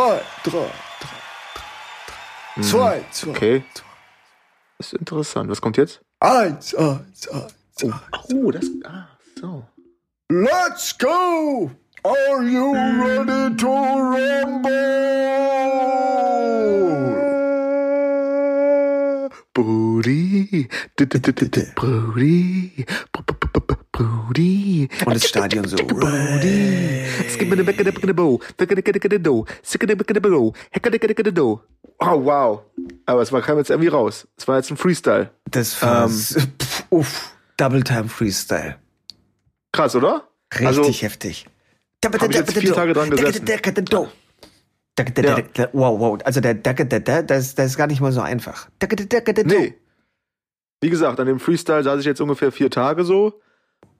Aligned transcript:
drei, 0.00 0.20
drei, 0.44 0.50
drei, 0.50 0.70
drei, 2.56 2.62
zwei, 2.62 3.04
zwei, 3.10 3.30
Okay. 3.30 3.64
Das 4.78 4.92
ist 4.92 4.98
interessant. 4.98 5.50
Was 5.50 5.60
kommt 5.60 5.76
jetzt? 5.76 6.00
eins, 6.20 6.74
eins, 6.74 7.28
eins. 7.28 7.54
Oh, 8.34 8.50
das. 8.50 8.66
Ah, 8.84 9.08
so. 9.38 9.64
Let's 10.30 10.96
go! 10.96 11.70
Are 12.04 12.42
you 12.42 12.72
ready 12.74 13.56
to 13.56 13.68
rumble? 13.68 14.70
Brudi. 20.04 20.68
D- 20.98 21.06
d- 21.06 21.18
d- 21.20 21.32
d- 21.32 21.48
d- 21.48 21.66
Brudi. 21.74 22.72
B- 23.12 23.22
b- 23.26 23.34
b- 23.52 23.60
b- 23.60 23.74
Brudi. 23.92 24.88
Und 25.04 25.14
das 25.14 25.28
Stadion 25.28 25.66
so. 25.68 25.76
Heckidi-gickidi-do. 30.70 31.60
Oh, 31.98 32.24
wow. 32.24 32.60
Aber 33.04 33.20
es 33.20 33.30
war, 33.30 33.42
kam 33.42 33.58
jetzt 33.58 33.68
irgendwie 33.70 33.88
raus. 33.88 34.26
Es 34.38 34.48
war 34.48 34.56
jetzt 34.56 34.70
ein 34.70 34.76
Freestyle. 34.78 35.30
Das 35.50 35.80
war 35.82 36.04
Ähm. 36.06 36.10
pff, 36.58 36.84
uff, 36.90 37.34
Double 37.58 37.82
Time 37.84 38.08
Freestyle. 38.08 38.76
Krass, 39.72 39.94
oder? 39.94 40.28
Richtig 40.52 40.66
Also, 40.66 40.84
heftig. 40.90 41.46
hab 42.22 42.30
ich 42.30 42.36
jetzt 42.38 42.58
vier 42.58 42.72
Tage 42.74 42.92
dran 42.94 43.10
gesessen. 43.10 43.44
Wow, 45.72 46.00
wow. 46.00 46.18
Also 46.24 46.40
der 46.40 46.54
Dacke, 46.54 46.86
der, 46.86 47.00
der, 47.00 47.22
das, 47.22 47.48
ist- 47.48 47.58
das 47.58 47.66
ist 47.72 47.76
gar 47.76 47.86
nicht 47.86 48.00
mal 48.00 48.12
so 48.12 48.20
einfach. 48.22 48.68
Nee. 49.46 49.74
Wie 50.80 50.90
gesagt, 50.90 51.20
an 51.20 51.26
dem 51.26 51.38
Freestyle 51.40 51.82
saß 51.82 52.00
ich 52.00 52.06
jetzt 52.06 52.20
ungefähr 52.20 52.52
vier 52.52 52.70
Tage 52.70 53.04
so. 53.04 53.40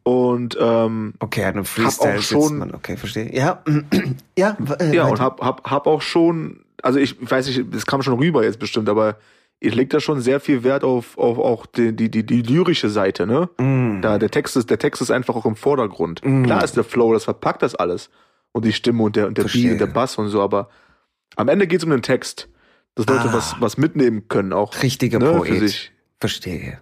Und 0.02 0.56
ähm, 0.60 1.14
Okay, 1.18 1.44
an 1.44 1.54
einem 1.54 1.64
Freestyle 1.66 2.18
auch 2.18 2.22
schon- 2.22 2.58
man. 2.58 2.74
Okay, 2.74 2.96
verstehe. 2.96 3.34
Ja, 3.34 3.62
ja, 4.38 4.56
äh, 4.78 4.94
ja, 4.94 5.02
weiter. 5.04 5.10
und 5.12 5.20
hab, 5.20 5.40
hab, 5.42 5.70
hab 5.70 5.86
auch 5.86 6.00
schon, 6.02 6.64
also 6.82 6.98
ich 6.98 7.16
weiß 7.30 7.46
nicht, 7.48 7.64
das 7.74 7.84
kam 7.86 8.02
schon 8.02 8.14
rüber 8.14 8.42
jetzt 8.42 8.58
bestimmt, 8.58 8.88
aber 8.88 9.16
ich 9.62 9.74
leg 9.74 9.90
da 9.90 10.00
schon 10.00 10.22
sehr 10.22 10.40
viel 10.40 10.64
Wert 10.64 10.84
auf, 10.84 11.18
auf 11.18 11.38
auch 11.38 11.66
die, 11.66 11.94
die, 11.94 12.10
die, 12.10 12.24
die 12.24 12.40
lyrische 12.40 12.88
Seite, 12.88 13.26
ne? 13.26 13.50
Mm. 13.58 14.00
Da 14.00 14.18
der 14.18 14.30
Text 14.30 14.56
ist, 14.56 14.70
der 14.70 14.78
Text 14.78 15.02
ist 15.02 15.10
einfach 15.10 15.36
auch 15.36 15.44
im 15.44 15.54
Vordergrund. 15.54 16.22
Mm. 16.24 16.44
Klar 16.44 16.64
ist 16.64 16.78
der 16.78 16.84
Flow, 16.84 17.12
das 17.12 17.24
verpackt 17.24 17.60
das 17.60 17.74
alles. 17.74 18.08
Und 18.52 18.64
die 18.64 18.72
Stimme 18.72 19.02
und 19.02 19.16
der, 19.16 19.26
und 19.26 19.36
der 19.36 19.42
Verstehe. 19.44 19.64
Beat 19.64 19.72
und 19.72 19.78
der 19.80 19.86
Bass 19.92 20.16
und 20.16 20.28
so, 20.28 20.40
aber 20.40 20.70
am 21.36 21.48
Ende 21.48 21.66
geht's 21.66 21.84
um 21.84 21.90
den 21.90 22.00
Text. 22.02 22.48
Dass 22.94 23.06
Leute 23.06 23.28
Ah. 23.28 23.32
was, 23.34 23.54
was 23.60 23.76
mitnehmen 23.76 24.28
können 24.28 24.54
auch. 24.54 24.82
Richtiger 24.82 25.18
ne, 25.18 25.26
für 25.26 25.38
Poet. 25.40 25.58
sich. 25.60 25.92
Verstehe. 26.20 26.78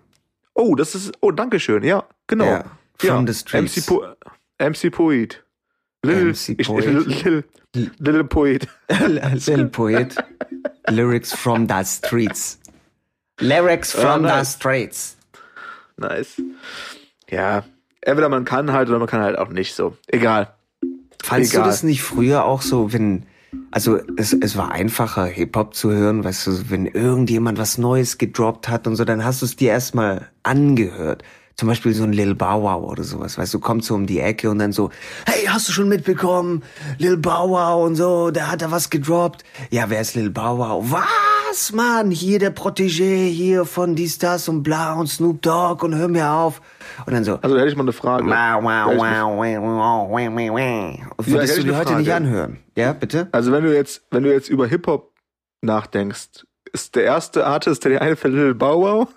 Oh, 0.54 0.74
das 0.74 0.94
ist, 0.94 1.12
oh, 1.20 1.30
danke 1.30 1.60
schön, 1.60 1.84
ja, 1.84 2.04
genau. 2.26 2.46
Ja, 2.46 2.64
from 2.98 3.26
the 3.26 3.34
streets. 3.34 3.76
MC, 3.76 3.86
po 3.86 4.04
MC 4.58 4.90
Poet. 4.90 5.44
Lil, 6.02 6.32
MC 6.32 6.56
ich, 6.58 6.66
Poet. 6.66 6.84
Lil, 6.84 7.44
Lil 7.98 8.24
Poet. 8.24 8.68
Little 8.88 9.66
Poet. 9.66 10.16
Lyrics 10.88 11.32
from 11.32 11.68
the 11.68 11.84
streets. 11.84 12.58
Lyrics 13.40 13.92
from 13.92 14.22
the 14.22 14.28
nice. 14.28 14.54
streets. 14.54 15.16
Nice. 15.96 16.40
Ja, 17.30 17.64
entweder 18.00 18.28
man 18.28 18.44
kann 18.44 18.72
halt 18.72 18.88
oder 18.88 18.98
man 18.98 19.08
kann 19.08 19.20
halt 19.20 19.38
auch 19.38 19.50
nicht 19.50 19.74
so. 19.74 19.96
Egal. 20.08 20.54
Fandst 21.22 21.52
Egal. 21.52 21.64
du 21.64 21.68
das 21.68 21.82
nicht 21.82 22.02
früher 22.02 22.44
auch 22.44 22.62
so, 22.62 22.92
wenn, 22.92 23.26
also 23.70 23.98
es, 24.16 24.32
es 24.32 24.56
war 24.56 24.72
einfacher, 24.72 25.26
Hip-Hop 25.26 25.74
zu 25.74 25.90
hören, 25.90 26.24
weißt 26.24 26.46
du, 26.46 26.70
wenn 26.70 26.86
irgendjemand 26.86 27.58
was 27.58 27.78
Neues 27.78 28.18
gedroppt 28.18 28.68
hat 28.68 28.86
und 28.86 28.96
so, 28.96 29.04
dann 29.04 29.24
hast 29.24 29.42
du 29.42 29.46
es 29.46 29.56
dir 29.56 29.70
erstmal 29.70 30.28
angehört. 30.42 31.22
Zum 31.54 31.66
Beispiel 31.66 31.92
so 31.92 32.04
ein 32.04 32.12
Lil 32.12 32.36
Bow 32.36 32.62
Wow 32.62 32.88
oder 32.88 33.02
sowas, 33.02 33.36
weißt 33.36 33.52
du, 33.52 33.58
kommt 33.58 33.84
so 33.84 33.94
um 33.94 34.06
die 34.06 34.20
Ecke 34.20 34.48
und 34.48 34.60
dann 34.60 34.72
so, 34.72 34.90
hey, 35.26 35.46
hast 35.46 35.68
du 35.68 35.72
schon 35.72 35.88
mitbekommen, 35.88 36.62
Lil 36.98 37.16
Bow 37.16 37.50
Wow 37.50 37.84
und 37.84 37.96
so, 37.96 38.30
der 38.30 38.50
hat 38.50 38.62
da 38.62 38.70
was 38.70 38.90
gedroppt. 38.90 39.44
Ja, 39.70 39.90
wer 39.90 40.00
ist 40.00 40.14
Lil 40.14 40.30
Bow 40.30 40.58
Wow? 40.58 40.84
Was, 40.92 41.04
Mann? 41.72 42.10
Hier 42.10 42.38
der 42.38 42.54
Protégé 42.54 43.26
hier 43.28 43.64
von 43.64 43.94
dies, 43.94 44.18
das 44.18 44.48
und 44.48 44.62
bla 44.62 44.94
und 44.94 45.06
Snoop 45.06 45.42
Dogg 45.42 45.84
und 45.84 45.94
hör 45.94 46.08
mir 46.08 46.30
auf. 46.30 46.60
Und 47.06 47.12
dann 47.14 47.24
so, 47.24 47.38
Also 47.40 47.54
da 47.54 47.60
hätte 47.60 47.70
ich 47.70 47.76
mal 47.76 47.84
eine 47.84 47.92
Frage. 47.92 48.24
Wow, 48.26 48.62
wow, 48.62 48.96
wow, 48.96 50.10
wow. 50.10 51.26
Würdest 51.26 51.54
hätte 51.56 51.66
du 51.66 51.72
eine 51.74 51.78
heute 51.78 51.96
nicht 51.96 52.12
anhören? 52.12 52.58
Ja, 52.76 52.92
bitte? 52.92 53.28
Also 53.32 53.52
wenn 53.52 53.64
du 53.64 53.74
jetzt, 53.74 54.02
wenn 54.10 54.22
du 54.22 54.32
jetzt 54.32 54.48
über 54.48 54.66
Hip-Hop 54.66 55.12
nachdenkst, 55.62 56.46
ist 56.72 56.96
der 56.96 57.04
erste 57.04 57.46
Artist, 57.46 57.84
der 57.84 57.92
dir 57.92 58.02
einfällt, 58.02 58.34
Lil 58.34 58.54
Bow 58.54 58.82
Wow? 58.82 59.08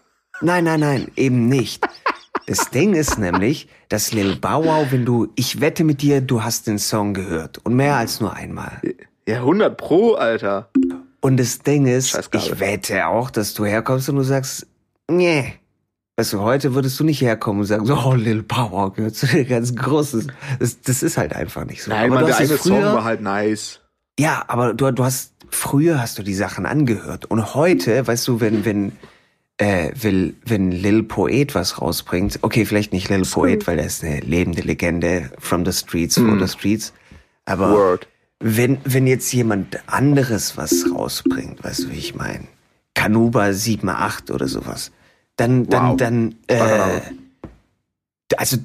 Nein, 0.42 0.64
nein, 0.64 0.80
nein, 0.80 1.12
eben 1.16 1.48
nicht. 1.50 1.86
Das 2.48 2.70
Ding 2.72 2.94
ist 2.94 3.20
nämlich, 3.20 3.68
dass 3.90 4.14
Lil 4.14 4.38
Bow 4.38 4.66
Wow, 4.66 4.88
wenn 4.92 5.06
du, 5.06 5.28
ich 5.36 5.60
wette 5.60 5.84
mit 5.84 6.02
dir, 6.02 6.22
du 6.22 6.44
hast 6.44 6.68
den 6.68 6.80
Song 6.80 7.14
gehört. 7.14 7.60
Und 7.66 7.76
mehr 7.76 7.98
als 7.98 8.22
nur 8.22 8.34
einmal. 8.34 8.82
Ja, 9.28 9.38
100 9.38 9.78
Pro, 9.78 10.14
Alter. 10.14 10.70
Und 11.22 11.38
das 11.38 11.60
Ding 11.60 11.86
ist, 11.86 12.18
ich 12.34 12.60
wette 12.60 13.06
auch, 13.08 13.30
dass 13.30 13.54
du 13.54 13.66
herkommst 13.66 14.10
und 14.10 14.16
du 14.16 14.24
sagst, 14.24 14.68
nee. 15.10 15.54
Weißt 16.18 16.34
du, 16.34 16.42
heute 16.42 16.74
würdest 16.76 17.00
du 17.00 17.04
nicht 17.04 17.22
herkommen 17.22 17.62
und 17.62 17.68
sagen, 17.68 17.86
so, 17.86 17.96
oh, 17.96 18.14
Lil 18.16 18.44
Wow 18.50 18.94
gehört 18.94 19.16
zu 19.16 19.28
den 19.28 19.48
ganz 19.48 19.76
Großen. 19.76 20.32
Das, 20.60 20.82
das 20.82 21.04
ist 21.04 21.18
halt 21.18 21.34
einfach 21.34 21.66
nicht 21.66 21.84
so. 21.84 21.90
Nein, 21.92 22.12
Aber 22.12 22.22
man, 22.22 22.26
der 22.26 22.38
eine 22.38 22.48
Song 22.58 22.78
früher- 22.82 22.94
war 22.94 23.04
halt 23.04 23.22
nice. 23.22 23.80
Ja, 24.20 24.44
aber 24.48 24.74
du, 24.74 24.92
du 24.92 25.04
hast, 25.04 25.34
früher 25.50 26.02
hast 26.02 26.18
du 26.20 26.24
die 26.24 26.34
Sachen 26.34 26.66
angehört. 26.66 27.26
Und 27.26 27.56
heute, 27.56 28.06
weißt 28.06 28.28
du, 28.28 28.40
wenn, 28.42 28.66
wenn, 28.66 28.92
äh, 29.58 29.92
will, 29.96 30.36
wenn 30.46 30.72
Lil 30.72 31.04
Poet 31.04 31.56
was 31.56 31.82
rausbringt, 31.82 32.40
okay, 32.42 32.66
vielleicht 32.66 32.94
nicht 32.94 33.10
Lil 33.10 33.24
Poet, 33.26 33.66
weil 33.68 33.80
er 33.80 33.86
ist 33.86 34.04
eine 34.04 34.20
lebende 34.20 34.62
Legende 34.64 35.32
from 35.40 35.66
the 35.66 35.72
streets, 35.72 36.16
for 36.20 36.38
the 36.40 36.48
streets. 36.48 36.94
Aber 37.46 37.72
Word. 37.74 38.08
Wenn, 38.42 38.80
wenn 38.84 39.08
jetzt 39.08 39.32
jemand 39.34 39.80
anderes 39.88 40.58
was 40.58 40.86
rausbringt, 40.94 41.64
weißt 41.64 41.84
du, 41.84 41.90
wie 41.92 41.98
ich 41.98 42.16
meine? 42.16 42.48
Kanuba 42.96 43.46
78 43.46 44.32
oder 44.34 44.48
sowas, 44.48 44.92
dann, 45.38 45.68
dann, 45.68 45.92
Wow. 45.92 45.98
dann, 45.98 46.36
Starker 46.50 46.98
äh, 46.98 47.02
also 48.38 48.58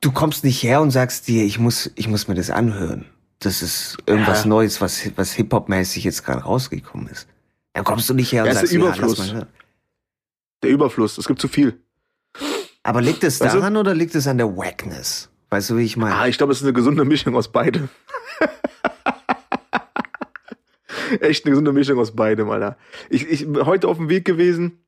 du 0.00 0.12
kommst 0.12 0.44
nicht 0.44 0.62
her 0.62 0.80
und 0.80 0.90
sagst 0.90 1.28
dir, 1.28 1.44
ich 1.44 1.58
muss, 1.58 1.90
ich 1.94 2.08
muss 2.08 2.28
mir 2.28 2.34
das 2.34 2.50
anhören. 2.50 3.04
Das 3.40 3.62
ist 3.62 3.98
irgendwas 4.06 4.42
Ja. 4.44 4.48
Neues, 4.48 4.80
was, 4.80 5.10
was 5.16 5.32
Hip-Hop-mäßig 5.32 6.02
jetzt 6.04 6.24
gerade 6.24 6.42
rausgekommen 6.42 7.06
ist. 7.08 7.28
Dann 7.72 7.84
kommst 7.84 8.08
du 8.10 8.14
nicht 8.14 8.32
her 8.32 8.42
und 8.42 8.46
Ja, 8.46 8.52
ist 8.52 8.58
sagst, 8.60 8.72
der 8.72 8.80
ja, 8.80 8.86
Überfluss. 8.86 9.32
hören. 9.32 9.46
Der 10.62 10.70
Überfluss, 10.70 11.18
es 11.18 11.26
gibt 11.26 11.40
zu 11.40 11.46
viel. 11.48 11.78
Aber 12.82 13.00
liegt 13.00 13.22
es 13.22 13.40
Weißt 13.40 13.54
du- 13.54 13.58
daran 13.58 13.76
oder 13.76 13.94
liegt 13.94 14.14
es 14.16 14.26
an 14.26 14.38
der 14.38 14.56
Wackness? 14.56 15.28
Weißt 15.50 15.70
du, 15.70 15.76
wie 15.76 15.82
ich 15.84 15.96
meine? 15.96 16.14
Ah, 16.16 16.26
ich 16.26 16.36
glaube, 16.38 16.52
es 16.52 16.58
ist 16.58 16.64
eine 16.64 16.72
gesunde 16.72 17.04
Mischung 17.04 17.36
aus 17.36 17.50
beidem. 17.52 17.88
Echt 21.20 21.44
eine 21.44 21.52
gesunde 21.52 21.72
Mischung 21.72 21.98
aus 21.98 22.14
beidem, 22.14 22.50
Alter. 22.50 22.76
Ich, 23.10 23.28
ich 23.28 23.46
bin 23.50 23.66
heute 23.66 23.88
auf 23.88 23.96
dem 23.96 24.08
Weg 24.08 24.24
gewesen 24.24 24.84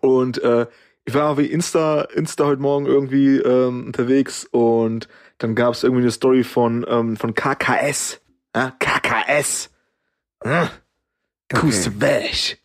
und 0.00 0.42
äh, 0.42 0.66
ich 1.04 1.14
war 1.14 1.36
wie 1.38 1.46
Insta, 1.46 2.02
Insta 2.02 2.44
heute 2.44 2.62
Morgen 2.62 2.86
irgendwie 2.86 3.38
ähm, 3.38 3.86
unterwegs 3.86 4.46
und 4.50 5.08
dann 5.38 5.54
gab 5.54 5.74
es 5.74 5.82
irgendwie 5.82 6.02
eine 6.02 6.12
Story 6.12 6.44
von, 6.44 6.86
ähm, 6.88 7.16
von 7.16 7.34
KKS. 7.34 8.20
Ja, 8.54 8.72
KKS. 8.78 9.70
Hm? 10.44 10.68
Kuss 11.52 12.00
weg. 12.00 12.58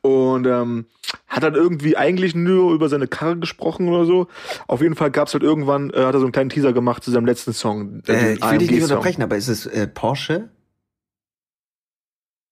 Und 0.00 0.46
ähm, 0.46 0.86
hat 1.26 1.42
dann 1.42 1.54
irgendwie 1.54 1.96
eigentlich 1.96 2.34
nur 2.34 2.72
über 2.72 2.88
seine 2.88 3.06
Karre 3.06 3.36
gesprochen 3.36 3.88
oder 3.88 4.06
so. 4.06 4.26
Auf 4.66 4.80
jeden 4.80 4.94
Fall 4.94 5.10
gab's 5.10 5.34
halt 5.34 5.42
irgendwann, 5.42 5.90
äh, 5.90 6.04
hat 6.04 6.14
er 6.14 6.20
so 6.20 6.26
einen 6.26 6.32
kleinen 6.32 6.50
Teaser 6.50 6.72
gemacht 6.72 7.04
zu 7.04 7.10
seinem 7.10 7.26
letzten 7.26 7.52
Song. 7.52 8.02
äh, 8.06 8.34
diesem 8.34 8.36
ich 8.36 8.50
will 8.50 8.58
dich 8.58 8.70
nicht 8.70 8.82
unterbrechen, 8.82 9.22
aber 9.22 9.36
ist 9.36 9.48
es 9.48 9.66
äh, 9.66 9.86
Porsche? 9.86 10.48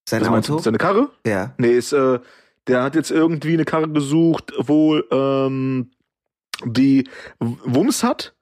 Sein 0.07 0.23
du, 0.23 0.29
Auto? 0.31 0.59
Seine 0.59 0.79
Karre? 0.79 1.11
Ja. 1.27 1.55
Nee, 1.59 1.73
ist, 1.73 1.93
äh, 1.93 2.19
der 2.67 2.83
hat 2.83 2.95
jetzt 2.95 3.11
irgendwie 3.11 3.55
eine 3.55 3.65
Karre 3.65 3.89
gesucht, 3.89 4.53
wohl 4.59 5.07
ähm, 5.11 5.91
die 6.65 7.09
Wumms 7.41 8.03
hat, 8.03 8.35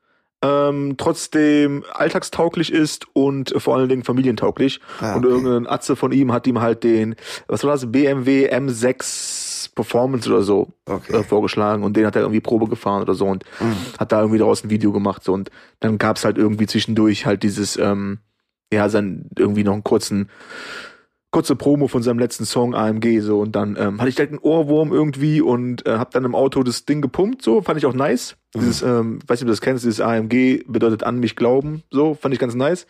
ähm, 0.44 0.96
trotzdem 0.96 1.84
alltagstauglich 1.92 2.72
ist 2.72 3.06
und 3.14 3.54
vor 3.58 3.76
allen 3.76 3.88
Dingen 3.88 4.02
familientauglich. 4.04 4.80
Ah, 5.00 5.14
Und 5.14 5.24
okay. 5.24 5.34
irgendein 5.34 5.66
Atze 5.72 5.94
von 5.96 6.10
ihm 6.12 6.32
hat 6.32 6.46
ihm 6.48 6.60
halt 6.60 6.82
den, 6.82 7.14
was 7.46 7.62
war 7.64 7.72
das, 7.72 7.90
BMW 7.90 8.52
M6 8.52 9.72
Performance 9.74 10.28
oder 10.28 10.42
so 10.42 10.72
Okay. 10.86 11.12
äh, 11.16 11.22
vorgeschlagen 11.22 11.82
und 11.84 11.96
den 11.96 12.04
hat 12.06 12.16
er 12.16 12.22
irgendwie 12.22 12.40
Probe 12.40 12.66
gefahren 12.68 13.02
oder 13.02 13.14
so 13.14 13.26
und 13.26 13.44
Mhm. 13.60 13.76
hat 13.98 14.12
da 14.12 14.18
irgendwie 14.20 14.38
daraus 14.38 14.64
ein 14.64 14.70
Video 14.70 14.92
gemacht 14.92 15.22
so 15.24 15.32
und 15.32 15.50
dann 15.80 15.96
gab's 15.98 16.24
halt 16.24 16.36
irgendwie 16.38 16.66
zwischendurch 16.66 17.24
halt 17.24 17.42
dieses 17.44 17.76
ähm, 17.76 18.18
ja 18.72 18.88
sein 18.88 19.30
irgendwie 19.38 19.64
noch 19.64 19.72
einen 19.74 19.84
kurzen 19.84 20.28
kurze 21.32 21.56
Promo 21.56 21.88
von 21.88 22.02
seinem 22.02 22.18
letzten 22.18 22.44
Song 22.44 22.74
AMG 22.74 23.20
so 23.20 23.40
und 23.40 23.56
dann 23.56 23.76
ähm, 23.76 23.98
hatte 23.98 24.10
ich 24.10 24.14
direkt 24.14 24.32
einen 24.32 24.42
Ohrwurm 24.42 24.92
irgendwie 24.92 25.40
und 25.40 25.86
äh, 25.86 25.96
hab 25.96 26.10
dann 26.10 26.26
im 26.26 26.34
Auto 26.34 26.62
das 26.62 26.84
Ding 26.84 27.00
gepumpt 27.00 27.42
so 27.42 27.62
fand 27.62 27.78
ich 27.78 27.86
auch 27.86 27.94
nice 27.94 28.36
dieses 28.54 28.82
ähm, 28.82 29.18
weiß 29.26 29.40
nicht 29.40 29.44
ob 29.44 29.46
du 29.46 29.52
das 29.52 29.62
kennst 29.62 29.84
dieses 29.84 30.02
AMG 30.02 30.64
bedeutet 30.66 31.04
an 31.04 31.18
mich 31.18 31.34
glauben 31.34 31.82
so 31.90 32.12
fand 32.14 32.34
ich 32.34 32.38
ganz 32.38 32.54
nice 32.54 32.86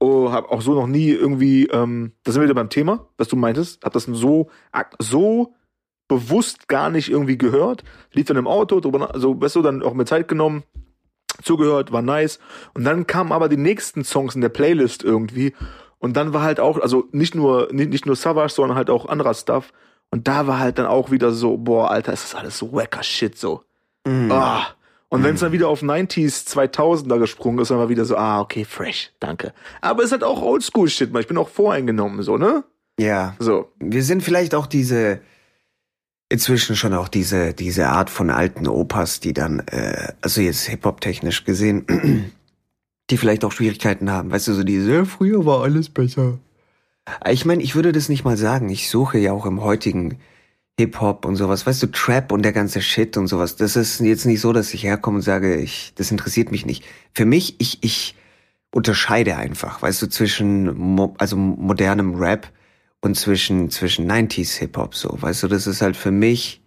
oh, 0.00 0.32
hab 0.32 0.50
auch 0.50 0.60
so 0.60 0.74
noch 0.74 0.88
nie 0.88 1.10
irgendwie 1.10 1.66
ähm, 1.68 2.12
da 2.24 2.32
sind 2.32 2.42
wir 2.42 2.48
wieder 2.48 2.54
beim 2.54 2.68
Thema 2.68 3.06
was 3.16 3.28
du 3.28 3.36
meintest 3.36 3.84
hab 3.84 3.92
das 3.92 4.04
so 4.04 4.50
so 4.98 5.54
bewusst 6.08 6.66
gar 6.66 6.90
nicht 6.90 7.08
irgendwie 7.08 7.38
gehört 7.38 7.84
lief 8.12 8.26
dann 8.26 8.36
im 8.36 8.48
Auto 8.48 8.80
drüber 8.80 9.14
also 9.14 9.40
weißt 9.40 9.54
du 9.54 9.62
dann 9.62 9.84
auch 9.84 9.94
mir 9.94 10.04
Zeit 10.04 10.26
genommen 10.26 10.64
zugehört, 11.42 11.92
war 11.92 12.02
nice. 12.02 12.38
Und 12.74 12.84
dann 12.84 13.06
kamen 13.06 13.32
aber 13.32 13.48
die 13.48 13.56
nächsten 13.56 14.04
Songs 14.04 14.36
in 14.36 14.40
der 14.40 14.50
Playlist 14.50 15.02
irgendwie. 15.02 15.52
Und 15.98 16.16
dann 16.16 16.32
war 16.32 16.42
halt 16.42 16.60
auch, 16.60 16.78
also 16.78 17.08
nicht 17.12 17.34
nur, 17.34 17.68
nicht, 17.72 17.90
nicht 17.90 18.06
nur 18.06 18.16
Savage, 18.16 18.52
sondern 18.52 18.76
halt 18.76 18.90
auch 18.90 19.06
anderer 19.06 19.34
Stuff. 19.34 19.72
Und 20.10 20.28
da 20.28 20.46
war 20.46 20.58
halt 20.58 20.78
dann 20.78 20.86
auch 20.86 21.10
wieder 21.10 21.32
so, 21.32 21.56
boah, 21.56 21.90
Alter, 21.90 22.12
ist 22.12 22.24
das 22.24 22.34
alles 22.34 22.58
so 22.58 22.72
wacker 22.72 23.02
Shit 23.02 23.38
so. 23.38 23.62
Mhm. 24.06 24.30
Ah. 24.30 24.66
Und 25.08 25.22
wenn 25.22 25.34
es 25.34 25.40
dann 25.40 25.52
wieder 25.52 25.68
auf 25.68 25.82
90s, 25.82 26.48
2000er 26.48 27.18
gesprungen 27.18 27.60
ist, 27.60 27.70
dann 27.70 27.78
war 27.78 27.88
wieder 27.88 28.04
so, 28.04 28.16
ah, 28.16 28.40
okay, 28.40 28.64
fresh, 28.64 29.12
danke. 29.20 29.52
Aber 29.80 30.00
es 30.00 30.06
ist 30.06 30.12
halt 30.12 30.24
auch 30.24 30.42
Oldschool-Shit, 30.42 31.12
man. 31.12 31.20
Ich 31.20 31.28
bin 31.28 31.36
auch 31.36 31.48
voreingenommen, 31.48 32.22
so, 32.22 32.36
ne? 32.36 32.64
Ja. 32.98 33.36
So. 33.38 33.70
Wir 33.78 34.02
sind 34.02 34.22
vielleicht 34.22 34.56
auch 34.56 34.66
diese, 34.66 35.20
inzwischen 36.28 36.74
schon 36.74 36.94
auch 36.94 37.08
diese, 37.08 37.54
diese 37.54 37.88
Art 37.88 38.10
von 38.10 38.30
alten 38.30 38.66
Opas, 38.66 39.20
die 39.20 39.32
dann, 39.32 39.60
äh, 39.70 40.12
also 40.20 40.40
jetzt 40.40 40.66
Hip-Hop-technisch 40.66 41.44
gesehen, 41.44 42.32
die 43.14 43.18
vielleicht 43.18 43.44
auch 43.44 43.52
Schwierigkeiten 43.52 44.10
haben. 44.10 44.32
Weißt 44.32 44.48
du, 44.48 44.54
so 44.54 44.64
diese, 44.64 44.92
ja, 44.92 45.04
früher 45.04 45.46
war 45.46 45.62
alles 45.62 45.88
besser. 45.88 46.40
Ich 47.30 47.44
meine, 47.44 47.62
ich 47.62 47.76
würde 47.76 47.92
das 47.92 48.08
nicht 48.08 48.24
mal 48.24 48.36
sagen. 48.36 48.68
Ich 48.70 48.90
suche 48.90 49.18
ja 49.18 49.30
auch 49.30 49.46
im 49.46 49.62
heutigen 49.62 50.18
Hip-Hop 50.80 51.24
und 51.24 51.36
sowas. 51.36 51.64
Weißt 51.64 51.80
du, 51.84 51.86
Trap 51.86 52.32
und 52.32 52.42
der 52.42 52.52
ganze 52.52 52.82
Shit 52.82 53.16
und 53.16 53.28
sowas. 53.28 53.54
Das 53.54 53.76
ist 53.76 54.00
jetzt 54.00 54.26
nicht 54.26 54.40
so, 54.40 54.52
dass 54.52 54.74
ich 54.74 54.82
herkomme 54.82 55.18
und 55.18 55.22
sage, 55.22 55.54
ich, 55.54 55.92
das 55.94 56.10
interessiert 56.10 56.50
mich 56.50 56.66
nicht. 56.66 56.82
Für 57.14 57.24
mich, 57.24 57.54
ich, 57.60 57.78
ich 57.84 58.16
unterscheide 58.72 59.36
einfach, 59.36 59.80
weißt 59.80 60.02
du, 60.02 60.08
zwischen, 60.08 60.76
mo 60.76 61.14
also 61.18 61.36
modernem 61.36 62.16
Rap 62.16 62.50
und 63.00 63.16
zwischen, 63.16 63.70
zwischen 63.70 64.10
90s 64.10 64.58
Hip-Hop 64.58 64.96
so. 64.96 65.16
Weißt 65.20 65.44
du, 65.44 65.46
das 65.46 65.68
ist 65.68 65.82
halt 65.82 65.96
für 65.96 66.10
mich, 66.10 66.64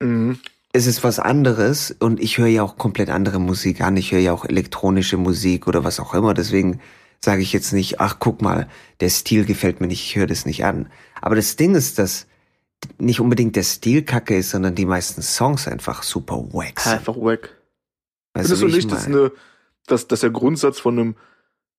Mhm. 0.00 0.38
Es 0.72 0.86
ist 0.86 1.04
was 1.04 1.18
anderes 1.18 1.94
und 1.98 2.20
ich 2.20 2.38
höre 2.38 2.48
ja 2.48 2.62
auch 2.62 2.76
komplett 2.76 3.08
andere 3.08 3.38
Musik 3.38 3.80
an. 3.80 3.96
Ich 3.96 4.12
höre 4.12 4.20
ja 4.20 4.32
auch 4.32 4.44
elektronische 4.44 5.16
Musik 5.16 5.66
oder 5.66 5.84
was 5.84 6.00
auch 6.00 6.14
immer. 6.14 6.34
Deswegen 6.34 6.80
sage 7.24 7.42
ich 7.42 7.52
jetzt 7.52 7.72
nicht, 7.72 8.00
ach 8.00 8.16
guck 8.18 8.42
mal, 8.42 8.68
der 9.00 9.08
Stil 9.08 9.46
gefällt 9.46 9.80
mir 9.80 9.86
nicht, 9.86 10.04
ich 10.04 10.16
höre 10.16 10.26
das 10.26 10.44
nicht 10.46 10.64
an. 10.64 10.90
Aber 11.20 11.34
das 11.34 11.56
Ding 11.56 11.74
ist, 11.74 11.98
dass 11.98 12.26
nicht 12.98 13.20
unbedingt 13.20 13.56
der 13.56 13.62
Stil 13.62 14.02
kacke 14.02 14.36
ist, 14.36 14.50
sondern 14.50 14.74
die 14.74 14.86
meisten 14.86 15.22
Songs 15.22 15.66
einfach 15.66 16.02
super 16.02 16.36
wack 16.52 16.80
sind. 16.80 16.92
Einfach 16.92 17.16
wack. 17.16 17.56
Weißt 18.34 18.48
Findest 18.48 18.62
du 18.62 18.66
nicht, 18.66 18.92
dass, 18.92 19.06
eine, 19.06 19.32
dass, 19.86 20.08
dass 20.08 20.20
der 20.20 20.30
Grundsatz 20.30 20.78
von 20.78 20.98
einem 20.98 21.16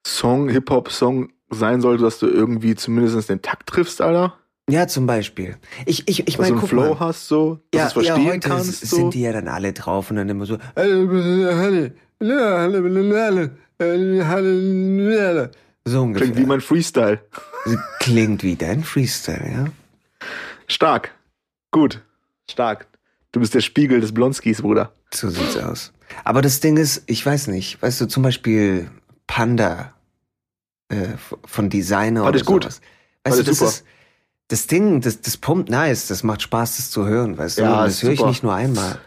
Song, 0.06 0.50
Hip-Hop-Song 0.50 1.32
sein 1.50 1.82
sollte, 1.82 2.04
dass 2.04 2.20
du 2.20 2.28
irgendwie 2.28 2.76
zumindest 2.76 3.30
den 3.30 3.42
Takt 3.42 3.68
triffst, 3.68 4.02
Alter? 4.02 4.38
Ja, 4.70 4.88
zum 4.88 5.06
Beispiel. 5.08 5.56
Ich, 5.86 6.08
ich, 6.08 6.28
ich 6.28 6.38
meine, 6.40 6.56
du 6.56 6.60
guck 6.60 6.70
Flow 6.70 6.90
mal. 6.96 7.00
hast, 7.00 7.28
so, 7.28 7.60
dass 7.72 7.82
Ja, 7.82 7.90
du 7.94 8.00
es 8.02 8.08
ja, 8.08 8.14
verstehen 8.16 8.34
heute 8.34 8.50
kannst, 8.50 8.86
so. 8.86 8.96
sind 8.98 9.14
die 9.14 9.22
ja 9.22 9.32
dann 9.32 9.48
alle 9.48 9.72
drauf 9.72 10.10
und 10.12 10.18
dann 10.18 10.28
immer 10.28 10.46
so. 10.46 10.58
So 15.86 16.02
ungefähr. 16.02 16.28
Klingt 16.28 16.38
wie 16.38 16.46
mein 16.46 16.60
Freestyle. 16.62 17.22
Klingt 18.00 18.44
wie 18.44 18.56
dein 18.58 18.84
Freestyle, 18.84 19.50
ja? 19.50 19.66
Stark. 20.68 21.16
Gut. 21.72 22.02
Stark. 22.50 22.88
Du 23.32 23.40
bist 23.40 23.54
der 23.54 23.62
Spiegel 23.62 24.02
des 24.02 24.14
Blonskis, 24.14 24.62
Bruder. 24.62 24.92
So 25.14 25.30
sieht's 25.30 25.56
aus. 25.56 25.94
Aber 26.26 26.42
das 26.42 26.60
Ding 26.60 26.76
ist, 26.78 27.04
ich 27.06 27.26
weiß 27.26 27.48
nicht, 27.48 27.82
weißt 27.82 28.02
du, 28.02 28.06
zum 28.08 28.24
Beispiel 28.24 28.90
Panda 29.28 29.94
äh, 30.90 31.10
von 31.46 31.70
Designer 31.70 32.24
Fand 32.24 32.36
oder 32.36 32.46
gut. 32.46 32.64
sowas. 32.64 32.82
Weißt 33.24 33.38
du, 33.38 33.42
ich 33.42 33.48
das 33.48 33.58
super. 33.60 33.72
ist 33.72 33.86
das 34.50 34.68
Ding, 34.68 35.02
das, 35.02 35.22
das 35.22 35.38
pumpt 35.38 35.70
nice, 35.70 36.08
das 36.08 36.24
macht 36.24 36.42
Spaß, 36.42 36.78
das 36.78 36.90
zu 36.92 37.06
hören, 37.06 37.38
weißt 37.38 37.58
du? 37.60 37.64
Ja, 37.64 37.86
das 37.86 38.02
höre 38.04 38.12
ich 38.12 38.24
nicht 38.24 38.44
nur 38.44 38.54
einmal. 38.54 38.98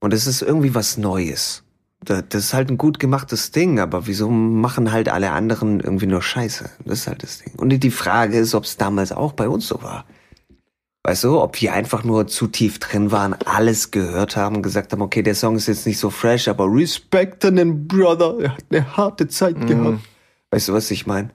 Und 0.00 0.12
es 0.14 0.26
ist 0.26 0.42
irgendwie 0.42 0.74
was 0.74 0.96
Neues. 0.96 1.62
Da- 2.04 2.22
Das 2.22 2.44
ist 2.44 2.54
halt 2.54 2.70
ein 2.70 2.78
gut 2.78 2.98
gemachtes 2.98 3.50
Ding, 3.50 3.80
aber 3.80 4.06
wieso 4.06 4.28
machen 4.30 4.92
halt 4.92 5.08
alle 5.08 5.32
anderen 5.32 5.80
irgendwie 5.80 6.06
nur 6.06 6.22
Scheiße? 6.22 6.70
Das 6.84 7.00
ist 7.00 7.06
halt 7.08 7.22
das 7.22 7.38
Ding. 7.38 7.54
Und 7.56 7.70
die 7.70 7.90
Frage 7.90 8.38
ist, 8.38 8.54
ob 8.54 8.64
es 8.64 8.76
damals 8.76 9.12
auch 9.12 9.32
bei 9.32 9.48
uns 9.48 9.66
so 9.68 9.82
war. 9.82 10.04
Weißt 11.04 11.22
du, 11.24 11.40
ob 11.40 11.60
wir 11.60 11.72
einfach 11.72 12.02
nur 12.02 12.26
zu 12.26 12.48
tief 12.48 12.80
drin 12.80 13.12
waren, 13.12 13.34
alles 13.44 13.92
gehört 13.92 14.36
haben, 14.36 14.60
gesagt 14.60 14.92
haben, 14.92 15.02
okay, 15.02 15.22
der 15.22 15.36
Song 15.36 15.54
ist 15.56 15.68
jetzt 15.68 15.86
nicht 15.86 15.98
so 16.00 16.10
fresh, 16.10 16.48
aber 16.48 16.66
Respekt 16.66 17.44
an 17.44 17.56
den 17.56 17.86
Brother, 17.86 18.36
er 18.40 18.52
hat 18.56 18.64
eine 18.70 18.96
harte 18.96 19.28
Zeit 19.28 19.56
Mhm. 19.56 19.66
gehabt. 19.66 19.98
Weißt 20.50 20.68
du, 20.68 20.72
was 20.72 20.90
ich 20.90 21.06
meine? 21.06 21.30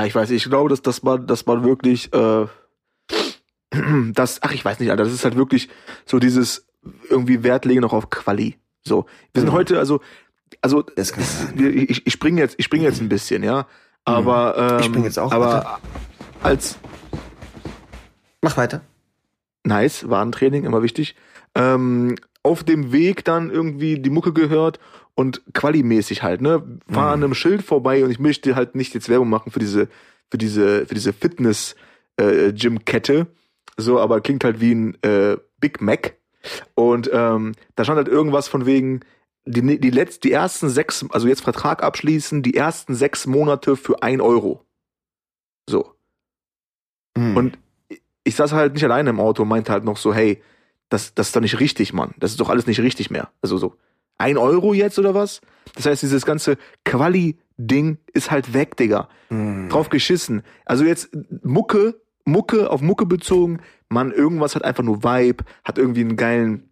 Ja, 0.00 0.06
ich 0.06 0.14
weiß, 0.14 0.30
ich 0.30 0.44
glaube, 0.44 0.70
dass, 0.70 0.80
dass 0.80 1.02
man, 1.02 1.26
dass 1.26 1.44
man 1.44 1.62
wirklich, 1.62 2.10
äh, 2.14 2.46
das, 4.14 4.42
ach, 4.42 4.52
ich 4.52 4.64
weiß 4.64 4.80
nicht, 4.80 4.90
Alter, 4.90 5.04
das 5.04 5.12
ist 5.12 5.24
halt 5.24 5.36
wirklich 5.36 5.68
so 6.06 6.18
dieses 6.18 6.66
irgendwie 7.10 7.42
Wert 7.42 7.66
legen 7.66 7.80
noch 7.82 7.92
auf 7.92 8.08
Quali. 8.08 8.56
So. 8.82 9.04
Wir 9.34 9.42
sind 9.42 9.50
Mhm. 9.50 9.54
heute, 9.54 9.78
also, 9.78 10.00
also, 10.62 10.82
Das 10.82 11.12
wir- 11.54 11.70
ich, 11.74 12.06
ich 12.06 12.12
springe 12.12 12.40
jetzt, 12.40 12.54
ich 12.58 12.64
springe 12.64 12.84
jetzt 12.84 13.00
ein 13.02 13.08
bisschen, 13.10 13.42
ja. 13.42 13.66
Aber, 14.06 14.56
ähm, 14.56 14.66
Mhm. 14.76 14.80
Ich 14.80 14.86
spring 14.86 15.04
jetzt 15.04 15.18
auch, 15.18 15.32
aber 15.32 15.80
als, 16.42 16.78
Mach 18.40 18.56
weiter. 18.56 18.80
nice, 19.64 20.08
Warntraining, 20.08 20.64
immer 20.64 20.82
wichtig. 20.82 21.14
Ähm, 21.54 22.16
auf 22.42 22.64
dem 22.64 22.90
Weg 22.92 23.22
dann 23.26 23.50
irgendwie 23.50 23.98
die 23.98 24.08
Mucke 24.08 24.32
gehört 24.32 24.80
und 25.20 25.42
qualimäßig 25.52 26.22
halt, 26.22 26.40
ne? 26.40 26.62
Fahr 26.88 27.12
an 27.12 27.22
einem 27.22 27.34
Schild 27.34 27.62
vorbei 27.62 28.02
und 28.02 28.10
ich 28.10 28.18
möchte 28.18 28.56
halt 28.56 28.74
nicht 28.74 28.94
jetzt 28.94 29.10
Werbung 29.10 29.28
machen 29.28 29.52
für 29.52 29.58
diese, 29.58 29.88
für 30.30 30.38
diese, 30.38 30.86
für 30.86 30.94
diese 30.94 31.12
Fitness 31.12 31.76
äh. 32.16 32.54
So, 33.76 34.00
aber 34.00 34.22
klingt 34.22 34.44
halt 34.44 34.62
wie 34.62 34.74
ein 34.74 35.02
äh, 35.02 35.36
Big 35.60 35.82
Mac. 35.82 36.16
Und 36.74 37.10
ähm, 37.12 37.52
da 37.76 37.84
stand 37.84 37.98
halt 37.98 38.08
irgendwas 38.08 38.48
von 38.48 38.64
wegen, 38.64 39.00
die, 39.44 39.78
die, 39.78 39.90
letzt, 39.90 40.24
die 40.24 40.32
ersten 40.32 40.70
sechs, 40.70 41.04
also 41.10 41.28
jetzt 41.28 41.42
Vertrag 41.42 41.82
abschließen, 41.82 42.42
die 42.42 42.54
ersten 42.54 42.94
sechs 42.94 43.26
Monate 43.26 43.76
für 43.76 44.02
ein 44.02 44.22
Euro. 44.22 44.64
So. 45.68 45.94
Mhm. 47.14 47.36
Und 47.36 47.58
ich 48.24 48.36
saß 48.36 48.52
halt 48.52 48.72
nicht 48.72 48.84
alleine 48.84 49.10
im 49.10 49.20
Auto 49.20 49.42
und 49.42 49.48
meinte 49.50 49.70
halt 49.70 49.84
noch 49.84 49.98
so, 49.98 50.14
hey, 50.14 50.42
das, 50.88 51.14
das 51.14 51.28
ist 51.28 51.36
doch 51.36 51.42
nicht 51.42 51.60
richtig, 51.60 51.92
Mann. 51.92 52.14
Das 52.18 52.30
ist 52.30 52.40
doch 52.40 52.48
alles 52.48 52.66
nicht 52.66 52.80
richtig 52.80 53.10
mehr. 53.10 53.30
Also 53.42 53.58
so, 53.58 53.76
ein 54.20 54.36
Euro 54.38 54.74
jetzt 54.74 54.98
oder 54.98 55.14
was? 55.14 55.40
Das 55.74 55.86
heißt, 55.86 56.02
dieses 56.02 56.26
ganze 56.26 56.56
Quali-Ding 56.84 57.98
ist 58.12 58.30
halt 58.30 58.52
weg, 58.54 58.76
Digga. 58.76 59.08
Mhm. 59.30 59.68
Drauf 59.68 59.88
geschissen. 59.88 60.42
Also 60.64 60.84
jetzt 60.84 61.10
Mucke, 61.42 62.00
Mucke, 62.24 62.70
auf 62.70 62.82
Mucke 62.82 63.06
bezogen, 63.06 63.60
man, 63.88 64.12
irgendwas 64.12 64.54
hat 64.54 64.64
einfach 64.64 64.84
nur 64.84 65.02
Vibe, 65.02 65.44
hat 65.64 65.78
irgendwie 65.78 66.02
einen 66.02 66.16
geilen, 66.16 66.70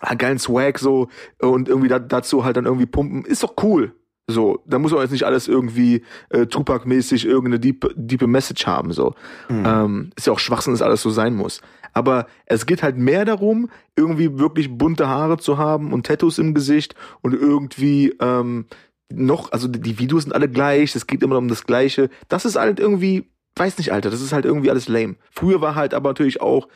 einen 0.00 0.18
geilen 0.18 0.38
Swag 0.38 0.78
so 0.78 1.08
und 1.40 1.68
irgendwie 1.68 1.88
da, 1.88 1.98
dazu 1.98 2.44
halt 2.44 2.56
dann 2.56 2.66
irgendwie 2.66 2.86
pumpen. 2.86 3.24
Ist 3.24 3.42
doch 3.42 3.54
cool. 3.62 3.94
So, 4.28 4.60
da 4.66 4.78
muss 4.80 4.90
man 4.92 5.02
jetzt 5.02 5.12
nicht 5.12 5.24
alles 5.24 5.46
irgendwie 5.46 6.02
äh, 6.30 6.46
Tupac-mäßig 6.46 7.26
irgendeine 7.26 7.60
deep, 7.60 7.88
diepe 7.94 8.26
Message 8.26 8.66
haben. 8.66 8.92
So, 8.92 9.14
Mhm. 9.48 9.64
ähm, 9.64 10.10
ist 10.16 10.26
ja 10.26 10.32
auch 10.32 10.40
Schwachsinn, 10.40 10.72
dass 10.72 10.82
alles 10.82 11.02
so 11.02 11.10
sein 11.10 11.34
muss. 11.34 11.60
Aber 11.92 12.26
es 12.44 12.66
geht 12.66 12.82
halt 12.82 12.96
mehr 12.98 13.24
darum, 13.24 13.70
irgendwie 13.94 14.38
wirklich 14.38 14.76
bunte 14.76 15.08
Haare 15.08 15.38
zu 15.38 15.58
haben 15.58 15.92
und 15.92 16.06
Tattoos 16.06 16.38
im 16.38 16.54
Gesicht 16.54 16.94
und 17.22 17.34
irgendwie 17.34 18.14
ähm, 18.20 18.66
noch, 19.12 19.52
also 19.52 19.68
die 19.68 19.98
Videos 20.00 20.24
sind 20.24 20.32
alle 20.34 20.48
gleich, 20.48 20.96
es 20.96 21.06
geht 21.06 21.22
immer 21.22 21.38
um 21.38 21.46
das 21.48 21.64
Gleiche. 21.64 22.10
Das 22.28 22.44
ist 22.44 22.56
halt 22.56 22.80
irgendwie, 22.80 23.30
weiß 23.54 23.78
nicht, 23.78 23.92
Alter, 23.92 24.10
das 24.10 24.20
ist 24.20 24.32
halt 24.32 24.44
irgendwie 24.44 24.70
alles 24.70 24.88
lame. 24.88 25.14
Früher 25.30 25.60
war 25.60 25.76
halt 25.76 25.94
aber 25.94 26.10
natürlich 26.10 26.40
auch 26.40 26.66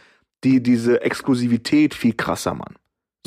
die, 0.45 0.62
diese 0.62 1.02
Exklusivität 1.02 1.95
viel 1.95 2.14
krasser, 2.14 2.54
Mann. 2.54 2.76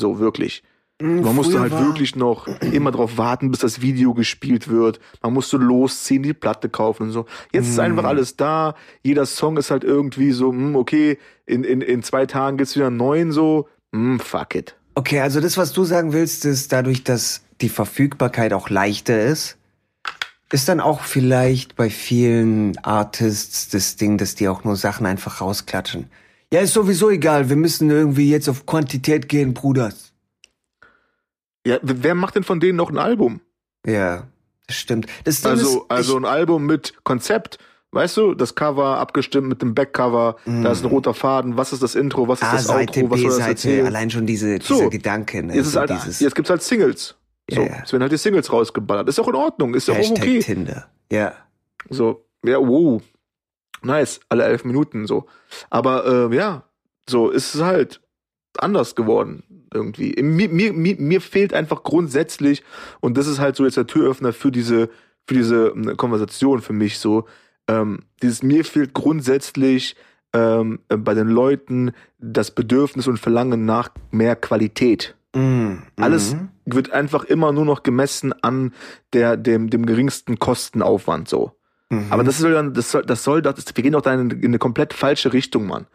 So, 0.00 0.18
wirklich. 0.18 0.62
Man 1.02 1.34
musste 1.34 1.58
halt 1.58 1.72
wirklich 1.72 2.14
noch 2.14 2.46
immer 2.60 2.92
drauf 2.92 3.18
warten, 3.18 3.50
bis 3.50 3.60
das 3.60 3.80
Video 3.82 4.14
gespielt 4.14 4.68
wird. 4.68 5.00
Man 5.22 5.32
musste 5.32 5.56
losziehen, 5.56 6.22
die 6.22 6.34
Platte 6.34 6.68
kaufen 6.68 7.04
und 7.04 7.10
so. 7.10 7.26
Jetzt 7.52 7.68
ist 7.68 7.78
Mm. 7.78 7.80
einfach 7.80 8.04
alles 8.04 8.36
da. 8.36 8.76
Jeder 9.02 9.26
Song 9.26 9.56
ist 9.56 9.72
halt 9.72 9.82
irgendwie 9.82 10.30
so, 10.30 10.50
hm, 10.52 10.76
okay, 10.76 11.18
in, 11.46 11.64
in, 11.64 11.80
in 11.80 12.02
zwei 12.04 12.26
Tagen 12.26 12.56
gibt's 12.58 12.76
wieder 12.76 12.86
einen 12.86 12.96
neuen 12.96 13.32
so. 13.32 13.68
Hm, 13.92 14.20
fuck 14.20 14.54
it. 14.54 14.76
Okay, 14.94 15.18
also 15.20 15.40
das, 15.40 15.56
was 15.56 15.72
du 15.72 15.82
sagen 15.82 16.12
willst, 16.12 16.44
ist 16.44 16.72
dadurch, 16.72 17.02
dass 17.02 17.42
die 17.60 17.68
Verfügbarkeit 17.68 18.52
auch 18.52 18.70
leichter 18.70 19.20
ist, 19.24 19.56
ist 20.52 20.68
dann 20.68 20.78
auch 20.78 21.00
vielleicht 21.00 21.74
bei 21.74 21.90
vielen 21.90 22.78
Artists 22.78 23.68
das 23.68 23.96
Ding, 23.96 24.16
dass 24.16 24.36
die 24.36 24.46
auch 24.48 24.62
nur 24.62 24.76
Sachen 24.76 25.06
einfach 25.06 25.40
rausklatschen. 25.40 26.06
Ja, 26.52 26.60
ist 26.60 26.74
sowieso 26.74 27.10
egal, 27.10 27.48
wir 27.48 27.56
müssen 27.56 27.90
irgendwie 27.90 28.30
jetzt 28.30 28.48
auf 28.48 28.64
Quantität 28.64 29.28
gehen, 29.28 29.54
Bruders. 29.54 30.12
Ja, 31.66 31.78
wer 31.82 32.14
macht 32.14 32.34
denn 32.36 32.44
von 32.44 32.60
denen 32.60 32.76
noch 32.76 32.90
ein 32.90 32.98
Album? 32.98 33.40
Ja, 33.86 34.24
das 34.66 34.76
stimmt. 34.76 35.06
Das 35.24 35.44
Also, 35.44 35.82
ist, 35.82 35.90
also 35.90 36.16
ein 36.16 36.24
Album 36.24 36.66
mit 36.66 36.94
Konzept. 37.04 37.58
Weißt 37.90 38.16
du, 38.16 38.34
das 38.34 38.56
Cover 38.56 38.98
abgestimmt 38.98 39.46
mit 39.46 39.62
dem 39.62 39.72
Backcover, 39.72 40.34
da 40.44 40.72
ist 40.72 40.82
ein 40.82 40.88
roter 40.88 41.14
Faden, 41.14 41.56
was 41.56 41.72
ist 41.72 41.80
das 41.80 41.94
Intro, 41.94 42.26
was 42.26 42.40
ist 42.40 42.46
Mm. 42.46 42.50
A, 42.50 42.52
das 42.56 42.64
Seite, 42.64 43.00
Outro, 43.02 43.10
was 43.12 43.20
soll 43.20 43.38
das 43.38 43.46
erzählen? 43.46 43.86
allein 43.86 44.10
schon 44.10 44.26
diese, 44.26 44.58
So, 44.60 44.74
dieser 44.74 44.90
Gedanke. 44.90 45.44
Ne? 45.44 45.54
Jetzt, 45.54 45.70
so 45.70 45.78
halt, 45.78 45.90
jetzt 45.90 46.34
gibt's 46.34 46.50
halt 46.50 46.60
Singles. 46.60 47.14
So, 47.48 47.60
es 47.62 47.92
werden 47.92 48.02
halt 48.02 48.10
die 48.10 48.16
Singles 48.16 48.52
rausgeballert. 48.52 49.08
Ist 49.08 49.20
auch 49.20 49.28
in 49.28 49.36
Ordnung, 49.36 49.74
ist 49.74 49.86
ja 49.86 49.94
auch 49.94 49.98
Hashtag 49.98 50.18
okay. 50.18 50.38
Tinder. 50.40 50.88
Ja. 51.12 51.34
So, 51.88 52.26
ja, 52.44 52.58
wow. 52.58 53.00
Nice, 53.82 54.18
alle 54.28 54.44
elf 54.44 54.64
Minuten 54.64 55.06
so. 55.06 55.26
Aber 55.70 56.30
äh, 56.32 56.34
ja, 56.34 56.64
so 57.08 57.30
ist 57.30 57.54
es 57.54 57.60
halt 57.62 58.00
anders 58.58 58.96
geworden 58.96 59.44
irgendwie. 59.74 60.14
Mir, 60.22 60.48
mir, 60.48 60.72
mir, 60.72 60.96
mir 60.98 61.20
fehlt 61.20 61.52
einfach 61.52 61.82
grundsätzlich, 61.82 62.62
und 63.00 63.16
das 63.18 63.26
ist 63.26 63.38
halt 63.38 63.56
so 63.56 63.64
jetzt 63.64 63.76
der 63.76 63.86
Türöffner 63.86 64.32
für 64.32 64.50
diese, 64.50 64.88
für 65.26 65.34
diese 65.34 65.72
ähm, 65.74 65.96
Konversation 65.96 66.60
für 66.60 66.72
mich 66.72 66.98
so. 66.98 67.26
Ähm, 67.68 68.00
dieses 68.22 68.42
mir 68.42 68.64
fehlt 68.64 68.94
grundsätzlich 68.94 69.96
ähm, 70.32 70.80
äh, 70.88 70.96
bei 70.96 71.14
den 71.14 71.28
Leuten 71.28 71.92
das 72.18 72.50
Bedürfnis 72.50 73.06
und 73.06 73.18
Verlangen 73.18 73.64
nach 73.64 73.90
mehr 74.10 74.36
Qualität. 74.36 75.14
Mm, 75.34 75.76
Alles 75.96 76.34
mhm. 76.34 76.48
wird 76.64 76.92
einfach 76.92 77.24
immer 77.24 77.52
nur 77.52 77.64
noch 77.64 77.82
gemessen 77.82 78.32
an 78.42 78.72
der, 79.12 79.36
dem, 79.36 79.70
dem 79.70 79.86
geringsten 79.86 80.38
Kostenaufwand 80.38 81.28
so. 81.28 81.52
Mhm. 81.90 82.06
Aber 82.10 82.24
das 82.24 82.38
soll 82.38 82.52
dann, 82.52 82.74
das 82.74 82.90
soll, 82.90 83.04
das 83.04 83.24
soll, 83.24 83.42
das, 83.42 83.64
wir 83.74 83.82
gehen 83.82 83.92
doch 83.92 84.02
da 84.02 84.14
in, 84.14 84.30
in 84.30 84.44
eine 84.46 84.58
komplett 84.58 84.92
falsche 84.92 85.32
Richtung, 85.32 85.66
Mann. 85.66 85.86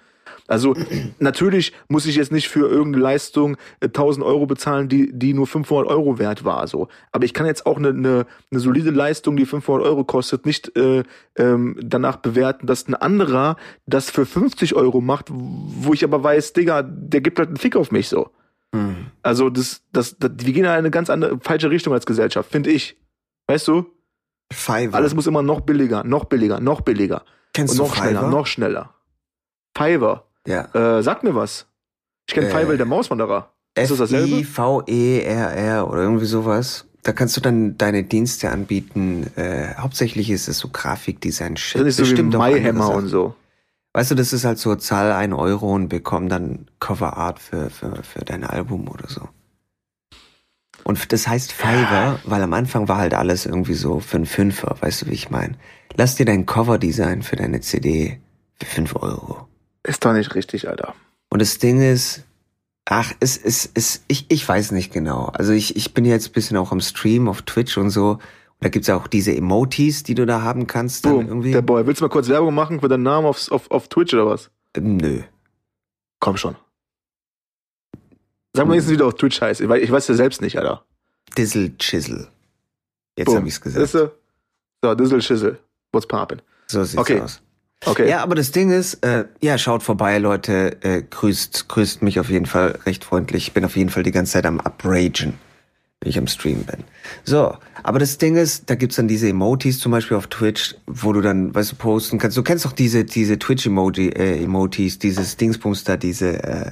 Also 0.47 0.75
natürlich 1.19 1.73
muss 1.87 2.05
ich 2.05 2.15
jetzt 2.15 2.31
nicht 2.31 2.49
für 2.49 2.67
irgendeine 2.69 3.03
Leistung 3.03 3.57
äh, 3.79 3.85
1000 3.85 4.25
Euro 4.25 4.45
bezahlen, 4.45 4.89
die 4.89 5.11
die 5.13 5.33
nur 5.33 5.47
500 5.47 5.87
Euro 5.87 6.19
wert 6.19 6.43
war, 6.45 6.67
so. 6.67 6.87
Aber 7.11 7.25
ich 7.25 7.33
kann 7.33 7.45
jetzt 7.45 7.65
auch 7.65 7.77
eine, 7.77 7.89
eine, 7.89 8.25
eine 8.51 8.59
solide 8.59 8.91
Leistung, 8.91 9.35
die 9.35 9.45
500 9.45 9.85
Euro 9.85 10.03
kostet, 10.03 10.45
nicht 10.45 10.75
äh, 10.75 11.03
ähm, 11.37 11.77
danach 11.81 12.17
bewerten, 12.17 12.67
dass 12.67 12.87
ein 12.87 12.95
anderer 12.95 13.55
das 13.85 14.09
für 14.09 14.25
50 14.25 14.75
Euro 14.75 15.01
macht, 15.01 15.25
wo 15.29 15.93
ich 15.93 16.03
aber 16.03 16.23
weiß, 16.23 16.53
Digga, 16.53 16.83
der 16.83 17.21
gibt 17.21 17.39
halt 17.39 17.49
einen 17.49 17.57
Fick 17.57 17.75
auf 17.75 17.91
mich 17.91 18.09
so. 18.09 18.29
Mhm. 18.71 19.07
Also 19.23 19.49
das, 19.49 19.81
das, 19.91 20.17
das 20.17 20.31
wir 20.37 20.53
gehen 20.53 20.65
in 20.65 20.69
eine 20.69 20.91
ganz 20.91 21.09
andere 21.09 21.39
falsche 21.41 21.69
Richtung 21.69 21.93
als 21.93 22.05
Gesellschaft, 22.05 22.51
finde 22.51 22.71
ich. 22.71 22.97
Weißt 23.47 23.67
du? 23.67 23.85
Fiverr. 24.51 24.95
Alles 24.95 25.13
muss 25.13 25.27
immer 25.27 25.41
noch 25.41 25.61
billiger, 25.61 26.03
noch 26.03 26.25
billiger, 26.25 26.59
noch 26.59 26.81
billiger. 26.81 27.23
Kennst 27.53 27.73
Und 27.73 27.79
du 27.79 27.83
noch 27.83 27.95
schneller, 27.95 28.19
Fiverr? 28.19 28.29
noch 28.29 28.47
schneller. 28.47 28.95
Fiverr. 29.79 30.23
Ja. 30.45 30.97
Äh, 30.97 31.03
sag 31.03 31.23
mir 31.23 31.35
was. 31.35 31.65
Ich 32.27 32.33
kenne 32.33 32.47
Äh, 32.47 32.51
Fiverr, 32.51 32.77
der 32.77 32.85
Mauswanderer. 32.85 33.51
Ist 33.75 33.91
das 33.91 33.97
dasselbe? 33.99 34.39
F-I-V-E-R-R 34.39 35.87
oder 35.87 36.01
irgendwie 36.01 36.25
sowas. 36.25 36.85
Da 37.03 37.13
kannst 37.13 37.37
du 37.37 37.41
dann 37.41 37.77
deine 37.77 38.03
Dienste 38.03 38.49
anbieten. 38.51 39.27
Äh, 39.35 39.75
hauptsächlich 39.75 40.29
ist 40.29 40.47
es 40.47 40.59
so 40.59 40.67
Grafikdesign. 40.67 41.55
Das 41.55 41.63
ist 41.73 41.73
so 41.73 42.03
wie 42.03 42.09
Bestimmt 42.09 42.35
andere 42.35 42.59
MyHammer 42.59 42.93
und 42.93 43.07
so. 43.07 43.35
Weißt 43.93 44.11
du, 44.11 44.15
das 44.15 44.33
ist 44.33 44.45
halt 44.45 44.59
so, 44.59 44.75
zahl 44.75 45.11
ein 45.13 45.33
Euro 45.33 45.73
und 45.73 45.87
bekomm 45.87 46.29
dann 46.29 46.67
Coverart 46.79 47.39
für, 47.39 47.69
für, 47.69 48.03
für 48.03 48.23
dein 48.25 48.43
Album 48.43 48.87
oder 48.87 49.07
so. 49.07 49.27
Und 50.83 51.11
das 51.11 51.27
heißt 51.27 51.51
Fiverr, 51.51 52.19
weil 52.25 52.41
am 52.41 52.53
Anfang 52.53 52.87
war 52.87 52.97
halt 52.97 53.13
alles 53.13 53.45
irgendwie 53.45 53.73
so 53.73 53.99
für 53.99 54.17
einen 54.17 54.25
Fünfer, 54.25 54.75
weißt 54.79 55.01
du, 55.03 55.05
wie 55.07 55.13
ich 55.13 55.29
meine? 55.29 55.55
Lass 55.95 56.15
dir 56.15 56.25
dein 56.25 56.45
Coverdesign 56.45 57.23
für 57.23 57.35
deine 57.35 57.61
CD 57.61 58.19
für 58.59 58.65
fünf 58.65 58.95
Euro. 58.95 59.47
Ist 59.83 60.03
doch 60.05 60.13
nicht 60.13 60.35
richtig, 60.35 60.67
Alter. 60.67 60.93
Und 61.29 61.41
das 61.41 61.57
Ding 61.59 61.81
ist, 61.81 62.23
ach, 62.85 63.13
es 63.19 63.37
ist, 63.37 63.71
es, 63.75 64.03
ich, 64.07 64.25
ich 64.29 64.47
weiß 64.47 64.71
nicht 64.71 64.91
genau. 64.91 65.25
Also 65.27 65.53
ich, 65.53 65.75
ich 65.75 65.93
bin 65.93 66.05
jetzt 66.05 66.29
ein 66.29 66.33
bisschen 66.33 66.57
auch 66.57 66.71
am 66.71 66.81
Stream 66.81 67.27
auf 67.27 67.41
Twitch 67.43 67.77
und 67.77 67.89
so. 67.89 68.11
Und 68.11 68.19
da 68.65 68.69
gibt's 68.69 68.89
auch 68.89 69.07
diese 69.07 69.33
Emojis, 69.35 70.03
die 70.03 70.15
du 70.15 70.25
da 70.25 70.41
haben 70.41 70.67
kannst. 70.67 71.05
Dann 71.05 71.13
Boom, 71.13 71.27
irgendwie. 71.27 71.51
der 71.51 71.61
Boy. 71.61 71.85
Willst 71.85 72.01
du 72.01 72.05
mal 72.05 72.09
kurz 72.09 72.27
Werbung 72.27 72.53
machen 72.53 72.81
für 72.81 72.89
deinen 72.89 73.03
Namen 73.03 73.27
auf, 73.27 73.49
auf, 73.51 73.71
auf 73.71 73.87
Twitch 73.87 74.13
oder 74.13 74.25
was? 74.25 74.49
Ähm, 74.75 74.97
Nö. 74.97 75.21
Komm 76.19 76.35
schon. 76.35 76.55
Sag 78.53 78.65
mal 78.65 78.73
wenigstens, 78.73 78.93
wie 78.93 78.97
du 78.97 79.07
auf 79.07 79.13
Twitch 79.15 79.39
heißt. 79.39 79.61
Ich 79.61 79.69
weiß, 79.69 79.81
ich 79.81 79.91
weiß 79.91 80.07
ja 80.09 80.15
selbst 80.15 80.41
nicht, 80.41 80.57
Alter. 80.57 80.83
Dizzle 81.37 81.77
Chisel. 81.77 82.27
Jetzt 83.17 83.33
habe 83.33 83.47
ich's 83.47 83.61
gesagt. 83.61 83.93
Du? 83.93 84.11
So, 84.83 84.95
Dizzle 84.95 85.21
Schissel. 85.21 85.59
What's 85.93 86.07
poppin'? 86.07 86.41
So 86.67 86.83
sieht's 86.83 86.99
Okay. 86.99 87.21
aus. 87.21 87.41
Okay. 87.85 88.09
Ja, 88.09 88.21
aber 88.21 88.35
das 88.35 88.51
Ding 88.51 88.71
ist, 88.71 89.05
äh, 89.05 89.25
ja, 89.41 89.57
schaut 89.57 89.83
vorbei, 89.83 90.17
Leute, 90.17 90.77
äh, 90.83 91.01
grüßt, 91.01 91.69
grüßt 91.69 92.01
mich 92.01 92.19
auf 92.19 92.29
jeden 92.29 92.45
Fall 92.45 92.77
recht 92.85 93.05
freundlich. 93.05 93.47
Ich 93.47 93.53
bin 93.53 93.63
auf 93.63 93.77
jeden 93.77 93.89
Fall 93.89 94.03
die 94.03 94.11
ganze 94.11 94.33
Zeit 94.33 94.45
am 94.45 94.59
Upragen, 94.59 95.39
wenn 96.01 96.09
ich 96.09 96.17
am 96.17 96.27
Stream 96.27 96.63
bin. 96.63 96.83
So, 97.23 97.55
aber 97.81 97.99
das 97.99 98.17
Ding 98.17 98.35
ist, 98.35 98.69
da 98.69 98.75
gibt's 98.75 98.97
dann 98.97 99.07
diese 99.07 99.29
Emojis 99.29 99.79
zum 99.79 99.93
Beispiel 99.93 100.17
auf 100.17 100.27
Twitch, 100.27 100.75
wo 100.87 101.13
du 101.13 101.21
dann, 101.21 101.55
weißt 101.55 101.71
du, 101.71 101.75
posten 101.77 102.19
kannst. 102.19 102.35
Du 102.35 102.43
kennst 102.43 102.65
doch 102.65 102.73
diese, 102.73 103.05
diese 103.05 103.39
Twitch-Emoji, 103.39 104.09
äh, 104.09 104.43
Emojis, 104.43 104.99
dieses 104.99 105.37
Dingsbums 105.37 105.85
da, 105.85 105.95
diese, 105.95 106.43
äh, 106.43 106.71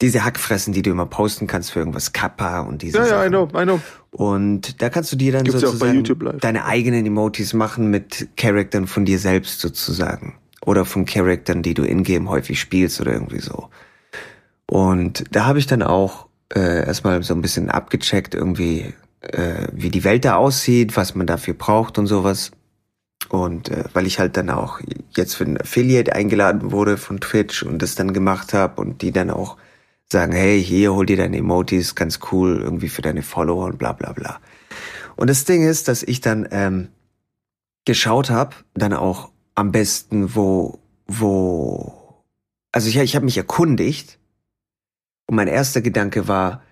diese 0.00 0.24
Hackfressen, 0.24 0.72
die 0.72 0.82
du 0.82 0.90
immer 0.90 1.06
posten 1.06 1.46
kannst 1.46 1.72
für 1.72 1.80
irgendwas 1.80 2.12
Kappa 2.12 2.60
und 2.60 2.82
diese 2.82 2.98
ja, 2.98 3.04
ja, 3.04 3.08
I 3.26 3.30
Sachen. 3.30 3.50
know, 3.50 3.60
I 3.60 3.64
know. 3.64 3.80
Und 4.10 4.80
da 4.82 4.88
kannst 4.88 5.12
du 5.12 5.16
dir 5.16 5.32
dann 5.32 5.44
Gibt's 5.44 5.62
ja 5.62 5.68
sozusagen 5.68 6.04
live. 6.04 6.40
deine 6.40 6.64
eigenen 6.64 7.06
Emojis 7.06 7.52
machen 7.52 7.90
mit 7.90 8.28
Charaktern 8.36 8.86
von 8.86 9.04
dir 9.04 9.18
selbst 9.18 9.60
sozusagen. 9.60 10.34
Oder 10.64 10.84
von 10.84 11.06
Charaktern, 11.06 11.62
die 11.62 11.74
du 11.74 11.84
in-game 11.84 12.28
häufig 12.28 12.60
spielst 12.60 13.00
oder 13.00 13.12
irgendwie 13.12 13.40
so. 13.40 13.68
Und 14.66 15.24
da 15.32 15.46
habe 15.46 15.58
ich 15.58 15.66
dann 15.66 15.82
auch 15.82 16.26
äh, 16.54 16.86
erstmal 16.86 17.22
so 17.22 17.34
ein 17.34 17.42
bisschen 17.42 17.70
abgecheckt, 17.70 18.34
irgendwie, 18.34 18.94
äh, 19.20 19.66
wie 19.72 19.90
die 19.90 20.04
Welt 20.04 20.24
da 20.24 20.36
aussieht, 20.36 20.96
was 20.96 21.14
man 21.14 21.26
dafür 21.26 21.54
braucht 21.54 21.98
und 21.98 22.06
sowas. 22.06 22.50
Und 23.28 23.68
äh, 23.68 23.84
weil 23.92 24.06
ich 24.06 24.18
halt 24.18 24.36
dann 24.36 24.50
auch 24.50 24.80
jetzt 25.16 25.34
für 25.34 25.44
ein 25.44 25.60
Affiliate 25.60 26.14
eingeladen 26.14 26.72
wurde 26.72 26.96
von 26.96 27.20
Twitch 27.20 27.62
und 27.62 27.80
das 27.80 27.94
dann 27.94 28.12
gemacht 28.12 28.52
habe 28.54 28.80
und 28.80 29.02
die 29.02 29.12
dann 29.12 29.30
auch 29.30 29.56
sagen, 30.12 30.32
hey, 30.32 30.62
hier, 30.62 30.92
hol 30.92 31.06
dir 31.06 31.16
deine 31.16 31.38
Emojis, 31.38 31.94
ganz 31.94 32.20
cool, 32.32 32.60
irgendwie 32.60 32.88
für 32.88 33.02
deine 33.02 33.22
Follower 33.22 33.66
und 33.66 33.78
bla 33.78 33.92
bla 33.92 34.12
bla. 34.12 34.40
Und 35.16 35.30
das 35.30 35.44
Ding 35.44 35.66
ist, 35.66 35.88
dass 35.88 36.02
ich 36.02 36.20
dann 36.20 36.48
ähm, 36.50 36.88
geschaut 37.84 38.30
habe, 38.30 38.56
dann 38.74 38.92
auch 38.92 39.30
am 39.54 39.72
besten, 39.72 40.34
wo, 40.34 40.78
wo, 41.06 42.24
also 42.72 42.88
ich, 42.88 42.96
ich 42.96 43.14
habe 43.14 43.24
mich 43.24 43.36
erkundigt 43.36 44.18
und 45.26 45.36
mein 45.36 45.48
erster 45.48 45.80
Gedanke 45.80 46.28
war, 46.28 46.62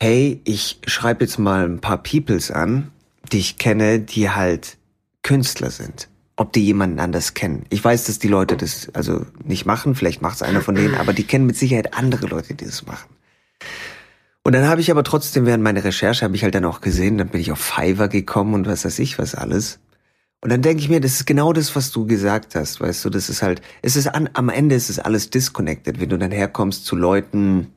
hey, 0.00 0.40
ich 0.44 0.80
schreibe 0.86 1.24
jetzt 1.24 1.38
mal 1.38 1.64
ein 1.64 1.80
paar 1.80 2.02
Peoples 2.02 2.50
an, 2.50 2.90
die 3.30 3.38
ich 3.38 3.56
kenne, 3.56 4.00
die 4.00 4.30
halt 4.30 4.78
Künstler 5.22 5.70
sind. 5.70 6.08
Ob 6.36 6.52
die 6.52 6.64
jemanden 6.64 6.98
anders 6.98 7.34
kennen. 7.34 7.66
Ich 7.68 7.84
weiß, 7.84 8.04
dass 8.04 8.18
die 8.18 8.28
Leute 8.28 8.56
das 8.56 8.88
also 8.94 9.26
nicht 9.44 9.66
machen, 9.66 9.94
vielleicht 9.94 10.22
macht 10.22 10.36
es 10.36 10.42
einer 10.42 10.62
von 10.62 10.74
denen, 10.74 10.94
aber 10.94 11.12
die 11.12 11.24
kennen 11.24 11.46
mit 11.46 11.56
Sicherheit 11.56 11.94
andere 11.94 12.26
Leute, 12.26 12.54
die 12.54 12.64
das 12.64 12.86
machen. 12.86 13.10
Und 14.42 14.54
dann 14.54 14.66
habe 14.66 14.80
ich 14.80 14.90
aber 14.90 15.04
trotzdem 15.04 15.46
während 15.46 15.62
meiner 15.62 15.84
Recherche 15.84 16.24
habe 16.24 16.34
ich 16.34 16.42
halt 16.42 16.54
dann 16.54 16.64
auch 16.64 16.80
gesehen, 16.80 17.18
dann 17.18 17.28
bin 17.28 17.40
ich 17.40 17.52
auf 17.52 17.60
Fiverr 17.60 18.08
gekommen 18.08 18.54
und 18.54 18.66
was 18.66 18.84
weiß 18.84 18.98
ich 18.98 19.18
was 19.18 19.34
alles. 19.34 19.78
Und 20.40 20.50
dann 20.50 20.62
denke 20.62 20.82
ich 20.82 20.88
mir, 20.88 21.00
das 21.00 21.12
ist 21.12 21.26
genau 21.26 21.52
das, 21.52 21.76
was 21.76 21.92
du 21.92 22.04
gesagt 22.04 22.56
hast, 22.56 22.80
weißt 22.80 23.04
du, 23.04 23.10
das 23.10 23.28
ist 23.28 23.42
halt, 23.42 23.62
es 23.80 23.94
ist 23.94 24.08
an, 24.08 24.28
am 24.32 24.48
Ende 24.48 24.74
ist 24.74 24.90
es 24.90 24.98
alles 24.98 25.30
disconnected, 25.30 26.00
wenn 26.00 26.08
du 26.08 26.18
dann 26.18 26.32
herkommst 26.32 26.84
zu 26.84 26.96
Leuten 26.96 27.68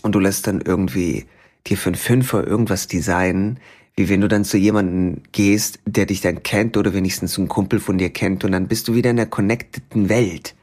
und 0.00 0.14
du 0.14 0.18
lässt 0.18 0.46
dann 0.46 0.62
irgendwie 0.62 1.26
dir 1.66 1.76
für 1.76 1.90
einen 1.90 1.96
Fünfer 1.96 2.46
irgendwas 2.46 2.86
designen, 2.86 3.58
wie 3.96 4.08
wenn 4.10 4.20
du 4.20 4.28
dann 4.28 4.44
zu 4.44 4.58
jemandem 4.58 5.22
gehst, 5.32 5.80
der 5.86 6.06
dich 6.06 6.20
dann 6.20 6.42
kennt 6.42 6.76
oder 6.76 6.92
wenigstens 6.92 7.38
ein 7.38 7.48
Kumpel 7.48 7.80
von 7.80 7.96
dir 7.96 8.10
kennt 8.10 8.44
und 8.44 8.52
dann 8.52 8.68
bist 8.68 8.88
du 8.88 8.94
wieder 8.94 9.10
in 9.10 9.16
der 9.16 9.26
connecteden 9.26 10.08
Welt. 10.10 10.54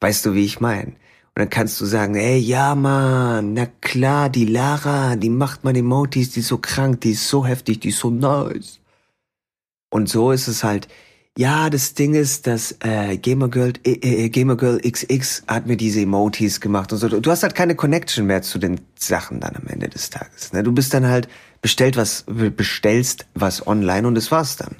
Weißt 0.00 0.26
du, 0.26 0.34
wie 0.34 0.44
ich 0.44 0.60
meine? 0.60 0.88
Und 0.88 1.36
dann 1.36 1.50
kannst 1.50 1.80
du 1.80 1.86
sagen, 1.86 2.16
ey, 2.16 2.38
ja, 2.38 2.74
Mann, 2.74 3.54
na 3.54 3.66
klar, 3.80 4.28
die 4.28 4.46
Lara, 4.46 5.14
die 5.14 5.30
macht 5.30 5.62
mal 5.62 5.76
Emojis, 5.76 6.30
die 6.32 6.40
ist 6.40 6.48
so 6.48 6.58
krank, 6.58 7.02
die 7.02 7.12
ist 7.12 7.28
so 7.28 7.46
heftig, 7.46 7.80
die 7.80 7.90
ist 7.90 8.00
so 8.00 8.10
nice. 8.10 8.80
Und 9.90 10.08
so 10.08 10.32
ist 10.32 10.48
es 10.48 10.64
halt, 10.64 10.88
ja, 11.38 11.70
das 11.70 11.94
Ding 11.94 12.14
ist, 12.14 12.48
dass 12.48 12.76
äh, 12.80 13.16
Gamergirl, 13.16 13.74
äh, 13.84 13.92
äh, 13.92 14.28
Gamergirl 14.30 14.80
XX 14.80 15.44
hat 15.46 15.66
mir 15.66 15.76
diese 15.76 16.00
Emojis 16.00 16.60
gemacht 16.60 16.92
und 16.92 16.98
so. 16.98 17.08
Du 17.08 17.30
hast 17.30 17.44
halt 17.44 17.54
keine 17.54 17.76
Connection 17.76 18.26
mehr 18.26 18.42
zu 18.42 18.58
den 18.58 18.80
Sachen 18.96 19.38
dann 19.38 19.54
am 19.54 19.66
Ende 19.68 19.88
des 19.88 20.10
Tages. 20.10 20.52
Ne? 20.52 20.64
Du 20.64 20.72
bist 20.72 20.92
dann 20.92 21.06
halt 21.06 21.28
bestellt 21.60 21.96
was, 21.96 22.24
bestellst 22.26 23.26
was 23.34 23.66
online 23.66 24.06
und 24.06 24.14
das 24.14 24.30
war's 24.30 24.56
dann. 24.56 24.76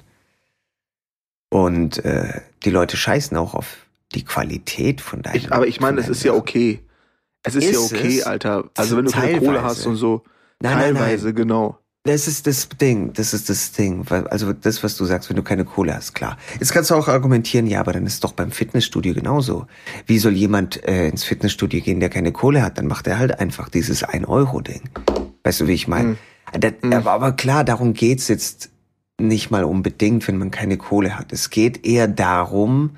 Und 1.49 2.03
äh, 2.05 2.41
die 2.63 2.69
Leute 2.69 2.97
scheißen 2.97 3.35
auch 3.37 3.53
auf 3.53 3.77
die 4.13 4.23
Qualität 4.23 5.01
von 5.01 5.21
deinem. 5.21 5.35
Ich, 5.35 5.51
aber 5.51 5.67
ich 5.67 5.79
meine, 5.79 5.99
es 5.99 6.09
ist 6.09 6.23
ja 6.23 6.33
okay. 6.33 6.81
Es 7.43 7.55
ist, 7.55 7.65
Ist 7.65 7.73
ja 7.73 7.79
okay, 7.79 8.19
es? 8.19 8.25
Alter. 8.25 8.69
Also 8.77 8.97
wenn 8.97 9.05
du 9.05 9.11
keine. 9.11 9.39
Kohle 9.39 9.63
hast 9.63 9.85
und 9.85 9.95
so. 9.95 10.23
Nein, 10.59 10.77
nein, 10.77 10.95
teilweise, 10.95 11.27
nein. 11.27 11.35
genau. 11.35 11.77
Das 12.03 12.27
ist 12.27 12.47
das 12.47 12.67
Ding, 12.69 13.13
das 13.13 13.33
ist 13.33 13.49
das 13.49 13.73
Ding. 13.73 14.07
Also 14.09 14.53
das, 14.53 14.83
was 14.83 14.97
du 14.97 15.05
sagst, 15.05 15.29
wenn 15.29 15.35
du 15.35 15.43
keine 15.43 15.65
Kohle 15.65 15.93
hast, 15.93 16.15
klar. 16.15 16.37
Jetzt 16.59 16.73
kannst 16.73 16.89
du 16.89 16.95
auch 16.95 17.07
argumentieren, 17.07 17.67
ja, 17.67 17.79
aber 17.79 17.93
dann 17.93 18.07
ist 18.07 18.23
doch 18.23 18.33
beim 18.33 18.51
Fitnessstudio 18.51 19.13
genauso. 19.13 19.67
Wie 20.07 20.17
soll 20.17 20.33
jemand 20.33 20.83
äh, 20.87 21.07
ins 21.07 21.23
Fitnessstudio 21.23 21.79
gehen, 21.81 21.99
der 21.99 22.09
keine 22.09 22.31
Kohle 22.31 22.63
hat? 22.63 22.79
Dann 22.79 22.87
macht 22.87 23.05
er 23.05 23.19
halt 23.19 23.39
einfach 23.39 23.69
dieses 23.69 24.03
1-Euro-Ding. 24.03 24.81
Weißt 25.43 25.61
du, 25.61 25.67
wie 25.67 25.73
ich 25.73 25.87
meine? 25.87 26.17
Das- 26.57 26.73
Aber, 26.83 27.11
aber 27.11 27.31
klar, 27.33 27.63
darum 27.63 27.93
geht's 27.93 28.27
jetzt 28.27 28.69
nicht 29.19 29.51
mal 29.51 29.63
unbedingt, 29.63 30.27
wenn 30.27 30.37
man 30.37 30.51
keine 30.51 30.77
Kohle 30.77 31.17
hat. 31.17 31.31
Es 31.31 31.49
geht 31.49 31.85
eher 31.85 32.07
darum, 32.07 32.97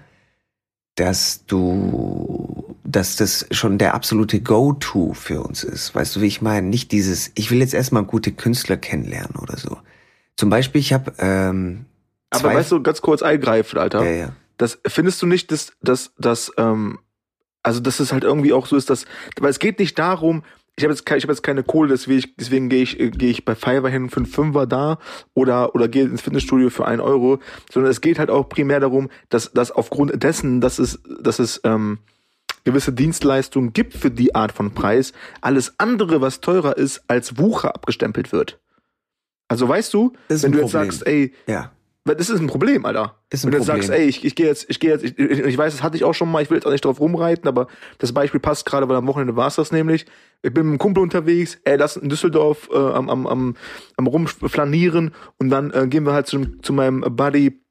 dass 0.95 1.45
du, 1.45 2.75
dass 2.83 3.15
das 3.15 3.47
schon 3.51 3.77
der 3.77 3.93
absolute 3.95 4.41
Go-To 4.41 5.13
für 5.13 5.41
uns 5.41 5.63
ist. 5.63 5.95
Weißt 5.95 6.15
du, 6.15 6.21
wie 6.21 6.27
ich 6.27 6.41
meine? 6.41 6.67
Nicht 6.67 6.91
dieses, 6.91 7.31
ich 7.35 7.49
will 7.51 7.59
jetzt 7.59 7.73
erstmal 7.73 8.03
gute 8.03 8.31
Künstler 8.31 8.77
kennenlernen 8.77 9.35
oder 9.41 9.57
so. 9.57 9.77
Zum 10.37 10.49
Beispiel, 10.49 10.79
ich 10.81 10.93
habe 10.93 11.13
ähm, 11.17 11.85
Aber 12.29 12.53
weißt 12.53 12.71
du, 12.71 12.81
ganz 12.83 13.01
kurz 13.01 13.21
eingreifen, 13.23 13.77
Alter. 13.79 14.03
ja, 14.03 14.11
ja. 14.11 14.35
Das 14.57 14.79
findest 14.85 15.21
du 15.21 15.25
nicht, 15.25 15.51
dass, 15.51 15.73
dass, 15.81 16.13
dass, 16.19 16.51
ähm, 16.57 16.99
also 17.63 17.79
dass 17.79 17.99
es 17.99 18.13
halt 18.13 18.23
irgendwie 18.23 18.53
auch 18.53 18.67
so 18.67 18.75
ist, 18.75 18.89
dass, 18.89 19.05
weil 19.39 19.49
es 19.49 19.57
geht 19.59 19.79
nicht 19.79 19.97
darum, 19.97 20.43
ich 20.75 20.83
habe 20.83 20.93
jetzt, 20.93 21.09
ich 21.09 21.23
hab 21.23 21.29
jetzt 21.29 21.43
keine 21.43 21.63
Kohle, 21.63 21.89
deswegen, 21.89 22.31
deswegen 22.39 22.69
gehe 22.69 22.81
ich, 22.81 22.99
äh, 22.99 23.11
gehe 23.11 23.29
ich 23.29 23.45
bei 23.45 23.55
Fiverr 23.55 23.89
hin 23.89 24.09
für 24.09 24.17
einen 24.17 24.25
Fünfer 24.25 24.65
da 24.65 24.97
oder, 25.33 25.75
oder 25.75 25.87
gehe 25.87 26.03
ins 26.03 26.21
Fitnessstudio 26.21 26.69
für 26.69 26.85
einen 26.85 27.01
Euro, 27.01 27.39
sondern 27.71 27.91
es 27.91 28.01
geht 28.01 28.17
halt 28.19 28.29
auch 28.29 28.49
primär 28.49 28.79
darum, 28.79 29.09
dass, 29.29 29.51
dass 29.51 29.71
aufgrund 29.71 30.23
dessen, 30.23 30.61
dass 30.61 30.79
es, 30.79 30.99
dass 31.21 31.39
es 31.39 31.61
ähm, 31.63 31.99
gewisse 32.63 32.93
Dienstleistungen 32.93 33.73
gibt 33.73 33.93
für 33.93 34.09
die 34.09 34.33
Art 34.33 34.51
von 34.51 34.73
Preis, 34.73 35.13
alles 35.41 35.75
andere, 35.77 36.21
was 36.21 36.41
teurer 36.41 36.77
ist, 36.77 37.03
als 37.07 37.37
Wucher 37.37 37.75
abgestempelt 37.75 38.31
wird. 38.31 38.59
Also 39.47 39.67
weißt 39.67 39.93
du, 39.93 40.13
wenn 40.27 40.53
du 40.53 40.59
jetzt 40.59 40.71
Problem. 40.71 40.91
sagst, 40.91 41.05
ey, 41.05 41.33
Ja. 41.47 41.71
Weil 42.05 42.15
Das 42.15 42.29
ist 42.29 42.39
ein 42.39 42.47
Problem, 42.47 42.85
Alter. 42.85 43.15
Ist 43.29 43.45
ein 43.45 43.51
Wenn 43.51 43.59
du 43.59 43.65
Problem. 43.65 43.81
sagst, 43.81 43.89
ey, 43.89 44.05
ich, 44.05 44.25
ich 44.25 44.35
gehe 44.35 44.45
jetzt, 44.47 44.65
ich 44.69 44.79
gehe 44.79 44.91
jetzt, 44.91 45.03
ich, 45.03 45.17
ich 45.17 45.57
weiß, 45.57 45.73
das 45.73 45.83
hatte 45.83 45.95
ich 45.95 46.03
auch 46.03 46.13
schon 46.13 46.29
mal, 46.29 46.41
ich 46.41 46.49
will 46.49 46.57
jetzt 46.57 46.65
auch 46.65 46.71
nicht 46.71 46.83
drauf 46.83 46.99
rumreiten, 46.99 47.47
aber 47.47 47.67
das 47.99 48.11
Beispiel 48.11 48.39
passt 48.39 48.65
gerade, 48.65 48.89
weil 48.89 48.97
am 48.97 49.07
Wochenende 49.07 49.35
war 49.35 49.47
es 49.47 49.55
das 49.55 49.71
nämlich. 49.71 50.05
Ich 50.41 50.53
bin 50.53 50.65
mit 50.65 50.71
einem 50.71 50.77
Kumpel 50.79 51.01
unterwegs, 51.01 51.57
ey, 51.63 51.77
das 51.77 51.95
in 51.95 52.09
Düsseldorf 52.09 52.69
äh, 52.73 52.77
am, 52.77 53.09
am, 53.09 53.25
am, 53.27 53.55
am 53.95 54.07
rumflanieren 54.07 55.13
und 55.37 55.49
dann 55.49 55.71
äh, 55.71 55.87
gehen 55.87 56.05
wir 56.05 56.13
halt 56.13 56.27
zu, 56.27 56.45
zu 56.61 56.73
meinem 56.73 57.01
Buddy, 57.01 57.63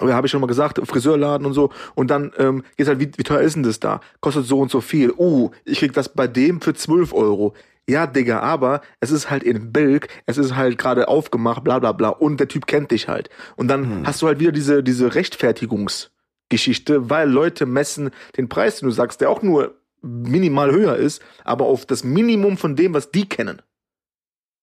ja, 0.00 0.14
habe 0.14 0.26
ich 0.26 0.30
schon 0.30 0.40
mal 0.40 0.46
gesagt, 0.46 0.80
Friseurladen 0.84 1.46
und 1.46 1.52
so. 1.52 1.70
Und 1.94 2.10
dann 2.10 2.32
ähm, 2.38 2.64
geht's 2.76 2.88
halt, 2.88 3.00
wie, 3.00 3.10
wie 3.16 3.22
teuer 3.22 3.42
ist 3.42 3.54
denn 3.54 3.62
das 3.62 3.80
da? 3.80 4.00
Kostet 4.20 4.46
so 4.46 4.58
und 4.60 4.70
so 4.70 4.80
viel. 4.80 5.12
Uh, 5.16 5.50
ich 5.64 5.78
krieg 5.78 5.92
das 5.92 6.08
bei 6.08 6.26
dem 6.26 6.60
für 6.60 6.74
12 6.74 7.12
Euro. 7.12 7.54
Ja, 7.90 8.06
Digga, 8.06 8.40
aber 8.40 8.80
es 9.00 9.10
ist 9.10 9.30
halt 9.30 9.42
in 9.42 9.72
Bilk, 9.72 10.08
es 10.26 10.38
ist 10.38 10.54
halt 10.56 10.78
gerade 10.78 11.08
aufgemacht, 11.08 11.64
bla 11.64 11.78
bla 11.78 11.92
bla. 11.92 12.08
Und 12.10 12.38
der 12.40 12.48
Typ 12.48 12.66
kennt 12.66 12.90
dich 12.92 13.08
halt. 13.08 13.28
Und 13.56 13.68
dann 13.68 14.06
hast 14.06 14.22
du 14.22 14.26
halt 14.28 14.38
wieder 14.40 14.52
diese, 14.52 14.82
diese 14.82 15.14
Rechtfertigungsgeschichte, 15.14 17.10
weil 17.10 17.28
Leute 17.30 17.66
messen 17.66 18.10
den 18.36 18.48
Preis, 18.48 18.78
den 18.78 18.88
du 18.88 18.94
sagst, 18.94 19.20
der 19.20 19.30
auch 19.30 19.42
nur 19.42 19.74
minimal 20.02 20.72
höher 20.72 20.96
ist, 20.96 21.22
aber 21.44 21.66
auf 21.66 21.84
das 21.84 22.04
Minimum 22.04 22.56
von 22.56 22.76
dem, 22.76 22.94
was 22.94 23.10
die 23.10 23.28
kennen. 23.28 23.60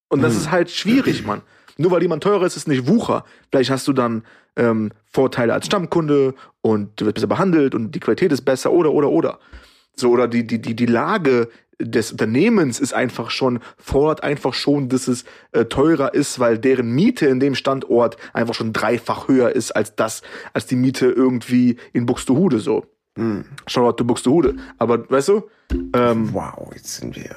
Und 0.09 0.21
das 0.21 0.33
Hm. 0.33 0.39
ist 0.41 0.51
halt 0.51 0.71
schwierig, 0.71 1.25
Mann. 1.25 1.41
Nur 1.77 1.91
weil 1.91 2.01
jemand 2.01 2.23
teurer 2.23 2.45
ist, 2.45 2.57
ist 2.57 2.67
nicht 2.67 2.87
Wucher. 2.87 3.23
Vielleicht 3.51 3.69
hast 3.69 3.87
du 3.87 3.93
dann 3.93 4.23
ähm, 4.55 4.91
Vorteile 5.05 5.53
als 5.53 5.67
Stammkunde 5.67 6.33
und 6.61 6.99
du 6.99 7.05
wirst 7.05 7.15
besser 7.15 7.27
behandelt 7.27 7.75
und 7.75 7.91
die 7.91 7.99
Qualität 7.99 8.31
ist 8.31 8.41
besser 8.41 8.71
oder 8.71 8.91
oder 8.93 9.09
oder. 9.09 9.39
So, 9.95 10.09
oder 10.09 10.27
die, 10.27 10.47
die, 10.47 10.59
die, 10.61 10.75
die 10.75 10.85
Lage 10.87 11.49
des 11.79 12.11
Unternehmens 12.11 12.79
ist 12.79 12.93
einfach 12.93 13.29
schon, 13.29 13.59
fordert 13.77 14.23
einfach 14.23 14.53
schon, 14.53 14.89
dass 14.89 15.07
es 15.07 15.25
äh, 15.51 15.65
teurer 15.65 16.13
ist, 16.13 16.39
weil 16.39 16.57
deren 16.57 16.91
Miete 16.91 17.27
in 17.27 17.39
dem 17.39 17.55
Standort 17.55 18.17
einfach 18.33 18.53
schon 18.53 18.73
dreifach 18.73 19.27
höher 19.27 19.51
ist 19.55 19.71
als 19.71 19.95
das, 19.95 20.21
als 20.53 20.65
die 20.65 20.75
Miete 20.75 21.07
irgendwie 21.07 21.77
in 21.93 22.05
Buxtehude 22.05 22.59
so. 22.59 22.85
Hm. 23.15 23.45
Shoutout 23.65 23.97
to 23.97 24.03
Buxtehude. 24.05 24.55
Aber 24.77 25.09
weißt 25.09 25.29
du, 25.29 25.49
ähm, 25.93 26.33
Wow, 26.33 26.71
jetzt 26.73 26.95
sind 26.97 27.15
wir. 27.15 27.35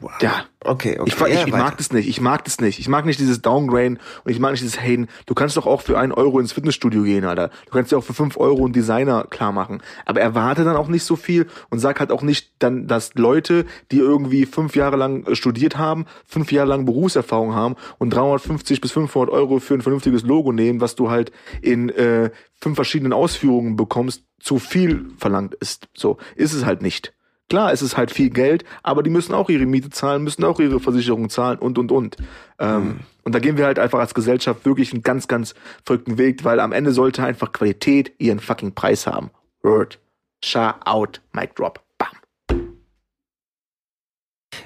Wow. 0.00 0.10
Ja. 0.20 0.44
Okay, 0.64 0.98
okay. 0.98 1.02
ich, 1.06 1.20
ich, 1.20 1.34
ja, 1.34 1.46
ich 1.46 1.52
mag 1.52 1.76
das 1.76 1.92
nicht. 1.92 2.08
Ich 2.08 2.20
mag 2.20 2.44
das 2.44 2.60
nicht. 2.60 2.78
Ich 2.78 2.88
mag 2.88 3.04
nicht 3.04 3.18
dieses 3.18 3.42
Downgraden 3.42 3.98
und 4.24 4.30
ich 4.30 4.38
mag 4.38 4.52
nicht 4.52 4.62
dieses 4.62 4.80
Haten. 4.80 5.08
Du 5.26 5.34
kannst 5.34 5.56
doch 5.56 5.66
auch 5.66 5.80
für 5.80 5.98
einen 5.98 6.12
Euro 6.12 6.38
ins 6.38 6.52
Fitnessstudio 6.52 7.02
gehen, 7.02 7.24
Alter. 7.24 7.50
Du 7.66 7.72
kannst 7.72 7.90
ja 7.90 7.98
auch 7.98 8.04
für 8.04 8.14
fünf 8.14 8.36
Euro 8.36 8.64
einen 8.64 8.72
Designer 8.72 9.24
klar 9.28 9.52
machen. 9.52 9.82
Aber 10.06 10.20
erwarte 10.20 10.64
dann 10.64 10.76
auch 10.76 10.88
nicht 10.88 11.04
so 11.04 11.16
viel 11.16 11.48
und 11.70 11.80
sag 11.80 11.98
halt 11.98 12.12
auch 12.12 12.22
nicht 12.22 12.52
dann, 12.60 12.86
dass 12.86 13.14
Leute, 13.14 13.66
die 13.90 13.98
irgendwie 13.98 14.46
fünf 14.46 14.76
Jahre 14.76 14.96
lang 14.96 15.26
äh, 15.26 15.34
studiert 15.34 15.78
haben, 15.78 16.06
fünf 16.26 16.52
Jahre 16.52 16.68
lang 16.68 16.84
Berufserfahrung 16.84 17.54
haben 17.54 17.74
und 17.98 18.10
350 18.10 18.80
bis 18.80 18.92
500 18.92 19.30
Euro 19.30 19.58
für 19.58 19.74
ein 19.74 19.82
vernünftiges 19.82 20.22
Logo 20.22 20.52
nehmen, 20.52 20.80
was 20.80 20.94
du 20.94 21.10
halt 21.10 21.32
in 21.60 21.88
äh, 21.90 22.30
fünf 22.60 22.76
verschiedenen 22.76 23.12
Ausführungen 23.12 23.74
bekommst, 23.76 24.24
zu 24.38 24.58
viel 24.58 25.06
verlangt 25.18 25.54
ist. 25.54 25.88
So 25.94 26.18
ist 26.36 26.52
es 26.52 26.64
halt 26.64 26.82
nicht. 26.82 27.12
Klar, 27.48 27.72
es 27.72 27.82
ist 27.82 27.96
halt 27.96 28.10
viel 28.10 28.30
Geld, 28.30 28.64
aber 28.82 29.02
die 29.02 29.10
müssen 29.10 29.34
auch 29.34 29.50
ihre 29.50 29.66
Miete 29.66 29.90
zahlen, 29.90 30.22
müssen 30.22 30.42
auch 30.44 30.58
ihre 30.58 30.80
Versicherung 30.80 31.28
zahlen 31.28 31.58
und 31.58 31.76
und 31.78 31.92
und. 31.92 32.16
Ähm, 32.58 33.00
Und 33.24 33.34
da 33.34 33.38
gehen 33.38 33.56
wir 33.56 33.66
halt 33.66 33.78
einfach 33.78 33.98
als 34.00 34.14
Gesellschaft 34.14 34.64
wirklich 34.64 34.92
einen 34.92 35.02
ganz, 35.02 35.28
ganz 35.28 35.54
verrückten 35.84 36.18
Weg, 36.18 36.44
weil 36.44 36.58
am 36.60 36.72
Ende 36.72 36.92
sollte 36.92 37.22
einfach 37.22 37.52
Qualität 37.52 38.12
ihren 38.18 38.40
fucking 38.40 38.74
Preis 38.74 39.06
haben. 39.06 39.30
Word. 39.62 40.00
Shout 40.44 40.74
out. 40.86 41.20
Mic 41.32 41.54
drop. 41.54 41.80
Bam. 41.98 42.08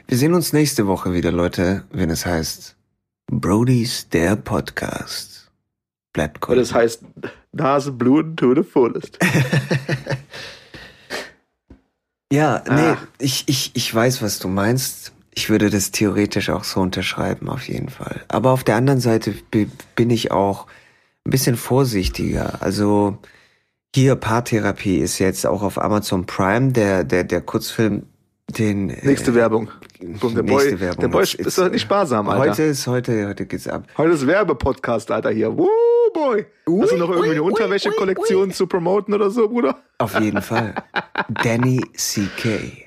Wir 0.07 0.17
sehen 0.17 0.33
uns 0.33 0.53
nächste 0.53 0.87
Woche 0.87 1.13
wieder, 1.13 1.33
Leute, 1.33 1.85
wenn 1.91 2.09
es 2.09 2.25
heißt 2.25 2.77
Brody's 3.31 4.09
der 4.09 4.37
Podcast. 4.37 5.51
Bleibt 6.15 6.49
cool. 6.49 6.57
das 6.57 6.73
heißt, 6.73 7.03
Nase 7.53 7.93
bluten 7.93 8.37
to 8.37 8.55
the 8.55 8.63
fullest. 8.63 9.19
Ja, 12.37 12.63
nee, 12.69 12.81
Ah. 12.93 12.99
ich, 13.19 13.45
ich, 13.47 13.71
ich 13.75 13.95
weiß, 13.95 14.21
was 14.23 14.39
du 14.39 14.49
meinst. 14.49 15.13
Ich 15.35 15.51
würde 15.51 15.69
das 15.71 15.91
theoretisch 15.91 16.49
auch 16.51 16.65
so 16.65 16.81
unterschreiben, 16.81 17.49
auf 17.49 17.69
jeden 17.69 17.89
Fall. 17.91 18.21
Aber 18.29 18.51
auf 18.51 18.65
der 18.65 18.77
anderen 18.77 19.01
Seite 19.01 19.35
bi- 19.51 19.69
bin 19.95 20.11
ich 20.11 20.31
auch 20.33 20.67
ein 21.27 21.31
bisschen 21.31 21.57
vorsichtiger. 21.57 22.59
Also 22.63 23.19
hier 23.95 24.17
Paartherapie 24.17 24.97
ist 24.99 25.19
jetzt 25.19 25.47
auch 25.47 25.63
auf 25.63 25.81
Amazon 25.81 26.27
Prime, 26.27 26.73
der, 26.73 27.05
der, 27.05 27.25
der 27.25 27.41
Kurzfilm, 27.41 28.05
den. 28.51 28.91
äh, 28.91 29.07
Nächste 29.07 29.35
Werbung. 29.35 29.71
Boom, 30.21 30.35
der 30.35 30.43
Boy, 30.43 30.57
nächste 30.57 30.81
Werbung. 30.81 31.01
der 31.01 31.09
Boy 31.09 31.23
It's- 31.25 31.35
ist 31.47 31.59
doch 31.59 31.71
nicht 31.71 31.83
sparsam, 31.83 32.29
Alter. 32.29 32.51
Heute 32.51 32.63
ist 32.65 32.87
heute, 32.87 33.29
heute 33.29 33.47
geht's 33.47 33.67
ab. 33.69 33.85
Heute 33.97 34.13
ist 34.13 34.27
Werbepodcast, 34.27 35.11
Alter, 35.11 35.31
hier. 35.31 35.57
Woo, 35.57 35.69
boy. 36.17 36.47
Hast 36.81 36.93
du 36.93 36.97
noch 36.97 37.11
irgendwie 37.11 37.33
eine 37.33 37.43
Unterwäsche-Kollektion 37.43 38.51
zu 38.51 38.67
promoten 38.67 39.15
oder 39.15 39.31
so, 39.31 39.49
Bruder? 39.49 39.83
Auf 39.99 40.19
jeden 40.19 40.43
Fall. 40.43 40.75
Danny 41.43 41.81
C.K. 41.95 42.87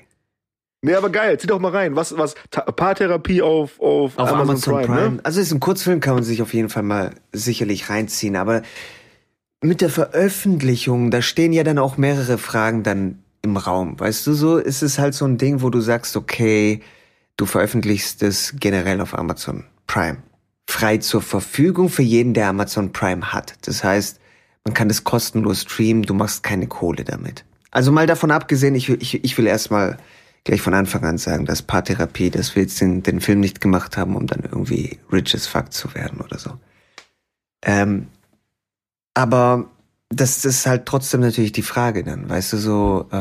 Nee, 0.82 0.94
aber 0.94 1.10
geil. 1.10 1.38
Zieh 1.38 1.46
doch 1.46 1.58
mal 1.58 1.72
rein. 1.72 1.94
Was, 1.94 2.16
was, 2.16 2.34
Paartherapie 2.50 3.42
auf, 3.42 3.78
auf, 3.80 4.18
Auf 4.18 4.32
Amazon, 4.32 4.82
Prime. 4.82 5.10
ne? 5.12 5.20
Also 5.22 5.40
ist 5.40 5.52
ein 5.52 5.60
Kurzfilm, 5.60 6.00
kann 6.00 6.14
man 6.14 6.24
sich 6.24 6.42
auf 6.42 6.54
jeden 6.54 6.70
Fall 6.70 6.82
mal 6.82 7.10
sicherlich 7.32 7.90
reinziehen. 7.90 8.36
Aber 8.36 8.62
mit 9.62 9.80
der 9.82 9.90
Veröffentlichung, 9.90 11.10
da 11.10 11.22
stehen 11.22 11.52
ja 11.52 11.64
dann 11.64 11.78
auch 11.78 11.96
mehrere 11.98 12.38
Fragen 12.38 12.82
dann 12.82 13.22
im 13.42 13.56
Raum. 13.56 14.00
Weißt 14.00 14.26
du, 14.26 14.32
so 14.32 14.56
ist 14.56 14.82
es 14.82 14.98
halt 14.98 15.14
so 15.14 15.26
ein 15.26 15.38
Ding, 15.38 15.62
wo 15.62 15.70
du 15.70 15.80
sagst, 15.80 16.16
okay, 16.16 16.80
du 17.36 17.46
veröffentlichst 17.46 18.22
es 18.22 18.54
generell 18.58 19.00
auf 19.00 19.16
Amazon 19.16 19.64
Prime. 19.86 20.18
Frei 20.70 20.98
zur 20.98 21.20
Verfügung 21.22 21.88
für 21.88 22.02
jeden, 22.02 22.32
der 22.34 22.48
Amazon 22.48 22.92
Prime 22.92 23.32
hat. 23.32 23.54
Das 23.62 23.82
heißt, 23.84 24.20
man 24.64 24.74
kann 24.74 24.88
das 24.88 25.04
kostenlos 25.04 25.62
streamen, 25.62 26.02
du 26.02 26.14
machst 26.14 26.42
keine 26.42 26.66
Kohle 26.66 27.04
damit. 27.04 27.44
Also 27.70 27.92
mal 27.92 28.06
davon 28.06 28.30
abgesehen, 28.30 28.74
ich, 28.74 28.88
will- 28.88 28.98
ich, 29.00 29.22
ich 29.24 29.36
will 29.38 29.46
erstmal 29.46 29.98
gleich 30.44 30.60
von 30.62 30.74
Anfang 30.74 31.04
an 31.04 31.18
sagen, 31.18 31.44
dass 31.44 31.62
Paartherapie, 31.62 32.30
dass 32.30 32.54
wir 32.54 32.62
jetzt 32.62 32.80
den, 32.80 33.02
den 33.02 33.20
Film 33.20 33.40
nicht 33.40 33.60
gemacht 33.60 33.96
haben, 33.96 34.16
um 34.16 34.26
dann 34.26 34.42
irgendwie 34.42 34.98
rich 35.12 35.34
as 35.34 35.46
fuck 35.46 35.72
zu 35.72 35.94
werden 35.94 36.20
oder 36.20 36.38
so. 36.38 36.52
Ähm, 37.62 38.06
aber 39.14 39.70
das, 40.08 40.42
das 40.42 40.56
ist 40.56 40.66
halt 40.66 40.86
trotzdem 40.86 41.20
natürlich 41.20 41.52
die 41.52 41.62
Frage 41.62 42.02
dann, 42.04 42.28
weißt 42.28 42.54
du, 42.54 42.56
so, 42.56 43.08
äh, 43.10 43.16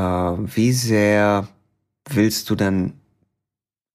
wie 0.55 0.71
sehr 0.71 1.47
willst 2.09 2.49
du 2.49 2.55
dann 2.55 2.93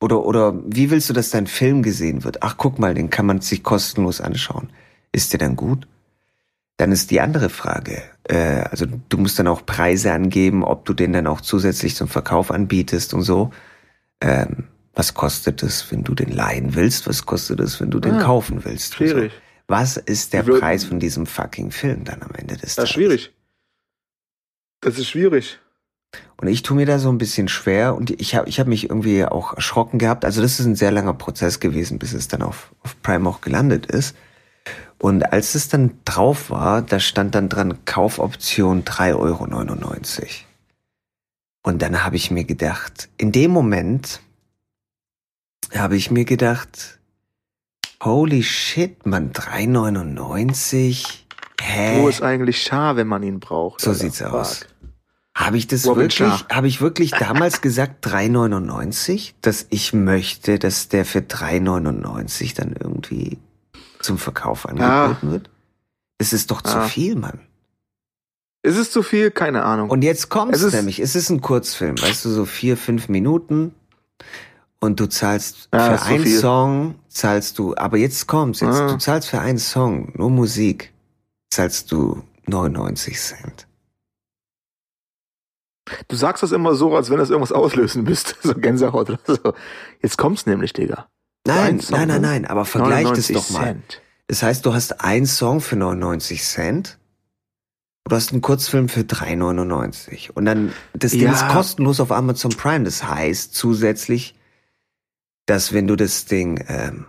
oder, 0.01 0.25
oder 0.25 0.55
wie 0.67 0.91
willst 0.91 1.09
du, 1.09 1.13
dass 1.15 1.31
dein 1.31 1.47
Film 1.47 1.83
gesehen 1.83 2.25
wird? 2.25 2.43
Ach, 2.43 2.57
guck 2.59 2.79
mal, 2.79 2.95
den 2.95 3.11
kann 3.11 3.27
man 3.27 3.41
sich 3.41 3.63
kostenlos 3.63 4.21
anschauen. 4.21 4.71
Ist 5.13 5.33
der 5.33 5.39
dann 5.39 5.57
gut? 5.57 5.87
Dann 6.77 6.91
ist 6.93 7.11
die 7.13 7.21
andere 7.21 7.51
Frage, 7.51 8.03
äh, 8.25 8.65
also 8.71 8.85
du 9.09 9.17
musst 9.19 9.39
dann 9.39 9.47
auch 9.47 9.65
Preise 9.65 10.13
angeben, 10.13 10.65
ob 10.65 10.85
du 10.85 10.93
den 10.93 11.13
dann 11.13 11.27
auch 11.29 11.41
zusätzlich 11.41 11.95
zum 11.95 12.09
Verkauf 12.09 12.51
anbietest 12.51 13.15
und 13.15 13.23
so. 13.23 13.51
Ähm, 14.21 14.65
was 14.93 15.15
kostet 15.15 15.63
es, 15.63 15.91
wenn 15.93 16.03
du 16.05 16.15
den 16.15 16.31
leihen 16.33 16.75
willst? 16.75 17.07
Was 17.09 17.27
kostet 17.27 17.61
es, 17.61 17.81
wenn 17.81 17.91
du 17.91 18.01
den 18.01 18.15
Ah, 18.15 18.23
kaufen 18.23 18.65
willst? 18.65 18.95
schwierig. 18.95 19.33
So. 19.33 19.39
Was 19.67 19.97
ist 19.97 20.33
der 20.35 20.43
Preis 20.43 20.85
von 20.85 20.99
diesem 21.01 21.27
fucking 21.27 21.71
Film 21.71 22.05
dann 22.05 22.23
am 22.23 22.33
Ende 22.33 22.55
des 22.57 22.75
Das 22.75 22.75
Tages? 22.75 22.91
ist 22.91 22.95
schwierig. 22.95 23.33
Das 24.81 24.99
ist 24.99 25.09
schwierig. 25.09 25.59
Und 26.37 26.49
ich 26.49 26.63
tue 26.63 26.77
mir 26.77 26.87
da 26.87 26.99
so 26.99 27.11
ein 27.11 27.19
bisschen 27.19 27.49
schwer 27.49 27.95
und 27.95 28.11
ich 28.11 28.35
habe 28.35 28.49
ich 28.49 28.59
hab 28.61 28.67
mich 28.67 28.85
irgendwie 28.91 29.25
auch 29.25 29.55
erschrocken 29.55 29.99
gehabt. 29.99 30.25
Also 30.25 30.43
das 30.43 30.59
ist 30.59 30.67
ein 30.67 30.75
sehr 30.75 30.91
langer 30.91 31.15
Prozess 31.15 31.61
gewesen, 31.61 31.99
bis 31.99 32.13
es 32.13 32.29
dann 32.29 32.43
auf, 32.43 32.73
auf 32.83 33.01
Prime 33.03 33.29
auch 33.29 33.41
gelandet 33.41 33.87
ist. 33.87 34.17
Und 34.99 35.33
als 35.33 35.55
es 35.55 35.69
dann 35.69 35.99
drauf 36.05 36.51
war, 36.51 36.83
da 36.83 36.99
stand 36.99 37.35
dann 37.35 37.49
dran 37.49 37.85
Kaufoption 37.85 38.85
3,99 38.85 39.15
Euro. 39.17 39.47
Und 41.63 41.83
dann 41.83 42.05
habe 42.05 42.17
ich 42.17 42.31
mir 42.31 42.45
gedacht, 42.45 43.09
in 43.17 43.33
dem 43.33 43.51
Moment 43.51 44.21
habe 45.75 45.97
ich 45.97 46.11
mir 46.11 46.25
gedacht, 46.25 46.99
holy 48.03 48.43
shit, 48.43 49.07
man, 49.07 49.33
3,99? 49.33 51.07
Hä? 51.61 52.03
Wo 52.03 52.09
ist 52.09 52.23
eigentlich 52.23 52.63
Schar, 52.63 52.97
wenn 52.97 53.07
man 53.07 53.23
ihn 53.23 53.41
braucht? 53.41 53.81
So 53.81 53.93
sieht's 53.93 54.19
Fuck. 54.19 54.33
aus. 54.33 54.67
Habe 55.37 55.57
ich 55.59 55.67
das 55.67 55.85
Robin 55.87 56.03
wirklich, 56.05 56.45
habe 56.51 56.69
ich 56.69 56.81
wirklich 56.81 57.11
damals 57.11 57.61
gesagt 57.61 58.07
3,99, 58.07 59.33
dass 59.41 59.67
ich 59.71 59.93
möchte, 59.93 60.59
dass 60.61 60.89
der 60.89 61.05
für 61.05 61.21
3,99 61.23 62.55
dann 62.55 62.75
irgendwie 62.79 63.39
zum 64.01 64.17
Verkauf 64.19 64.67
angeboten 64.69 65.33
wird? 65.33 65.51
Das 66.19 66.33
ist 66.33 66.51
doch 66.53 66.63
zu 66.63 66.77
Ah. 66.79 66.87
viel, 66.89 67.17
Mann. 67.17 67.41
Ist 68.63 68.79
es 68.79 68.91
zu 68.93 69.03
viel? 69.03 69.31
Keine 69.33 69.65
Ahnung. 69.65 69.91
Und 69.91 70.03
jetzt 70.03 70.29
kommt's 70.31 70.59
Es 70.59 70.63
ist- 70.65 70.73
nämlich. 70.75 71.01
Es 71.01 71.17
ist 71.17 71.29
ein 71.31 71.41
Kurzfilm, 71.41 72.01
weißt 72.01 72.25
du, 72.25 72.31
so 72.31 72.45
vier, 72.45 72.77
fünf 72.77 73.09
Minuten. 73.09 73.75
und 74.81 75.01
du 75.01 75.07
zahlst 75.07 75.71
Ja, 75.73 75.97
für 75.97 75.97
ist 75.97 76.03
so 76.05 76.15
einen. 76.15 76.41
Song 76.41 76.95
zahlst 77.09 77.59
du, 77.59 77.75
aber 77.75 77.97
jetzt 77.97 78.27
kommt's, 78.27 78.61
jetzt, 78.61 78.77
Ah. 78.81 78.87
du 78.89 78.99
zahlst 78.99 79.31
für 79.31 79.41
einen 79.41 79.59
Song, 79.59 80.13
nur 80.15 80.29
Musik, 80.29 80.93
zahlst 81.51 81.91
du 81.91 82.23
99 82.47 83.19
Cent. 83.19 83.67
Du 86.09 86.17
sagst 86.17 86.43
das 86.43 86.53
immer 86.53 86.75
so, 86.75 86.97
als 86.97 87.11
wenn 87.11 87.19
das 87.19 87.31
irgendwas 87.31 87.53
auslösen 87.53 88.05
müsste. 88.05 88.35
So 88.43 88.55
Gänsehaut 88.55 89.11
oder 89.11 89.21
so. 89.27 89.55
Jetzt 90.03 90.17
kommt's 90.19 90.47
nämlich, 90.47 90.73
Digga. 90.73 91.09
Nein, 91.47 91.81
Song, 91.81 91.99
nein, 91.99 92.09
nein, 92.09 92.21
ne? 92.23 92.29
nein, 92.29 92.47
aber 92.47 92.65
vergleich 92.65 93.07
das 93.11 93.29
99 93.31 93.37
doch 93.37 93.51
mal. 93.51 93.65
Cent. 93.65 94.03
Das 94.29 94.43
heißt, 94.43 94.65
du 94.65 94.73
hast 94.73 95.03
einen 95.03 95.27
Song 95.27 95.61
für 95.61 95.77
99 95.77 96.43
Cent. 96.43 96.99
Du 98.07 98.17
hast 98.17 98.33
einen 98.33 98.41
Kurzfilm 98.43 98.89
für 98.89 99.01
3,99. 99.01 100.31
Und 100.33 100.45
dann, 100.47 100.73
das 100.95 101.13
Ding 101.13 101.23
Ja. 101.23 101.33
ist 101.33 101.49
kostenlos 101.49 102.01
auf 102.01 102.13
Amazon 102.13 102.51
Prime. 102.53 102.85
Das 102.85 103.05
heißt 103.07 103.55
zusätzlich, 103.55 104.35
dass 105.47 105.73
wenn 105.75 105.87
du 105.87 105.97
das 105.97 106.25
Ding 106.25 106.65
ähm, 106.69 107.07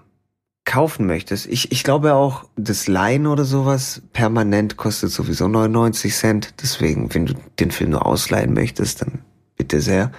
kaufen 0.65 1.06
möchtest, 1.06 1.45
ich, 1.45 1.71
ich 1.71 1.84
glaube 1.84 2.15
auch, 2.15 2.45
das 2.56 2.88
Leihen 2.88 3.28
oder 3.28 3.45
sowas 3.45 4.01
permanent 4.13 4.78
kostet 4.78 5.12
sowieso 5.12 5.47
99 5.47 6.13
Cent. 6.13 6.54
Deswegen, 6.62 7.13
wenn 7.13 7.28
du 7.28 7.36
den 7.60 7.71
Film 7.71 7.91
nur 7.91 8.06
ausleihen 8.06 8.54
möchtest, 8.54 9.01
dann 9.01 9.19
bitte 9.58 9.80
sehr. 9.80 10.12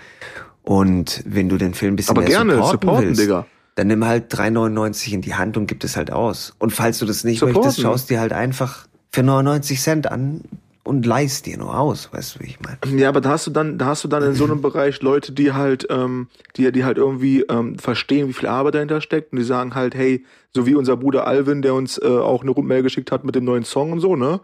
Und 0.62 1.22
wenn 1.26 1.48
du 1.48 1.58
den 1.58 1.74
Film 1.74 1.94
ein 1.94 1.96
bisschen 1.96 2.12
Aber 2.12 2.22
mehr 2.22 2.30
gerne, 2.30 2.54
supporten, 2.54 2.80
supporten, 2.80 3.06
willst, 3.08 3.20
Digga. 3.20 3.46
dann 3.74 3.86
nimm 3.88 4.04
halt 4.04 4.32
3,99 4.32 5.12
in 5.12 5.20
die 5.20 5.34
Hand 5.34 5.56
und 5.56 5.66
gib 5.66 5.82
es 5.84 5.96
halt 5.96 6.12
aus. 6.12 6.54
Und 6.58 6.70
falls 6.72 6.98
du 6.98 7.06
das 7.06 7.24
nicht 7.24 7.40
Supporten. 7.40 7.62
möchtest, 7.62 7.82
schaust 7.82 8.10
dir 8.10 8.20
halt 8.20 8.32
einfach 8.32 8.86
für 9.10 9.22
99 9.22 9.80
Cent 9.80 10.10
an 10.10 10.42
und 10.86 11.04
leihst 11.06 11.46
dir 11.46 11.58
nur 11.58 11.78
aus, 11.78 12.10
weißt 12.12 12.34
du, 12.36 12.40
wie 12.40 12.46
ich 12.46 12.58
meine. 12.60 12.98
Ja, 13.00 13.08
aber 13.08 13.20
da 13.20 13.30
hast 13.30 13.46
du 13.46 13.50
dann, 13.50 13.78
da 13.78 13.86
hast 13.86 14.04
du 14.04 14.08
dann 14.08 14.22
in 14.22 14.34
so 14.34 14.44
einem 14.44 14.62
Bereich 14.62 15.02
Leute, 15.02 15.32
die 15.32 15.52
halt, 15.52 15.86
ähm, 15.90 16.28
die, 16.56 16.70
die 16.72 16.84
halt 16.84 16.98
irgendwie 16.98 17.42
ähm, 17.42 17.78
verstehen, 17.78 18.28
wie 18.28 18.32
viel 18.32 18.48
Arbeit 18.48 18.74
dahinter 18.76 19.00
steckt 19.00 19.32
und 19.32 19.38
die 19.38 19.44
sagen 19.44 19.74
halt, 19.74 19.94
hey, 19.94 20.24
so 20.54 20.66
wie 20.66 20.74
unser 20.74 20.96
Bruder 20.96 21.26
Alvin, 21.26 21.62
der 21.62 21.74
uns 21.74 21.98
äh, 21.98 22.06
auch 22.06 22.42
eine 22.42 22.50
Rundmail 22.50 22.82
geschickt 22.82 23.12
hat 23.12 23.24
mit 23.24 23.34
dem 23.34 23.44
neuen 23.44 23.64
Song 23.64 23.92
und 23.92 24.00
so, 24.00 24.16
ne? 24.16 24.40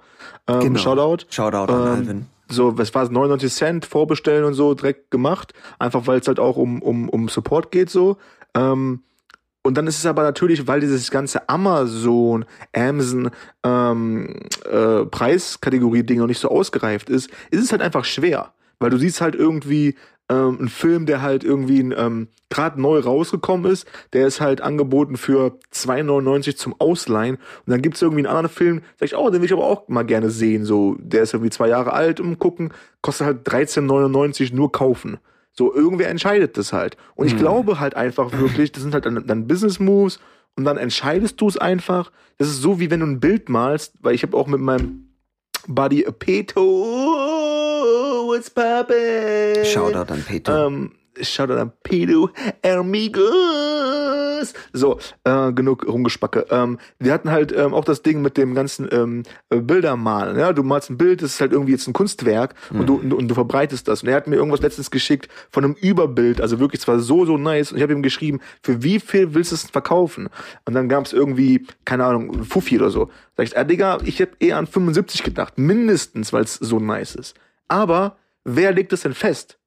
Ähm, 0.47 0.61
Genau. 0.61 0.79
Shoutout. 0.79 1.27
Shoutout 1.31 1.73
an 1.73 1.81
Ähm, 1.81 1.89
Alvin. 1.89 2.27
So, 2.49 2.77
was 2.77 2.95
war 2.95 3.05
es, 3.05 3.11
99 3.11 3.51
Cent 3.53 3.87
vorbestellen 3.87 4.45
und 4.45 4.53
so, 4.55 4.75
direkt 4.75 5.11
gemacht. 5.11 5.55
Einfach 5.79 6.07
weil 6.07 6.21
es 6.21 6.29
halt 6.29 6.39
auch 6.39 6.57
um, 6.57 6.83
um, 6.83 7.09
um 7.09 7.29
Support 7.29 7.71
geht, 7.71 7.89
so. 7.89 8.19
Ähm, 8.55 9.01
und 9.63 9.77
dann 9.77 9.87
ist 9.87 9.99
es 9.99 10.07
aber 10.07 10.23
natürlich, 10.23 10.67
weil 10.67 10.81
dieses 10.81 11.11
ganze 11.11 11.49
Amazon, 11.49 12.45
Amazon 12.75 13.31
ähm, 13.63 14.41
äh, 14.69 15.05
Preiskategorie-Ding 15.07 16.19
noch 16.19 16.27
nicht 16.27 16.41
so 16.41 16.49
ausgereift 16.49 17.09
ist, 17.09 17.31
ist 17.51 17.63
es 17.63 17.73
halt 17.73 17.83
einfach 17.83 18.05
schwer. 18.05 18.53
Weil 18.81 18.91
du 18.91 18.99
siehst 18.99 19.21
halt 19.21 19.37
irgendwie 19.37 19.95
ähm, 20.29 20.59
einen 20.59 20.69
Film, 20.69 21.07
der 21.07 21.23
halt 21.23 21.45
irgendwie 21.45 21.81
ähm, 21.81 22.27
gerade 22.51 22.81
neu 22.81 22.99
rausgekommen 22.99 23.71
ist, 23.71 23.87
der 24.13 24.27
ist 24.27 24.41
halt 24.41 24.61
angeboten 24.61 25.17
für 25.17 25.59
2,99 25.73 26.57
zum 26.57 26.75
Ausleihen. 26.81 27.37
Und 27.37 27.71
dann 27.71 27.83
gibt's 27.83 28.03
irgendwie 28.03 28.27
einen 28.27 28.35
anderen 28.35 28.55
Film, 28.55 28.83
sag 28.99 29.07
ich, 29.07 29.17
oh, 29.17 29.31
den 29.31 29.41
will 29.41 29.47
ich 29.47 29.53
aber 29.53 29.65
auch 29.65 29.87
mal 29.87 30.03
gerne 30.03 30.31
sehen. 30.31 30.65
So, 30.65 30.97
der 30.99 31.23
ist 31.23 31.35
irgendwie 31.35 31.51
zwei 31.51 31.69
Jahre 31.69 31.93
alt, 31.93 32.19
umgucken, 32.19 32.73
kostet 33.01 33.27
halt 33.29 33.49
13,99 33.49 34.55
nur 34.55 34.73
kaufen. 34.73 35.19
So, 35.53 35.75
irgendwer 35.75 36.09
entscheidet 36.09 36.57
das 36.57 36.73
halt. 36.73 36.97
Und 37.15 37.27
ich 37.27 37.33
Hm. 37.33 37.39
glaube 37.41 37.79
halt 37.81 37.95
einfach 37.95 38.33
wirklich, 38.33 38.73
das 38.73 38.83
sind 38.83 38.95
halt 38.95 39.05
dann, 39.07 39.27
dann 39.27 39.47
Business 39.47 39.79
Moves 39.79 40.19
und 40.57 40.65
dann 40.65 40.79
entscheidest 40.79 41.41
du 41.41 41.49
es 41.49 41.59
einfach. 41.59 42.11
Das 42.39 42.49
ist 42.49 42.63
so, 42.63 42.81
wie 42.81 42.91
wenn 42.91 43.01
du 43.01 43.07
ein 43.07 43.21
Bild 43.21 43.49
malst, 43.49 43.95
weil 44.01 44.15
ich 44.15 44.23
habe 44.23 44.37
auch 44.37 44.47
mit 44.47 44.61
meinem 44.61 45.09
Buddy 45.69 46.05
Peto, 46.19 46.63
what's 48.27 48.51
poppin'? 48.51 49.65
Shoutout 49.65 50.13
an 50.13 50.25
Peter. 50.27 50.67
Ähm, 50.67 50.93
Shoutout 51.21 51.59
an 51.59 51.73
Pedo 51.83 52.31
Amigos. 54.43 54.55
So, 54.73 54.99
äh, 55.25 55.53
genug 55.53 55.87
rumgespacke. 55.87 56.47
Ähm, 56.51 56.79
wir 56.99 57.13
hatten 57.13 57.31
halt 57.31 57.53
ähm, 57.53 57.75
auch 57.75 57.85
das 57.85 58.03
Ding 58.03 58.23
mit 58.23 58.37
dem 58.37 58.55
ganzen 58.55 58.89
ähm, 58.91 59.23
äh, 59.51 59.61
Bildermalen. 59.61 60.39
Ja? 60.39 60.53
Du 60.53 60.63
malst 60.63 60.91
ein 60.91 60.99
Bild, 60.99 61.23
das 61.23 61.35
ist 61.35 61.41
halt 61.41 61.53
irgendwie 61.53 61.73
jetzt 61.73 61.87
ein 61.87 61.93
Kunstwerk 61.93 62.55
und, 62.71 62.87
du, 62.87 62.97
und, 62.97 63.13
und 63.13 63.29
du 63.29 63.35
verbreitest 63.35 63.89
das. 63.89 64.03
Und 64.03 64.09
er 64.09 64.17
hat 64.17 64.27
mir 64.27 64.37
irgendwas 64.37 64.61
letztens 64.61 64.91
geschickt 64.91 65.29
von 65.51 65.65
einem 65.65 65.75
Überbild, 65.75 66.41
also 66.41 66.59
wirklich, 66.59 66.83
es 66.83 66.89
war 66.89 66.99
so, 66.99 67.25
so 67.25 67.37
nice. 67.37 67.73
Und 67.73 67.79
ich 67.79 67.83
habe 67.83 67.93
ihm 67.93 68.03
geschrieben, 68.03 68.41
für 68.63 68.83
wie 68.83 69.01
viel 69.01 69.35
willst 69.35 69.53
du 69.53 69.57
es 69.57 69.71
verkaufen? 69.71 70.29
Und 70.65 70.75
dann 70.75 70.89
gab 70.89 71.05
es 71.07 71.13
irgendwie, 71.13 71.67
keine 71.85 72.05
Ahnung, 72.05 72.45
Fuffi 72.45 72.79
oder 72.79 72.91
so. 72.91 73.11
Sag 73.37 73.47
ich, 73.47 73.57
ah, 73.57 73.65
Digga, 73.65 73.99
ich 74.05 74.19
hätte 74.19 74.37
eher 74.41 74.59
an 74.59 74.67
75 74.67 75.23
gedacht, 75.23 75.59
mindestens, 75.59 76.33
weil 76.33 76.45
es 76.45 76.55
so 76.55 76.79
nice 76.79 77.15
ist. 77.15 77.35
Aber 77.69 78.17
wer 78.45 78.73
legt 78.73 78.93
es 78.93 79.03
denn 79.03 79.15
fest? 79.15 79.59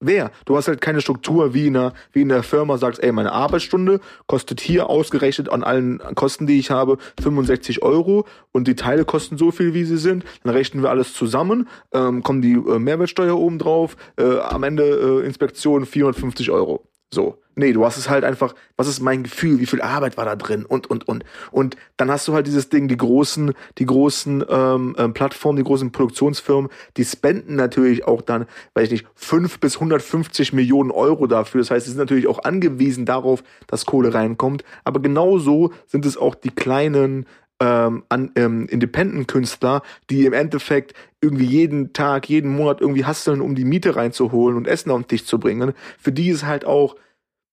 Wer? 0.00 0.30
Du 0.44 0.56
hast 0.56 0.68
halt 0.68 0.80
keine 0.80 1.00
Struktur 1.00 1.54
wie 1.54 1.66
in 1.66 1.76
einer, 1.76 1.92
wie 2.12 2.22
in 2.22 2.28
der 2.28 2.44
Firma, 2.44 2.78
sagst, 2.78 3.02
ey, 3.02 3.10
meine 3.10 3.32
Arbeitsstunde 3.32 4.00
kostet 4.26 4.60
hier 4.60 4.88
ausgerechnet 4.88 5.48
an 5.48 5.64
allen 5.64 5.98
Kosten, 6.14 6.46
die 6.46 6.60
ich 6.60 6.70
habe, 6.70 6.98
65 7.20 7.82
Euro 7.82 8.24
und 8.52 8.68
die 8.68 8.76
Teile 8.76 9.04
kosten 9.04 9.38
so 9.38 9.50
viel, 9.50 9.74
wie 9.74 9.82
sie 9.82 9.98
sind. 9.98 10.24
Dann 10.44 10.54
rechnen 10.54 10.84
wir 10.84 10.90
alles 10.90 11.14
zusammen, 11.14 11.68
ähm, 11.92 12.22
kommen 12.22 12.42
die 12.42 12.52
äh, 12.52 12.78
Mehrwertsteuer 12.78 13.36
oben 13.36 13.58
drauf, 13.58 13.96
äh, 14.16 14.38
am 14.38 14.62
Ende 14.62 14.84
äh, 14.84 15.26
Inspektion 15.26 15.84
450 15.84 16.52
Euro. 16.52 16.84
So. 17.10 17.38
Nee, 17.58 17.72
du 17.72 17.84
hast 17.84 17.96
es 17.96 18.08
halt 18.08 18.22
einfach, 18.22 18.54
was 18.76 18.86
ist 18.86 19.00
mein 19.00 19.24
Gefühl, 19.24 19.58
wie 19.58 19.66
viel 19.66 19.82
Arbeit 19.82 20.16
war 20.16 20.24
da 20.24 20.36
drin 20.36 20.64
und, 20.64 20.88
und, 20.88 21.08
und. 21.08 21.24
Und 21.50 21.76
dann 21.96 22.08
hast 22.08 22.28
du 22.28 22.32
halt 22.32 22.46
dieses 22.46 22.68
Ding, 22.68 22.86
die 22.86 22.96
großen, 22.96 23.52
die 23.78 23.84
großen 23.86 24.44
ähm, 24.48 24.94
ähm, 24.96 25.12
Plattformen, 25.12 25.56
die 25.56 25.64
großen 25.64 25.90
Produktionsfirmen, 25.90 26.70
die 26.96 27.04
spenden 27.04 27.56
natürlich 27.56 28.06
auch 28.06 28.22
dann, 28.22 28.46
weiß 28.74 28.84
ich 28.84 28.90
nicht, 28.92 29.06
5 29.16 29.58
bis 29.58 29.74
150 29.74 30.52
Millionen 30.52 30.92
Euro 30.92 31.26
dafür. 31.26 31.60
Das 31.60 31.72
heißt, 31.72 31.86
sie 31.86 31.90
sind 31.90 31.98
natürlich 31.98 32.28
auch 32.28 32.44
angewiesen 32.44 33.06
darauf, 33.06 33.42
dass 33.66 33.86
Kohle 33.86 34.14
reinkommt. 34.14 34.62
Aber 34.84 35.02
genauso 35.02 35.72
sind 35.88 36.06
es 36.06 36.16
auch 36.16 36.36
die 36.36 36.50
kleinen 36.50 37.26
ähm, 37.60 38.04
an 38.08 38.30
ähm, 38.36 38.66
Independent-Künstler, 38.68 39.82
die 40.10 40.24
im 40.24 40.32
Endeffekt 40.32 40.94
irgendwie 41.20 41.46
jeden 41.46 41.92
Tag, 41.92 42.28
jeden 42.28 42.54
Monat 42.54 42.80
irgendwie 42.80 43.04
hasseln, 43.04 43.40
um 43.40 43.54
die 43.54 43.64
Miete 43.64 43.96
reinzuholen 43.96 44.56
und 44.56 44.66
Essen 44.66 44.90
auf 44.90 45.00
den 45.00 45.08
Tisch 45.08 45.24
zu 45.24 45.38
bringen. 45.38 45.72
Für 45.98 46.12
die 46.12 46.28
ist 46.28 46.46
halt 46.46 46.64
auch 46.64 46.96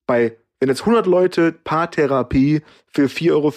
bei, 0.08 0.38
wenn 0.60 0.70
jetzt 0.70 0.82
100 0.82 1.08
Leute 1.08 1.52
Paartherapie 1.52 2.62
für 2.88 3.06
4,50 3.06 3.32
Euro 3.32 3.54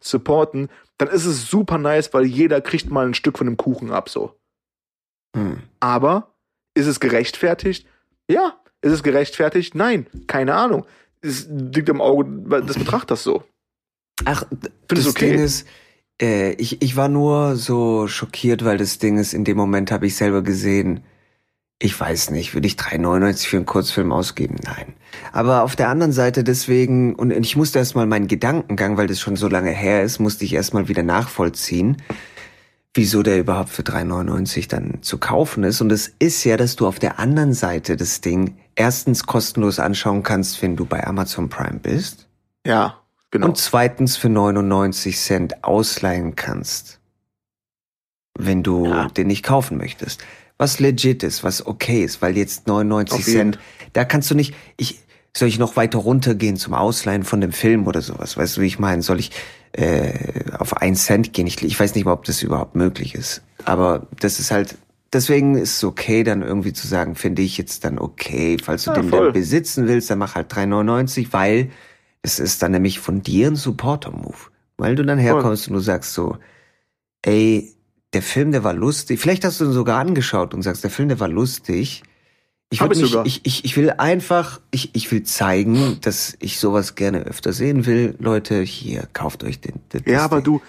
supporten, 0.00 0.68
dann 0.98 1.08
ist 1.08 1.24
es 1.24 1.48
super 1.48 1.78
nice, 1.78 2.12
weil 2.12 2.24
jeder 2.24 2.60
kriegt 2.60 2.90
mal 2.90 3.06
ein 3.06 3.14
Stück 3.14 3.38
von 3.38 3.46
dem 3.46 3.56
Kuchen 3.56 3.90
ab, 3.90 4.08
so. 4.08 4.34
Hm. 5.34 5.62
Aber 5.80 6.34
ist 6.74 6.86
es 6.86 7.00
gerechtfertigt? 7.00 7.86
Ja. 8.30 8.58
Ist 8.80 8.92
es 8.92 9.02
gerechtfertigt? 9.02 9.74
Nein. 9.74 10.06
Keine 10.26 10.54
Ahnung. 10.54 10.86
Es 11.20 11.48
liegt 11.48 11.88
im 11.88 12.00
Auge 12.00 12.62
des 12.62 12.78
Betrachters 12.78 13.22
so. 13.24 13.42
Ach, 14.24 14.44
das 14.88 15.04
du 15.04 15.10
okay? 15.10 15.30
Ding 15.30 15.40
ist, 15.40 15.66
äh, 16.20 16.52
ich, 16.52 16.82
ich 16.82 16.96
war 16.96 17.08
nur 17.08 17.56
so 17.56 18.08
schockiert, 18.08 18.64
weil 18.64 18.78
das 18.78 18.98
Ding 18.98 19.18
ist, 19.18 19.34
in 19.34 19.44
dem 19.44 19.56
Moment 19.56 19.90
habe 19.90 20.06
ich 20.06 20.16
selber 20.16 20.42
gesehen, 20.42 21.00
ich 21.80 21.98
weiß 21.98 22.30
nicht, 22.30 22.54
würde 22.54 22.66
ich 22.66 22.74
3,99 22.74 23.46
für 23.46 23.56
einen 23.58 23.66
Kurzfilm 23.66 24.12
ausgeben? 24.12 24.56
Nein. 24.64 24.94
Aber 25.32 25.62
auf 25.62 25.76
der 25.76 25.88
anderen 25.88 26.12
Seite 26.12 26.42
deswegen, 26.42 27.14
und 27.14 27.30
ich 27.30 27.54
musste 27.54 27.78
erstmal 27.78 28.06
meinen 28.06 28.26
Gedankengang, 28.26 28.96
weil 28.96 29.06
das 29.06 29.20
schon 29.20 29.36
so 29.36 29.48
lange 29.48 29.70
her 29.70 30.02
ist, 30.02 30.18
musste 30.18 30.44
ich 30.44 30.54
erstmal 30.54 30.88
wieder 30.88 31.04
nachvollziehen, 31.04 31.98
wieso 32.94 33.22
der 33.22 33.38
überhaupt 33.38 33.68
für 33.68 33.82
3,99 33.82 34.68
dann 34.68 35.02
zu 35.02 35.18
kaufen 35.18 35.62
ist. 35.62 35.80
Und 35.80 35.92
es 35.92 36.12
ist 36.18 36.42
ja, 36.42 36.56
dass 36.56 36.74
du 36.74 36.86
auf 36.88 36.98
der 36.98 37.20
anderen 37.20 37.52
Seite 37.52 37.96
das 37.96 38.20
Ding 38.20 38.56
erstens 38.74 39.26
kostenlos 39.26 39.78
anschauen 39.78 40.24
kannst, 40.24 40.60
wenn 40.62 40.74
du 40.74 40.84
bei 40.84 41.06
Amazon 41.06 41.48
Prime 41.48 41.78
bist. 41.78 42.26
Ja, 42.66 42.97
genau. 43.30 43.46
Und 43.48 43.56
zweitens 43.58 44.16
für 44.16 44.28
99 44.28 45.18
Cent 45.18 45.64
ausleihen 45.64 46.36
kannst, 46.36 47.00
wenn 48.38 48.62
du 48.62 48.86
Ja. 48.86 49.08
den 49.08 49.26
nicht 49.26 49.42
kaufen 49.44 49.78
möchtest. 49.78 50.22
Was 50.58 50.80
legit 50.80 51.22
ist, 51.22 51.44
was 51.44 51.66
okay 51.66 52.02
ist, 52.04 52.20
weil 52.20 52.36
jetzt 52.36 52.66
99 52.66 53.18
Auf 53.18 53.26
jeden. 53.26 53.52
Cent, 53.54 53.58
da 53.92 54.04
kannst 54.04 54.30
du 54.30 54.34
nicht, 54.34 54.54
ich, 54.76 55.00
soll 55.36 55.48
ich 55.48 55.58
noch 55.58 55.76
weiter 55.76 55.98
runtergehen 55.98 56.56
zum 56.56 56.74
Ausleihen 56.74 57.22
von 57.22 57.40
dem 57.40 57.52
Film 57.52 57.86
oder 57.86 58.02
sowas? 58.02 58.36
Weißt 58.36 58.56
du, 58.56 58.60
wie 58.62 58.66
ich 58.66 58.78
meine? 58.78 59.02
Soll 59.02 59.20
ich 59.20 59.30
äh, 59.72 60.12
auf 60.58 60.76
1 60.76 61.04
Cent 61.04 61.32
gehen? 61.32 61.46
Ich, 61.46 61.62
ich 61.62 61.78
weiß 61.78 61.94
nicht 61.94 62.04
mal, 62.04 62.12
ob 62.12 62.24
das 62.24 62.42
überhaupt 62.42 62.74
möglich 62.74 63.14
ist. 63.14 63.42
Aber 63.64 64.08
das 64.18 64.40
ist 64.40 64.50
halt, 64.50 64.76
deswegen 65.12 65.56
ist 65.56 65.76
es 65.76 65.84
okay, 65.84 66.24
dann 66.24 66.42
irgendwie 66.42 66.72
zu 66.72 66.88
sagen, 66.88 67.14
finde 67.14 67.42
ich 67.42 67.56
jetzt 67.56 67.84
dann 67.84 67.98
okay, 68.00 68.56
falls 68.60 68.84
du 68.84 68.90
Ja, 68.90 68.96
den 69.00 69.10
voll. 69.10 69.24
dann 69.26 69.32
besitzen 69.32 69.86
willst, 69.86 70.10
dann 70.10 70.18
mach 70.18 70.34
halt 70.34 70.52
3,99, 70.52 71.28
weil 71.30 71.70
es 72.22 72.38
ist 72.38 72.62
dann 72.62 72.72
nämlich 72.72 72.98
von 72.98 73.22
dir 73.22 73.48
ein 73.48 73.56
Supporter-Move. 73.56 74.36
Weil 74.76 74.94
du 74.94 75.04
dann 75.04 75.18
herkommst 75.18 75.68
und 75.68 75.74
du 75.74 75.80
sagst 75.80 76.14
so, 76.14 76.38
ey, 77.22 77.74
der 78.12 78.22
Film, 78.22 78.52
der 78.52 78.64
war 78.64 78.74
lustig. 78.74 79.20
Vielleicht 79.20 79.44
hast 79.44 79.60
du 79.60 79.64
ihn 79.64 79.72
sogar 79.72 79.98
angeschaut 79.98 80.54
und 80.54 80.62
sagst, 80.62 80.84
der 80.84 80.90
Film, 80.90 81.08
der 81.08 81.20
war 81.20 81.28
lustig. 81.28 82.02
Ich, 82.70 82.80
mich, 82.82 82.98
sogar. 82.98 83.24
ich, 83.24 83.40
ich, 83.44 83.64
ich 83.64 83.76
will 83.76 83.90
einfach, 83.90 84.60
ich, 84.70 84.94
ich 84.94 85.10
will 85.10 85.22
zeigen, 85.22 85.98
dass 86.02 86.36
ich 86.38 86.58
sowas 86.58 86.94
gerne 86.94 87.20
öfter 87.20 87.52
sehen 87.52 87.86
will. 87.86 88.14
Leute, 88.18 88.60
hier, 88.62 89.08
kauft 89.14 89.42
euch 89.42 89.60
den. 89.60 89.80
den 89.92 90.02
Ja, 90.06 90.24
aber 90.24 90.36
Ding. 90.36 90.44
du, 90.44 90.62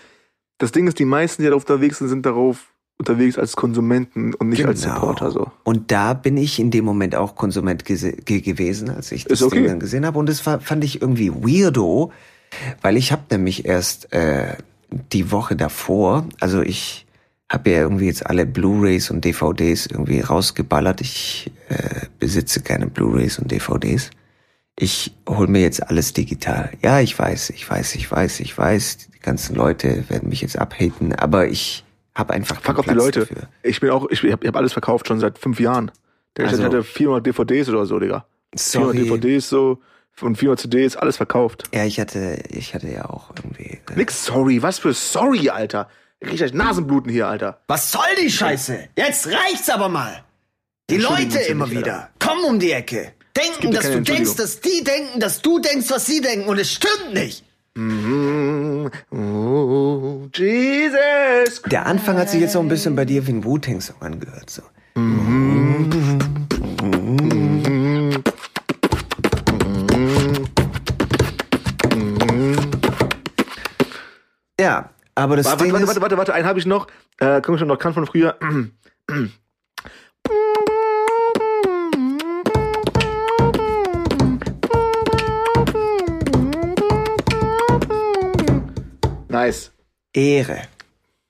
das 0.57 0.71
Ding 0.71 0.87
ist, 0.87 0.97
die 0.97 1.05
meisten, 1.05 1.43
die 1.43 1.49
da 1.49 1.55
unterwegs 1.55 1.97
sind, 1.99 2.07
sind 2.07 2.25
darauf 2.25 2.73
unterwegs 2.99 3.37
als 3.37 3.55
Konsumenten 3.55 4.33
und 4.33 4.49
nicht 4.49 4.65
als 4.65 4.83
Genau. 4.83 4.95
Supporter 4.95 5.31
so. 5.31 5.51
Und 5.63 5.91
da 5.91 6.13
bin 6.13 6.37
ich 6.37 6.59
in 6.59 6.69
dem 6.69 6.85
Moment 6.85 7.15
auch 7.15 7.35
Konsument 7.35 7.85
ge 7.85 8.41
gewesen, 8.41 8.89
als 8.89 9.11
ich 9.11 9.23
das 9.23 9.41
okay. 9.41 9.57
Ding 9.57 9.67
dann 9.67 9.79
gesehen 9.79 10.05
habe. 10.05 10.19
Und 10.19 10.27
das 10.27 10.45
war, 10.45 10.59
fand 10.59 10.83
ich 10.83 11.01
irgendwie 11.01 11.31
weirdo, 11.31 12.11
weil 12.81 12.97
ich 12.97 13.11
habe 13.11 13.23
nämlich 13.31 13.65
erst 13.65 14.11
äh, 14.11 14.57
die 15.13 15.31
Woche 15.31 15.55
davor, 15.55 16.27
also 16.39 16.61
ich 16.61 17.05
habe 17.51 17.71
ja 17.71 17.77
irgendwie 17.79 18.05
jetzt 18.05 18.27
alle 18.27 18.45
Blu-rays 18.45 19.09
und 19.09 19.25
DVDs 19.25 19.87
irgendwie 19.87 20.19
rausgeballert. 20.19 21.01
Ich 21.01 21.51
äh, 21.69 22.05
besitze 22.19 22.61
keine 22.61 22.87
Blu-rays 22.87 23.39
und 23.39 23.51
DVDs. 23.51 24.11
Ich 24.77 25.15
hol 25.27 25.47
mir 25.47 25.61
jetzt 25.61 25.87
alles 25.87 26.13
digital. 26.13 26.71
Ja, 26.83 26.99
ich 26.99 27.17
weiß, 27.17 27.49
ich 27.51 27.67
weiß, 27.69 27.95
ich 27.95 28.11
weiß, 28.11 28.39
ich 28.41 28.55
weiß. 28.55 28.97
Die 29.15 29.19
ganzen 29.19 29.55
Leute 29.55 30.05
werden 30.09 30.29
mich 30.29 30.41
jetzt 30.41 30.59
abhaten, 30.59 31.13
aber 31.13 31.47
ich 31.47 31.83
habe 32.19 32.33
einfach 32.33 32.61
Fuck 32.61 32.79
auf 32.79 32.85
die 32.85 32.93
Leute. 32.93 33.21
dafür. 33.21 33.43
Ich 33.63 33.79
bin 33.79 33.89
auch, 33.89 34.07
ich, 34.09 34.23
ich 34.23 34.31
habe 34.31 34.47
hab 34.47 34.55
alles 34.55 34.73
verkauft 34.73 35.07
schon 35.07 35.19
seit 35.19 35.39
fünf 35.39 35.59
Jahren. 35.59 35.91
Der 36.37 36.47
Also- 36.47 36.63
hatte 36.63 36.83
400 36.83 37.25
DVDs 37.25 37.69
oder 37.69 37.85
so, 37.85 37.97
Digga. 37.99 38.25
400 38.55 38.95
Sorry. 38.95 38.97
DVDs 38.97 39.49
so 39.49 39.79
und 40.21 40.35
400 40.37 40.59
CDs, 40.59 40.95
alles 40.97 41.17
verkauft. 41.17 41.63
Ja, 41.73 41.85
ich 41.85 41.99
hatte, 41.99 42.43
ich 42.49 42.73
hatte 42.75 42.89
ja 42.89 43.05
auch 43.09 43.31
irgendwie. 43.37 43.79
Äh, 43.89 43.95
Nix 43.95 44.25
sorry, 44.25 44.61
was 44.61 44.77
für 44.79 44.93
sorry, 44.93 45.49
Alter. 45.49 45.87
Ich 46.19 46.27
krieg 46.27 46.37
gleich 46.37 46.53
Nasenbluten 46.53 47.09
hier, 47.11 47.27
Alter. 47.27 47.61
Was 47.67 47.91
soll 47.91 48.01
die 48.21 48.29
Scheiße? 48.29 48.89
Jetzt 48.97 49.27
reicht's 49.27 49.69
aber 49.69 49.87
mal. 49.87 50.23
Die 50.89 50.97
Leute 50.97 51.39
immer 51.47 51.67
mich, 51.67 51.77
wieder 51.79 52.09
kommen 52.19 52.43
um 52.43 52.59
die 52.59 52.71
Ecke, 52.71 53.13
denken, 53.37 53.71
dass 53.71 53.89
du 53.89 54.01
denkst, 54.01 54.35
dass 54.35 54.59
die 54.59 54.83
denken, 54.83 55.19
dass 55.19 55.41
du 55.41 55.59
denkst, 55.59 55.85
was 55.89 56.05
sie 56.07 56.19
denken, 56.19 56.49
und 56.49 56.57
es 56.59 56.71
stimmt 56.73 57.13
nicht. 57.13 57.45
Oh, 59.11 60.27
Jesus. 60.35 61.61
Der 61.71 61.85
Anfang 61.85 62.17
hat 62.17 62.29
sich 62.29 62.41
jetzt 62.41 62.51
so 62.53 62.59
ein 62.59 62.67
bisschen 62.67 62.93
bei 62.95 63.05
dir 63.05 63.25
wie 63.25 63.31
ein 63.31 63.45
Wu-Tang-Song 63.45 64.01
angehört. 64.01 64.49
So. 64.49 64.63
Ja, 74.59 74.89
aber 75.15 75.37
das 75.37 75.45
Warte, 75.45 75.63
Ding 75.63 75.71
warte, 75.71 75.83
ist, 75.83 75.87
warte, 75.87 76.01
warte, 76.01 76.17
warte, 76.17 76.33
einen 76.33 76.47
habe 76.47 76.59
ich 76.59 76.65
noch. 76.65 76.87
Äh, 77.19 77.39
komm 77.41 77.57
schon 77.57 77.69
noch, 77.69 77.79
kann 77.79 77.93
von 77.93 78.05
früher. 78.05 78.37
Nice. 89.39 89.71
Ehre. 90.13 90.63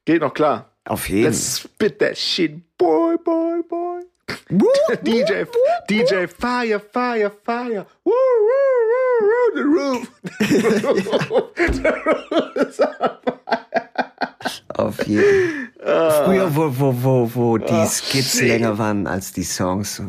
Geht 0.05 0.21
noch 0.21 0.33
klar. 0.33 0.71
Auf 0.85 1.07
jeden 1.09 1.25
Let's 1.25 1.59
spit 1.59 1.99
that 1.99 2.17
shit, 2.17 2.75
boy, 2.77 3.17
boy, 3.17 3.61
boy. 3.69 4.01
DJ, 5.03 5.45
DJ, 5.87 6.25
fire, 6.27 6.79
fire, 6.79 7.29
fire. 7.29 7.85
Woo, 8.03 8.11
woo, 8.11 8.81
woo, 8.89 9.29
woo, 9.29 9.51
the 9.55 9.63
roof. 9.63 10.07
Auf 14.69 15.05
jeden 15.05 15.69
Früher, 15.83 16.55
wo, 16.55 16.79
wo, 16.79 17.03
wo, 17.03 17.31
wo 17.35 17.57
die 17.59 17.71
Ah, 17.71 17.85
Skits 17.85 18.41
länger 18.41 18.77
waren 18.77 19.05
als 19.05 19.33
die 19.33 19.43
Songs. 19.43 20.01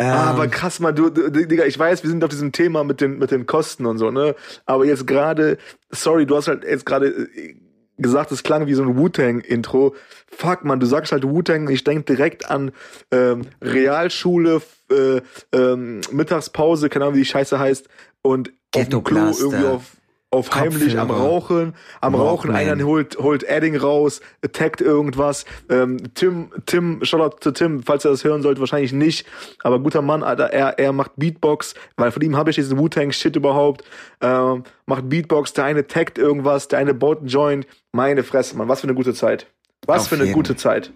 Ähm, 0.00 0.14
Aber 0.14 0.48
krass, 0.48 0.80
man, 0.80 0.96
du, 0.96 1.10
Digga, 1.10 1.66
ich 1.66 1.78
weiß, 1.78 2.02
wir 2.02 2.08
sind 2.08 2.24
auf 2.24 2.30
diesem 2.30 2.52
Thema 2.52 2.84
mit 2.84 3.02
den, 3.02 3.18
mit 3.18 3.30
den 3.30 3.44
Kosten 3.44 3.84
und 3.84 3.98
so, 3.98 4.10
ne? 4.10 4.34
Aber 4.64 4.86
jetzt 4.86 5.06
gerade, 5.06 5.58
sorry, 5.90 6.24
du 6.24 6.36
hast 6.36 6.48
halt 6.48 6.64
jetzt 6.64 6.86
gerade 6.86 7.08
äh, 7.08 7.54
gesagt, 7.98 8.32
es 8.32 8.42
klang 8.42 8.66
wie 8.66 8.72
so 8.72 8.82
ein 8.82 8.96
Wu-Tang-Intro. 8.96 9.94
Fuck, 10.30 10.64
man, 10.64 10.80
du 10.80 10.86
sagst 10.86 11.12
halt 11.12 11.24
Wu-Tang, 11.24 11.68
ich 11.68 11.84
denk 11.84 12.06
direkt 12.06 12.50
an 12.50 12.72
ähm, 13.10 13.42
Realschule, 13.60 14.62
äh, 14.90 15.20
ähm, 15.52 16.00
Mittagspause, 16.10 16.88
keine 16.88 17.04
Ahnung, 17.04 17.16
wie 17.16 17.20
die 17.20 17.26
Scheiße 17.26 17.58
heißt, 17.58 17.86
und 18.22 18.54
auf 18.74 18.88
dem 18.88 19.04
Klo 19.04 19.30
irgendwie 19.38 19.66
auf, 19.66 19.96
auf 20.32 20.54
heimlich 20.54 20.96
am. 20.98 21.10
Rauchen, 21.10 21.74
am 22.00 22.14
Rauchen, 22.14 22.52
einer 22.52 22.82
holt, 22.84 23.18
holt 23.18 23.48
Adding 23.48 23.76
raus, 23.76 24.20
attackt 24.44 24.80
irgendwas. 24.80 25.44
Ähm, 25.68 25.98
Tim, 26.14 26.50
Tim, 26.66 27.04
Shoutout 27.04 27.38
zu 27.40 27.50
Tim, 27.50 27.82
falls 27.82 28.04
er 28.04 28.12
das 28.12 28.22
hören 28.22 28.42
sollte, 28.42 28.60
wahrscheinlich 28.60 28.92
nicht. 28.92 29.26
Aber 29.64 29.80
guter 29.80 30.02
Mann, 30.02 30.22
Alter, 30.22 30.52
er, 30.52 30.78
er 30.78 30.92
macht 30.92 31.12
Beatbox, 31.16 31.74
weil 31.96 32.12
von 32.12 32.22
ihm 32.22 32.36
habe 32.36 32.50
ich 32.50 32.56
diesen 32.56 32.78
Wu-Tang-Shit 32.78 33.34
überhaupt. 33.34 33.84
Ähm, 34.20 34.62
macht 34.86 35.08
Beatbox, 35.08 35.52
der 35.52 35.64
eine 35.64 35.86
taggt 35.86 36.16
irgendwas, 36.16 36.68
der 36.68 36.78
eine 36.78 36.94
baut 36.94 37.18
einen 37.18 37.28
Joint. 37.28 37.66
Meine 37.92 38.22
Fresse, 38.22 38.56
Mann, 38.56 38.68
was 38.68 38.80
für 38.80 38.86
eine 38.86 38.94
gute 38.94 39.14
Zeit. 39.14 39.46
Was 39.86 40.02
Auf 40.02 40.08
für 40.08 40.14
eine 40.14 40.24
jeden. 40.24 40.34
gute 40.34 40.54
Zeit. 40.54 40.92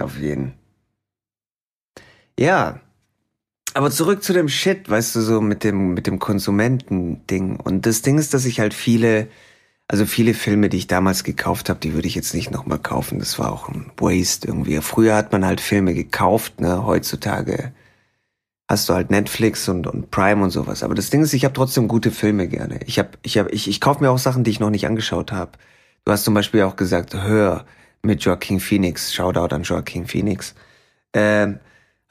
Auf 0.00 0.18
jeden. 0.18 0.54
Ja. 2.38 2.80
Aber 3.74 3.90
zurück 3.90 4.22
zu 4.22 4.32
dem 4.32 4.48
Shit, 4.48 4.88
weißt 4.88 5.14
du, 5.16 5.20
so 5.20 5.40
mit 5.40 5.64
dem, 5.64 5.94
mit 5.94 6.06
dem 6.06 6.18
Konsumenten-Ding. 6.18 7.56
Und 7.60 7.86
das 7.86 8.02
Ding 8.02 8.18
ist, 8.18 8.34
dass 8.34 8.44
ich 8.44 8.58
halt 8.60 8.74
viele, 8.74 9.28
also 9.88 10.06
viele 10.06 10.34
Filme, 10.34 10.68
die 10.68 10.78
ich 10.78 10.86
damals 10.86 11.24
gekauft 11.24 11.68
habe, 11.68 11.80
die 11.80 11.94
würde 11.94 12.08
ich 12.08 12.14
jetzt 12.14 12.34
nicht 12.34 12.50
nochmal 12.50 12.78
kaufen. 12.78 13.18
Das 13.18 13.38
war 13.38 13.52
auch 13.52 13.68
ein 13.68 13.92
Waste 13.96 14.48
irgendwie. 14.48 14.80
Früher 14.80 15.14
hat 15.14 15.32
man 15.32 15.44
halt 15.44 15.60
Filme 15.60 15.94
gekauft, 15.94 16.60
ne? 16.60 16.84
Heutzutage 16.84 17.72
hast 18.68 18.88
du 18.88 18.94
halt 18.94 19.10
Netflix 19.10 19.68
und, 19.68 19.86
und 19.88 20.10
Prime 20.12 20.42
und 20.42 20.50
sowas. 20.50 20.82
Aber 20.84 20.94
das 20.94 21.10
Ding 21.10 21.22
ist, 21.22 21.32
ich 21.32 21.44
habe 21.44 21.54
trotzdem 21.54 21.88
gute 21.88 22.12
Filme 22.12 22.46
gerne. 22.48 22.80
Ich 22.86 22.98
hab, 23.00 23.18
ich 23.22 23.36
hab, 23.36 23.52
ich, 23.52 23.68
ich 23.68 23.80
kaufe 23.80 24.02
mir 24.02 24.10
auch 24.10 24.18
Sachen, 24.18 24.44
die 24.44 24.50
ich 24.52 24.60
noch 24.60 24.70
nicht 24.70 24.86
angeschaut 24.86 25.32
habe. 25.32 25.52
Du 26.04 26.12
hast 26.12 26.24
zum 26.24 26.34
Beispiel 26.34 26.62
auch 26.62 26.76
gesagt, 26.76 27.14
Hör 27.14 27.66
mit 28.02 28.22
Joaquin 28.24 28.60
Phoenix. 28.60 29.12
Shoutout 29.12 29.54
an 29.54 29.64
Joaquin 29.64 30.06
Phoenix. 30.06 30.54
Ähm, 31.12 31.58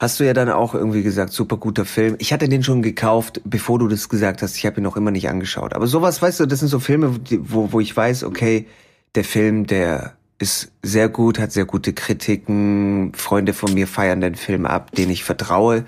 hast 0.02 0.18
du 0.18 0.24
ja 0.24 0.32
dann 0.32 0.48
auch 0.48 0.74
irgendwie 0.74 1.02
gesagt, 1.02 1.32
super 1.32 1.58
guter 1.58 1.84
Film. 1.84 2.16
Ich 2.18 2.32
hatte 2.32 2.48
den 2.48 2.62
schon 2.64 2.80
gekauft, 2.80 3.40
bevor 3.44 3.78
du 3.78 3.86
das 3.86 4.08
gesagt 4.08 4.40
hast. 4.40 4.56
Ich 4.56 4.64
habe 4.64 4.80
ihn 4.80 4.82
noch 4.82 4.96
immer 4.96 5.10
nicht 5.10 5.28
angeschaut. 5.28 5.74
Aber 5.74 5.86
sowas, 5.86 6.22
weißt 6.22 6.40
du, 6.40 6.46
das 6.46 6.60
sind 6.60 6.68
so 6.68 6.80
Filme, 6.80 7.20
wo, 7.40 7.70
wo 7.72 7.80
ich 7.80 7.94
weiß, 7.94 8.24
okay, 8.24 8.66
der 9.14 9.24
Film, 9.24 9.66
der 9.66 10.14
ist 10.38 10.72
sehr 10.82 11.10
gut, 11.10 11.38
hat 11.38 11.52
sehr 11.52 11.66
gute 11.66 11.92
Kritiken. 11.92 13.12
Freunde 13.14 13.52
von 13.52 13.74
mir 13.74 13.86
feiern 13.86 14.22
den 14.22 14.36
Film 14.36 14.64
ab, 14.64 14.90
den 14.92 15.10
ich 15.10 15.22
vertraue. 15.22 15.84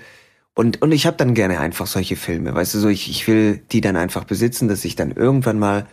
Und, 0.53 0.83
und 0.83 0.91
ich 0.91 1.07
habe 1.07 1.17
dann 1.17 1.33
gerne 1.33 1.59
einfach 1.59 1.87
solche 1.87 2.15
Filme. 2.15 2.53
Weißt 2.53 2.75
du, 2.75 2.79
so 2.79 2.89
ich, 2.89 3.09
ich 3.09 3.27
will 3.27 3.61
die 3.71 3.81
dann 3.81 3.95
einfach 3.95 4.25
besitzen, 4.25 4.67
dass 4.67 4.85
ich 4.85 4.95
dann 4.95 5.09
irgendwann 5.11 5.57
mal, 5.57 5.87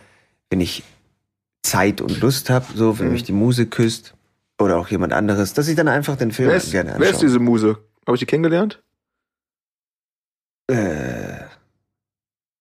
wenn 0.51 0.61
ich 0.61 0.83
Zeit 1.63 2.01
und 2.01 2.19
Lust 2.21 2.51
habe, 2.51 2.65
so, 2.75 2.99
wenn 2.99 3.07
Mhm. 3.07 3.13
mich 3.13 3.23
die 3.23 3.31
Muse 3.31 3.65
küsst 3.65 4.13
oder 4.59 4.77
auch 4.77 4.89
jemand 4.89 5.13
anderes, 5.13 5.53
dass 5.53 5.67
ich 5.67 5.75
dann 5.75 5.87
einfach 5.87 6.15
den 6.17 6.31
Film 6.31 6.49
Wer 6.49 6.57
ist, 6.57 6.71
gerne 6.71 6.93
wer 6.97 7.01
ist 7.09 7.15
anschaue. 7.15 7.25
diese 7.25 7.39
Muse? 7.39 7.77
Habe 8.07 8.15
ich 8.15 8.19
die 8.19 8.25
kennengelernt? 8.25 8.81
Äh, 10.67 11.45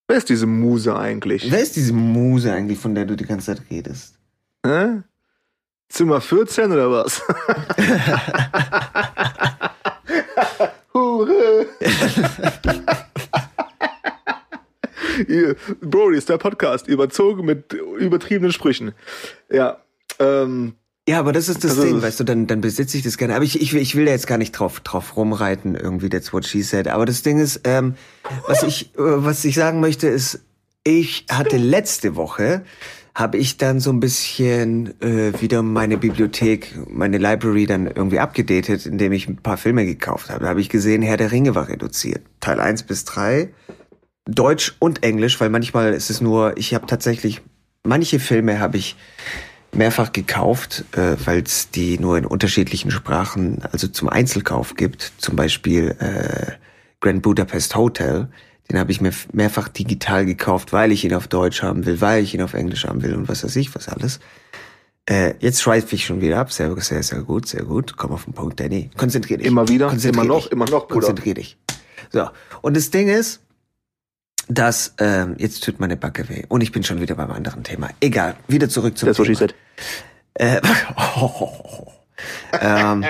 Wer 0.09 0.17
ist 0.17 0.29
diese 0.29 0.47
Muse 0.47 0.97
eigentlich? 0.99 1.51
wer 1.53 1.61
ist 1.61 1.77
diese 1.77 1.93
Muse 1.93 2.53
eigentlich, 2.53 2.79
von 2.79 2.95
der 2.97 3.05
du 3.05 3.17
die 3.17 3.27
ganze 3.27 3.55
Zeit 3.55 3.63
redest? 3.71 4.19
Hä? 4.67 5.03
Zimmer 5.89 6.21
14 6.21 6.73
oder 6.73 6.91
was? 6.91 7.23
Hure. 10.95 11.67
Hier, 15.27 15.55
Brody 15.81 16.17
ist 16.17 16.29
der 16.29 16.39
Podcast, 16.39 16.89
überzogen 16.89 17.45
mit 17.45 17.73
übertriebenen 17.73 18.53
Sprüchen. 18.53 18.93
Ja, 19.49 19.79
ähm, 20.19 20.75
Ja, 21.11 21.19
aber 21.19 21.33
das 21.33 21.49
ist 21.49 21.65
das 21.65 21.73
Also, 21.73 21.83
Ding, 21.85 22.01
weißt 22.03 22.21
du, 22.21 22.25
dann, 22.25 22.47
dann 22.47 22.61
besitze 22.61 22.97
ich 22.97 23.03
das 23.03 23.19
gerne. 23.19 23.35
Aber 23.35 23.45
ich, 23.45 23.61
ich, 23.61 23.73
will- 23.73 23.83
ich 23.83 23.97
will 23.97 24.05
da 24.05 24.13
jetzt 24.13 24.27
gar 24.29 24.39
nicht 24.39 24.53
drauf, 24.53 24.79
drauf 24.81 25.17
rumreiten, 25.17 25.75
irgendwie, 25.75 26.09
that's 26.09 26.33
what 26.33 26.45
she 26.47 26.63
said. 26.63 26.87
Aber 26.89 27.05
das 27.05 27.23
Ding 27.23 27.39
ist, 27.41 27.63
ähm, 27.65 27.95
was 28.47 28.63
ich, 28.63 28.95
äh, 28.95 28.99
was 28.99 29.45
ich 29.45 29.55
sagen 29.57 29.81
möchte, 29.81 30.07
ist, 30.09 30.41
ich 30.85 31.27
hatte 31.31 31.57
letzte 31.57 32.15
Woche, 32.17 32.63
habe 33.15 33.39
ich 33.39 33.57
dann 33.57 33.81
so 33.81 33.91
ein 33.91 33.99
bisschen 33.99 34.95
äh, 35.03 35.33
wieder 35.41 35.63
meine 35.63 35.99
Bibliothek, 35.99 36.79
meine 36.89 37.19
Library 37.19 37.67
dann 37.67 37.87
irgendwie 37.89 38.21
abgedatet, 38.21 38.87
indem 38.87 39.13
ich 39.13 39.29
ein 39.29 39.37
paar 39.37 39.57
Filme 39.57 39.85
gekauft 39.85 40.31
habe. 40.31 40.45
Da 40.45 40.49
habe 40.51 40.61
ich 40.61 40.69
gesehen, 40.69 41.03
Herr 41.03 41.17
der 41.17 41.33
Ringe 41.33 41.57
war 41.57 41.69
reduziert. 41.69 42.23
Teil 42.39 42.61
1 42.61 42.85
bis 42.85 43.05
3. 43.07 43.51
Deutsch 44.27 44.77
und 44.79 45.03
Englisch, 45.03 45.41
weil 45.41 45.51
manchmal 45.51 45.93
ist 45.93 46.09
es 46.09 46.21
nur, 46.21 46.57
ich 46.57 46.73
habe 46.73 46.87
tatsächlich, 46.87 47.41
manche 47.83 48.21
Filme 48.21 48.61
habe 48.61 48.77
ich 48.77 48.97
mehrfach 49.73 50.13
gekauft, 50.13 50.85
äh, 50.93 51.17
weil 51.25 51.43
es 51.43 51.71
die 51.71 51.99
nur 51.99 52.19
in 52.19 52.27
unterschiedlichen 52.27 52.91
Sprachen, 52.91 53.63
also 53.71 53.89
zum 53.89 54.09
Einzelkauf 54.09 54.75
gibt. 54.75 55.13
Zum 55.19 55.37
Beispiel 55.37 55.97
äh, 55.99 56.53
Grand 57.01 57.23
Budapest 57.23 57.77
Hotel. 57.77 58.29
Den 58.71 58.79
habe 58.79 58.93
ich 58.93 59.01
mir 59.01 59.13
mehrfach 59.33 59.69
digital 59.69 60.27
gekauft, 60.27 60.73
weil 60.73 60.93
ich 60.93 61.05
ihn 61.05 61.15
auf 61.15 61.29
Deutsch 61.29 61.63
haben 61.63 61.87
will, 61.87 62.01
weil 62.01 62.23
ich 62.23 62.35
ihn 62.35 62.43
auf 62.43 62.55
Englisch 62.55 62.85
haben 62.87 63.03
will 63.03 63.15
und 63.15 63.29
was 63.29 63.43
weiß 63.43 63.57
ich, 63.57 63.75
was 63.75 63.89
alles. 63.89 64.21
Äh, 65.07 65.35
jetzt 65.41 65.61
schweife 65.61 65.95
ich 65.97 66.07
schon 66.07 66.21
wieder 66.21 66.39
ab. 66.39 66.53
Sehr, 66.53 66.75
sehr, 66.81 67.03
sehr 67.03 67.23
gut, 67.23 67.49
sehr 67.49 67.65
gut. 67.65 67.97
Komm 67.97 68.13
auf 68.13 68.25
den 68.25 68.33
Punkt, 68.33 68.61
Danny. 68.61 68.91
Konzentrier 68.97 69.39
dich. 69.39 69.47
Immer 69.47 69.69
wieder, 69.69 69.93
immer 70.05 70.25
noch, 70.25 70.47
immer 70.49 70.67
noch, 70.67 70.87
Bruder. 70.87 71.07
Konzentrier 71.07 71.35
dich. 71.35 71.57
So. 72.11 72.29
Und 72.63 72.77
das 72.77 72.91
Ding 72.91 73.09
ist, 73.09 73.41
dass, 74.51 74.95
ähm, 74.99 75.37
jetzt 75.39 75.65
tut 75.65 75.79
meine 75.79 75.97
Backe 75.97 76.29
weh. 76.29 76.43
Und 76.49 76.61
ich 76.61 76.73
bin 76.73 76.83
schon 76.83 77.01
wieder 77.01 77.15
beim 77.15 77.31
anderen 77.31 77.63
Thema. 77.63 77.89
Egal. 78.01 78.35
Wieder 78.49 78.69
zurück 78.69 78.99
zum 78.99 79.15
she 79.15 79.23
Thema. 79.23 79.37
said. 79.37 79.55
Äh, 80.35 80.61
ähm, 82.61 83.05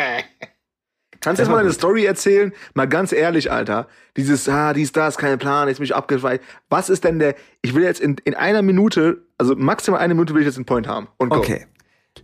Kannst 1.20 1.38
du 1.38 1.42
jetzt 1.42 1.50
mal 1.50 1.59
eine 1.59 1.72
Story 1.72 2.05
erzählen? 2.05 2.53
Mal 2.74 2.87
ganz 2.87 3.12
ehrlich, 3.12 3.53
Alter. 3.53 3.88
Dieses, 4.16 4.48
ah, 4.48 4.72
dies, 4.72 4.92
das, 4.92 5.18
kein 5.18 5.38
Plan, 5.38 5.68
jetzt 5.68 5.79
bin 5.79 5.85
ich 5.85 5.94
abgeweicht. 5.94 6.42
Was 6.68 6.88
ist 6.88 7.05
denn 7.05 7.18
der, 7.18 7.35
ich 7.62 7.74
will 7.74 7.83
jetzt 7.83 8.00
in, 8.00 8.16
in 8.24 8.35
einer 8.35 8.62
Minute, 8.62 9.22
also 9.37 9.55
maximal 9.55 10.00
eine 10.00 10.14
Minute 10.14 10.35
will 10.35 10.40
ich 10.40 10.46
jetzt 10.46 10.57
einen 10.57 10.66
Point 10.66 10.88
haben. 10.88 11.09
Und 11.18 11.31
go. 11.31 11.38
Okay. 11.38 11.66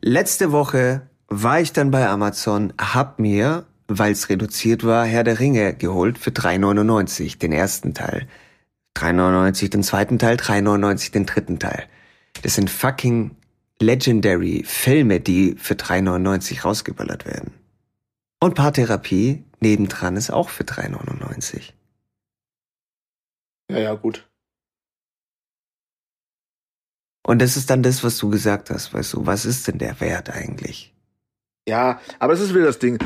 Letzte 0.03 0.53
Woche 0.53 1.09
war 1.29 1.61
ich 1.61 1.73
dann 1.73 1.91
bei 1.91 2.07
Amazon, 2.07 2.73
hab 2.79 3.19
mir, 3.19 3.67
weil 3.89 4.13
es 4.13 4.29
reduziert 4.29 4.85
war, 4.85 5.05
Herr 5.05 5.25
der 5.25 5.41
Ringe 5.41 5.75
geholt 5.75 6.19
für 6.19 6.31
3,99 6.31 7.39
den 7.39 7.53
ersten 7.53 7.95
Teil. 7.95 8.27
3,99 8.97 9.71
den 9.71 9.83
zweiten 9.83 10.19
Teil, 10.19 10.37
3,99 10.37 11.13
den 11.13 11.27
dritten 11.27 11.59
Teil. 11.59 11.87
Das 12.43 12.55
sind 12.55 12.71
fucking 12.71 13.37
legendary 13.81 14.65
Filme, 14.67 15.21
die 15.21 15.57
für 15.59 15.75
3,99 15.75 16.63
rausgeballert 16.63 17.27
werden. 17.27 17.53
Und 18.41 18.55
Paartherapie 18.55 19.45
nebendran 19.61 20.17
ist 20.17 20.31
auch 20.31 20.49
für 20.49 20.65
3,99. 20.65 21.73
Ja, 23.71 23.79
ja, 23.79 23.95
gut. 23.95 24.29
Und 27.27 27.41
das 27.41 27.57
ist 27.57 27.71
dann 27.71 27.83
das, 27.83 28.05
was 28.05 28.19
du 28.19 28.31
gesagt 28.31 28.71
hast, 28.71 28.95
weißt 28.95 29.15
du, 29.15 29.27
was 29.27 29.45
ist 29.45 29.67
denn 29.67 29.79
der 29.79 30.01
Wert 30.01 30.31
eigentlich? 30.31 30.95
Ja, 31.69 32.01
aber 32.21 32.35
das 32.35 32.43
ist 32.43 32.55
wieder 32.55 32.67
das 32.67 32.79
Ding. 32.79 32.99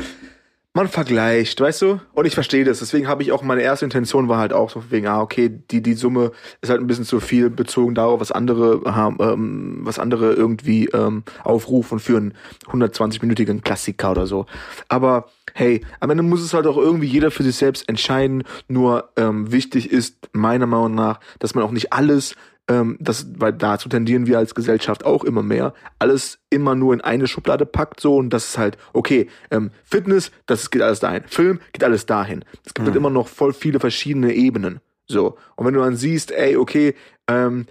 Man 0.73 0.87
vergleicht, 0.87 1.59
weißt 1.59 1.81
du? 1.81 1.99
Und 2.13 2.25
ich 2.25 2.33
verstehe 2.33 2.63
das. 2.63 2.79
Deswegen 2.79 3.09
habe 3.09 3.23
ich 3.23 3.33
auch 3.33 3.43
meine 3.43 3.61
erste 3.61 3.83
Intention 3.83 4.29
war 4.29 4.37
halt 4.37 4.53
auch 4.53 4.69
so 4.69 4.89
wegen, 4.89 5.05
ah, 5.05 5.19
okay, 5.19 5.49
die, 5.69 5.81
die 5.81 5.95
Summe 5.95 6.31
ist 6.61 6.69
halt 6.69 6.79
ein 6.79 6.87
bisschen 6.87 7.03
zu 7.03 7.19
viel 7.19 7.49
bezogen 7.49 7.93
darauf, 7.93 8.21
was 8.21 8.31
andere 8.31 8.81
haben, 8.85 9.17
ähm, 9.19 9.79
was 9.81 9.99
andere 9.99 10.31
irgendwie 10.31 10.85
ähm, 10.93 11.23
aufrufen 11.43 11.99
für 11.99 12.15
einen 12.15 12.35
120-minütigen 12.67 13.61
Klassiker 13.63 14.11
oder 14.11 14.27
so. 14.27 14.45
Aber 14.87 15.25
hey, 15.53 15.81
am 15.99 16.09
Ende 16.09 16.23
muss 16.23 16.41
es 16.41 16.53
halt 16.53 16.67
auch 16.67 16.77
irgendwie 16.77 17.07
jeder 17.07 17.31
für 17.31 17.43
sich 17.43 17.57
selbst 17.57 17.89
entscheiden. 17.89 18.43
Nur 18.69 19.09
ähm, 19.17 19.51
wichtig 19.51 19.91
ist 19.91 20.29
meiner 20.31 20.67
Meinung 20.67 20.95
nach, 20.95 21.19
dass 21.39 21.53
man 21.53 21.65
auch 21.65 21.71
nicht 21.71 21.91
alles 21.91 22.35
ähm, 22.69 22.97
das, 22.99 23.27
weil 23.37 23.53
dazu 23.53 23.89
tendieren 23.89 24.27
wir 24.27 24.37
als 24.37 24.55
Gesellschaft 24.55 25.05
auch 25.05 25.23
immer 25.23 25.43
mehr, 25.43 25.73
alles 25.99 26.39
immer 26.49 26.75
nur 26.75 26.93
in 26.93 27.01
eine 27.01 27.27
Schublade 27.27 27.65
packt 27.65 27.99
so 27.99 28.17
und 28.17 28.29
das 28.29 28.49
ist 28.49 28.57
halt, 28.57 28.77
okay, 28.93 29.27
ähm, 29.49 29.71
Fitness, 29.83 30.31
das 30.45 30.69
geht 30.69 30.81
alles 30.81 30.99
dahin, 30.99 31.23
Film 31.27 31.59
geht 31.73 31.83
alles 31.83 32.05
dahin. 32.05 32.45
Es 32.65 32.73
gibt 32.73 32.85
halt 32.85 32.95
Mhm. 32.95 33.01
immer 33.01 33.09
noch 33.09 33.27
voll 33.27 33.53
viele 33.53 33.79
verschiedene 33.79 34.33
Ebenen. 34.33 34.79
So. 35.07 35.37
Und 35.55 35.65
wenn 35.65 35.73
du 35.73 35.81
dann 35.81 35.95
siehst, 35.95 36.31
ey, 36.31 36.55
okay, 36.55 36.95
ähm, 37.29 37.65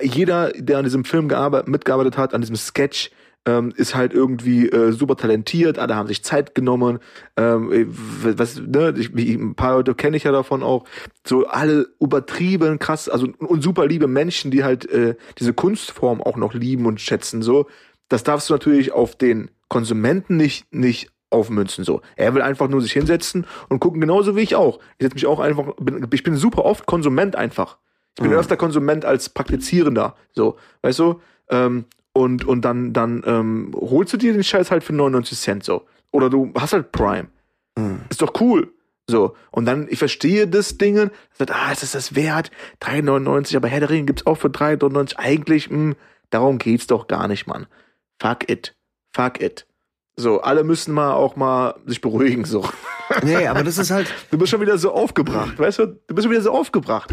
jeder, 0.00 0.50
der 0.52 0.78
an 0.78 0.84
diesem 0.84 1.04
Film 1.04 1.28
gearbeitet, 1.28 1.68
mitgearbeitet 1.68 2.16
hat, 2.16 2.32
an 2.34 2.40
diesem 2.40 2.56
Sketch, 2.56 3.10
ähm, 3.46 3.72
ist 3.76 3.94
halt 3.94 4.12
irgendwie 4.14 4.68
äh, 4.68 4.92
super 4.92 5.16
talentiert, 5.16 5.78
alle 5.78 5.94
haben 5.96 6.08
sich 6.08 6.24
Zeit 6.24 6.54
genommen, 6.54 6.98
ähm, 7.36 7.72
äh, 7.72 7.86
was, 7.88 8.60
ne, 8.60 8.94
ich, 8.96 9.12
ein 9.14 9.54
paar 9.54 9.74
Leute 9.76 9.94
kenne 9.94 10.16
ich 10.16 10.24
ja 10.24 10.32
davon 10.32 10.62
auch, 10.62 10.84
so 11.26 11.46
alle 11.46 11.88
übertrieben 12.00 12.78
krass, 12.78 13.08
also 13.08 13.28
und 13.38 13.62
super 13.62 13.86
liebe 13.86 14.06
Menschen, 14.06 14.50
die 14.50 14.64
halt 14.64 14.88
äh, 14.90 15.16
diese 15.38 15.52
Kunstform 15.52 16.22
auch 16.22 16.36
noch 16.36 16.54
lieben 16.54 16.86
und 16.86 17.00
schätzen, 17.00 17.42
so, 17.42 17.66
das 18.08 18.22
darfst 18.22 18.48
du 18.48 18.54
natürlich 18.54 18.92
auf 18.92 19.16
den 19.16 19.50
Konsumenten 19.68 20.36
nicht, 20.36 20.72
nicht 20.72 21.10
aufmünzen, 21.30 21.84
so. 21.84 22.00
Er 22.16 22.34
will 22.34 22.42
einfach 22.42 22.68
nur 22.68 22.80
sich 22.80 22.92
hinsetzen 22.92 23.46
und 23.68 23.80
gucken, 23.80 24.00
genauso 24.00 24.36
wie 24.36 24.42
ich 24.42 24.54
auch. 24.54 24.78
Ich 24.98 25.04
setze 25.04 25.14
mich 25.14 25.26
auch 25.26 25.40
einfach, 25.40 25.74
bin, 25.80 26.06
ich 26.12 26.22
bin 26.22 26.36
super 26.36 26.64
oft 26.64 26.86
Konsument 26.86 27.34
einfach. 27.34 27.78
Ich 28.16 28.22
bin 28.22 28.30
Mhm. 28.30 28.38
öfter 28.38 28.56
Konsument 28.56 29.04
als 29.04 29.28
Praktizierender, 29.30 30.14
so, 30.32 30.56
weißt 30.82 31.00
du? 31.00 31.20
Ähm, 31.50 31.86
und, 32.14 32.44
und 32.44 32.62
dann, 32.64 32.92
dann 32.92 33.22
ähm, 33.26 33.72
holst 33.74 34.12
du 34.12 34.16
dir 34.16 34.32
den 34.32 34.44
Scheiß 34.44 34.70
halt 34.70 34.84
für 34.84 34.94
99 34.94 35.38
Cent 35.38 35.64
so. 35.64 35.84
Oder 36.12 36.30
du 36.30 36.52
hast 36.56 36.72
halt 36.72 36.92
Prime. 36.92 37.28
Mhm. 37.76 38.00
Ist 38.08 38.22
doch 38.22 38.40
cool. 38.40 38.72
So. 39.10 39.36
Und 39.50 39.66
dann, 39.66 39.88
ich 39.90 39.98
verstehe 39.98 40.46
das 40.46 40.78
Ding, 40.78 41.10
sagt, 41.32 41.50
ah, 41.50 41.72
ist 41.72 41.82
das 41.82 41.92
das 41.92 42.14
wert? 42.14 42.50
3,99, 42.80 43.56
aber 43.56 43.68
Herr 43.68 43.80
der 43.80 43.90
Ringe 43.90 44.06
gibt's 44.06 44.26
auch 44.26 44.36
für 44.36 44.48
3,99. 44.48 45.16
Eigentlich, 45.16 45.70
mh, 45.70 45.94
darum 46.30 46.58
geht's 46.58 46.86
doch 46.86 47.08
gar 47.08 47.28
nicht, 47.28 47.46
Mann. 47.46 47.66
Fuck 48.20 48.48
it. 48.48 48.76
Fuck 49.12 49.40
it. 49.40 49.66
So, 50.16 50.40
alle 50.40 50.62
müssen 50.62 50.94
mal 50.94 51.12
auch 51.14 51.34
mal 51.34 51.74
sich 51.86 52.00
beruhigen, 52.00 52.44
so. 52.44 52.64
Nee, 53.24 53.48
aber 53.48 53.64
das 53.64 53.78
ist 53.78 53.90
halt, 53.90 54.06
Du 54.30 54.38
bist 54.38 54.50
schon 54.50 54.60
wieder 54.60 54.78
so 54.78 54.92
aufgebracht, 54.92 55.58
weißt 55.58 55.80
du? 55.80 55.86
Du 56.06 56.14
bist 56.14 56.24
schon 56.24 56.30
wieder 56.30 56.42
so 56.42 56.52
aufgebracht. 56.52 57.12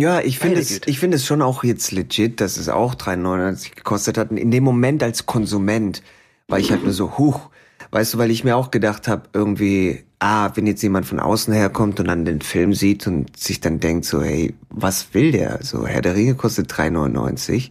Ja, 0.00 0.20
ich 0.20 0.38
finde 0.38 0.60
es, 0.60 0.80
ich 0.86 0.98
finde 0.98 1.16
es 1.16 1.26
schon 1.26 1.42
auch 1.42 1.62
jetzt 1.64 1.92
legit, 1.92 2.40
dass 2.40 2.56
es 2.56 2.68
auch 2.68 2.94
3,99 2.94 3.74
gekostet 3.76 4.18
hat. 4.18 4.30
Und 4.30 4.36
in 4.38 4.50
dem 4.50 4.64
Moment 4.64 5.02
als 5.02 5.26
Konsument 5.26 6.02
war 6.48 6.58
ich 6.58 6.70
halt 6.70 6.82
nur 6.84 6.92
so, 6.92 7.18
huch, 7.18 7.50
weißt 7.90 8.14
du, 8.14 8.18
weil 8.18 8.30
ich 8.30 8.44
mir 8.44 8.56
auch 8.56 8.70
gedacht 8.70 9.08
habe, 9.08 9.28
irgendwie, 9.32 10.04
ah, 10.18 10.50
wenn 10.54 10.66
jetzt 10.66 10.82
jemand 10.82 11.06
von 11.06 11.20
außen 11.20 11.52
herkommt 11.52 12.00
und 12.00 12.08
dann 12.08 12.24
den 12.24 12.40
Film 12.40 12.74
sieht 12.74 13.06
und 13.06 13.36
sich 13.36 13.60
dann 13.60 13.80
denkt 13.80 14.04
so, 14.04 14.22
hey, 14.22 14.54
was 14.70 15.12
will 15.14 15.32
der? 15.32 15.58
So, 15.62 15.86
Herr 15.86 16.02
der 16.02 16.14
Ringe 16.14 16.34
kostet 16.34 16.72
3,99. 16.72 17.70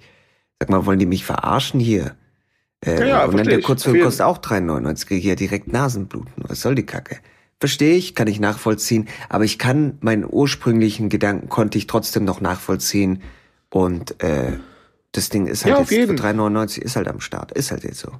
Sag 0.59 0.69
mal, 0.69 0.85
wollen 0.85 0.99
die 0.99 1.05
mich 1.05 1.25
verarschen 1.25 1.79
hier? 1.79 2.15
Äh, 2.85 2.99
Ja, 2.99 3.05
ja, 3.07 3.25
und 3.25 3.37
dann 3.37 3.47
der. 3.47 3.61
Kurzfilm 3.61 4.01
kostet 4.03 4.25
auch 4.25 4.37
3,99, 4.39 5.07
kriege 5.07 5.19
ich 5.19 5.25
ja 5.25 5.35
direkt 5.35 5.71
Nasenbluten. 5.71 6.31
Was 6.47 6.61
soll 6.61 6.75
die 6.75 6.85
Kacke? 6.85 7.17
Verstehe 7.59 7.95
ich, 7.95 8.15
kann 8.15 8.27
ich 8.27 8.39
nachvollziehen, 8.39 9.07
aber 9.27 9.43
ich 9.43 9.59
kann 9.59 9.97
meinen 10.01 10.25
ursprünglichen 10.29 11.09
Gedanken 11.09 11.49
konnte 11.49 11.77
ich 11.77 11.87
trotzdem 11.87 12.23
noch 12.23 12.39
nachvollziehen 12.41 13.21
und 13.69 14.21
äh, 14.23 14.53
das 15.11 15.29
Ding 15.29 15.45
ist 15.47 15.65
halt 15.65 15.75
Ja, 15.75 15.81
auf 15.81 15.91
jetzt 15.91 15.99
jeden. 15.99 16.17
für 16.17 16.23
3,99 16.23 16.81
ist 16.81 16.95
halt 16.95 17.07
am 17.09 17.19
Start, 17.19 17.51
ist 17.51 17.71
halt 17.71 17.83
jetzt 17.83 17.99
so. 17.99 18.11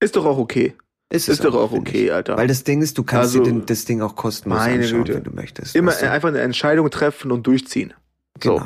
Ist 0.00 0.16
doch 0.16 0.24
auch 0.26 0.38
okay. 0.38 0.74
Ist, 1.10 1.28
Ist 1.28 1.42
doch 1.42 1.54
auch 1.54 1.70
finde 1.72 1.88
okay. 1.90 2.10
Alter. 2.10 2.36
Weil 2.36 2.48
das 2.48 2.64
Ding 2.64 2.82
ist, 2.82 2.98
du 2.98 3.02
kannst 3.02 3.34
Also, 3.34 3.38
dir 3.42 3.50
den, 3.52 3.64
das 3.64 3.84
Ding 3.86 4.02
auch 4.02 4.14
kostenlos 4.14 4.60
anschauen, 4.60 5.04
Güte. 5.04 5.14
wenn 5.14 5.24
du 5.24 5.30
möchtest. 5.30 5.74
Immer 5.74 5.92
weißt 5.92 6.02
du? 6.02 6.10
einfach 6.10 6.28
eine 6.28 6.40
Entscheidung 6.40 6.90
treffen 6.90 7.30
und 7.32 7.46
durchziehen. 7.46 7.94
So. 8.42 8.60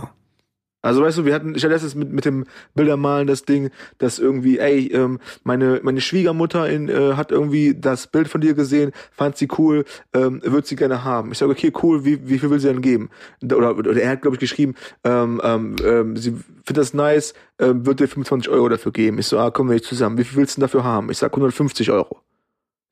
Also 0.82 1.00
weißt 1.02 1.18
du, 1.18 1.24
wir 1.24 1.34
hatten, 1.34 1.54
ich 1.54 1.62
hatte 1.62 1.72
letztens 1.72 1.94
mit, 1.94 2.12
mit 2.12 2.24
dem 2.24 2.44
Bildermalen 2.74 3.26
das 3.26 3.44
Ding, 3.44 3.70
dass 3.98 4.18
irgendwie, 4.18 4.58
ey, 4.58 4.88
ähm, 4.92 5.20
meine, 5.44 5.80
meine 5.82 6.00
Schwiegermutter 6.00 6.68
in, 6.68 6.88
äh, 6.88 7.14
hat 7.14 7.30
irgendwie 7.30 7.74
das 7.74 8.08
Bild 8.08 8.28
von 8.28 8.40
dir 8.40 8.54
gesehen, 8.54 8.92
fand 9.12 9.36
sie 9.36 9.48
cool, 9.58 9.84
ähm, 10.12 10.40
wird 10.44 10.66
sie 10.66 10.76
gerne 10.76 11.04
haben. 11.04 11.32
Ich 11.32 11.38
sage, 11.38 11.52
okay, 11.52 11.72
cool, 11.82 12.04
wie, 12.04 12.28
wie 12.28 12.38
viel 12.38 12.50
will 12.50 12.58
sie 12.58 12.68
denn 12.68 12.82
geben? 12.82 13.10
Oder, 13.44 13.76
oder 13.78 14.00
er 14.00 14.10
hat, 14.10 14.22
glaube 14.22 14.36
ich, 14.36 14.40
geschrieben, 14.40 14.74
ähm, 15.04 15.40
ähm, 15.44 15.76
ähm, 15.84 16.16
sie 16.16 16.32
findet 16.64 16.78
das 16.78 16.94
nice, 16.94 17.34
ähm, 17.58 17.86
wird 17.86 18.00
dir 18.00 18.08
25 18.08 18.50
Euro 18.50 18.68
dafür 18.68 18.92
geben. 18.92 19.18
Ich 19.18 19.26
so, 19.28 19.38
ah, 19.38 19.50
kommen 19.50 19.70
wir 19.70 19.74
nicht 19.74 19.84
zusammen. 19.86 20.18
Wie 20.18 20.24
viel 20.24 20.36
willst 20.36 20.56
du 20.56 20.60
denn 20.60 20.64
dafür 20.68 20.84
haben? 20.84 21.10
Ich 21.10 21.18
sag 21.18 21.32
150 21.32 21.90
Euro. 21.92 22.20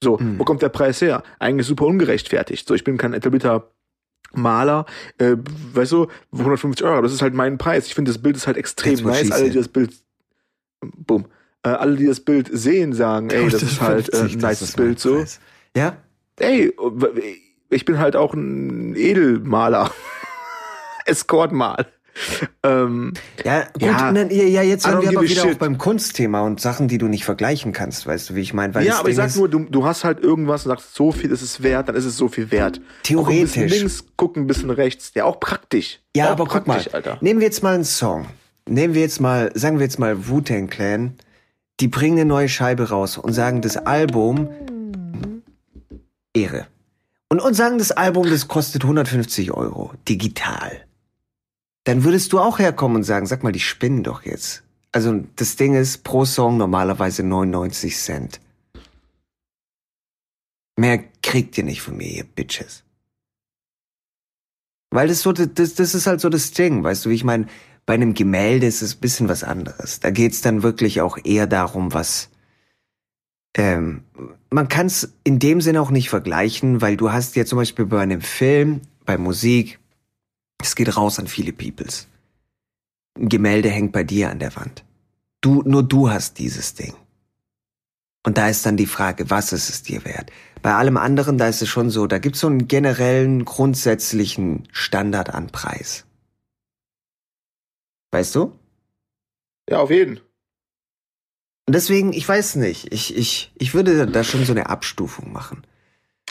So, 0.02 0.18
Hm. 0.18 0.38
wo 0.38 0.44
kommt 0.44 0.62
der 0.62 0.68
Preis 0.70 1.02
her? 1.02 1.22
Eigentlich 1.38 1.66
super 1.66 1.84
ungerechtfertigt. 1.86 2.66
So, 2.66 2.74
ich 2.74 2.84
bin 2.84 2.96
kein 2.96 3.12
etablierter 3.12 3.70
Maler, 4.32 4.86
äh, 5.18 5.36
weißt 5.74 5.92
du, 5.92 6.06
150 6.32 6.86
Euro, 6.86 7.02
das 7.02 7.12
ist 7.12 7.22
halt 7.22 7.34
mein 7.34 7.58
Preis. 7.58 7.86
Ich 7.86 7.94
finde, 7.94 8.10
das 8.12 8.22
Bild 8.22 8.36
ist 8.36 8.46
halt 8.46 8.56
extrem 8.56 8.96
That's 8.96 9.04
nice. 9.04 9.32
Alle, 9.32 9.50
die 9.50 9.56
das 9.56 9.68
Bild, 9.68 9.92
bumm, 10.80 11.26
äh, 11.62 11.70
alle, 11.70 11.96
die 11.96 12.06
das 12.06 12.20
Bild 12.20 12.48
sehen, 12.52 12.92
sagen, 12.92 13.30
ey, 13.30 13.48
das 13.48 13.62
ist 13.62 13.80
halt 13.80 14.12
äh, 14.12 14.16
ein 14.16 14.26
150, 14.28 14.34
das 14.34 14.42
nice 14.42 14.62
ist 14.62 14.76
mein 14.78 14.86
Bild 14.86 15.00
so. 15.00 15.16
Preis. 15.16 15.40
Ja, 15.76 15.96
Ey, 16.40 16.72
ich 17.68 17.84
bin 17.84 17.98
halt 17.98 18.16
auch 18.16 18.32
ein 18.32 18.96
Edelmaler. 18.96 19.90
Escortmal. 21.04 21.86
Ähm, 22.62 23.14
ja, 23.44 23.62
gut, 23.72 23.82
Ja, 23.82 24.12
dann, 24.12 24.30
ja, 24.30 24.60
jetzt 24.62 24.82
sind 24.84 25.00
wir 25.00 25.08
aber 25.08 25.22
wieder 25.22 25.42
shit. 25.42 25.54
auch 25.54 25.58
beim 25.58 25.78
Kunstthema 25.78 26.42
und 26.42 26.60
Sachen, 26.60 26.88
die 26.88 26.98
du 26.98 27.06
nicht 27.08 27.24
vergleichen 27.24 27.72
kannst, 27.72 28.06
weißt 28.06 28.28
du, 28.30 28.34
wie 28.34 28.40
ich 28.42 28.52
meine? 28.52 28.74
Ja, 28.84 28.98
aber 28.98 29.08
ich 29.08 29.14
Ding 29.14 29.22
sag 29.22 29.26
ist- 29.28 29.36
nur, 29.36 29.48
du, 29.48 29.60
du 29.60 29.84
hast 29.86 30.04
halt 30.04 30.20
irgendwas 30.20 30.66
und 30.66 30.70
sagst, 30.70 30.94
so 30.94 31.10
viel 31.10 31.30
ist 31.30 31.40
es 31.40 31.62
wert, 31.62 31.88
dann 31.88 31.96
ist 31.96 32.04
es 32.04 32.18
so 32.18 32.28
viel 32.28 32.50
wert. 32.50 32.80
Guck 33.08 33.28
ein 33.30 33.40
bisschen 33.40 33.52
Theoretisch. 33.62 33.78
links, 33.78 34.04
guck 34.16 34.36
ein 34.36 34.46
bisschen 34.46 34.68
rechts. 34.70 35.12
Ja, 35.14 35.24
auch 35.24 35.40
praktisch. 35.40 36.00
Ja, 36.14 36.26
auch 36.26 36.30
aber 36.32 36.46
guck 36.46 36.66
mal, 36.66 36.84
Alter. 36.92 37.16
nehmen 37.22 37.40
wir 37.40 37.46
jetzt 37.46 37.62
mal 37.62 37.74
einen 37.74 37.84
Song. 37.84 38.26
Nehmen 38.68 38.92
wir 38.92 39.00
jetzt 39.00 39.20
mal, 39.20 39.50
sagen 39.54 39.78
wir 39.78 39.84
jetzt 39.86 39.98
mal 39.98 40.28
Wu-Tang 40.28 40.68
Clan. 40.68 41.14
Die 41.80 41.88
bringen 41.88 42.18
eine 42.18 42.26
neue 42.26 42.48
Scheibe 42.50 42.90
raus 42.90 43.16
und 43.16 43.32
sagen, 43.32 43.62
das 43.62 43.78
Album 43.78 44.50
Ehre. 46.34 46.66
Und, 47.30 47.40
und 47.40 47.54
sagen, 47.54 47.78
das 47.78 47.90
Album, 47.92 48.28
das 48.28 48.48
kostet 48.48 48.82
150 48.84 49.52
Euro, 49.52 49.92
digital. 50.08 50.84
Dann 51.90 52.04
würdest 52.04 52.32
du 52.32 52.38
auch 52.38 52.60
herkommen 52.60 52.98
und 52.98 53.02
sagen, 53.02 53.26
sag 53.26 53.42
mal, 53.42 53.50
die 53.50 53.58
spinnen 53.58 54.04
doch 54.04 54.24
jetzt. 54.24 54.62
Also 54.92 55.24
das 55.34 55.56
Ding 55.56 55.74
ist 55.74 56.04
pro 56.04 56.24
Song 56.24 56.56
normalerweise 56.56 57.24
99 57.24 57.96
Cent. 57.98 58.40
Mehr 60.76 61.02
kriegt 61.20 61.58
ihr 61.58 61.64
nicht 61.64 61.82
von 61.82 61.96
mir, 61.96 62.06
ihr 62.06 62.22
Bitches. 62.22 62.84
Weil 64.90 65.08
das 65.08 65.22
so, 65.22 65.32
das, 65.32 65.74
das 65.74 65.96
ist 65.96 66.06
halt 66.06 66.20
so 66.20 66.28
das 66.28 66.52
Ding, 66.52 66.84
weißt 66.84 67.06
du, 67.06 67.10
wie 67.10 67.14
ich 67.14 67.24
meine, 67.24 67.48
bei 67.86 67.94
einem 67.94 68.14
Gemälde 68.14 68.68
ist 68.68 68.82
es 68.82 68.94
ein 68.94 69.00
bisschen 69.00 69.28
was 69.28 69.42
anderes. 69.42 69.98
Da 69.98 70.12
geht's 70.12 70.42
dann 70.42 70.62
wirklich 70.62 71.00
auch 71.00 71.18
eher 71.24 71.48
darum, 71.48 71.92
was, 71.92 72.30
ähm, 73.56 74.04
man 74.50 74.68
kann 74.68 74.86
es 74.86 75.12
in 75.24 75.40
dem 75.40 75.60
Sinne 75.60 75.80
auch 75.80 75.90
nicht 75.90 76.08
vergleichen, 76.08 76.82
weil 76.82 76.96
du 76.96 77.10
hast 77.10 77.34
ja 77.34 77.44
zum 77.44 77.58
Beispiel 77.58 77.86
bei 77.86 78.00
einem 78.00 78.20
Film, 78.20 78.82
bei 79.04 79.18
Musik, 79.18 79.80
es 80.62 80.74
geht 80.74 80.96
raus 80.96 81.18
an 81.18 81.26
viele 81.26 81.52
Peoples. 81.52 82.08
Ein 83.18 83.28
Gemälde 83.28 83.68
hängt 83.68 83.92
bei 83.92 84.04
dir 84.04 84.30
an 84.30 84.38
der 84.38 84.54
Wand. 84.56 84.84
Du, 85.40 85.62
nur 85.62 85.82
du 85.82 86.10
hast 86.10 86.38
dieses 86.38 86.74
Ding. 86.74 86.94
Und 88.22 88.36
da 88.36 88.48
ist 88.48 88.66
dann 88.66 88.76
die 88.76 88.86
Frage, 88.86 89.30
was 89.30 89.52
ist 89.52 89.70
es 89.70 89.82
dir 89.82 90.04
wert? 90.04 90.30
Bei 90.62 90.74
allem 90.74 90.98
anderen, 90.98 91.38
da 91.38 91.48
ist 91.48 91.62
es 91.62 91.68
schon 91.68 91.88
so, 91.88 92.06
da 92.06 92.18
gibt 92.18 92.34
es 92.34 92.42
so 92.42 92.48
einen 92.48 92.68
generellen, 92.68 93.46
grundsätzlichen 93.46 94.68
Standard 94.72 95.30
an 95.30 95.46
Preis. 95.46 96.04
Weißt 98.10 98.34
du? 98.34 98.58
Ja, 99.68 99.78
auf 99.78 99.90
jeden. 99.90 100.20
Und 101.66 101.74
deswegen, 101.74 102.12
ich 102.12 102.28
weiß 102.28 102.56
nicht, 102.56 102.92
ich, 102.92 103.16
ich, 103.16 103.52
ich 103.56 103.74
würde 103.74 104.06
da 104.06 104.24
schon 104.24 104.44
so 104.44 104.52
eine 104.52 104.68
Abstufung 104.68 105.32
machen. 105.32 105.64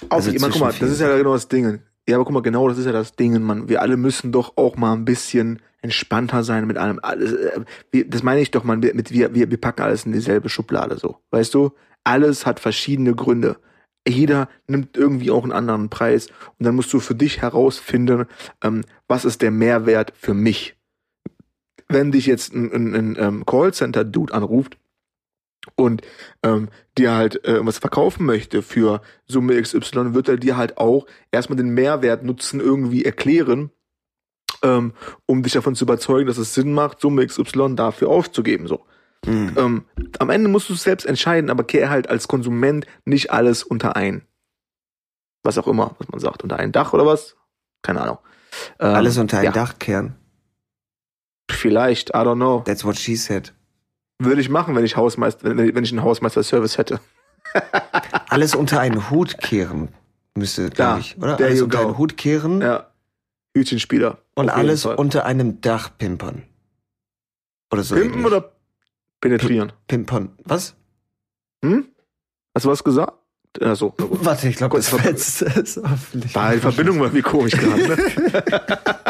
Auf, 0.04 0.12
also 0.12 0.32
immer, 0.32 0.50
guck 0.50 0.62
mal, 0.62 0.74
das 0.74 0.92
ist 0.92 1.00
ja 1.00 1.16
genau 1.18 1.34
das 1.34 1.48
Ding. 1.48 1.82
Ja, 2.10 2.16
aber 2.16 2.26
guck 2.26 2.34
mal, 2.34 2.42
genau 2.42 2.68
das 2.68 2.80
ist 2.80 2.88
ja 2.88 2.92
das 2.92 3.16
Ding, 3.16 3.40
man. 3.44 3.70
Wir 3.70 3.84
alle 3.84 3.96
müssen 3.96 4.32
doch 4.32 4.58
auch 4.58 4.76
mal 4.78 4.94
ein 4.94 5.06
bisschen 5.06 5.60
entspannter 5.84 6.44
sein 6.44 6.66
mit 6.66 6.76
allem. 6.78 7.00
Äh, 7.04 8.06
das 8.06 8.24
meine 8.24 8.42
ich 8.42 8.50
doch, 8.50 8.64
man, 8.64 8.80
mit, 8.80 9.12
wir, 9.12 9.36
wir, 9.36 9.52
wir 9.52 9.62
packen 9.62 9.84
alles 9.84 10.08
in 10.08 10.12
dieselbe 10.12 10.50
Schublade 10.50 10.98
so. 10.98 11.18
Weißt 11.30 11.54
du? 11.54 11.72
Alles 12.04 12.48
hat 12.48 12.60
verschiedene 12.60 13.14
Gründe. 13.14 13.58
Jeder 14.08 14.50
nimmt 14.66 14.98
irgendwie 14.98 15.30
auch 15.30 15.44
einen 15.44 15.52
anderen 15.52 15.90
Preis 15.90 16.30
und 16.58 16.66
dann 16.66 16.74
musst 16.74 16.92
du 16.94 17.00
für 17.00 17.14
dich 17.14 17.44
herausfinden, 17.44 18.26
ähm, 18.64 18.84
was 19.08 19.24
ist 19.24 19.44
der 19.44 19.52
Mehrwert 19.52 20.14
für 20.18 20.34
mich. 20.34 20.76
Wenn 21.90 22.12
dich 22.12 22.26
jetzt 22.26 22.56
ein, 22.56 22.72
ein, 22.72 22.96
ein, 22.96 23.18
ein 23.18 23.24
ähm, 23.24 23.46
Callcenter-Dude 23.46 24.34
anruft 24.34 24.78
und 25.76 26.02
ähm, 26.44 26.70
dir 26.98 27.14
halt 27.14 27.44
äh, 27.46 27.66
was 27.66 27.78
verkaufen 27.80 28.26
möchte 28.26 28.62
für 28.62 29.02
Summe 29.26 29.62
XY, 29.62 30.14
wird 30.14 30.30
er 30.30 30.38
dir 30.38 30.58
halt 30.58 30.78
auch 30.78 31.06
erstmal 31.32 31.58
den 31.58 31.70
Mehrwert 31.70 32.24
nutzen, 32.24 32.60
irgendwie 32.60 33.06
erklären, 33.06 33.72
ähm, 34.64 34.94
um 35.26 35.44
dich 35.44 35.54
davon 35.54 35.76
zu 35.76 35.86
überzeugen, 35.86 36.28
dass 36.28 36.38
es 36.38 36.54
Sinn 36.54 36.74
macht, 36.74 37.00
Summe 37.00 37.26
XY 37.26 37.76
dafür 37.76 38.10
aufzugeben. 38.10 38.68
So. 38.68 38.86
Mhm. 39.26 39.56
Ähm, 39.58 39.86
am 40.20 40.30
Ende 40.30 40.50
musst 40.50 40.70
du 40.70 40.74
es 40.74 40.84
selbst 40.84 41.06
entscheiden, 41.06 41.50
aber 41.50 41.64
kehr 41.64 41.90
halt 41.90 42.10
als 42.10 42.28
Konsument 42.28 42.86
nicht 43.06 43.32
alles 43.32 43.64
unter 43.64 43.96
ein. 43.96 44.24
Was 45.44 45.58
auch 45.58 45.68
immer, 45.68 45.96
was 46.00 46.10
man 46.10 46.20
sagt, 46.20 46.44
unter 46.44 46.58
ein 46.58 46.72
Dach 46.72 46.94
oder 46.94 47.06
was? 47.06 47.38
Keine 47.82 48.02
Ahnung. 48.02 48.18
Ähm, 48.80 48.96
alles 48.96 49.18
unter 49.18 49.40
ein 49.40 49.46
ja. 49.46 49.52
Dach 49.52 49.80
kehren. 49.80 50.16
Vielleicht, 51.50 52.10
I 52.10 52.20
don't 52.20 52.36
know. 52.36 52.62
That's 52.66 52.86
what 52.86 52.98
she 52.98 53.16
said. 53.16 53.54
Würde 54.20 54.42
ich 54.42 54.50
machen, 54.50 54.76
wenn 54.76 54.84
ich 54.84 54.98
Hausmeister, 54.98 55.58
wenn 55.58 55.84
ich 55.84 55.92
einen 55.92 56.04
Hausmeister-Service 56.04 56.78
hätte. 56.78 57.00
alles 58.30 58.54
unter 58.54 58.80
einen 58.80 59.10
Hut 59.10 59.38
kehren 59.40 59.90
müsste, 60.36 60.70
glaube 60.70 61.00
ich, 61.00 61.18
oder? 61.18 61.38
Alles 61.38 61.62
unter 61.62 61.78
go. 61.80 61.88
einen 61.88 61.98
Hut 61.98 62.18
kehren. 62.18 62.62
Ja. 62.62 62.88
Hütchenspieler. 63.56 64.20
Und 64.36 64.50
alles 64.50 64.86
unter 64.86 65.26
einem 65.26 65.62
Dach 65.62 65.90
pimpern. 65.98 66.44
Oder 67.72 67.84
so. 67.84 67.96
Pimpen 67.96 68.20
ähnlich. 68.20 68.26
oder 68.26 68.52
penetrieren? 69.22 69.72
Pimpern. 69.88 70.30
Was? 70.44 70.76
Hm? 71.64 71.88
Hast 72.54 72.66
du 72.66 72.70
was 72.70 72.84
gesagt? 72.84 73.14
Ja, 73.60 73.76
so. 73.76 73.96
Warte, 73.98 74.48
ich 74.48 74.58
glaube, 74.58 74.78
das 74.78 74.90
Fenster 74.90 75.58
ist 75.58 75.78
hoffentlich. 75.78 76.36
War 76.36 76.54
die 76.54 76.60
Verbindung 76.60 77.00
war 77.00 77.14
wie 77.14 77.22
komisch 77.22 77.54
gerade. 77.54 77.88
Ne? 77.88 77.98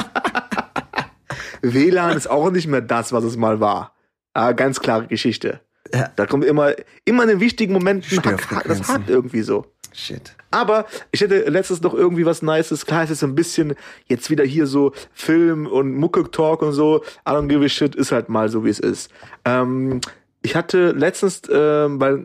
WLAN 1.62 2.16
ist 2.16 2.30
auch 2.30 2.52
nicht 2.52 2.68
mehr 2.68 2.82
das, 2.82 3.12
was 3.12 3.24
es 3.24 3.36
mal 3.38 3.60
war. 3.60 3.94
Ah, 4.34 4.52
ganz 4.52 4.80
klare 4.80 5.08
Geschichte. 5.08 5.62
Ja. 5.94 6.12
Da 6.16 6.26
kommt 6.26 6.46
immer, 6.46 6.74
immer 7.06 7.24
in 7.24 7.30
den 7.30 7.40
wichtigen 7.40 7.74
Momenten, 7.74 8.22
das 8.66 8.88
hat 8.90 9.10
irgendwie 9.10 9.42
so. 9.42 9.66
Shit. 9.92 10.36
Aber 10.52 10.86
ich 11.12 11.22
hätte 11.22 11.50
letztens 11.50 11.82
noch 11.82 11.94
irgendwie 11.94 12.26
was 12.26 12.42
Nices. 12.42 12.86
Klar, 12.86 13.04
es 13.04 13.10
ist 13.10 13.24
ein 13.24 13.36
bisschen 13.36 13.76
jetzt 14.06 14.30
wieder 14.30 14.44
hier 14.44 14.68
so 14.68 14.94
Film 15.14 15.66
und 15.66 15.96
Mucke-Talk 15.96 16.62
und 16.62 16.74
so. 16.74 17.04
I 17.28 17.32
don't 17.32 17.48
give 17.48 17.64
a 17.64 17.70
shit, 17.70 17.96
ist 17.96 18.12
halt 18.12 18.30
mal 18.30 18.50
so, 18.50 18.64
wie 18.64 18.70
es 18.70 18.80
ist. 18.80 19.12
Ähm, 19.46 20.00
ich 20.42 20.56
hatte 20.56 20.92
letztens, 20.92 21.42
ähm, 21.52 22.00
weil 22.00 22.24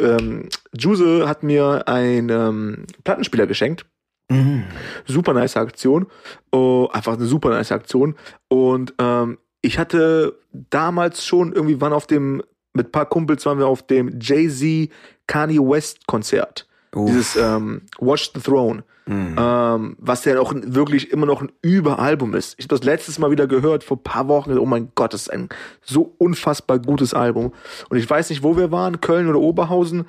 ähm, 0.00 0.48
Juse 0.76 1.28
hat 1.28 1.42
mir 1.42 1.86
einen 1.86 2.28
ähm, 2.30 2.86
Plattenspieler 3.04 3.46
geschenkt. 3.46 3.84
Mhm. 4.30 4.64
Super 5.04 5.34
nice 5.34 5.56
Aktion. 5.56 6.06
Oh, 6.50 6.88
einfach 6.92 7.14
eine 7.14 7.26
super 7.26 7.50
nice 7.50 7.72
Aktion. 7.72 8.16
Und 8.48 8.94
ähm, 8.98 9.38
ich 9.62 9.78
hatte 9.78 10.38
damals 10.52 11.24
schon 11.24 11.52
irgendwie 11.52 11.80
waren 11.80 11.92
auf 11.92 12.06
dem 12.06 12.42
mit 12.74 12.92
paar 12.92 13.06
Kumpels 13.06 13.44
waren 13.46 13.58
wir 13.58 13.66
auf 13.66 13.86
dem 13.86 14.18
Jay-Z 14.20 14.90
Kanye 15.26 15.58
West 15.58 16.06
Konzert. 16.06 16.66
Uff. 16.94 17.06
Dieses 17.06 17.36
ähm, 17.36 17.82
Watch 17.98 18.32
the 18.34 18.40
Throne. 18.40 18.84
Mhm. 19.06 19.36
Ähm, 19.36 19.96
was 19.98 20.24
ja 20.24 20.38
auch 20.40 20.54
wirklich 20.54 21.10
immer 21.10 21.26
noch 21.26 21.42
ein 21.42 21.50
Überalbum 21.60 22.34
ist. 22.34 22.54
Ich 22.58 22.66
habe 22.66 22.76
das 22.76 22.84
letztes 22.84 23.18
Mal 23.18 23.30
wieder 23.30 23.46
gehört, 23.46 23.82
vor 23.82 24.02
paar 24.02 24.28
Wochen. 24.28 24.56
Oh 24.58 24.66
mein 24.66 24.92
Gott, 24.94 25.12
das 25.12 25.22
ist 25.22 25.32
ein 25.32 25.48
so 25.82 26.14
unfassbar 26.18 26.78
gutes 26.78 27.12
Album. 27.12 27.52
Und 27.88 27.96
ich 27.96 28.08
weiß 28.08 28.30
nicht, 28.30 28.42
wo 28.42 28.56
wir 28.56 28.70
waren, 28.70 29.00
Köln 29.00 29.28
oder 29.28 29.40
Oberhausen. 29.40 30.06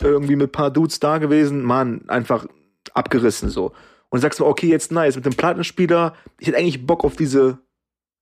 Irgendwie 0.00 0.36
mit 0.36 0.52
paar 0.52 0.70
Dudes 0.70 1.00
da 1.00 1.18
gewesen. 1.18 1.62
Mann, 1.62 2.02
einfach 2.08 2.46
abgerissen 2.94 3.48
so. 3.48 3.72
Und 4.08 4.20
sagst 4.20 4.40
du, 4.40 4.46
okay, 4.46 4.68
jetzt 4.68 4.92
nice, 4.92 5.16
mit 5.16 5.26
dem 5.26 5.34
Plattenspieler. 5.34 6.14
Ich 6.38 6.48
hätte 6.48 6.58
eigentlich 6.58 6.86
Bock 6.86 7.04
auf 7.04 7.16
diese, 7.16 7.58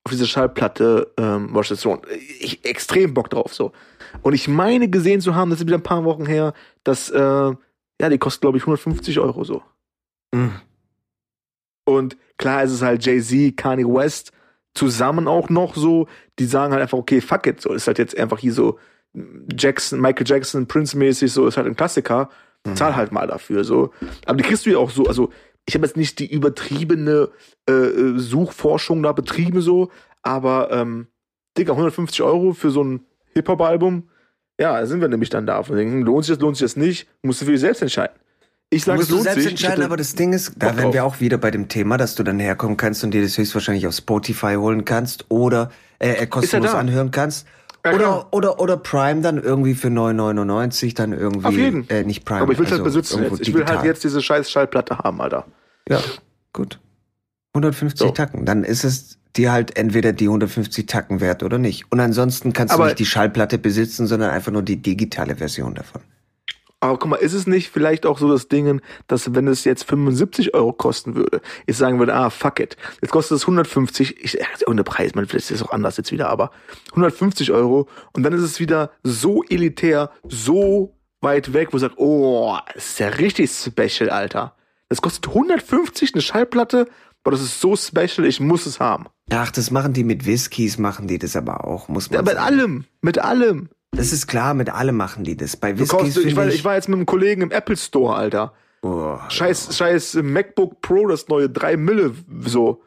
auf 0.04 0.12
diese 0.12 0.26
Schallplatte 0.26 1.12
ähm, 1.16 1.54
Watch 1.54 1.68
the 1.68 1.76
Throne. 1.76 2.02
Ich 2.40 2.64
extrem 2.64 3.14
Bock 3.14 3.30
drauf 3.30 3.54
so. 3.54 3.72
Und 4.22 4.34
ich 4.34 4.48
meine 4.48 4.88
gesehen 4.88 5.20
zu 5.20 5.34
haben, 5.34 5.50
das 5.50 5.60
ist 5.60 5.66
wieder 5.66 5.78
ein 5.78 5.82
paar 5.82 6.04
Wochen 6.04 6.26
her, 6.26 6.52
dass 6.84 7.10
äh, 7.10 7.18
ja, 8.00 8.08
die 8.08 8.18
kostet, 8.18 8.42
glaube 8.42 8.58
ich, 8.58 8.64
150 8.64 9.18
Euro 9.18 9.44
so. 9.44 9.62
Mhm. 10.34 10.52
Und 11.86 12.16
klar 12.38 12.62
ist 12.62 12.72
es 12.72 12.82
halt 12.82 13.04
Jay-Z, 13.04 13.56
Kanye 13.56 13.84
West 13.84 14.32
zusammen 14.74 15.28
auch 15.28 15.48
noch 15.48 15.74
so, 15.74 16.08
die 16.38 16.46
sagen 16.46 16.72
halt 16.72 16.82
einfach, 16.82 16.98
okay, 16.98 17.20
fuck 17.20 17.46
it, 17.46 17.60
so 17.60 17.72
ist 17.72 17.86
halt 17.86 17.98
jetzt 17.98 18.16
einfach 18.18 18.38
hier 18.38 18.52
so 18.52 18.78
Jackson, 19.56 20.00
Michael 20.00 20.26
Jackson, 20.26 20.66
Prince-mäßig, 20.66 21.32
so 21.32 21.46
ist 21.46 21.56
halt 21.56 21.68
ein 21.68 21.76
Klassiker, 21.76 22.28
mhm. 22.66 22.74
zahl 22.74 22.96
halt 22.96 23.12
mal 23.12 23.28
dafür, 23.28 23.62
so. 23.62 23.92
Aber 24.26 24.36
die 24.36 24.44
kriegst 24.44 24.66
du 24.66 24.70
ja 24.70 24.78
auch 24.78 24.90
so, 24.90 25.06
also 25.06 25.30
ich 25.66 25.74
habe 25.74 25.86
jetzt 25.86 25.96
nicht 25.96 26.18
die 26.18 26.30
übertriebene 26.30 27.30
äh, 27.66 28.16
Suchforschung 28.16 29.02
da 29.02 29.12
betrieben, 29.12 29.60
so, 29.60 29.90
aber 30.22 30.70
ähm, 30.70 31.06
Digga, 31.56 31.72
150 31.72 32.22
Euro 32.22 32.52
für 32.52 32.70
so 32.70 32.82
ein 32.82 33.00
Hip-Hop-Album, 33.34 34.08
ja, 34.60 34.78
da 34.78 34.86
sind 34.86 35.00
wir 35.00 35.08
nämlich 35.08 35.30
dann 35.30 35.46
da. 35.46 35.62
Von 35.62 35.76
denken, 35.76 36.02
lohnt 36.02 36.24
sich 36.24 36.36
das, 36.36 36.42
lohnt 36.42 36.56
sich 36.56 36.64
das 36.64 36.76
nicht, 36.76 37.08
musst 37.22 37.40
du 37.40 37.46
für 37.46 37.52
dich 37.52 37.60
selbst 37.60 37.82
entscheiden. 37.82 38.14
Ich 38.70 38.84
sage, 38.84 39.02
es 39.02 39.10
lohnt 39.10 39.22
selbst 39.22 39.42
sich. 39.42 39.50
entscheiden, 39.52 39.84
aber 39.84 39.96
das 39.96 40.14
Ding 40.14 40.32
ist, 40.32 40.54
da 40.56 40.76
wären 40.76 40.92
wir 40.92 41.04
auch 41.04 41.20
wieder 41.20 41.38
bei 41.38 41.50
dem 41.50 41.68
Thema, 41.68 41.96
dass 41.96 42.14
du 42.14 42.22
dann 42.22 42.40
herkommen 42.40 42.76
kannst 42.76 43.04
und 43.04 43.12
dir 43.12 43.22
das 43.22 43.38
höchstwahrscheinlich 43.38 43.86
auf 43.86 43.94
Spotify 43.94 44.54
holen 44.54 44.84
kannst 44.84 45.26
oder 45.28 45.70
äh, 45.98 46.12
äh 46.12 46.26
kostenlos 46.26 46.74
anhören 46.74 47.10
kannst. 47.10 47.46
Oder, 47.86 48.32
oder, 48.32 48.60
oder 48.60 48.76
Prime 48.78 49.20
dann 49.20 49.42
irgendwie 49.42 49.74
für 49.74 49.88
9,99 49.88 50.94
dann 50.94 51.12
irgendwie. 51.12 51.46
Auf 51.46 51.54
jeden. 51.54 51.88
Äh, 51.90 52.04
nicht 52.04 52.24
Prime. 52.24 52.40
Aber 52.40 52.52
ich 52.52 52.58
will 52.58 52.64
also 52.64 52.76
halt 52.76 52.84
besitzen 52.84 53.22
jetzt. 53.22 53.40
Ich 53.40 53.52
will 53.52 53.66
halt 53.66 53.84
jetzt 53.84 54.04
diese 54.04 54.22
scheiß 54.22 54.50
Schallplatte 54.50 54.98
haben, 54.98 55.20
Alter. 55.20 55.44
Ja, 55.88 56.00
gut. 56.54 56.80
150 57.52 58.08
so. 58.08 58.12
Tacken. 58.12 58.46
Dann 58.46 58.64
ist 58.64 58.84
es 58.84 59.18
dir 59.36 59.52
halt 59.52 59.76
entweder 59.76 60.12
die 60.12 60.26
150 60.26 60.86
Tacken 60.86 61.20
wert 61.20 61.42
oder 61.42 61.58
nicht. 61.58 61.90
Und 61.92 62.00
ansonsten 62.00 62.52
kannst 62.52 62.72
aber 62.72 62.84
du 62.84 62.88
nicht 62.88 63.00
die 63.00 63.06
Schallplatte 63.06 63.58
besitzen, 63.58 64.06
sondern 64.06 64.30
einfach 64.30 64.52
nur 64.52 64.62
die 64.62 64.80
digitale 64.80 65.36
Version 65.36 65.74
davon. 65.74 66.00
Aber 66.84 66.98
guck 66.98 67.08
mal, 67.08 67.16
ist 67.16 67.32
es 67.32 67.46
nicht 67.46 67.70
vielleicht 67.70 68.04
auch 68.04 68.18
so 68.18 68.30
das 68.30 68.48
Ding, 68.48 68.82
dass 69.06 69.34
wenn 69.34 69.48
es 69.48 69.64
jetzt 69.64 69.84
75 69.84 70.52
Euro 70.52 70.74
kosten 70.74 71.14
würde, 71.14 71.40
ich 71.64 71.78
sagen 71.78 71.98
würde, 71.98 72.12
ah, 72.12 72.28
fuck 72.28 72.60
it. 72.60 72.76
Jetzt 73.00 73.10
kostet 73.10 73.38
es 73.38 73.44
150, 73.44 74.22
ich, 74.22 74.34
ja, 74.34 74.44
irgendeine 74.60 74.84
Preis, 74.84 75.14
man, 75.14 75.24
vielleicht 75.24 75.50
ist 75.50 75.62
es 75.62 75.66
auch 75.66 75.72
anders 75.72 75.96
jetzt 75.96 76.12
wieder, 76.12 76.28
aber 76.28 76.50
150 76.90 77.52
Euro 77.52 77.88
und 78.12 78.22
dann 78.22 78.34
ist 78.34 78.42
es 78.42 78.60
wieder 78.60 78.90
so 79.02 79.42
elitär, 79.44 80.10
so 80.28 80.94
weit 81.22 81.54
weg, 81.54 81.68
wo 81.68 81.78
du 81.78 81.78
sagst, 81.78 81.96
oh, 81.96 82.58
das 82.74 82.90
ist 82.90 82.98
ja 82.98 83.08
richtig 83.08 83.50
special, 83.50 84.10
Alter. 84.10 84.54
Das 84.90 85.00
kostet 85.00 85.28
150 85.28 86.12
eine 86.12 86.20
Schallplatte, 86.20 86.86
aber 87.22 87.30
das 87.30 87.40
ist 87.40 87.62
so 87.62 87.76
special, 87.76 88.26
ich 88.26 88.40
muss 88.40 88.66
es 88.66 88.78
haben. 88.78 89.06
Ach, 89.30 89.50
das 89.50 89.70
machen 89.70 89.94
die 89.94 90.04
mit 90.04 90.26
Whiskys, 90.26 90.76
machen 90.76 91.06
die 91.06 91.18
das 91.18 91.34
aber 91.34 91.64
auch, 91.64 91.88
muss 91.88 92.10
man 92.10 92.26
ja, 92.26 92.30
Mit 92.30 92.36
allem, 92.36 92.84
mit 93.00 93.18
allem. 93.18 93.70
Das 93.96 94.12
ist 94.12 94.26
klar, 94.26 94.54
mit 94.54 94.70
allem 94.70 94.96
machen 94.96 95.24
die 95.24 95.36
das. 95.36 95.56
Bei 95.56 95.78
Whiskys 95.78 96.16
ich, 96.16 96.36
war, 96.36 96.48
ich 96.48 96.64
war 96.64 96.74
jetzt 96.74 96.88
mit 96.88 96.96
einem 96.96 97.06
Kollegen 97.06 97.42
im 97.42 97.50
Apple 97.50 97.76
Store, 97.76 98.16
Alter. 98.16 98.52
Oh, 98.82 99.18
scheiß, 99.28 99.66
ja. 99.68 99.72
scheiß 99.72 100.14
MacBook 100.22 100.80
Pro, 100.80 101.06
das 101.06 101.28
neue, 101.28 101.48
drei 101.48 101.76
Mille, 101.76 102.14
so. 102.40 102.82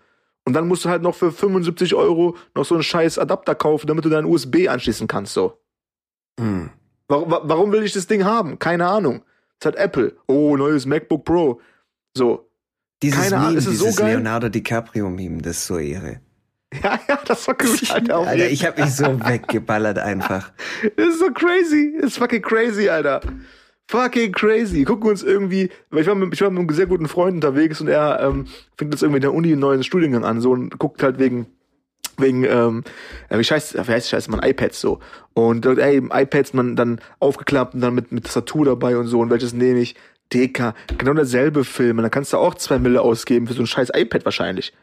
Und 0.46 0.54
dann 0.54 0.68
musst 0.68 0.86
du 0.86 0.90
halt 0.90 1.02
noch 1.02 1.16
für 1.16 1.32
75 1.32 1.96
Euro 1.96 2.38
noch 2.56 2.66
so 2.66 2.76
einen 2.76 2.84
scheiß 2.84 3.20
Adapter 3.20 3.56
kaufen, 3.56 3.88
damit 3.88 4.06
du 4.06 4.10
deinen 4.10 4.26
USB 4.26 4.68
anschließen 4.70 5.08
kannst, 5.08 5.34
so. 5.34 5.60
Hm. 6.40 6.70
Warum, 7.08 7.36
warum 7.44 7.72
will 7.72 7.84
ich 7.84 7.94
das 7.94 8.08
Ding 8.08 8.24
haben? 8.26 8.60
Keine 8.60 8.88
Ahnung. 8.88 9.24
Es 9.60 9.66
hat 9.66 9.76
Apple. 9.76 10.16
Oh, 10.28 10.56
neues 10.56 10.86
MacBook 10.86 11.26
Pro. 11.26 11.62
So. 12.16 12.50
Dieses 13.02 13.22
Keine 13.22 13.38
Ahnung, 13.38 13.58
ist 13.58 13.68
es 13.68 13.80
so 13.80 13.92
geil? 13.94 14.14
Leonardo 14.14 14.50
DiCaprio-Meme, 14.50 15.42
das 15.42 15.58
ist 15.58 15.68
so 15.68 15.78
Ehre. 15.78 16.22
Ja, 16.84 17.00
ja, 17.08 17.20
das 17.26 17.48
war 17.48 17.56
gut, 17.56 17.92
Alter. 17.94 18.18
Alter 18.18 18.50
ich 18.50 18.66
hab 18.66 18.78
mich 18.78 18.94
so 18.94 19.06
weggeballert 19.06 20.00
einfach. 20.00 20.52
Das 20.98 21.08
ist 21.08 21.20
so 21.20 21.32
crazy. 21.32 21.96
Das 21.98 22.12
ist 22.12 22.18
fucking 22.18 22.42
crazy, 22.42 22.90
Alter. 22.90 23.22
Fucking 23.90 24.34
crazy. 24.34 24.84
Gucken 24.84 25.06
wir 25.06 25.12
uns 25.12 25.24
irgendwie, 25.24 25.70
weil 25.92 26.02
ich 26.02 26.08
war, 26.08 26.16
mit, 26.16 26.34
ich 26.34 26.42
war 26.42 26.50
mit 26.50 26.60
einem 26.60 26.70
sehr 26.70 26.88
guten 26.88 27.08
Freund 27.08 27.36
unterwegs 27.36 27.80
und 27.80 27.88
er 27.88 28.20
ähm, 28.22 28.48
fängt 28.78 28.94
jetzt 28.94 29.02
irgendwie 29.02 29.18
in 29.18 29.22
der 29.22 29.34
Uni 29.34 29.54
einen 29.54 29.62
neuen 29.62 29.84
Studiengang 29.84 30.26
an 30.26 30.42
so 30.42 30.52
und 30.52 30.78
guckt 30.78 31.04
halt 31.04 31.20
wegen 31.20 31.48
wegen, 32.20 32.44
ähm, 32.46 32.84
wie 33.30 33.44
heißt, 33.44 33.76
wie 33.76 33.92
heißt 33.92 34.10
scheiße, 34.10 34.32
man 34.32 34.42
iPads 34.42 34.82
so. 34.82 35.00
Und 35.34 35.66
ey, 35.66 35.98
iPads 35.98 36.54
man 36.54 36.76
dann 36.76 37.00
aufgeklappt 37.20 37.76
und 37.76 37.82
dann 37.82 37.94
mit, 37.94 38.12
mit 38.12 38.26
Tastatur 38.26 38.66
dabei 38.66 38.98
und 38.98 39.08
so. 39.08 39.20
Und 39.20 39.30
welches 39.30 39.54
nehme 39.54 39.80
ich? 39.80 39.96
DK. 40.34 40.74
Genau 40.98 41.14
derselbe 41.14 41.64
Film. 41.64 41.98
Und 41.98 42.04
dann 42.04 42.12
kannst 42.12 42.34
du 42.34 42.38
auch 42.38 42.56
zwei 42.56 42.80
Mille 42.80 43.02
ausgeben 43.02 43.48
für 43.48 43.54
so 43.54 43.62
ein 43.62 43.68
scheiß 43.68 43.92
iPad 43.94 44.26
wahrscheinlich. 44.26 44.74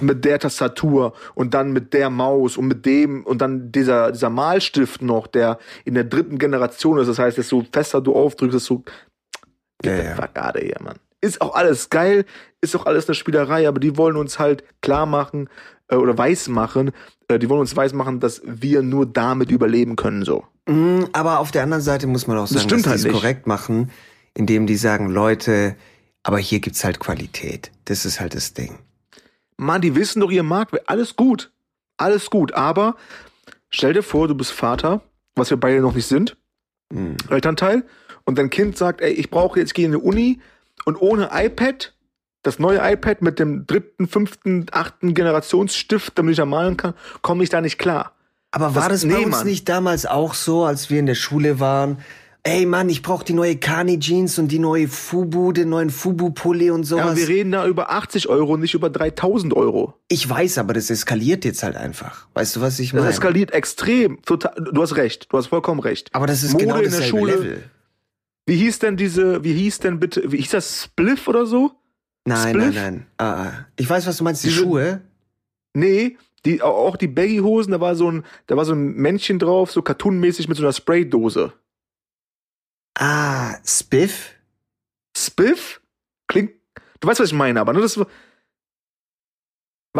Mit 0.00 0.24
der 0.24 0.38
Tastatur 0.38 1.14
und 1.34 1.54
dann 1.54 1.72
mit 1.72 1.94
der 1.94 2.10
Maus 2.10 2.58
und 2.58 2.66
mit 2.66 2.84
dem 2.84 3.24
und 3.24 3.38
dann 3.38 3.72
dieser, 3.72 4.12
dieser 4.12 4.28
Malstift 4.28 5.00
noch, 5.00 5.26
der 5.26 5.58
in 5.84 5.94
der 5.94 6.04
dritten 6.04 6.38
Generation 6.38 6.98
ist. 6.98 7.06
Das 7.08 7.18
heißt, 7.18 7.38
desto 7.38 7.64
fester 7.72 8.02
du 8.02 8.14
aufdrückst, 8.14 8.56
desto 8.56 8.82
Ja, 9.84 9.94
ja. 9.94 10.18
Of 10.18 10.28
here, 10.34 10.82
Mann. 10.82 10.96
Ist 11.22 11.40
auch 11.40 11.54
alles 11.54 11.88
geil, 11.88 12.26
ist 12.60 12.76
auch 12.76 12.84
alles 12.84 13.08
eine 13.08 13.14
Spielerei, 13.14 13.66
aber 13.66 13.80
die 13.80 13.96
wollen 13.96 14.16
uns 14.16 14.38
halt 14.38 14.64
klar 14.82 15.06
machen 15.06 15.48
äh, 15.88 15.96
oder 15.96 16.16
weiß 16.16 16.48
machen, 16.48 16.90
äh, 17.28 17.38
die 17.38 17.48
wollen 17.48 17.60
uns 17.60 17.74
weiß 17.74 17.94
machen, 17.94 18.20
dass 18.20 18.42
wir 18.44 18.82
nur 18.82 19.06
damit 19.06 19.50
überleben 19.50 19.96
können, 19.96 20.24
so. 20.24 20.44
Mm, 20.66 21.04
Aber 21.12 21.38
auf 21.40 21.50
der 21.50 21.62
anderen 21.62 21.82
Seite 21.82 22.06
muss 22.06 22.26
man 22.26 22.36
auch 22.36 22.46
sagen, 22.46 22.60
stimmt 22.60 22.80
dass 22.80 22.82
die 22.82 22.88
halt 22.90 22.98
es 22.98 23.04
nicht. 23.04 23.14
korrekt 23.14 23.46
machen, 23.46 23.90
indem 24.34 24.66
die 24.66 24.76
sagen, 24.76 25.08
Leute, 25.08 25.76
aber 26.22 26.38
hier 26.38 26.60
gibt's 26.60 26.84
halt 26.84 27.00
Qualität. 27.00 27.70
Das 27.86 28.04
ist 28.04 28.20
halt 28.20 28.34
das 28.34 28.52
Ding. 28.52 28.78
Mann, 29.56 29.80
die 29.80 29.94
wissen 29.94 30.20
doch 30.20 30.30
ihr 30.30 30.42
Markt, 30.42 30.88
alles 30.88 31.16
gut. 31.16 31.50
Alles 31.96 32.28
gut, 32.30 32.52
aber 32.52 32.96
stell 33.70 33.92
dir 33.92 34.02
vor, 34.02 34.26
du 34.26 34.34
bist 34.34 34.50
Vater, 34.52 35.00
was 35.36 35.50
wir 35.50 35.56
beide 35.58 35.80
noch 35.80 35.94
nicht 35.94 36.06
sind, 36.06 36.36
Mm. 36.90 37.14
Elternteil, 37.30 37.84
und 38.24 38.36
dein 38.38 38.50
Kind 38.50 38.76
sagt, 38.76 39.00
ey, 39.00 39.10
ich 39.12 39.30
brauche 39.30 39.58
jetzt, 39.58 39.70
ich 39.70 39.74
gehe 39.74 39.86
in 39.86 39.92
die 39.92 39.96
Uni 39.98 40.40
und 40.84 40.96
ohne 41.00 41.30
iPad, 41.32 41.94
das 42.42 42.58
neue 42.58 42.78
iPad 42.92 43.22
mit 43.22 43.38
dem 43.38 43.66
dritten, 43.66 44.06
fünften, 44.06 44.66
achten 44.70 45.14
Generationsstift, 45.14 46.18
damit 46.18 46.32
ich 46.32 46.36
da 46.36 46.44
malen 46.44 46.76
kann, 46.76 46.92
komme 47.22 47.42
ich 47.42 47.48
da 47.48 47.60
nicht 47.62 47.78
klar. 47.78 48.12
Aber 48.50 48.74
war 48.74 48.88
Das- 48.90 49.00
das, 49.00 49.10
bei 49.10 49.16
nee, 49.18 49.24
uns 49.24 49.36
Mann. 49.38 49.46
nicht 49.46 49.68
damals 49.68 50.04
auch 50.04 50.34
so, 50.34 50.64
als 50.64 50.90
wir 50.90 51.00
in 51.00 51.06
der 51.06 51.14
Schule 51.14 51.58
waren? 51.58 51.98
Ey 52.46 52.66
Mann, 52.66 52.90
ich 52.90 53.00
brauche 53.00 53.24
die 53.24 53.32
neue 53.32 53.56
Kani 53.56 53.98
Jeans 53.98 54.38
und 54.38 54.48
die 54.48 54.58
neue 54.58 54.86
Fubu, 54.86 55.52
den 55.52 55.70
neuen 55.70 55.88
Fubu 55.88 56.28
Pulli 56.30 56.70
und 56.70 56.80
Ja, 56.82 56.86
sowas. 56.86 57.04
aber 57.06 57.16
wir 57.16 57.28
reden 57.28 57.52
da 57.52 57.66
über 57.66 57.90
80 57.90 58.28
Euro, 58.28 58.58
nicht 58.58 58.74
über 58.74 58.90
3000 58.90 59.54
Euro. 59.54 59.94
ich 60.08 60.28
weiß, 60.28 60.58
aber 60.58 60.74
das 60.74 60.90
eskaliert 60.90 61.46
jetzt 61.46 61.62
halt 61.62 61.74
einfach. 61.76 62.28
Weißt 62.34 62.54
du, 62.56 62.60
was 62.60 62.78
ich 62.80 62.90
Das 62.90 62.98
meine? 63.00 63.10
eskaliert 63.10 63.52
extrem. 63.52 64.20
Total, 64.22 64.54
du 64.56 64.82
hast 64.82 64.96
recht, 64.96 65.32
du 65.32 65.38
hast 65.38 65.46
vollkommen 65.46 65.80
recht. 65.80 66.10
aber 66.12 66.26
das 66.26 66.42
ist 66.42 66.52
Mode 66.52 66.64
genau 66.66 66.76
in 66.80 66.90
der 66.90 67.02
Schule. 67.02 67.32
Level. 67.36 67.62
Wie 68.46 68.56
hieß 68.56 68.78
denn 68.80 68.98
diese, 68.98 69.42
wie 69.42 69.54
hieß 69.54 69.78
denn 69.78 69.98
bitte, 69.98 70.30
wie 70.30 70.36
hieß 70.36 70.50
das 70.50 70.82
Spliff 70.84 71.28
oder 71.28 71.46
so? 71.46 71.72
Nein, 72.26 72.50
Spliff? 72.54 72.74
nein, 72.74 72.94
nein. 72.94 73.06
Ah, 73.16 73.42
ah. 73.44 73.52
Ich 73.76 73.88
weiß, 73.88 74.06
was 74.06 74.18
du 74.18 74.24
meinst, 74.24 74.44
die 74.44 74.48
Diese- 74.48 74.60
Schuhe. 74.60 75.00
Nee, 75.72 76.18
die, 76.44 76.60
auch 76.60 76.96
die 76.98 77.08
Baggy-Hosen, 77.08 77.72
da 77.72 77.80
war 77.80 77.94
so 77.96 78.10
ein, 78.10 78.22
da 78.48 78.56
war 78.58 78.66
so 78.66 78.74
ein 78.74 78.92
Männchen 78.96 79.38
drauf, 79.38 79.70
so 79.72 79.80
cartoonmäßig 79.80 80.46
mit 80.48 80.58
so 80.58 80.62
einer 80.62 80.74
Spraydose. 80.74 81.54
Ah, 82.94 83.56
Spiff? 83.66 84.34
Spiff? 85.16 85.80
Klingt, 86.28 86.52
du 87.00 87.08
weißt, 87.08 87.20
was 87.20 87.28
ich 87.28 87.34
meine, 87.34 87.60
aber 87.60 87.72
ne, 87.72 87.80
das 87.80 87.98
war, 87.98 88.06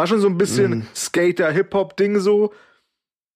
schon 0.07 0.19
so 0.19 0.27
ein 0.27 0.37
bisschen 0.37 0.71
Mhm. 0.79 0.87
Skater-Hip-Hop-Ding 0.95 2.19
so. 2.19 2.53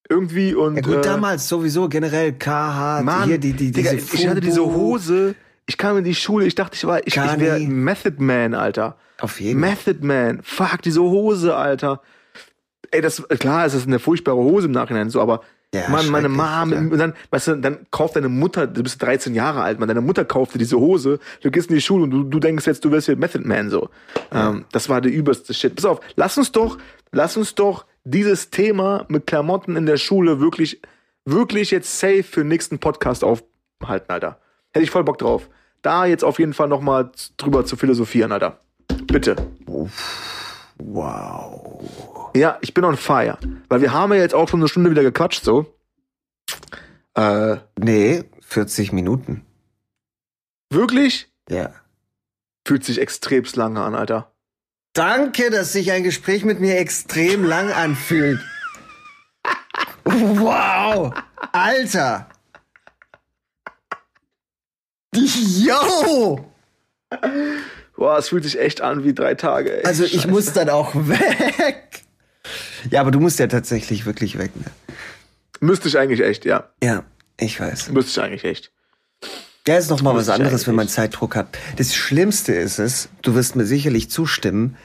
Irgendwie 0.10 0.56
und. 0.56 0.76
Ja 0.76 0.82
gut, 0.82 0.96
äh, 0.96 1.02
damals 1.02 1.48
sowieso 1.48 1.88
generell 1.88 2.34
KH, 2.34 3.02
Mann, 3.04 3.26
hier 3.28 3.38
die, 3.38 3.54
die, 3.54 3.72
Digga, 3.72 3.92
diese 3.92 4.16
ich 4.16 4.28
hatte 4.28 4.42
diese. 4.42 4.66
Hose. 4.66 5.36
Ich 5.68 5.78
kam 5.78 5.98
in 6.00 6.04
die 6.04 6.16
Schule, 6.16 6.48
ich 6.48 6.56
dachte, 6.56 6.76
ich 6.76 6.84
war, 6.86 7.00
ich, 7.02 7.08
ich 7.08 7.14
Kani. 7.14 7.42
wäre 7.42 7.60
Method 7.60 8.16
Man, 8.18 8.56
Alter. 8.56 8.98
Auf 9.20 9.40
jeden 9.40 9.60
Fall. 9.62 9.70
Method 9.70 10.00
Man. 10.04 10.42
Fuck, 10.42 10.82
diese 10.82 11.02
Hose, 11.04 11.56
Alter. 11.56 12.02
Ey, 12.90 13.02
das, 13.02 13.22
klar, 13.38 13.68
es 13.68 13.76
ist 13.76 13.86
eine 13.86 14.00
furchtbare 14.00 14.38
Hose 14.38 14.66
im 14.66 14.72
Nachhinein 14.72 15.12
so, 15.12 15.22
aber 15.22 15.44
Ja, 15.74 15.88
Mann, 15.90 16.10
meine 16.10 16.30
Mom, 16.30 16.70
klar. 16.70 16.82
und 16.82 16.98
dann, 16.98 17.14
weißt 17.30 17.50
du, 17.50 17.56
dann 17.58 17.86
kauft 17.92 18.16
deine 18.16 18.30
Mutter, 18.30 18.66
du 18.66 18.82
bist 18.82 19.00
13 19.04 19.36
Jahre 19.36 19.62
alt, 19.62 19.80
man, 19.80 19.88
deine 19.88 20.02
Mutter 20.02 20.26
kaufte 20.26 20.58
diese 20.58 20.80
Hose, 20.80 21.20
du 21.44 21.52
gehst 21.52 21.70
in 21.70 21.76
die 21.76 21.82
Schule 21.82 22.06
und 22.06 22.12
du, 22.12 22.24
du 22.24 22.40
denkst 22.40 22.66
jetzt, 22.66 22.84
du 22.86 22.92
wirst 22.92 23.06
hier 23.06 23.16
Method 23.16 23.48
Man, 23.48 23.70
so. 23.70 23.90
Ähm, 24.32 24.66
das 24.72 24.90
war 24.90 25.00
der 25.00 25.12
übelste 25.12 25.54
Shit. 25.54 25.76
Pass 25.76 25.86
auf, 25.86 26.00
lass 26.16 26.40
uns 26.40 26.52
doch, 26.52 26.80
lass 27.12 27.38
uns 27.38 27.54
doch 27.54 27.86
dieses 28.04 28.50
Thema 28.50 29.06
mit 29.10 29.28
Klamotten 29.28 29.76
in 29.76 29.86
der 29.86 29.98
Schule 29.98 30.40
wirklich, 30.40 30.82
wirklich 31.26 31.70
jetzt 31.70 32.00
safe 32.00 32.24
für 32.24 32.42
den 32.42 32.48
nächsten 32.48 32.80
Podcast 32.80 33.24
aufhalten, 33.24 34.12
Alter. 34.12 34.40
Hätte 34.72 34.84
ich 34.84 34.92
voll 34.92 35.04
Bock 35.04 35.20
drauf. 35.20 35.50
Da 35.84 36.06
jetzt 36.06 36.24
auf 36.24 36.40
jeden 36.40 36.54
Fall 36.54 36.68
nochmal 36.68 37.12
drüber 37.38 37.64
zu 37.66 37.76
philosophieren, 37.76 38.32
Alter. 38.32 38.60
Bitte. 39.06 39.36
Wow. 40.80 42.32
Ja, 42.36 42.58
ich 42.62 42.74
bin 42.74 42.84
on 42.86 42.98
fire. 42.98 43.38
Weil 43.68 43.82
wir 43.82 43.92
haben 43.94 44.14
ja 44.14 44.20
jetzt 44.20 44.34
auch 44.34 44.48
schon 44.50 44.60
eine 44.62 44.70
Stunde 44.70 44.90
wieder 44.92 45.04
gequatscht, 45.04 45.44
so. 45.44 45.74
Äh, 47.16 47.58
Nee, 47.78 48.24
40 48.42 48.92
Minuten. 48.94 49.46
wirklich? 50.72 51.32
Ja. 51.50 51.74
Fühlt 52.66 52.84
sich 52.86 53.00
extremst 53.02 53.56
lange 53.56 53.82
an, 53.82 53.96
Alter. 53.96 54.32
Danke, 54.94 55.50
dass 55.50 55.74
sich 55.74 55.92
ein 55.92 56.04
Gespräch 56.04 56.44
mit 56.46 56.60
mir 56.60 56.78
extrem 56.78 57.44
lang 57.44 57.72
anfühlt. 57.72 58.40
Wow! 60.06 61.14
Alter! 61.52 62.30
Yo! 65.14 66.46
Boah, 68.00 68.18
es 68.18 68.30
fühlt 68.30 68.46
sich 68.46 68.58
echt 68.58 68.80
an 68.80 69.04
wie 69.04 69.14
drei 69.14 69.36
Tage, 69.36 69.80
ey. 69.80 69.84
Also 69.84 70.06
ich 70.06 70.14
Scheiße. 70.14 70.30
muss 70.30 70.54
dann 70.54 70.70
auch 70.70 70.96
weg. 70.96 72.06
Ja, 72.90 73.02
aber 73.02 73.12
du 73.12 73.20
musst 73.20 73.40
ja 73.40 73.48
tatsächlich 73.48 74.06
wirklich 74.06 74.38
weg, 74.38 74.56
ne? 74.56 74.64
Müsste 75.60 75.90
ich 75.90 75.98
eigentlich 75.98 76.22
echt, 76.22 76.46
ja. 76.46 76.70
Ja, 76.82 77.04
ich 77.38 77.60
weiß. 77.60 77.90
Müsste 77.90 78.12
ich 78.12 78.26
eigentlich 78.26 78.46
echt. 78.46 78.72
Ja, 79.68 79.76
ist 79.78 79.90
noch 79.90 80.02
mal 80.02 80.16
was 80.16 80.30
anderes, 80.30 80.66
wenn 80.66 80.76
man. 80.76 80.88
Zeitdruck 80.88 81.36
hat. 81.36 81.58
Das 81.76 81.94
Schlimmste 81.94 82.54
ist 82.54 82.80
es, 82.80 83.10
du 83.22 83.36
wirst 83.36 83.58
mir 83.58 83.66
sicherlich 83.66 84.10
zustimmen, 84.10 84.78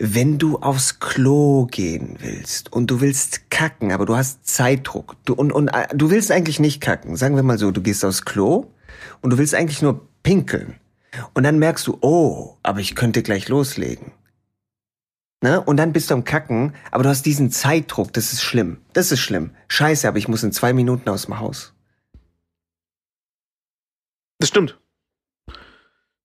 wenn 0.00 0.38
du 0.38 0.56
aufs 0.56 1.00
Klo 1.00 1.66
gehen 1.66 2.16
willst 2.20 2.72
und 2.72 2.90
du 2.90 3.02
willst 3.02 3.50
kacken, 3.50 3.92
aber 3.92 4.06
du 4.06 4.16
hast 4.16 4.46
Zeitdruck. 4.46 5.16
Du, 5.26 5.34
und, 5.34 5.52
und 5.52 5.68
äh, 5.68 5.86
du 5.94 6.10
willst 6.10 6.32
eigentlich 6.32 6.60
nicht 6.60 6.80
kacken. 6.80 7.16
Sagen 7.16 7.36
wir 7.36 7.42
mal 7.42 7.58
so, 7.58 7.72
du 7.72 7.82
gehst 7.82 8.06
aufs 8.06 8.24
Klo 8.24 8.68
und 9.20 9.34
du 9.34 9.36
willst 9.36 9.54
eigentlich 9.54 9.82
nur 9.82 10.08
pinkeln. 10.22 10.76
Und 11.34 11.42
dann 11.42 11.58
merkst 11.58 11.86
du, 11.86 11.98
oh, 12.00 12.56
aber 12.62 12.80
ich 12.80 12.94
könnte 12.94 13.22
gleich 13.22 13.48
loslegen. 13.48 14.12
Ne? 15.42 15.60
Und 15.60 15.76
dann 15.76 15.92
bist 15.92 16.10
du 16.10 16.14
am 16.14 16.24
Kacken, 16.24 16.74
aber 16.90 17.04
du 17.04 17.08
hast 17.08 17.26
diesen 17.26 17.50
Zeitdruck, 17.50 18.12
das 18.12 18.32
ist 18.32 18.42
schlimm. 18.42 18.80
Das 18.94 19.12
ist 19.12 19.20
schlimm. 19.20 19.54
Scheiße, 19.68 20.08
aber 20.08 20.18
ich 20.18 20.28
muss 20.28 20.42
in 20.42 20.52
zwei 20.52 20.72
Minuten 20.72 21.08
aus 21.08 21.26
dem 21.26 21.38
Haus. 21.38 21.74
Das 24.38 24.48
stimmt. 24.48 24.78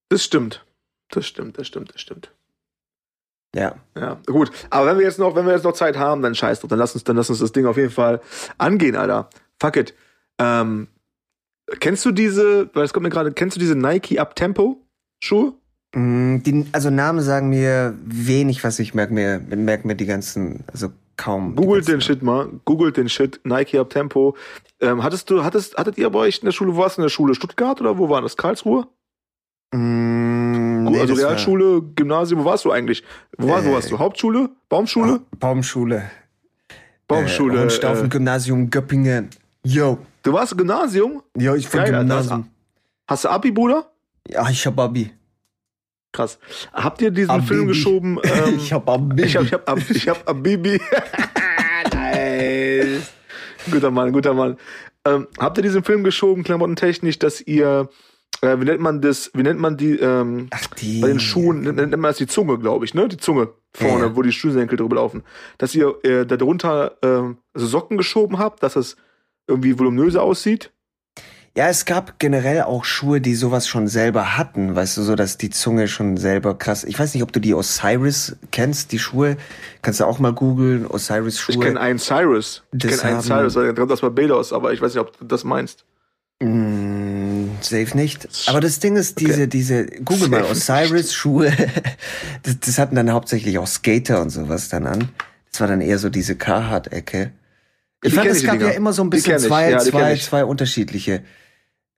Das 0.08 0.24
stimmt. 0.24 0.64
Das 1.10 1.26
stimmt, 1.26 1.58
das 1.58 1.66
stimmt, 1.66 1.94
das 1.94 2.00
stimmt. 2.00 2.32
Ja. 3.54 3.76
Ja, 3.94 4.14
gut. 4.26 4.50
Aber 4.70 4.86
wenn 4.86 4.98
wir 4.98 5.04
jetzt 5.04 5.18
noch, 5.18 5.34
wenn 5.34 5.44
wir 5.44 5.52
jetzt 5.52 5.64
noch 5.64 5.74
Zeit 5.74 5.98
haben, 5.98 6.22
dann 6.22 6.34
scheiß 6.34 6.60
drauf. 6.60 6.70
Dann 6.70 6.78
lass 6.78 6.94
uns, 6.94 7.04
dann 7.04 7.16
lass 7.16 7.28
uns 7.28 7.40
das 7.40 7.52
Ding 7.52 7.66
auf 7.66 7.76
jeden 7.76 7.90
Fall 7.90 8.20
angehen, 8.56 8.96
Alter. 8.96 9.28
Fuck 9.60 9.76
it. 9.76 9.94
Ähm, 10.38 10.88
kennst 11.80 12.04
du 12.04 12.12
diese, 12.12 12.70
weil 12.74 12.84
es 12.84 12.92
kommt 12.92 13.04
mir 13.04 13.10
gerade, 13.10 13.32
kennst 13.32 13.56
du 13.56 13.60
diese 13.60 13.74
Nike 13.76 14.18
Up-Tempo 14.18 14.78
Schuhe? 15.22 15.52
Mm, 15.94 16.38
Die, 16.42 16.66
also 16.72 16.90
Namen 16.90 17.20
sagen 17.20 17.48
mir 17.50 17.94
wenig, 18.04 18.62
was 18.64 18.78
ich 18.78 18.94
merke 18.94 19.12
mir, 19.12 19.40
merke 19.40 19.86
mir 19.86 19.94
die 19.94 20.06
ganzen, 20.06 20.64
also 20.72 20.88
kaum. 21.16 21.54
Googelt 21.54 21.86
den 21.88 22.00
Shit 22.00 22.22
mal. 22.22 22.48
Googelt 22.64 22.96
den 22.96 23.08
Shit. 23.08 23.40
Nike 23.44 23.78
Up 23.78 23.90
Tempo. 23.90 24.36
Ähm, 24.80 25.02
hattest 25.02 25.28
du, 25.30 25.44
hattest, 25.44 25.76
hattet 25.76 25.98
ihr 25.98 26.08
bei 26.10 26.20
euch 26.20 26.38
in 26.40 26.46
der 26.46 26.52
Schule, 26.52 26.74
wo 26.74 26.80
warst 26.80 26.96
du 26.96 27.02
in 27.02 27.04
der 27.04 27.10
Schule? 27.10 27.34
Stuttgart 27.34 27.80
oder 27.80 27.98
wo 27.98 28.08
war 28.08 28.22
das? 28.22 28.36
Karlsruhe? 28.36 28.86
Mm, 29.74 30.84
nee, 30.84 31.00
also 31.00 31.14
das 31.14 31.22
war- 31.22 31.30
Realschule, 31.30 31.82
Gymnasium, 31.94 32.40
wo 32.40 32.44
warst 32.46 32.64
du 32.64 32.72
eigentlich? 32.72 33.02
Wo, 33.38 33.48
war, 33.48 33.64
wo 33.64 33.70
Äh, 33.70 33.72
warst 33.74 33.90
du? 33.90 33.98
Hauptschule? 33.98 34.50
Baumschule? 34.68 35.20
Baumschule. 35.38 36.10
Baumschule. 37.08 37.56
Äh, 37.56 37.60
Rundstaufen 37.60 38.06
äh, 38.06 38.08
Gymnasium 38.08 38.70
Göppingen. 38.70 39.30
Yo. 39.64 39.98
Du 40.22 40.32
warst 40.32 40.56
Gymnasium? 40.56 41.22
Ja, 41.36 41.54
ich 41.54 41.68
bin 41.68 41.78
Geil, 41.80 41.86
Alter. 41.94 41.98
Gymnasium. 42.00 42.48
Hast 43.06 43.24
du 43.24 43.28
Abi, 43.28 43.50
Bruder? 43.50 43.90
Ja, 44.28 44.48
ich 44.48 44.66
hab 44.66 44.78
Abi. 44.78 45.12
Krass. 46.12 46.38
Habt 46.72 47.00
ihr 47.02 47.10
diesen 47.10 47.30
Abibi. 47.30 47.46
Film 47.48 47.66
geschoben? 47.68 48.18
Ähm, 48.24 48.56
ich 48.56 48.72
hab 48.72 48.88
Abi. 48.88 49.22
ich 49.22 49.36
hab, 49.36 49.44
ich 49.44 49.52
hab, 49.52 49.68
Ab- 49.68 49.78
ich 49.88 50.08
hab 50.08 50.28
Abibi. 50.28 50.80
nice. 51.94 53.12
Guter 53.70 53.90
Mann, 53.90 54.12
guter 54.12 54.34
Mann. 54.34 54.56
Ähm, 55.04 55.26
habt 55.38 55.56
ihr 55.58 55.62
diesen 55.62 55.82
Film 55.84 56.04
geschoben, 56.04 56.44
klamottentechnisch, 56.44 57.18
dass 57.18 57.40
ihr, 57.40 57.88
äh, 58.40 58.58
wie 58.60 58.64
nennt 58.64 58.80
man 58.80 59.00
das, 59.00 59.30
wie 59.34 59.42
nennt 59.42 59.58
man 59.60 59.76
die, 59.76 59.98
ähm, 59.98 60.48
Ach, 60.50 60.66
die. 60.78 61.00
bei 61.00 61.08
den 61.08 61.20
Schuhen, 61.20 61.62
nennt, 61.62 61.76
nennt 61.76 61.90
man 61.92 62.02
das 62.10 62.18
die 62.18 62.26
Zunge, 62.26 62.58
glaube 62.58 62.84
ich, 62.84 62.94
ne? 62.94 63.08
Die 63.08 63.16
Zunge 63.16 63.48
vorne, 63.74 64.06
Ja, 64.06 64.16
wo 64.16 64.22
die 64.22 64.32
Schuhsenkel 64.32 64.76
drüber 64.78 64.96
laufen. 64.96 65.22
Dass 65.58 65.74
ihr 65.74 65.94
äh, 66.04 66.24
da 66.26 66.36
drunter 66.36 66.96
ähm, 67.02 67.38
also 67.54 67.66
Socken 67.66 67.96
geschoben 67.96 68.38
habt, 68.38 68.62
dass 68.62 68.76
es 68.76 68.96
irgendwie 69.46 69.78
voluminöser 69.78 70.22
aussieht. 70.22 70.70
Ja, 71.54 71.68
es 71.68 71.84
gab 71.84 72.18
generell 72.18 72.62
auch 72.62 72.86
Schuhe, 72.86 73.20
die 73.20 73.34
sowas 73.34 73.68
schon 73.68 73.86
selber 73.86 74.38
hatten, 74.38 74.74
weißt 74.74 74.96
du, 74.96 75.02
so 75.02 75.16
dass 75.16 75.36
die 75.36 75.50
Zunge 75.50 75.86
schon 75.86 76.16
selber 76.16 76.56
krass. 76.56 76.82
Ich 76.82 76.98
weiß 76.98 77.12
nicht, 77.12 77.22
ob 77.22 77.30
du 77.30 77.40
die 77.40 77.52
Osiris 77.52 78.36
kennst, 78.52 78.90
die 78.90 78.98
Schuhe. 78.98 79.36
Kannst 79.82 80.00
du 80.00 80.06
auch 80.06 80.18
mal 80.18 80.32
googeln, 80.32 80.86
Osiris 80.86 81.38
Schuhe. 81.38 81.54
Ich 81.56 81.60
kenne 81.60 81.78
einen 81.78 81.98
Cyrus. 81.98 82.62
Ich 82.72 82.78
kenne 82.80 83.02
einen 83.02 83.20
Cyrus, 83.20 83.52
da 83.52 83.70
kommt 83.74 83.90
das 83.90 84.00
bei 84.00 84.08
Belos, 84.08 84.54
aber 84.54 84.72
ich 84.72 84.80
weiß 84.80 84.94
nicht, 84.94 85.00
ob 85.02 85.18
du 85.18 85.26
das 85.26 85.44
meinst. 85.44 85.84
Mm, 86.42 87.50
safe 87.60 87.96
nicht. 87.98 88.26
Aber 88.46 88.60
das 88.60 88.80
Ding 88.80 88.96
ist, 88.96 89.20
diese, 89.20 89.42
Okay. 89.42 89.46
diese, 89.48 89.86
google 89.86 90.28
mal, 90.28 90.54
Safe 90.54 90.84
Osiris 90.84 91.12
Schuhe, 91.14 91.52
das, 92.44 92.60
das 92.60 92.78
hatten 92.78 92.96
dann 92.96 93.12
hauptsächlich 93.12 93.58
auch 93.58 93.66
Skater 93.66 94.22
und 94.22 94.30
sowas 94.30 94.70
dann 94.70 94.86
an. 94.86 95.10
Das 95.50 95.60
war 95.60 95.68
dann 95.68 95.82
eher 95.82 95.98
so 95.98 96.08
diese 96.08 96.34
Carhartt-Ecke. 96.34 97.32
Ich 98.02 98.14
fand, 98.14 98.26
es 98.26 98.42
gab 98.42 98.54
ja 98.54 98.60
Dinger. 98.60 98.74
immer 98.74 98.92
so 98.92 99.02
ein 99.02 99.10
bisschen 99.10 99.38
zwei, 99.38 99.70
Ja, 99.70 99.78
zwei, 99.78 100.16
zwei 100.16 100.44
unterschiedliche 100.44 101.22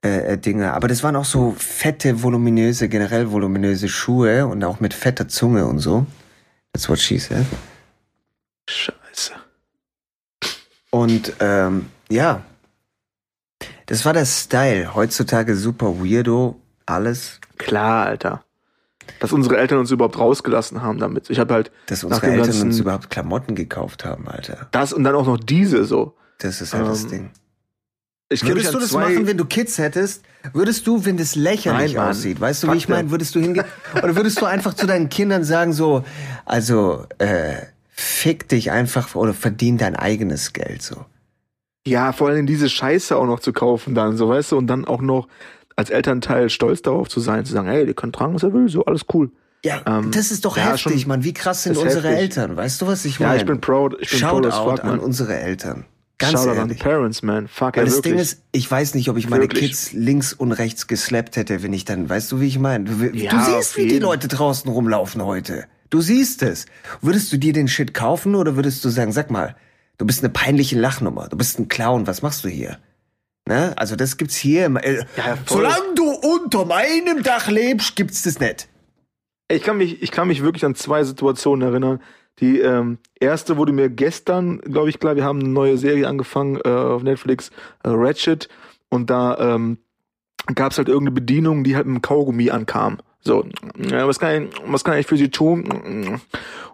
äh, 0.03 0.33
äh, 0.33 0.37
Dinge. 0.37 0.73
Aber 0.73 0.87
das 0.87 1.01
waren 1.01 1.15
auch 1.15 1.25
so 1.25 1.55
fette, 1.57 2.21
voluminöse, 2.21 2.89
generell 2.89 3.31
voluminöse 3.31 3.89
Schuhe 3.89 4.45
und 4.45 4.63
auch 4.63 4.79
mit 4.79 4.93
fetter 4.93 5.27
Zunge 5.27 5.65
und 5.65 5.79
so. 5.79 6.05
That's 6.73 6.87
what 6.89 6.99
she 6.99 7.17
said. 7.17 7.45
Scheiße. 8.69 9.33
Und 10.91 11.33
ähm, 11.39 11.87
ja, 12.09 12.43
das 13.87 14.05
war 14.05 14.13
der 14.13 14.25
Style. 14.25 14.93
Heutzutage 14.93 15.55
super 15.55 15.99
weirdo, 15.99 16.59
alles. 16.85 17.39
Klar, 17.57 18.05
Alter. 18.05 18.43
Dass 19.19 19.31
unsere 19.31 19.57
Eltern 19.57 19.79
uns 19.79 19.91
überhaupt 19.91 20.17
rausgelassen 20.19 20.81
haben 20.81 20.99
damit. 20.99 21.29
Ich 21.29 21.39
habe 21.39 21.53
halt 21.53 21.71
Dass 21.87 22.03
unsere 22.03 22.25
Eltern 22.27 22.43
ganzen- 22.47 22.61
uns 22.67 22.79
überhaupt 22.79 23.09
Klamotten 23.09 23.55
gekauft 23.55 24.05
haben, 24.05 24.27
Alter. 24.27 24.67
das 24.71 24.93
und 24.93 25.03
dann 25.03 25.15
auch 25.15 25.25
noch 25.25 25.37
diese 25.37 25.85
so. 25.85 26.15
Das 26.39 26.61
ist 26.61 26.73
halt 26.73 26.87
das 26.87 27.03
Ähm, 27.03 27.09
Ding. 27.09 27.29
Ich 28.29 28.43
Würdest 28.45 28.73
du 28.73 28.79
das 28.79 28.91
machen, 28.91 29.27
wenn 29.27 29.37
du 29.37 29.45
Kids 29.45 29.77
hättest? 29.77 30.23
Würdest 30.51 30.87
du, 30.87 31.05
wenn 31.05 31.15
das 31.17 31.35
lächerlich 31.35 31.93
Nein, 31.93 32.09
aussieht, 32.09 32.41
weißt 32.41 32.63
du, 32.63 32.67
wie 32.67 32.71
Fuck 32.71 32.77
ich 32.77 32.89
meine? 32.89 33.11
Würdest 33.11 33.35
du 33.35 33.39
hingehen? 33.39 33.65
Oder 33.95 34.15
würdest 34.15 34.41
du 34.41 34.45
einfach 34.45 34.73
zu 34.73 34.87
deinen 34.87 35.09
Kindern 35.09 35.43
sagen, 35.43 35.73
so, 35.73 36.03
also, 36.45 37.05
äh, 37.19 37.57
fick 37.91 38.49
dich 38.49 38.71
einfach 38.71 39.13
oder 39.15 39.33
verdien 39.33 39.77
dein 39.77 39.95
eigenes 39.95 40.53
Geld, 40.53 40.81
so. 40.81 41.05
Ja, 41.87 42.13
vor 42.13 42.29
allem 42.29 42.47
diese 42.47 42.67
Scheiße 42.67 43.15
auch 43.15 43.27
noch 43.27 43.39
zu 43.39 43.53
kaufen 43.53 43.93
dann, 43.93 44.17
so 44.17 44.27
weißt 44.27 44.53
du, 44.53 44.57
und 44.57 44.65
dann 44.67 44.85
auch 44.85 45.01
noch 45.01 45.27
als 45.75 45.89
Elternteil 45.89 46.49
stolz 46.49 46.81
darauf 46.81 47.09
zu 47.09 47.19
sein, 47.19 47.45
zu 47.45 47.53
sagen, 47.53 47.67
hey, 47.67 47.85
der 47.85 47.93
kann 47.93 48.11
tragen, 48.13 48.33
was 48.33 48.43
er 48.43 48.53
will, 48.53 48.69
so 48.69 48.85
alles 48.85 49.05
cool. 49.13 49.31
Ja, 49.63 49.81
Ähm, 49.87 50.11
das 50.11 50.31
ist 50.31 50.45
doch 50.45 50.57
ja, 50.57 50.71
heftig, 50.73 51.01
schon- 51.01 51.07
Mann. 51.09 51.23
Wie 51.23 51.33
krass 51.33 51.63
sind 51.63 51.75
unsere 51.77 52.07
heftig. 52.09 52.19
Eltern? 52.21 52.55
Weißt 52.55 52.81
du, 52.81 52.87
was 52.87 53.03
ich 53.05 53.17
Ja, 53.19 53.27
meine? 53.29 53.39
ich 53.39 53.45
bin 53.47 53.59
proud, 53.61 53.95
ich 53.99 54.11
bin 54.11 54.19
proud 54.21 54.45
as 54.45 54.53
Shoutout 54.55 54.71
fuck, 54.77 54.83
an 54.85 54.99
unsere 54.99 55.35
Eltern. 55.39 55.85
Ganz 56.17 56.33
Shoutout 56.33 56.51
an 56.51 56.57
ehrlich. 56.57 56.77
the 56.77 56.83
parents, 56.83 57.23
man. 57.23 57.47
Fuck, 57.47 57.75
Weil 57.75 57.83
ja, 57.83 57.85
das 57.85 57.95
wirklich. 57.95 58.13
Ding 58.13 58.21
ist, 58.21 58.41
ich 58.51 58.69
weiß 58.71 58.93
nicht, 58.95 59.09
ob 59.09 59.17
ich 59.17 59.27
meine 59.29 59.43
Wirklich. 59.43 59.69
Kids 59.71 59.91
links 59.91 60.33
und 60.33 60.51
rechts 60.53 60.87
geslappt 60.87 61.35
hätte, 61.35 61.61
wenn 61.63 61.73
ich 61.73 61.83
dann, 61.83 62.07
weißt 62.07 62.31
du, 62.31 62.39
wie 62.39 62.47
ich 62.47 62.59
meine? 62.59 62.85
Du, 62.85 62.93
du 62.95 63.17
Ja, 63.17 63.31
siehst, 63.43 63.57
auf 63.71 63.77
wie 63.77 63.87
die. 63.87 63.99
Leute 63.99 64.27
draußen 64.29 64.69
rumlaufen 64.71 65.23
heute. 65.25 65.65
Du 65.89 65.99
siehst 65.99 66.41
es. 66.43 66.67
Würdest 67.01 67.33
du 67.33 67.37
dir 67.37 67.51
den 67.51 67.67
Shit 67.67 67.93
kaufen 67.93 68.35
oder 68.35 68.55
würdest 68.55 68.85
du 68.85 68.89
sagen, 68.89 69.11
sag 69.11 69.29
mal, 69.31 69.55
du 69.97 70.05
bist 70.05 70.19
eine 70.23 70.29
peinliche 70.31 70.79
Lachnummer, 70.79 71.27
du 71.27 71.35
bist 71.37 71.59
ein 71.59 71.67
Clown, 71.67 72.07
was 72.07 72.21
machst 72.21 72.45
du 72.45 72.49
hier? 72.49 72.77
Ne? 73.47 73.73
Also 73.77 73.95
das 73.95 74.17
gibt's 74.17 74.35
hier. 74.35 74.65
im- 74.65 74.77
Äh, 74.77 75.05
Ja, 75.17 75.37
solange 75.45 75.93
du 75.95 76.09
unter 76.11 76.65
meinem 76.65 77.21
Dach 77.23 77.47
lebst, 77.49 77.95
gibt's 77.95 78.23
das 78.23 78.39
nicht. 78.39 78.67
Ich 79.51 79.61
kann 79.61 79.77
mich, 79.77 80.01
ich 80.01 80.09
kann 80.11 80.27
mich 80.27 80.41
wirklich 80.41 80.65
an 80.65 80.73
zwei 80.75 81.03
Situationen 81.03 81.67
erinnern. 81.67 82.01
Die 82.39 82.59
ähm, 82.59 82.97
erste 83.19 83.55
wurde 83.57 83.71
mir 83.71 83.89
gestern, 83.89 84.59
glaube 84.61 84.89
ich, 84.89 84.99
klar, 84.99 85.15
wir 85.15 85.23
haben 85.23 85.39
eine 85.39 85.49
neue 85.49 85.77
Serie 85.77 86.07
angefangen 86.07 86.59
äh, 86.65 86.69
auf 86.69 87.03
Netflix, 87.03 87.49
äh, 87.83 87.89
Ratchet, 87.89 88.49
und 88.89 89.09
da 89.09 89.37
ähm, 89.55 89.77
gab 90.53 90.71
es 90.71 90.77
halt 90.77 90.87
irgendeine 90.89 91.13
Bedienung, 91.15 91.63
die 91.63 91.75
halt 91.75 91.85
mit 91.85 91.93
einem 91.93 92.01
Kaugummi 92.01 92.49
ankam. 92.49 92.97
So, 93.25 93.43
was 93.75 94.19
kann 94.19 94.43
ich, 94.43 94.55
was 94.67 94.83
kann 94.83 94.99
ich 94.99 95.07
für 95.07 95.17
sie 95.17 95.29
tun? 95.29 96.21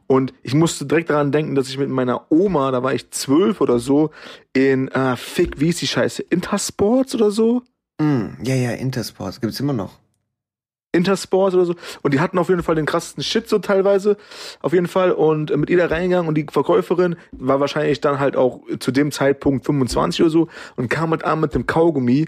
Und 0.08 0.34
ich 0.43 0.54
musste 0.54 0.86
direkt 0.86 1.10
daran 1.10 1.32
denken, 1.32 1.56
dass 1.56 1.70
ich 1.70 1.78
mit 1.78 1.89
meiner 1.89 2.30
Oma, 2.30 2.72
da 2.72 2.84
war 2.84 2.93
ich 2.93 3.10
zwölf 3.12 3.62
oder 3.62 3.80
so, 3.80 4.12
in 4.52 4.89
äh, 4.89 5.16
Fick, 5.16 5.62
wie 5.62 5.70
ist 5.70 5.82
die 5.82 5.88
Scheiße, 5.88 6.24
Intersports 6.24 7.16
oder 7.16 7.32
so? 7.32 7.62
Mm, 7.99 8.43
ja, 8.43 8.56
ja, 8.56 8.72
Intersports 8.72 9.39
gibt's 9.39 9.62
immer 9.62 9.72
noch. 9.72 9.97
Intersport 10.91 11.54
oder 11.54 11.64
so. 11.64 11.76
Und 12.02 12.14
die 12.14 12.20
hatten 12.20 12.38
auf 12.38 12.49
jeden 12.49 12.64
Fall 12.64 12.76
den 12.76 12.86
krassesten 12.86 13.24
Shit 13.24 13.47
so 13.47 13.60
teilweise. 13.60 14.18
Auf 14.62 14.74
jeden 14.74 14.88
Fall. 14.88 15.14
Und 15.14 15.52
äh, 15.52 15.56
mit 15.56 15.70
ihr 15.70 15.78
da 15.78 15.86
reingegangen 15.86 16.28
und 16.28 16.36
die 16.36 16.47
Verkäuferin 16.52 17.16
war 17.32 17.62
wahrscheinlich 17.62 18.02
dann 18.02 18.20
halt 18.20 18.36
auch 18.36 18.60
zu 18.80 18.91
dem 18.91 19.14
Zeitpunkt 19.14 19.66
25 19.66 20.24
oder 20.24 20.30
so 20.30 20.47
und 20.76 20.89
kam 20.89 21.12
halt 21.12 21.24
an 21.24 21.39
mit 21.39 21.56
dem 21.56 21.66
Kaugummi. 21.66 22.28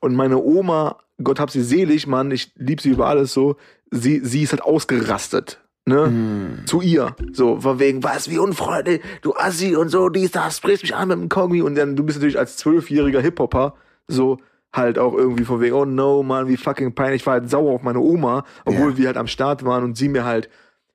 Und 0.00 0.14
meine 0.14 0.38
Oma, 0.38 0.96
Gott 1.24 1.40
hab 1.40 1.50
sie 1.50 1.62
selig, 1.62 2.06
Mann, 2.06 2.30
ich 2.30 2.52
lieb 2.56 2.80
sie 2.80 2.90
über 2.90 3.06
alles 3.06 3.32
so, 3.32 3.56
sie, 3.90 4.20
sie 4.24 4.42
ist 4.42 4.52
halt 4.52 4.62
ausgerastet. 4.62 5.60
Ne? 5.84 6.06
Mm. 6.06 6.66
Zu 6.66 6.80
ihr. 6.80 7.16
So, 7.32 7.60
von 7.60 7.78
wegen, 7.80 8.04
was, 8.04 8.30
wie 8.30 8.38
unfreundlich, 8.38 9.00
du 9.22 9.34
Assi 9.34 9.74
und 9.74 9.88
so, 9.88 10.08
dies, 10.10 10.30
das, 10.30 10.58
sprichst 10.58 10.82
mich 10.84 10.94
an 10.94 11.08
mit 11.08 11.18
dem 11.18 11.28
Kaugummi. 11.28 11.60
Und 11.62 11.74
dann, 11.74 11.96
du 11.96 12.04
bist 12.04 12.18
natürlich 12.18 12.38
als 12.38 12.56
zwölfjähriger 12.56 13.20
Hip-Hopper 13.20 13.74
so 14.06 14.38
halt 14.72 14.98
auch 14.98 15.14
irgendwie 15.14 15.44
von 15.44 15.60
wegen, 15.60 15.74
oh 15.74 15.84
no, 15.84 16.22
Mann, 16.22 16.48
wie 16.48 16.56
fucking 16.56 16.94
peinlich. 16.94 17.22
Ich 17.22 17.26
war 17.26 17.34
halt 17.34 17.50
sauer 17.50 17.72
auf 17.74 17.82
meine 17.82 17.98
Oma, 18.00 18.44
obwohl 18.64 18.92
Ja. 18.92 18.96
wir 18.98 19.06
halt 19.08 19.16
am 19.16 19.26
Start 19.26 19.64
waren 19.64 19.84
und 19.84 19.96
sie 19.96 20.08
mir 20.08 20.24
halt 20.24 20.48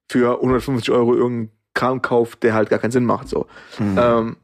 für 0.09 0.37
150 0.41 0.89
Euro 0.91 1.13
irgendeinen 1.13 1.51
Kram 1.73 2.01
kauft, 2.01 2.41
der 2.43 2.53
halt 2.55 2.69
gar 2.69 2.79
keinen 2.79 2.91
Sinn 2.91 3.05
macht, 3.05 3.27
so. 3.27 3.45
Mm. 3.77 3.97
Ähm, 3.99 4.37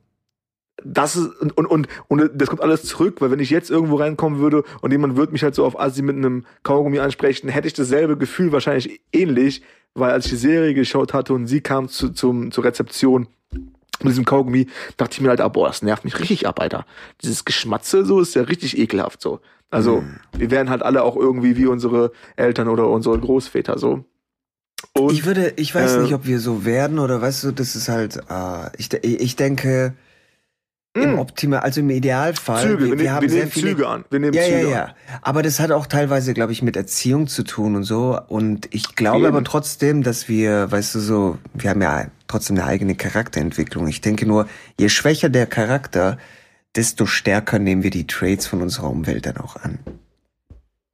das 0.86 1.16
ist, 1.16 1.28
und, 1.42 1.58
und, 1.58 1.66
und, 1.66 1.88
und 2.08 2.32
das 2.36 2.50
kommt 2.50 2.62
alles 2.62 2.84
zurück, 2.84 3.22
weil 3.22 3.32
wenn 3.32 3.40
ich 3.40 3.50
jetzt 3.50 3.70
irgendwo 3.70 3.96
reinkommen 3.96 4.40
würde 4.40 4.64
und 4.82 4.92
jemand 4.92 5.16
würde 5.16 5.32
mich 5.32 5.44
halt 5.44 5.56
so 5.56 5.66
auf 5.66 5.80
Assi 5.80 6.02
mit 6.02 6.16
einem 6.16 6.46
Kaugummi 6.64 7.00
ansprechen, 7.00 7.50
hätte 7.50 7.68
ich 7.68 7.74
dasselbe 7.74 8.18
Gefühl 8.18 8.52
wahrscheinlich 8.52 9.02
ähnlich, 9.12 9.62
weil 9.94 10.12
als 10.12 10.26
ich 10.26 10.32
die 10.32 10.38
Serie 10.38 10.74
geschaut 10.74 11.14
hatte 11.14 11.34
und 11.34 11.48
sie 11.48 11.62
kam 11.62 11.88
zu, 11.90 12.10
zum, 12.10 12.52
zur 12.52 12.64
Rezeption 12.64 13.28
mit 14.02 14.12
diesem 14.12 14.26
Kaugummi, 14.26 14.68
dachte 14.98 15.14
ich 15.14 15.22
mir 15.22 15.30
halt, 15.30 15.42
ah, 15.42 15.48
boah, 15.48 15.68
das 15.68 15.82
nervt 15.82 16.04
mich 16.04 16.20
richtig 16.20 16.48
ab, 16.48 16.60
Alter. 16.60 16.86
Dieses 17.22 17.46
Geschmatze 17.46 18.06
so 18.06 18.20
ist 18.20 18.36
ja 18.36 18.44
richtig 18.44 18.78
ekelhaft 18.78 19.22
so. 19.22 19.40
Also, 19.70 20.04
wir 20.38 20.52
wären 20.52 20.70
halt 20.70 20.84
alle 20.84 21.02
auch 21.02 21.16
irgendwie 21.16 21.58
wie 21.58 21.66
unsere 21.66 22.12
Eltern 22.36 22.68
oder 22.68 22.90
unsere 22.90 23.18
Großväter 23.18 23.80
so. 23.80 24.06
Und 24.94 25.12
Ich 25.12 25.26
würde, 25.26 25.54
ich 25.56 25.74
weiß 25.74 25.96
äh, 25.96 26.00
nicht, 26.02 26.14
ob 26.14 26.28
wir 26.28 26.40
so 26.40 26.64
werden 26.66 27.00
oder 27.00 27.22
weißt 27.22 27.46
du, 27.46 27.52
das 27.52 27.76
ist 27.76 27.90
halt, 27.90 28.18
äh, 28.30 28.70
ich, 28.78 28.94
ich 28.94 29.36
denke, 29.36 29.96
im 30.96 31.14
mh, 31.14 31.22
Optimal, 31.22 31.60
also 31.60 31.82
im 31.82 31.90
Idealfall, 31.90 32.62
Züge, 32.62 32.80
wir, 32.80 32.92
wir, 32.92 33.00
wir 33.00 33.14
haben 33.14 33.24
wir 33.24 33.30
sehr 33.30 33.40
nehmen 33.40 33.52
viele, 33.52 33.70
Züge 33.72 33.88
an. 33.88 34.06
Wir 34.12 34.20
nehmen 34.20 34.34
ja, 34.34 34.44
ja, 34.44 34.48
Züge 34.48 34.68
an. 34.68 34.72
ja. 34.72 34.96
Aber 35.24 35.42
das 35.42 35.60
hat 35.60 35.72
auch 35.72 35.88
teilweise, 35.88 36.34
glaube 36.34 36.52
ich, 36.52 36.62
mit 36.62 36.76
Erziehung 36.76 37.28
zu 37.28 37.44
tun 37.44 37.76
und 37.76 37.84
so. 37.84 38.20
Und 38.28 38.68
ich 38.74 38.96
glaube 38.96 39.20
Eben. 39.20 39.28
aber 39.28 39.44
trotzdem, 39.44 40.04
dass 40.04 40.30
wir, 40.30 40.72
weißt 40.72 40.96
du, 40.96 41.00
so, 41.00 41.38
wir 41.54 41.72
haben 41.72 41.82
ja 41.82 42.06
trotzdem 42.28 42.58
eine 42.58 42.68
eigene 42.68 42.96
Charakterentwicklung. 42.96 43.88
Ich 43.88 44.02
denke 44.02 44.28
nur, 44.28 44.48
je 44.80 44.90
schwächer 44.90 45.30
der 45.30 45.48
Charakter, 45.48 46.18
desto 46.76 47.08
stärker 47.08 47.58
nehmen 47.58 47.82
wir 47.82 47.92
die 47.92 48.06
Traits 48.06 48.46
von 48.46 48.62
unserer 48.62 48.90
Umwelt 48.90 49.26
dann 49.26 49.38
auch 49.38 49.56
an. 49.56 49.80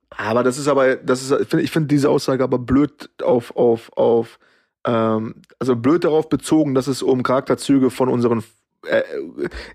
Aber 0.09 0.43
das 0.43 0.57
ist 0.57 0.67
aber, 0.67 0.95
das 0.95 1.21
ist, 1.21 1.31
ich 1.31 1.47
finde 1.47 1.63
ich 1.63 1.71
find 1.71 1.91
diese 1.91 2.09
Aussage 2.09 2.43
aber 2.43 2.59
blöd 2.59 3.09
auf, 3.23 3.55
auf, 3.55 3.91
auf, 3.97 4.39
ähm, 4.85 5.35
also 5.59 5.75
blöd 5.75 6.03
darauf 6.03 6.27
bezogen, 6.27 6.73
dass 6.73 6.87
es 6.87 7.01
um 7.01 7.23
Charakterzüge 7.23 7.89
von 7.89 8.09
unseren 8.09 8.43
äh, 8.87 9.01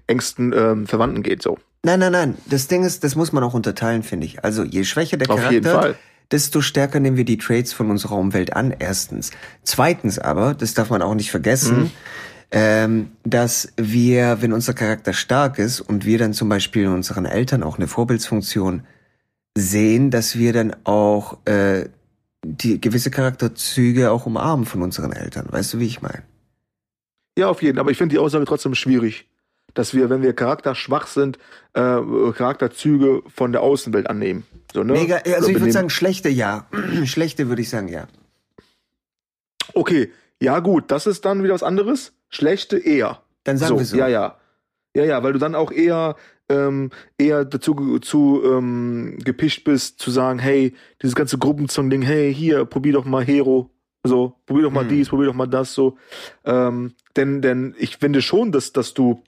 engsten 0.07 0.53
ähm, 0.57 0.87
Verwandten 0.87 1.23
geht, 1.23 1.43
so. 1.43 1.59
Nein, 1.83 2.01
nein, 2.01 2.13
nein. 2.13 2.39
Das 2.47 2.67
Ding 2.69 2.85
ist, 2.85 3.05
das 3.05 3.15
muss 3.15 3.33
man 3.33 3.45
auch 3.45 3.53
unterteilen, 3.55 4.03
finde 4.03 4.27
ich. 4.27 4.43
Also 4.45 4.65
je 4.65 4.85
schwächer 4.85 5.17
der 5.19 5.29
Auf 5.31 5.37
Charakter, 5.37 5.53
jeden 5.55 5.67
Fall. 5.71 5.95
desto 6.31 6.61
stärker 6.63 6.99
nehmen 7.01 7.17
wir 7.19 7.27
die 7.27 7.37
Traits 7.37 7.73
von 7.75 7.91
unserer 7.91 8.17
Umwelt 8.17 8.55
an, 8.55 8.75
erstens. 8.79 9.31
Zweitens 9.63 10.19
aber, 10.19 10.55
das 10.55 10.73
darf 10.75 10.89
man 10.91 11.03
auch 11.03 11.15
nicht 11.15 11.31
vergessen, 11.31 11.77
Mhm. 11.77 11.91
ähm, 12.53 13.09
dass 13.25 13.73
wir, 13.77 14.39
wenn 14.41 14.53
unser 14.55 14.73
Charakter 14.73 15.13
stark 15.13 15.59
ist 15.59 15.81
und 15.83 16.07
wir 16.07 16.17
dann 16.19 16.33
zum 16.33 16.49
Beispiel 16.49 16.85
in 16.85 16.93
unseren 16.93 17.27
Eltern 17.27 17.63
auch 17.63 17.77
eine 17.77 17.87
Vorbildsfunktion 17.89 18.85
sehen, 19.57 20.11
dass 20.11 20.39
wir 20.39 20.53
dann 20.55 20.75
auch 20.85 21.37
äh, 21.47 21.89
die 22.47 22.81
gewisse 22.81 23.11
Charakterzüge 23.11 24.11
auch 24.11 24.25
umarmen 24.27 24.67
von 24.67 24.83
unseren 24.83 25.13
Eltern. 25.13 25.47
Weißt 25.51 25.75
du, 25.75 25.79
wie 25.81 25.87
ich 25.87 26.01
meine? 26.03 26.23
Ja, 27.39 27.49
auf 27.49 27.63
jeden 27.63 27.77
Fall. 27.77 27.81
Aber 27.81 27.91
ich 27.91 27.99
finde 27.99 28.15
die 28.15 28.19
Aussage 28.19 28.45
trotzdem 28.45 28.75
schwierig. 28.75 29.27
Dass 29.75 29.93
wir, 29.93 30.09
wenn 30.09 30.23
wir 30.23 30.35
charakterschwach 30.35 31.09
sind, 31.09 31.39
äh, 31.73 31.81
Charakterzüge 32.33 33.23
von 33.27 33.51
der 33.51 33.63
Außenwelt 33.63 34.09
annehmen. 34.09 34.45
So, 34.73 34.85
ne? 34.85 34.93
Mega, 34.93 35.17
also 35.17 35.31
Oder 35.31 35.49
ich 35.49 35.61
würde 35.61 35.73
sagen, 35.73 35.91
schlechte 35.91 36.29
ja. 36.29 36.67
schlechte 37.05 37.49
würde 37.49 37.63
ich 37.63 37.69
sagen, 37.69 37.89
ja. 37.89 38.07
Okay, 39.73 40.13
ja 40.41 40.61
gut, 40.61 40.91
das 40.91 41.07
ist 41.07 41.25
dann 41.25 41.43
wieder 41.43 41.55
was 41.55 41.65
anderes. 41.65 42.13
Schlechte 42.29 42.79
eher. 42.79 43.23
Dann 43.43 43.59
sagen 43.59 43.71
so, 43.71 43.79
wir 43.79 43.85
so. 43.85 43.97
Ja, 43.97 44.09
ja. 44.09 44.39
Ja, 44.97 45.05
ja, 45.05 45.23
weil 45.25 45.33
du 45.33 45.41
dann 45.41 45.57
auch 45.57 45.73
eher, 45.73 46.15
ähm, 46.49 46.91
eher 47.19 47.45
dazu 47.45 47.99
zu, 47.99 48.43
ähm, 48.45 49.19
gepischt 49.25 49.65
bist, 49.65 49.99
zu 49.99 50.13
sagen, 50.13 50.39
hey, 50.39 50.75
dieses 51.03 51.17
ganze 51.17 51.39
Gruppenzong-Ding, 51.39 52.03
hey, 52.03 52.33
hier, 52.33 52.65
probier 52.65 52.93
doch 52.93 53.05
mal 53.05 53.25
Hero. 53.25 53.71
So, 54.05 54.35
probier 54.47 54.65
doch 54.65 54.71
mal 54.71 54.83
Hm. 54.83 54.89
dies, 54.91 55.09
probier 55.09 55.27
doch 55.27 55.35
mal 55.35 55.47
das, 55.47 55.73
so. 55.73 55.97
Ähm, 56.45 56.93
denn, 57.17 57.41
denn 57.41 57.75
ich 57.79 57.97
finde 57.97 58.21
schon, 58.21 58.53
dass, 58.53 58.73
dass 58.73 58.93
du, 58.95 59.23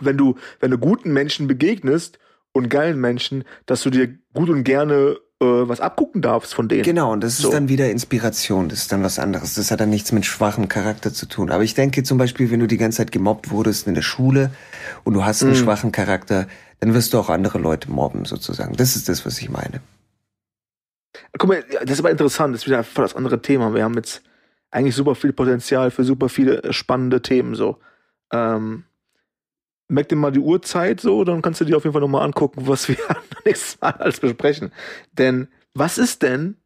wenn 0.00 0.16
du, 0.16 0.36
wenn 0.60 0.70
du 0.70 0.78
guten 0.78 1.12
Menschen 1.12 1.46
begegnest 1.46 2.18
und 2.52 2.70
geilen 2.70 2.98
Menschen, 3.00 3.44
dass 3.66 3.82
du 3.82 3.90
dir 3.90 4.08
gut 4.32 4.48
und 4.48 4.64
gerne 4.64 5.18
äh, 5.40 5.44
was 5.44 5.80
abgucken 5.80 6.22
darfst 6.22 6.54
von 6.54 6.68
denen. 6.68 6.84
Genau, 6.84 7.12
und 7.12 7.22
das 7.22 7.34
ist 7.34 7.42
So. 7.42 7.50
dann 7.50 7.68
wieder 7.68 7.90
Inspiration, 7.90 8.70
das 8.70 8.80
ist 8.80 8.92
dann 8.92 9.02
was 9.04 9.18
anderes. 9.18 9.54
Das 9.54 9.70
hat 9.70 9.80
dann 9.80 9.90
nichts 9.90 10.10
mit 10.10 10.24
schwachem 10.24 10.68
Charakter 10.68 11.12
zu 11.12 11.26
tun. 11.26 11.50
Aber 11.50 11.62
ich 11.62 11.74
denke 11.74 12.02
zum 12.02 12.16
Beispiel, 12.16 12.50
wenn 12.50 12.60
du 12.60 12.66
die 12.66 12.78
ganze 12.78 12.98
Zeit 12.98 13.12
gemobbt 13.12 13.50
wurdest 13.50 13.86
in 13.86 13.94
der 13.94 14.02
Schule 14.02 14.50
und 15.04 15.12
du 15.14 15.24
hast 15.24 15.42
einen 15.42 15.52
Mhm. 15.52 15.56
schwachen 15.56 15.92
Charakter, 15.92 16.48
dann 16.80 16.94
wirst 16.94 17.12
du 17.12 17.18
auch 17.18 17.28
andere 17.28 17.58
Leute 17.58 17.90
mobben, 17.90 18.24
sozusagen. 18.24 18.74
Das 18.76 18.96
ist 18.96 19.08
das, 19.08 19.26
was 19.26 19.38
ich 19.38 19.50
meine. 19.50 19.80
Guck 21.38 21.48
mal, 21.48 21.64
das 21.82 21.92
ist 21.92 22.00
aber 22.00 22.10
interessant, 22.10 22.54
das 22.54 22.62
ist 22.62 22.66
wieder 22.66 22.84
voll 22.84 23.04
das 23.04 23.16
andere 23.16 23.40
Thema. 23.40 23.74
Wir 23.74 23.84
haben 23.84 23.94
jetzt 23.94 24.22
eigentlich 24.70 24.94
super 24.94 25.14
viel 25.14 25.32
Potenzial 25.32 25.90
für 25.90 26.04
super 26.04 26.28
viele 26.28 26.62
äh, 26.62 26.72
spannende 26.72 27.22
Themen 27.22 27.54
so. 27.54 27.78
Ähm, 28.32 28.84
merk 29.88 30.08
dir 30.08 30.16
mal 30.16 30.30
die 30.30 30.38
Uhrzeit 30.38 31.00
so, 31.00 31.24
dann 31.24 31.42
kannst 31.42 31.60
du 31.60 31.64
dir 31.64 31.76
auf 31.76 31.84
jeden 31.84 31.94
Fall 31.94 32.02
nochmal 32.02 32.24
angucken, 32.24 32.66
was 32.66 32.88
wir 32.88 32.96
nächstes 33.44 33.80
Mal 33.80 33.92
alles 33.92 34.20
besprechen. 34.20 34.72
Denn 35.12 35.48
was 35.74 35.98
ist 35.98 36.22
denn, 36.22 36.56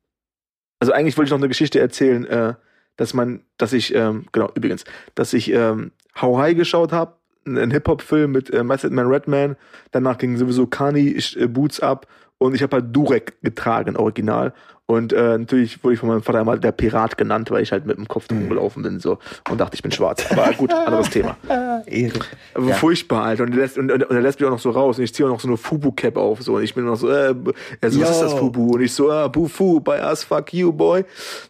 also 0.81 0.93
eigentlich 0.93 1.17
wollte 1.17 1.29
ich 1.29 1.33
noch 1.33 1.39
eine 1.39 1.49
Geschichte 1.49 1.79
erzählen, 1.79 2.25
äh, 2.27 2.55
dass 2.97 3.15
man, 3.15 3.45
dass 3.57 3.73
ich, 3.73 3.95
ähm, 3.95 4.27
genau, 4.33 4.51
übrigens, 4.55 4.85
dass 5.15 5.33
ich 5.33 5.53
ähm, 5.53 5.93
How 6.21 6.39
High 6.39 6.57
geschaut 6.57 6.93
habe, 6.93 7.17
einen 7.45 7.71
Hip-Hop-Film 7.71 8.31
mit 8.31 8.51
äh, 8.51 8.63
Method 8.63 8.95
Man 8.95 9.07
Redman, 9.07 9.57
danach 9.91 10.19
ging 10.19 10.37
sowieso 10.37 10.67
Kani 10.67 11.17
äh, 11.37 11.47
Boots 11.47 11.81
ab 11.81 12.07
und 12.43 12.55
ich 12.55 12.63
habe 12.63 12.77
halt 12.77 12.95
Durek 12.95 13.41
getragen, 13.43 13.97
original. 13.97 14.53
Und 14.87 15.13
äh, 15.13 15.39
natürlich 15.39 15.83
wurde 15.83 15.95
ich 15.95 16.01
von 16.01 16.09
meinem 16.09 16.23
Vater 16.23 16.41
einmal 16.41 16.59
der 16.59 16.73
Pirat 16.73 17.17
genannt, 17.17 17.51
weil 17.51 17.63
ich 17.63 17.73
halt 17.73 17.87
mit 17.87 17.97
dem 17.97 18.09
Kopf 18.09 18.29
drum 18.29 18.49
gelaufen 18.49 18.83
bin 18.83 19.01
so 19.01 19.19
und 19.49 19.59
dachte, 19.59 19.75
ich 19.77 19.83
bin 19.83 19.93
schwarz. 19.93 20.27
Aber 20.31 20.53
gut, 20.53 20.73
anderes 20.73 21.09
Thema. 21.09 21.37
Ehre. 21.87 22.19
Aber 22.53 22.69
Ja. 22.69 22.75
Furchtbar, 22.75 23.23
Alter. 23.23 23.45
Und 23.45 23.53
der, 23.53 23.61
lässt, 23.61 23.79
und, 23.79 23.91
und, 23.91 24.11
der 24.11 24.21
lässt 24.21 24.41
mich 24.41 24.47
auch 24.47 24.53
noch 24.53 24.59
so 24.59 24.71
raus. 24.71 24.99
Und 24.99 25.05
ich 25.05 25.15
ziehe 25.15 25.27
auch 25.27 25.33
noch 25.33 25.41
so 25.41 25.49
eine 25.49 25.57
Fubu-Cap 25.57 26.17
auf. 26.17 26.43
So. 26.43 26.57
Und 26.57 26.65
ich 26.65 26.75
bin 26.75 26.85
noch 26.85 26.97
so, 26.97 27.09
äh, 27.09 27.35
er 27.81 27.91
so, 27.91 28.01
was 28.01 28.11
ist 28.11 28.21
das. 28.21 28.35
Fubu? 28.35 28.75
Und 28.75 28.83
ich 28.83 28.93
so, 28.93 29.11
ah, 29.11 29.29
Bufu, 29.29 29.81
by 29.81 29.99
us, 30.03 30.25
fuck 30.25 30.53
you, 30.53 30.73
boy. 30.73 31.05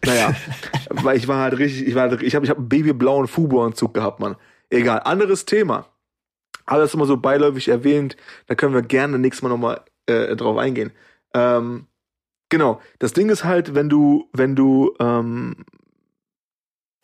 Naja, 0.05 0.33
weil 0.89 1.17
ich 1.17 1.27
war 1.27 1.39
halt 1.39 1.57
richtig, 1.57 1.87
ich 1.87 1.95
war 1.95 2.09
halt, 2.09 2.21
ich 2.21 2.35
habe 2.35 2.45
ich 2.45 2.49
hab 2.49 2.59
einen 2.59 2.69
babyblauen 2.69 3.27
Fubu-Anzug 3.27 3.93
gehabt, 3.93 4.19
Mann. 4.19 4.35
Egal, 4.69 5.01
anderes 5.03 5.45
Thema. 5.45 5.87
Alles 6.65 6.93
immer 6.93 7.05
so 7.05 7.17
beiläufig 7.17 7.67
erwähnt. 7.67 8.15
Da 8.47 8.55
können 8.55 8.73
wir 8.73 8.83
gerne 8.83 9.19
nächstes 9.19 9.41
Mal 9.41 9.49
nochmal 9.49 9.81
äh, 10.05 10.35
drauf 10.35 10.57
eingehen. 10.57 10.91
Ähm, 11.33 11.87
genau. 12.49 12.81
Das 12.99 13.13
Ding 13.13 13.29
ist 13.29 13.43
halt, 13.43 13.75
wenn 13.75 13.89
du, 13.89 14.29
wenn 14.33 14.55
du, 14.55 14.93
ähm, 14.99 15.65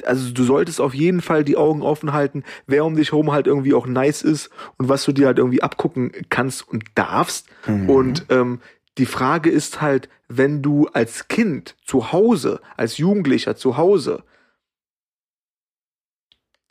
also 0.05 0.31
du 0.31 0.43
solltest 0.43 0.79
auf 0.79 0.93
jeden 0.93 1.21
Fall 1.21 1.43
die 1.43 1.57
Augen 1.57 1.81
offen 1.81 2.13
halten, 2.13 2.43
wer 2.67 2.85
um 2.85 2.95
dich 2.95 3.11
herum 3.11 3.31
halt 3.31 3.47
irgendwie 3.47 3.73
auch 3.73 3.85
nice 3.85 4.21
ist 4.21 4.49
und 4.77 4.87
was 4.89 5.03
du 5.03 5.11
dir 5.11 5.27
halt 5.27 5.37
irgendwie 5.37 5.61
abgucken 5.61 6.11
kannst 6.29 6.67
und 6.67 6.85
darfst. 6.95 7.47
Mhm. 7.67 7.89
Und 7.89 8.25
ähm, 8.29 8.61
die 8.97 9.05
Frage 9.05 9.49
ist 9.49 9.81
halt, 9.81 10.09
wenn 10.27 10.61
du 10.61 10.87
als 10.87 11.27
Kind 11.27 11.75
zu 11.83 12.11
Hause, 12.11 12.61
als 12.77 12.97
Jugendlicher 12.97 13.55
zu 13.55 13.77
Hause, 13.77 14.23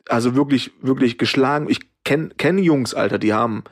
also 0.07 0.35
wirklich, 0.35 0.71
wirklich 0.81 1.17
geschlagen, 1.17 1.67
ich 1.69 1.81
kenne 2.03 2.29
kenn 2.37 2.57
Jungs, 2.57 2.93
Alter, 2.93 3.19
die 3.19 3.33
haben, 3.33 3.63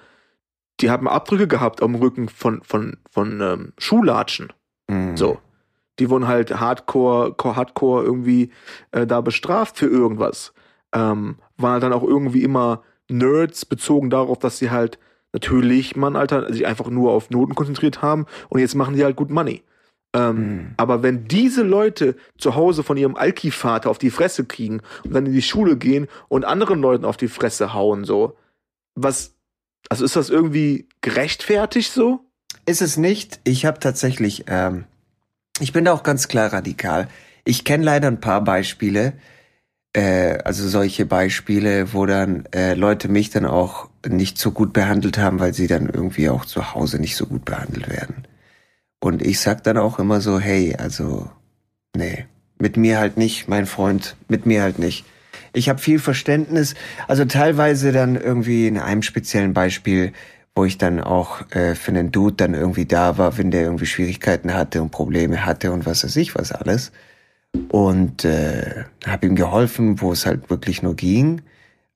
die 0.80 0.90
haben 0.90 1.08
Abdrücke 1.08 1.48
gehabt 1.48 1.82
am 1.82 1.96
Rücken 1.96 2.30
von, 2.30 2.62
von, 2.64 2.98
von 3.10 3.42
ähm, 3.42 3.74
Schuhlatschen. 3.78 4.54
Mhm. 4.90 5.18
So. 5.18 5.40
Die 6.00 6.10
wurden 6.10 6.28
halt 6.28 6.60
hardcore, 6.60 7.34
core- 7.34 7.56
hardcore 7.56 8.04
irgendwie 8.04 8.52
äh, 8.92 9.08
da 9.08 9.22
bestraft 9.22 9.78
für 9.78 9.88
irgendwas. 9.88 10.54
Ähm, 10.94 11.38
waren 11.58 11.74
halt 11.74 11.84
dann 11.84 11.94
auch 11.94 12.04
irgendwie 12.04 12.44
immer 12.44 12.84
Nerds 13.10 13.66
bezogen 13.66 14.10
darauf, 14.10 14.38
dass 14.38 14.60
sie 14.60 14.70
halt 14.70 15.00
natürlich, 15.34 15.96
Mann, 15.96 16.16
Alter, 16.16 16.52
sich 16.54 16.68
einfach 16.68 16.90
nur 16.90 17.12
auf 17.12 17.30
Noten 17.30 17.56
konzentriert 17.56 18.02
haben 18.02 18.26
und 18.50 18.60
jetzt 18.60 18.76
machen 18.76 18.96
die 18.96 19.04
halt 19.04 19.16
gut 19.16 19.30
Money. 19.30 19.64
Ähm, 20.14 20.36
Mhm. 20.36 20.74
Aber 20.78 21.04
wenn 21.04 21.28
diese 21.28 21.64
Leute 21.64 22.16
zu 22.38 22.56
Hause 22.56 22.84
von 22.84 22.98
ihrem 22.98 23.16
Alki-Vater 23.16 23.90
auf 23.90 23.98
die 23.98 24.10
Fresse 24.12 24.46
kriegen 24.46 24.82
und 25.04 25.14
dann 25.14 25.26
in 25.26 25.34
die 25.34 25.42
Schule 25.42 25.78
gehen 25.78 26.08
und 26.28 26.46
anderen 26.46 26.82
Leuten 26.82 27.06
auf 27.06 27.18
die 27.18 27.28
Fresse 27.28 27.74
hauen, 27.74 28.04
so, 28.06 28.38
was, 28.96 29.36
also 29.90 30.06
ist 30.06 30.16
das 30.16 30.30
irgendwie 30.30 30.88
gerechtfertigt 31.02 31.92
so? 31.92 32.22
Ist 32.66 32.82
es 32.82 32.98
nicht. 32.98 33.40
Ich 33.44 33.66
habe 33.66 33.80
tatsächlich, 33.80 34.46
ähm, 34.48 34.86
ich 35.60 35.74
bin 35.74 35.86
da 35.86 35.94
auch 35.94 36.04
ganz 36.04 36.28
klar 36.28 36.52
radikal. 36.52 37.08
Ich 37.46 37.64
kenne 37.64 37.86
leider 37.86 38.08
ein 38.08 38.20
paar 38.20 38.44
Beispiele, 38.44 39.14
äh, 39.94 40.40
also 40.44 40.68
solche 40.68 41.06
Beispiele, 41.06 41.94
wo 41.94 42.06
dann 42.06 42.46
äh, 42.54 42.74
Leute 42.74 43.08
mich 43.08 43.30
dann 43.30 43.46
auch 43.46 43.90
nicht 44.06 44.38
so 44.38 44.52
gut 44.52 44.74
behandelt 44.74 45.18
haben, 45.18 45.40
weil 45.40 45.54
sie 45.54 45.68
dann 45.68 45.90
irgendwie 45.90 46.30
auch 46.30 46.46
zu 46.46 46.74
Hause 46.74 47.00
nicht 47.00 47.16
so 47.16 47.26
gut 47.26 47.46
behandelt 47.46 47.90
werden. 47.90 48.28
Und 49.00 49.22
ich 49.22 49.40
sag 49.40 49.64
dann 49.64 49.78
auch 49.78 50.00
immer 50.00 50.22
so, 50.22 50.40
hey, 50.40 50.76
also, 50.76 51.30
nee, 51.96 52.26
mit 52.60 52.78
mir 52.78 53.00
halt 53.00 53.18
nicht, 53.18 53.48
mein 53.48 53.66
Freund, 53.66 54.16
mit 54.28 54.46
mir 54.46 54.62
halt 54.62 54.80
nicht. 54.80 55.06
Ich 55.58 55.70
habe 55.70 55.80
viel 55.80 55.97
Verständnis, 55.97 56.76
also 57.08 57.26
teilweise 57.26 57.91
dann 57.91 58.16
irgendwie 58.16 58.68
in 58.68 58.78
einem 58.78 59.01
speziellen 59.01 59.53
Beispiel, 59.53 60.14
wo 60.55 60.66
ich 60.66 60.78
dann 60.78 61.01
auch 61.01 61.49
äh, 61.51 61.74
für 61.74 61.89
einen 61.89 62.12
Dude 62.12 62.36
dann 62.36 62.53
irgendwie 62.53 62.86
da 62.86 63.18
war, 63.18 63.38
wenn 63.39 63.49
der 63.49 63.64
irgendwie 63.64 63.88
Schwierigkeiten 63.88 64.53
hatte 64.53 64.82
und 64.84 64.91
Probleme 64.91 65.45
hatte 65.45 65.72
und 65.72 65.88
was 65.88 66.03
weiß 66.03 66.16
ich 66.18 66.36
was 66.36 66.51
alles. 66.51 66.91
Und 67.70 68.24
äh, 68.24 68.84
habe 69.05 69.26
ihm 69.26 69.36
geholfen, 69.36 69.99
wo 69.99 70.12
es 70.12 70.28
halt 70.28 70.49
wirklich 70.51 70.84
nur 70.84 70.95
ging. 70.95 71.41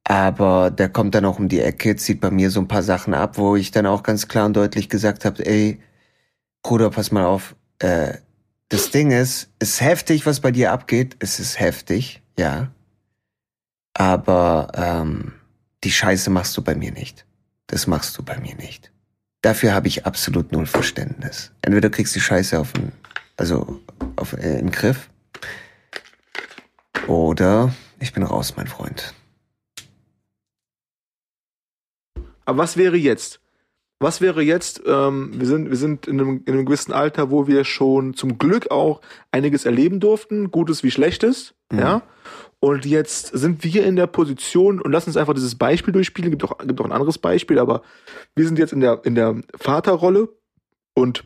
Aber 0.05 0.72
der 0.72 0.89
kommt 0.89 1.14
dann 1.14 1.26
auch 1.26 1.38
um 1.38 1.47
die 1.47 1.62
Ecke, 1.62 1.95
zieht 1.95 2.20
bei 2.20 2.32
mir 2.32 2.49
so 2.49 2.59
ein 2.59 2.68
paar 2.68 2.84
Sachen 2.84 3.14
ab, 3.14 3.38
wo 3.38 3.55
ich 3.55 3.70
dann 3.70 3.86
auch 3.86 4.01
ganz 4.01 4.28
klar 4.28 4.47
und 4.47 4.57
deutlich 4.57 4.89
gesagt 4.89 5.24
habe, 5.24 5.45
ey, 5.45 5.80
Bruder, 6.64 6.89
pass 6.89 7.12
mal 7.12 7.26
auf. 7.26 7.55
Äh, 7.78 8.14
das 8.70 8.89
Ding 8.89 9.12
ist, 9.12 9.49
es 9.59 9.74
ist 9.74 9.82
heftig, 9.82 10.26
was 10.26 10.39
bei 10.39 10.51
dir 10.51 10.72
abgeht. 10.72 11.16
Es 11.20 11.39
ist 11.39 11.59
heftig, 11.59 12.24
ja. 12.39 12.72
Aber 13.94 14.72
ähm, 14.76 15.34
die 15.84 15.92
Scheiße 15.92 16.30
machst 16.30 16.56
du 16.58 16.62
bei 16.62 16.76
mir 16.76 16.92
nicht. 16.92 17.26
Das 17.68 17.88
machst 17.88 18.18
du 18.18 18.24
bei 18.24 18.38
mir 18.39 18.56
nicht. 18.56 18.92
Dafür 19.42 19.74
habe 19.74 19.88
ich 19.88 20.06
absolut 20.06 20.52
null 20.52 20.66
Verständnis. 20.66 21.52
Entweder 21.62 21.89
du 21.89 21.96
kriegst 21.96 22.16
die 22.16 22.20
Scheiße 22.22 22.60
auf 22.60 22.74
den, 22.74 22.92
also 23.38 23.80
auf 24.16 24.34
äh, 24.34 24.60
in 24.60 24.68
den 24.68 24.72
Griff, 24.72 25.10
oder 27.08 27.74
ich 28.00 28.14
bin 28.14 28.24
raus, 28.24 28.54
mein 28.56 28.68
Freund. 28.68 29.14
Aber 32.46 32.60
was 32.60 32.78
wäre 32.78 32.98
jetzt? 32.98 33.39
Was 34.00 34.20
wäre 34.20 34.42
jetzt, 34.42 34.82
ähm, 34.88 35.32
wir 35.39 35.46
sind, 35.46 35.70
wir 35.70 35.78
sind 35.78 36.08
in 36.08 36.20
einem, 36.20 36.44
in 36.46 36.54
einem 36.54 36.66
gewissen 36.66 36.92
Alter, 36.92 37.30
wo 37.30 37.46
wir 37.48 37.66
schon 37.66 38.16
zum 38.16 38.39
Glück 38.39 38.72
auch 38.72 39.02
einiges 39.32 39.66
erleben 39.66 40.00
durften, 40.00 40.50
Gutes 40.50 40.84
wie 40.84 40.92
Schlechtes, 40.92 41.54
Mhm. 41.72 41.80
ja. 41.80 42.02
Und 42.64 42.86
jetzt 42.86 43.28
sind 43.28 43.64
wir 43.64 43.84
in 43.86 43.95
der 43.95 44.05
Position, 44.05 44.80
und 44.80 44.91
lass 44.91 45.07
uns 45.07 45.18
einfach 45.18 45.34
dieses 45.34 45.55
Beispiel 45.55 45.91
durchspielen, 45.93 46.30
gibt 46.30 46.43
auch, 46.43 46.59
gibt 46.59 46.80
auch 46.80 46.86
ein 46.86 46.91
anderes 46.91 47.18
Beispiel, 47.18 47.57
aber 47.57 47.82
wir 48.36 48.45
sind 48.45 48.59
jetzt 48.59 48.72
in 48.72 48.82
der, 48.82 49.01
in 49.03 49.16
der 49.16 49.41
Vaterrolle 49.55 50.30
und 50.93 51.24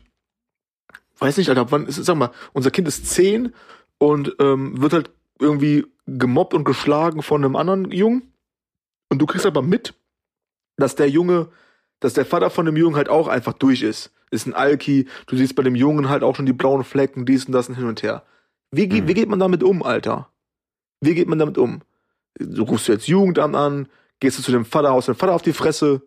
weiß 1.18 1.36
nicht, 1.36 1.50
Alter, 1.50 1.70
wann 1.70 1.86
ist, 1.86 2.02
sag 2.02 2.16
mal, 2.16 2.30
unser 2.54 2.70
Kind 2.70 2.88
ist 2.88 3.06
zehn 3.06 3.52
und 3.98 4.34
ähm, 4.40 4.80
wird 4.80 4.94
halt 4.94 5.10
irgendwie 5.38 5.84
gemobbt 6.06 6.54
und 6.54 6.64
geschlagen 6.64 7.20
von 7.20 7.44
einem 7.44 7.54
anderen 7.54 7.90
Jungen. 7.90 8.32
Und 9.10 9.20
du 9.20 9.26
kriegst 9.26 9.44
aber 9.44 9.60
mit, 9.60 9.92
dass 10.78 10.94
der 10.96 11.10
Junge, 11.10 11.48
dass 12.00 12.14
der 12.14 12.24
Vater 12.24 12.48
von 12.48 12.64
dem 12.64 12.76
Jungen 12.76 12.96
halt 12.96 13.10
auch 13.10 13.28
einfach 13.28 13.52
durch 13.52 13.82
ist. 13.82 14.10
Ist 14.30 14.46
ein 14.46 14.54
Alki, 14.54 15.06
du 15.26 15.36
siehst 15.36 15.54
bei 15.54 15.62
dem 15.62 15.74
Jungen 15.74 16.08
halt 16.08 16.22
auch 16.22 16.34
schon 16.34 16.46
die 16.46 16.54
blauen 16.54 16.82
Flecken, 16.82 17.26
dies 17.26 17.44
und 17.44 17.52
das 17.52 17.68
und 17.68 17.74
hin 17.74 17.86
und 17.86 18.02
her. 18.02 18.22
Wie, 18.70 18.86
Mhm. 18.86 19.06
wie 19.06 19.14
geht 19.14 19.28
man 19.28 19.38
damit 19.38 19.62
um, 19.62 19.82
Alter? 19.82 20.30
Wie 21.00 21.14
geht 21.14 21.28
man 21.28 21.38
damit 21.38 21.58
um? 21.58 21.82
Du 22.38 22.64
rufst 22.64 22.88
du 22.88 22.92
jetzt 22.92 23.08
Jugendamt 23.08 23.54
an, 23.56 23.88
gehst 24.20 24.38
du 24.38 24.42
zu 24.42 24.52
dem 24.52 24.64
Vater, 24.64 24.90
haust 24.90 25.08
dem 25.08 25.14
Vater 25.14 25.34
auf 25.34 25.42
die 25.42 25.52
Fresse, 25.52 26.02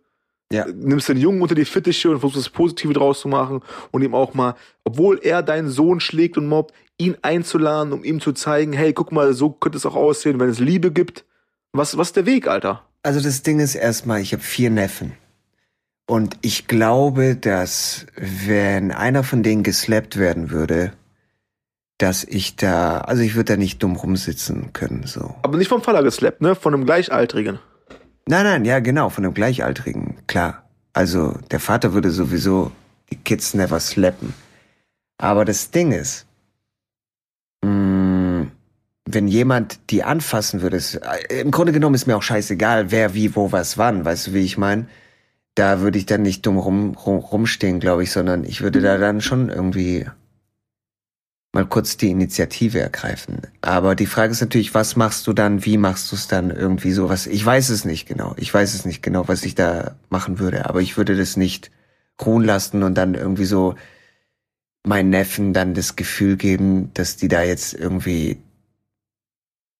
Ja. 0.51 0.65
nimmst 0.65 1.09
den 1.09 1.17
Jungen 1.17 1.41
unter 1.41 1.55
die 1.55 1.65
Fittiche 1.65 2.09
und 2.09 2.19
versuchst 2.19 2.45
das 2.47 2.49
Positive 2.53 2.93
draus 2.93 3.19
zu 3.21 3.27
machen 3.27 3.61
und 3.91 4.01
ihm 4.01 4.15
auch 4.15 4.33
mal, 4.33 4.55
obwohl 4.83 5.19
er 5.21 5.43
deinen 5.43 5.69
Sohn 5.69 5.99
schlägt 5.99 6.37
und 6.37 6.47
mobbt, 6.47 6.73
ihn 6.97 7.17
einzuladen, 7.21 7.93
um 7.93 8.03
ihm 8.03 8.19
zu 8.19 8.33
zeigen, 8.33 8.73
hey, 8.73 8.93
guck 8.93 9.11
mal, 9.11 9.33
so 9.33 9.51
könnte 9.51 9.77
es 9.77 9.85
auch 9.85 9.95
aussehen, 9.95 10.39
wenn 10.39 10.49
es 10.49 10.59
Liebe 10.59 10.91
gibt. 10.91 11.23
Was, 11.71 11.97
was 11.97 12.09
ist 12.09 12.15
der 12.15 12.25
Weg, 12.25 12.47
Alter? 12.47 12.83
Also 13.03 13.21
das 13.21 13.43
Ding 13.43 13.59
ist 13.59 13.75
erstmal, 13.75 14.21
ich 14.21 14.33
habe 14.33 14.43
vier 14.43 14.69
Neffen. 14.69 15.13
Und 16.07 16.37
ich 16.41 16.67
glaube, 16.67 17.35
dass 17.35 18.07
wenn 18.15 18.91
einer 18.91 19.23
von 19.23 19.43
denen 19.43 19.61
geslappt 19.61 20.17
werden 20.17 20.49
würde, 20.49 20.91
dass 21.99 22.23
ich 22.23 22.55
da, 22.55 22.99
also 23.01 23.21
ich 23.21 23.35
würde 23.35 23.53
da 23.53 23.57
nicht 23.57 23.83
dumm 23.83 23.95
rumsitzen 23.95 24.73
können, 24.73 25.03
so. 25.05 25.35
Aber 25.43 25.57
nicht 25.57 25.67
vom 25.67 25.83
Vater 25.83 26.01
geslappt, 26.01 26.41
ne? 26.41 26.55
Von 26.55 26.73
einem 26.73 26.85
Gleichaltrigen. 26.85 27.59
Nein, 28.25 28.43
nein, 28.43 28.65
ja, 28.65 28.79
genau, 28.79 29.09
von 29.09 29.23
einem 29.23 29.33
Gleichaltrigen, 29.33 30.17
klar. 30.25 30.63
Also 30.93 31.37
der 31.51 31.59
Vater 31.59 31.93
würde 31.93 32.09
sowieso 32.09 32.71
die 33.11 33.17
Kids 33.17 33.53
never 33.53 33.79
slappen. 33.79 34.33
Aber 35.17 35.45
das 35.45 35.69
Ding 35.69 35.91
ist, 35.91 36.25
mh, 37.63 38.47
wenn 39.05 39.27
jemand 39.27 39.79
die 39.91 40.03
anfassen 40.03 40.61
würde, 40.61 40.77
es, 40.77 40.95
äh, 40.95 41.41
im 41.41 41.51
Grunde 41.51 41.73
genommen 41.73 41.95
ist 41.95 42.07
mir 42.07 42.17
auch 42.17 42.23
scheißegal, 42.23 42.91
wer, 42.91 43.13
wie, 43.13 43.35
wo, 43.35 43.51
was, 43.51 43.77
wann, 43.77 44.03
weißt 44.05 44.27
du, 44.27 44.33
wie 44.33 44.45
ich 44.45 44.57
meine? 44.57 44.87
da 45.59 45.81
würde 45.81 45.97
ich 45.97 46.05
dann 46.05 46.21
nicht 46.21 46.45
dumm 46.45 46.57
rum, 46.57 46.95
rum, 46.95 47.17
rumstehen, 47.17 47.81
glaube 47.81 48.03
ich, 48.03 48.11
sondern 48.11 48.45
ich 48.45 48.61
würde 48.61 48.79
da 48.79 48.97
dann 48.97 49.19
schon 49.19 49.49
irgendwie 49.49 50.05
mal 51.51 51.65
kurz 51.65 51.97
die 51.97 52.11
Initiative 52.11 52.79
ergreifen. 52.79 53.41
Aber 53.61 53.95
die 53.95 54.05
Frage 54.05 54.31
ist 54.31 54.41
natürlich, 54.41 54.73
was 54.73 54.95
machst 54.95 55.25
du 55.25 55.33
dann, 55.33 55.65
wie 55.65 55.77
machst 55.77 56.11
du 56.11 56.15
es 56.15 56.27
dann 56.27 56.51
irgendwie 56.51 56.91
so 56.91 57.09
was? 57.09 57.25
Ich 57.27 57.43
weiß 57.43 57.69
es 57.69 57.85
nicht 57.85 58.07
genau. 58.07 58.35
Ich 58.37 58.53
weiß 58.53 58.73
es 58.73 58.85
nicht 58.85 59.01
genau, 59.01 59.27
was 59.27 59.43
ich 59.43 59.55
da 59.55 59.95
machen 60.09 60.39
würde, 60.39 60.69
aber 60.69 60.81
ich 60.81 60.97
würde 60.97 61.15
das 61.15 61.37
nicht 61.37 61.71
ruhen 62.23 62.43
lassen 62.43 62.83
und 62.83 62.95
dann 62.95 63.15
irgendwie 63.15 63.45
so 63.45 63.75
meinen 64.85 65.09
Neffen 65.09 65.53
dann 65.53 65.73
das 65.73 65.95
Gefühl 65.95 66.37
geben, 66.37 66.91
dass 66.93 67.17
die 67.17 67.27
da 67.27 67.43
jetzt 67.43 67.73
irgendwie 67.73 68.37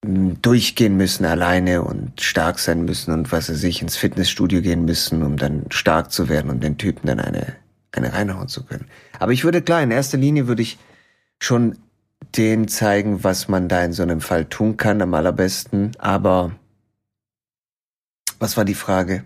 durchgehen 0.02 0.96
müssen 0.96 1.26
alleine 1.26 1.82
und 1.84 2.22
stark 2.22 2.58
sein 2.60 2.86
müssen 2.86 3.14
und 3.14 3.32
was 3.34 3.48
sie 3.48 3.56
sich 3.56 3.82
ins 3.82 3.98
Fitnessstudio 3.98 4.62
gehen 4.62 4.86
müssen, 4.86 5.24
um 5.24 5.36
dann 5.36 5.66
stark 5.70 6.12
zu 6.12 6.30
werden 6.30 6.50
und 6.50 6.64
den 6.64 6.78
Typen 6.78 7.08
dann 7.08 7.20
eine, 7.20 7.56
eine 7.92 8.14
reinhauen 8.14 8.48
zu 8.48 8.64
können. 8.64 8.86
Aber 9.20 9.34
ich 9.34 9.44
würde 9.44 9.62
klar, 9.62 9.84
in 9.84 9.92
erster 9.92 10.18
Linie 10.18 10.48
würde 10.48 10.62
ich 10.62 10.78
schon 11.42 11.78
den 12.38 12.68
zeigen, 12.68 13.24
was 13.24 13.48
man 13.48 13.68
da 13.68 13.84
in 13.84 13.94
so 13.94 14.04
einem 14.04 14.22
Fall 14.22 14.46
tun 14.46 14.78
kann, 14.78 15.02
am 15.02 15.14
allerbesten. 15.14 15.92
Aber 15.98 16.52
was 18.40 18.58
war 18.58 18.66
die 18.66 18.76
Frage? 18.76 19.24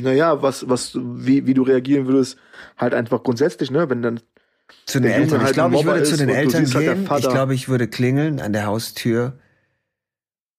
Naja, 0.00 0.42
was, 0.42 0.68
was, 0.68 0.94
wie, 0.94 1.46
wie 1.46 1.54
du 1.54 1.62
reagieren 1.62 2.06
würdest, 2.06 2.38
halt 2.76 2.94
einfach 2.94 3.22
grundsätzlich, 3.22 3.70
ne, 3.70 3.90
wenn 3.90 4.02
dann 4.02 4.20
zu 4.86 5.00
den 5.00 5.10
Eltern. 5.10 5.40
Halt 5.40 5.50
ich 5.50 5.54
glaube, 5.54 5.76
ich 5.76 5.84
würde 5.84 6.02
zu 6.04 6.16
den 6.16 6.28
Eltern 6.28 6.64
halt 6.64 6.72
gehen. 6.72 7.10
Halt 7.10 7.24
ich 7.24 7.30
glaube, 7.30 7.54
ich 7.54 7.68
würde 7.68 7.88
klingeln 7.88 8.40
an 8.40 8.52
der 8.52 8.66
Haustür. 8.66 9.38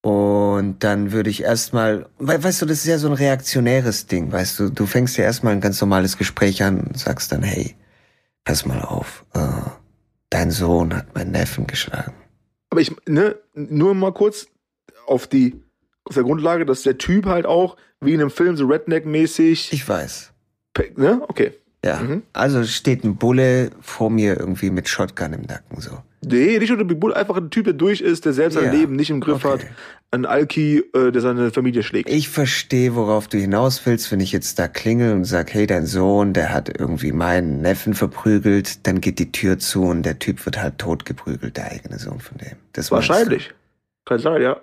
Und 0.01 0.83
dann 0.83 1.11
würde 1.11 1.29
ich 1.29 1.43
erstmal, 1.43 2.07
weißt 2.19 2.61
du, 2.61 2.65
das 2.65 2.79
ist 2.79 2.85
ja 2.85 2.97
so 2.97 3.07
ein 3.07 3.13
reaktionäres 3.13 4.07
Ding, 4.07 4.31
weißt 4.31 4.59
du, 4.59 4.69
du 4.69 4.85
fängst 4.85 5.17
ja 5.17 5.25
erstmal 5.25 5.51
ein 5.51 5.59
ganz 5.59 5.81
normales 5.81 6.17
Gespräch 6.17 6.63
an 6.63 6.79
und 6.79 6.97
sagst 6.97 7.33
dann, 7.33 7.43
hey, 7.43 7.75
pass 8.49 8.65
mal 8.65 8.81
auf, 8.81 9.25
äh, 9.35 9.69
dein 10.31 10.49
Sohn 10.49 10.95
hat 10.95 11.13
meinen 11.13 11.29
Neffen 11.29 11.67
geschlagen. 11.67 12.15
Aber 12.71 12.81
ich, 12.81 12.91
ne, 13.07 13.37
nur 13.53 13.93
mal 13.93 14.11
kurz 14.11 14.47
auf 15.05 15.27
die, 15.27 15.61
auf 16.03 16.15
der 16.15 16.23
Grundlage, 16.23 16.65
dass 16.65 16.81
der 16.81 16.97
Typ 16.97 17.27
halt 17.27 17.45
auch, 17.45 17.77
wie 18.01 18.15
in 18.15 18.21
einem 18.21 18.31
Film, 18.31 18.57
so 18.57 18.65
Redneck-mäßig. 18.65 19.71
Ich 19.71 19.87
weiß. 19.87 20.33
Ne, 20.95 21.21
okay. 21.27 21.53
Ja. 21.83 21.99
Mhm. 22.01 22.23
Also 22.33 22.63
steht 22.63 23.03
ein 23.03 23.15
Bulle 23.15 23.71
vor 23.79 24.09
mir 24.09 24.37
irgendwie 24.37 24.69
mit 24.69 24.89
Shotgun 24.89 25.33
im 25.33 25.41
Nacken 25.43 25.79
so. 25.79 25.91
Nee, 26.21 26.59
nicht 26.59 26.69
nur 26.69 26.83
der 26.83 26.95
Bulle, 26.95 27.15
einfach 27.15 27.37
ein 27.37 27.49
Typ, 27.49 27.63
der 27.63 27.73
durch 27.73 28.01
ist, 28.01 28.25
der 28.25 28.33
selbst 28.33 28.55
ja. 28.55 28.61
sein 28.61 28.73
Leben 28.73 28.97
nicht 28.97 29.09
im 29.09 29.21
Griff 29.21 29.45
okay. 29.45 29.63
hat. 29.63 29.67
Ein 30.11 30.25
Alki, 30.25 30.83
äh, 30.93 31.11
der 31.11 31.21
seine 31.21 31.51
Familie 31.51 31.81
schlägt. 31.81 32.09
Ich 32.09 32.27
verstehe, 32.27 32.95
worauf 32.95 33.29
du 33.29 33.37
hinaus 33.37 33.85
willst, 33.85 34.11
wenn 34.11 34.19
ich 34.19 34.33
jetzt 34.33 34.59
da 34.59 34.67
klingel 34.67 35.13
und 35.13 35.23
sag, 35.23 35.53
hey, 35.53 35.65
dein 35.65 35.85
Sohn, 35.85 36.33
der 36.33 36.51
hat 36.51 36.77
irgendwie 36.77 37.13
meinen 37.13 37.61
Neffen 37.61 37.93
verprügelt, 37.93 38.85
dann 38.85 38.99
geht 38.99 39.19
die 39.19 39.31
Tür 39.31 39.59
zu 39.59 39.83
und 39.83 40.03
der 40.03 40.19
Typ 40.19 40.45
wird 40.45 40.61
halt 40.61 40.77
tot 40.79 41.05
geprügelt, 41.05 41.55
der 41.55 41.71
eigene 41.71 41.97
Sohn 41.99 42.19
von 42.19 42.37
dem. 42.39 42.57
Das 42.73 42.91
Wahrscheinlich. 42.91 43.53
Kann 44.03 44.19
sein, 44.19 44.41
ja. 44.41 44.59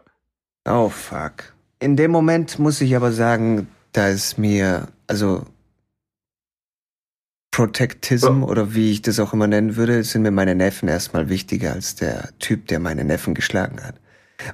Oh, 0.68 0.90
fuck. 0.90 1.54
In 1.78 1.96
dem 1.96 2.10
Moment 2.10 2.58
muss 2.58 2.80
ich 2.80 2.96
aber 2.96 3.12
sagen, 3.12 3.68
da 3.92 4.08
ist 4.08 4.36
mir, 4.36 4.88
also 5.06 5.46
Protectism 7.56 8.42
ja. 8.42 8.48
oder 8.48 8.74
wie 8.74 8.92
ich 8.92 9.00
das 9.00 9.18
auch 9.18 9.32
immer 9.32 9.46
nennen 9.46 9.76
würde, 9.76 10.04
sind 10.04 10.20
mir 10.20 10.30
meine 10.30 10.54
Neffen 10.54 10.90
erstmal 10.90 11.30
wichtiger 11.30 11.72
als 11.72 11.94
der 11.94 12.28
Typ, 12.38 12.66
der 12.66 12.80
meine 12.80 13.02
Neffen 13.02 13.32
geschlagen 13.32 13.82
hat. 13.82 13.94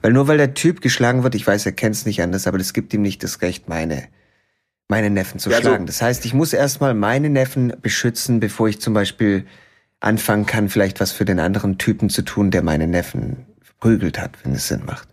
Weil 0.02 0.12
nur 0.12 0.28
weil 0.28 0.36
der 0.36 0.54
Typ 0.54 0.80
geschlagen 0.80 1.24
wird, 1.24 1.34
ich 1.34 1.44
weiß, 1.44 1.66
er 1.66 1.72
kennt 1.72 1.96
es 1.96 2.06
nicht 2.06 2.22
anders, 2.22 2.46
aber 2.46 2.58
das 2.58 2.72
gibt 2.72 2.94
ihm 2.94 3.02
nicht 3.02 3.24
das 3.24 3.42
Recht, 3.42 3.68
meine, 3.68 4.04
meine 4.86 5.10
Neffen 5.10 5.40
zu 5.40 5.50
ja, 5.50 5.56
also 5.56 5.68
schlagen. 5.68 5.86
Das 5.86 6.00
heißt, 6.00 6.24
ich 6.26 6.32
muss 6.32 6.52
erstmal 6.52 6.94
meine 6.94 7.28
Neffen 7.28 7.72
beschützen, 7.82 8.38
bevor 8.38 8.68
ich 8.68 8.80
zum 8.80 8.94
Beispiel 8.94 9.46
anfangen 9.98 10.46
kann, 10.46 10.68
vielleicht 10.68 11.00
was 11.00 11.10
für 11.10 11.24
den 11.24 11.40
anderen 11.40 11.78
Typen 11.78 12.08
zu 12.08 12.22
tun, 12.22 12.52
der 12.52 12.62
meine 12.62 12.86
Neffen 12.86 13.46
prügelt 13.80 14.20
hat, 14.20 14.38
wenn 14.44 14.52
es 14.52 14.68
Sinn 14.68 14.84
macht. 14.86 15.08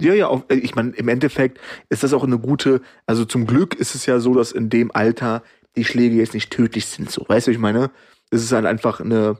Ja, 0.00 0.14
ja, 0.14 0.42
ich 0.48 0.74
meine, 0.74 0.92
im 0.92 1.08
Endeffekt 1.08 1.60
ist 1.90 2.02
das 2.02 2.14
auch 2.14 2.24
eine 2.24 2.38
gute, 2.38 2.80
also 3.04 3.26
zum 3.26 3.46
Glück 3.46 3.74
ist 3.74 3.94
es 3.94 4.06
ja 4.06 4.20
so, 4.20 4.32
dass 4.32 4.52
in 4.52 4.70
dem 4.70 4.90
Alter 4.90 5.42
die 5.76 5.84
Schläge 5.84 6.16
jetzt 6.16 6.34
nicht 6.34 6.50
tödlich 6.50 6.86
sind. 6.86 7.10
So, 7.10 7.24
weißt 7.26 7.46
du, 7.46 7.50
ich 7.50 7.58
meine? 7.58 7.90
Es 8.30 8.42
ist 8.42 8.52
halt 8.52 8.66
einfach 8.66 9.00
eine 9.00 9.38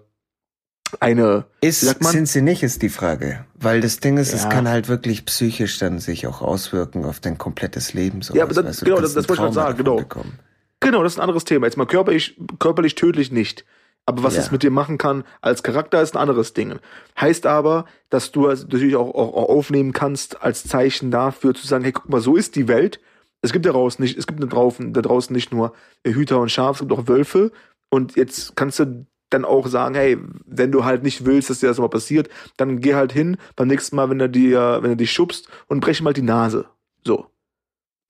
eine 1.00 1.46
ist 1.60 1.80
sind 1.80 2.28
sie 2.28 2.42
nicht 2.42 2.62
ist 2.62 2.82
die 2.82 2.88
Frage 2.88 3.44
weil 3.54 3.80
das 3.80 4.00
Ding 4.00 4.18
ist 4.18 4.32
ja. 4.32 4.38
es 4.38 4.48
kann 4.48 4.68
halt 4.68 4.88
wirklich 4.88 5.24
psychisch 5.24 5.78
dann 5.78 5.98
sich 5.98 6.26
auch 6.26 6.42
auswirken 6.42 7.04
auf 7.04 7.20
dein 7.20 7.38
komplettes 7.38 7.94
Leben 7.94 8.22
so 8.22 8.34
ja 8.34 8.44
aber 8.44 8.54
das, 8.54 8.64
weißt 8.64 8.82
du, 8.82 8.84
genau 8.86 9.00
das, 9.00 9.14
das 9.14 9.28
wollte 9.28 9.46
ich 9.46 9.54
sagen 9.54 9.78
genau 9.78 9.96
bekommen. 9.96 10.38
genau 10.80 11.02
das 11.02 11.14
ist 11.14 11.18
ein 11.18 11.22
anderes 11.22 11.44
Thema 11.44 11.66
jetzt 11.66 11.76
mal 11.76 11.86
körperlich 11.86 12.38
körperlich 12.58 12.94
tödlich 12.94 13.32
nicht 13.32 13.64
aber 14.04 14.22
was 14.22 14.34
ja. 14.34 14.42
es 14.42 14.50
mit 14.50 14.62
dir 14.62 14.70
machen 14.70 14.98
kann 14.98 15.24
als 15.40 15.62
Charakter 15.62 16.02
ist 16.02 16.14
ein 16.14 16.20
anderes 16.20 16.52
Ding 16.52 16.78
heißt 17.18 17.46
aber 17.46 17.86
dass 18.10 18.32
du 18.32 18.48
also 18.48 18.64
natürlich 18.64 18.96
auch, 18.96 19.14
auch, 19.14 19.34
auch 19.34 19.48
aufnehmen 19.48 19.92
kannst 19.92 20.42
als 20.42 20.64
Zeichen 20.64 21.10
dafür 21.10 21.54
zu 21.54 21.66
sagen 21.66 21.84
hey 21.84 21.92
guck 21.92 22.08
mal 22.10 22.20
so 22.20 22.36
ist 22.36 22.56
die 22.56 22.68
Welt 22.68 23.00
es 23.42 23.52
gibt 23.52 23.66
daraus 23.66 23.98
nicht, 23.98 24.16
es 24.16 24.26
gibt 24.26 24.42
da 24.42 24.46
draußen, 24.46 24.92
da 24.92 25.02
draußen 25.02 25.34
nicht 25.34 25.52
nur 25.52 25.74
Hüter 26.06 26.40
und 26.40 26.50
Schaf, 26.50 26.76
es 26.76 26.80
gibt 26.80 26.92
auch 26.92 27.08
Wölfe. 27.08 27.50
Und 27.90 28.16
jetzt 28.16 28.56
kannst 28.56 28.78
du 28.78 29.06
dann 29.30 29.44
auch 29.44 29.66
sagen, 29.66 29.94
hey, 29.94 30.18
wenn 30.46 30.72
du 30.72 30.84
halt 30.84 31.02
nicht 31.02 31.24
willst, 31.24 31.50
dass 31.50 31.60
dir 31.60 31.66
das 31.66 31.78
mal 31.78 31.88
passiert, 31.88 32.28
dann 32.56 32.80
geh 32.80 32.94
halt 32.94 33.12
hin 33.12 33.36
beim 33.56 33.68
nächsten 33.68 33.96
Mal, 33.96 34.08
wenn 34.10 34.20
er 34.20 34.28
dir, 34.28 34.78
wenn 34.82 34.90
er 34.90 34.96
dich 34.96 35.12
schubst 35.12 35.48
und 35.66 35.80
brech 35.80 36.00
ihm 36.00 36.06
halt 36.06 36.16
die 36.16 36.22
Nase. 36.22 36.66
So. 37.04 37.26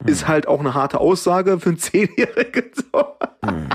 Hm. 0.03 0.13
Ist 0.13 0.29
halt 0.29 0.47
auch 0.47 0.61
eine 0.61 0.75
harte 0.75 1.01
Aussage 1.01 1.59
für 1.59 1.71
einen 1.71 1.79
Zehnjährigen. 1.79 2.71
So. 2.75 3.07
Hm. 3.45 3.69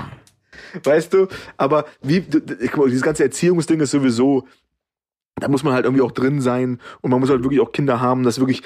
Weißt 0.84 1.12
du? 1.12 1.26
Aber 1.56 1.86
wie, 2.02 2.20
guck 2.20 2.76
mal, 2.76 2.88
dieses 2.88 3.02
ganze 3.02 3.24
Erziehungsding 3.24 3.80
ist 3.80 3.90
sowieso, 3.90 4.46
da 5.36 5.48
muss 5.48 5.62
man 5.62 5.72
halt 5.72 5.84
irgendwie 5.84 6.02
auch 6.02 6.12
drin 6.12 6.40
sein 6.40 6.80
und 7.00 7.10
man 7.10 7.20
muss 7.20 7.30
halt 7.30 7.42
wirklich 7.42 7.60
auch 7.60 7.72
Kinder 7.72 8.00
haben, 8.00 8.22
das 8.22 8.38
wirklich 8.38 8.62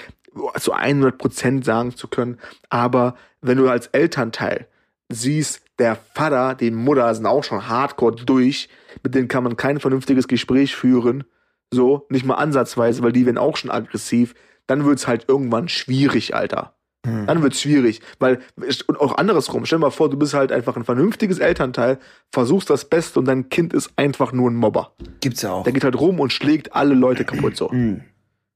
zu 0.58 0.72
100 0.72 1.18
Prozent 1.18 1.64
sagen 1.64 1.96
zu 1.96 2.08
können. 2.08 2.38
Aber 2.68 3.16
wenn 3.40 3.58
du 3.58 3.68
als 3.68 3.88
Elternteil 3.88 4.66
siehst, 5.08 5.62
der 5.78 5.96
Vater, 6.14 6.54
die 6.54 6.70
Mutter 6.70 7.14
sind 7.14 7.26
auch 7.26 7.44
schon 7.44 7.68
hardcore 7.68 8.16
durch, 8.16 8.68
mit 9.02 9.14
denen 9.14 9.28
kann 9.28 9.44
man 9.44 9.56
kein 9.56 9.80
vernünftiges 9.80 10.28
Gespräch 10.28 10.76
führen, 10.76 11.24
so, 11.70 12.06
nicht 12.10 12.24
mal 12.24 12.34
ansatzweise, 12.34 13.02
weil 13.02 13.12
die 13.12 13.26
werden 13.26 13.38
auch 13.38 13.56
schon 13.56 13.70
aggressiv, 13.70 14.34
dann 14.66 14.84
wird's 14.84 15.06
halt 15.06 15.24
irgendwann 15.28 15.68
schwierig, 15.68 16.34
Alter. 16.34 16.74
Hm. 17.04 17.26
Dann 17.26 17.42
wird's 17.42 17.60
schwierig, 17.60 18.00
weil 18.20 18.40
und 18.86 19.00
auch 19.00 19.16
andersrum. 19.16 19.64
Stell 19.64 19.78
dir 19.78 19.86
mal 19.86 19.90
vor, 19.90 20.08
du 20.08 20.16
bist 20.16 20.34
halt 20.34 20.52
einfach 20.52 20.76
ein 20.76 20.84
vernünftiges 20.84 21.40
Elternteil, 21.40 21.98
versuchst 22.30 22.70
das 22.70 22.84
Beste 22.84 23.18
und 23.18 23.24
dein 23.24 23.48
Kind 23.48 23.72
ist 23.72 23.92
einfach 23.96 24.32
nur 24.32 24.48
ein 24.48 24.54
Mobber. 24.54 24.92
Gibt's 25.20 25.42
ja 25.42 25.52
auch. 25.52 25.64
Der 25.64 25.72
geht 25.72 25.82
halt 25.82 25.98
rum 25.98 26.20
und 26.20 26.32
schlägt 26.32 26.76
alle 26.76 26.94
Leute 26.94 27.24
kaputt 27.24 27.56
so. 27.56 27.70
Hm. 27.70 28.02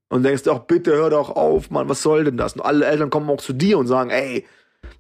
Und 0.09 0.23
denkst 0.23 0.45
du 0.45 0.53
auch, 0.53 0.61
bitte 0.61 0.93
hör 0.93 1.11
doch 1.11 1.31
auf, 1.31 1.71
Mann, 1.71 1.89
was 1.89 2.03
soll 2.03 2.25
denn 2.25 2.37
das? 2.37 2.55
Und 2.55 2.63
alle 2.63 2.87
Eltern 2.87 3.11
kommen 3.11 3.29
auch 3.29 3.41
zu 3.41 3.53
dir 3.53 3.79
und 3.79 3.87
sagen, 3.87 4.11
ey, 4.11 4.47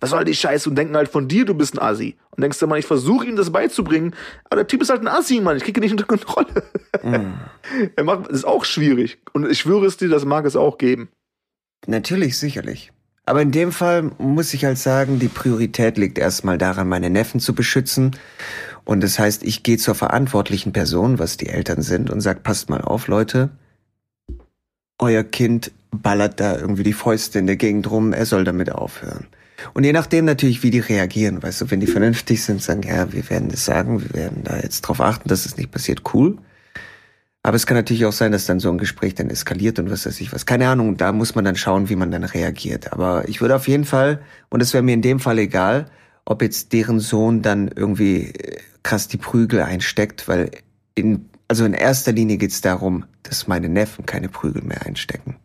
was 0.00 0.10
soll 0.10 0.24
die 0.24 0.34
Scheiße? 0.34 0.68
Und 0.68 0.76
denken 0.76 0.96
halt 0.96 1.08
von 1.08 1.28
dir, 1.28 1.44
du 1.44 1.54
bist 1.54 1.74
ein 1.74 1.82
Assi. 1.82 2.16
Und 2.30 2.42
denkst 2.42 2.58
du, 2.58 2.66
Mann, 2.66 2.78
ich 2.78 2.86
versuche 2.86 3.26
ihm 3.26 3.36
das 3.36 3.50
beizubringen, 3.50 4.14
aber 4.44 4.56
der 4.56 4.66
Typ 4.66 4.82
ist 4.82 4.90
halt 4.90 5.00
ein 5.00 5.08
Assi, 5.08 5.40
Mann, 5.40 5.56
ich 5.56 5.64
kriege 5.64 5.80
ihn 5.80 5.84
nicht 5.84 5.92
unter 5.92 6.04
Kontrolle. 6.04 6.64
Mm. 7.02 7.34
er 7.96 8.04
macht, 8.04 8.26
das 8.26 8.38
ist 8.38 8.44
auch 8.44 8.64
schwierig. 8.64 9.18
Und 9.32 9.48
ich 9.48 9.60
schwöre 9.60 9.86
es 9.86 9.96
dir, 9.96 10.08
das 10.08 10.24
mag 10.24 10.44
es 10.44 10.56
auch 10.56 10.78
geben. 10.78 11.08
Natürlich, 11.86 12.36
sicherlich. 12.36 12.92
Aber 13.26 13.42
in 13.42 13.50
dem 13.52 13.72
Fall 13.72 14.10
muss 14.18 14.54
ich 14.54 14.64
halt 14.64 14.78
sagen, 14.78 15.18
die 15.18 15.28
Priorität 15.28 15.98
liegt 15.98 16.18
erstmal 16.18 16.58
daran, 16.58 16.88
meine 16.88 17.10
Neffen 17.10 17.40
zu 17.40 17.54
beschützen. 17.54 18.16
Und 18.84 19.02
das 19.02 19.18
heißt, 19.18 19.42
ich 19.42 19.64
gehe 19.64 19.78
zur 19.78 19.96
verantwortlichen 19.96 20.72
Person, 20.72 21.18
was 21.18 21.36
die 21.36 21.48
Eltern 21.48 21.82
sind, 21.82 22.08
und 22.08 22.20
sag, 22.20 22.44
passt 22.44 22.70
mal 22.70 22.82
auf, 22.82 23.08
Leute, 23.08 23.50
euer 24.98 25.24
Kind 25.24 25.72
ballert 25.90 26.40
da 26.40 26.56
irgendwie 26.58 26.82
die 26.82 26.92
Fäuste 26.92 27.38
in 27.38 27.46
der 27.46 27.56
Gegend 27.56 27.90
rum, 27.90 28.12
er 28.12 28.26
soll 28.26 28.44
damit 28.44 28.70
aufhören. 28.70 29.26
Und 29.72 29.84
je 29.84 29.92
nachdem 29.92 30.26
natürlich, 30.26 30.62
wie 30.62 30.70
die 30.70 30.80
reagieren, 30.80 31.42
weißt 31.42 31.62
du, 31.62 31.70
wenn 31.70 31.80
die 31.80 31.86
vernünftig 31.86 32.42
sind, 32.42 32.62
sagen, 32.62 32.82
ja, 32.82 33.12
wir 33.12 33.28
werden 33.30 33.48
das 33.48 33.64
sagen, 33.64 34.02
wir 34.02 34.12
werden 34.14 34.44
da 34.44 34.58
jetzt 34.58 34.82
drauf 34.82 35.00
achten, 35.00 35.28
dass 35.28 35.46
es 35.46 35.56
nicht 35.56 35.70
passiert, 35.70 36.02
cool. 36.14 36.36
Aber 37.42 37.56
es 37.56 37.64
kann 37.64 37.76
natürlich 37.76 38.04
auch 38.04 38.12
sein, 38.12 38.32
dass 38.32 38.46
dann 38.46 38.58
so 38.58 38.70
ein 38.70 38.78
Gespräch 38.78 39.14
dann 39.14 39.30
eskaliert 39.30 39.78
und 39.78 39.88
was 39.88 40.04
weiß 40.04 40.20
ich 40.20 40.32
was. 40.32 40.46
Keine 40.46 40.68
Ahnung, 40.68 40.96
da 40.96 41.12
muss 41.12 41.36
man 41.36 41.44
dann 41.44 41.56
schauen, 41.56 41.88
wie 41.88 41.96
man 41.96 42.10
dann 42.10 42.24
reagiert. 42.24 42.92
Aber 42.92 43.28
ich 43.28 43.40
würde 43.40 43.54
auf 43.54 43.68
jeden 43.68 43.84
Fall, 43.84 44.20
und 44.48 44.60
es 44.60 44.74
wäre 44.74 44.82
mir 44.82 44.94
in 44.94 45.02
dem 45.02 45.20
Fall 45.20 45.38
egal, 45.38 45.86
ob 46.24 46.42
jetzt 46.42 46.72
deren 46.72 46.98
Sohn 46.98 47.42
dann 47.42 47.68
irgendwie 47.68 48.32
äh, 48.32 48.58
krass 48.82 49.08
die 49.08 49.16
Prügel 49.16 49.62
einsteckt, 49.62 50.26
weil 50.28 50.50
in 50.96 51.28
also 51.48 51.64
in 51.64 51.74
erster 51.74 52.12
Linie 52.12 52.36
geht 52.38 52.50
es 52.50 52.60
darum, 52.60 53.04
dass 53.22 53.46
meine 53.46 53.68
Neffen 53.68 54.06
keine 54.06 54.28
Prügel 54.28 54.62
mehr 54.62 54.84
einstecken. 54.84 55.36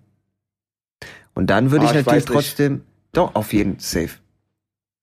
Und 1.34 1.47
dann 1.49 1.72
würde 1.72 1.86
oh, 1.86 1.89
ich 1.89 1.95
natürlich 1.95 2.24
ich 2.24 2.30
trotzdem, 2.30 2.82
doch, 3.14 3.36
auf 3.36 3.54
jeden 3.54 3.80
safe. 3.80 4.10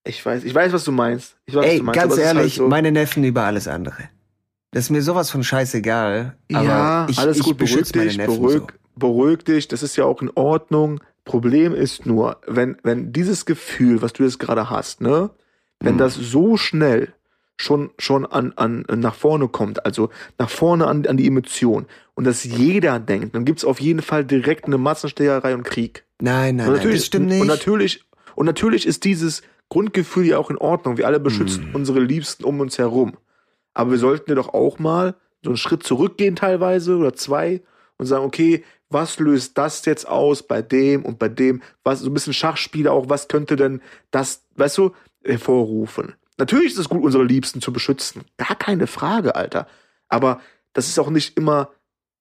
Ich 0.03 0.25
weiß, 0.25 0.43
ich 0.43 0.53
weiß, 0.53 0.73
was 0.73 0.83
du 0.83 0.91
meinst. 0.91 1.37
Ich 1.45 1.55
weiß, 1.55 1.65
Ey, 1.65 1.71
was 1.71 1.77
du 1.79 1.83
meinst, 1.83 1.99
ganz 1.99 2.17
ehrlich, 2.17 2.41
halt 2.41 2.53
so. 2.53 2.67
meine 2.67 2.91
Neffen 2.91 3.23
über 3.23 3.43
alles 3.43 3.67
andere. 3.67 4.09
Das 4.71 4.85
ist 4.85 4.89
mir 4.91 5.01
sowas 5.01 5.29
von 5.29 5.43
scheißegal. 5.43 6.35
Aber 6.53 6.63
ja, 6.63 7.07
ich, 7.09 7.17
alles 7.17 7.37
ich 7.37 7.43
gut, 7.43 7.57
beruhig 7.57 7.91
dich, 7.91 8.17
beruhig, 8.17 8.57
so. 8.59 8.67
beruhig 8.95 9.43
dich, 9.43 9.67
das 9.67 9.81
ist 9.83 9.95
ja 9.95 10.05
auch 10.05 10.21
in 10.21 10.31
Ordnung. 10.35 11.01
Problem 11.25 11.73
ist 11.73 12.05
nur, 12.05 12.39
wenn, 12.47 12.77
wenn 12.83 13.11
dieses 13.11 13.45
Gefühl, 13.45 14.01
was 14.01 14.13
du 14.13 14.23
jetzt 14.23 14.39
gerade 14.39 14.69
hast, 14.69 15.01
ne, 15.01 15.31
wenn 15.79 15.95
Mhm. 15.95 15.99
das 15.99 16.13
so 16.15 16.57
schnell 16.57 17.13
schon, 17.59 17.91
schon 17.99 18.25
an, 18.25 18.53
an, 18.55 18.85
nach 18.87 19.15
vorne 19.15 19.49
kommt, 19.49 19.85
also 19.85 20.09
nach 20.37 20.49
vorne 20.49 20.87
an, 20.87 21.05
an 21.05 21.17
die 21.17 21.27
Emotion 21.27 21.85
und 22.15 22.23
dass 22.23 22.43
jeder 22.45 22.99
denkt, 22.99 23.35
dann 23.35 23.43
gibt's 23.43 23.65
auf 23.65 23.81
jeden 23.81 24.01
Fall 24.01 24.23
direkt 24.23 24.65
eine 24.65 24.77
Massenstecherei 24.77 25.53
und 25.53 25.63
Krieg. 25.63 26.05
Nein, 26.21 26.55
nein, 26.55 26.71
nein, 26.71 26.91
das 26.91 27.05
stimmt 27.05 27.27
nicht. 27.27 27.41
Und 27.41 27.47
natürlich, 27.47 28.05
und 28.35 28.45
natürlich 28.45 28.87
ist 28.87 29.03
dieses 29.03 29.41
Grundgefühl 29.67 30.25
ja 30.25 30.37
auch 30.37 30.49
in 30.49 30.57
Ordnung. 30.57 30.97
Wir 30.97 31.05
alle 31.05 31.19
beschützen 31.19 31.65
Mhm. 31.67 31.75
unsere 31.75 31.99
Liebsten 31.99 32.45
um 32.45 32.59
uns 32.61 32.77
herum. 32.77 33.17
Aber 33.73 33.91
wir 33.91 33.97
sollten 33.99 34.31
ja 34.31 34.35
doch 34.35 34.53
auch 34.53 34.79
mal 34.79 35.15
so 35.43 35.49
einen 35.49 35.57
Schritt 35.57 35.83
zurückgehen 35.83 36.35
teilweise 36.35 36.95
oder 36.95 37.13
zwei 37.13 37.61
und 37.97 38.05
sagen, 38.05 38.25
okay, 38.25 38.63
was 38.89 39.19
löst 39.19 39.57
das 39.57 39.85
jetzt 39.85 40.07
aus 40.07 40.43
bei 40.43 40.61
dem 40.61 41.05
und 41.05 41.19
bei 41.19 41.27
dem? 41.29 41.61
Was, 41.83 41.99
so 41.99 42.09
ein 42.09 42.13
bisschen 42.13 42.33
Schachspiele 42.33 42.91
auch, 42.91 43.09
was 43.09 43.27
könnte 43.27 43.55
denn 43.55 43.81
das, 44.11 44.43
weißt 44.55 44.77
du, 44.77 44.91
hervorrufen? 45.23 46.13
Natürlich 46.39 46.73
ist 46.73 46.79
es 46.79 46.89
gut, 46.89 47.03
unsere 47.03 47.23
Liebsten 47.23 47.61
zu 47.61 47.71
beschützen. 47.71 48.23
Gar 48.37 48.55
keine 48.55 48.87
Frage, 48.87 49.35
Alter. 49.35 49.67
Aber 50.07 50.41
das 50.73 50.87
ist 50.87 50.97
auch 50.97 51.09
nicht 51.09 51.37
immer 51.37 51.69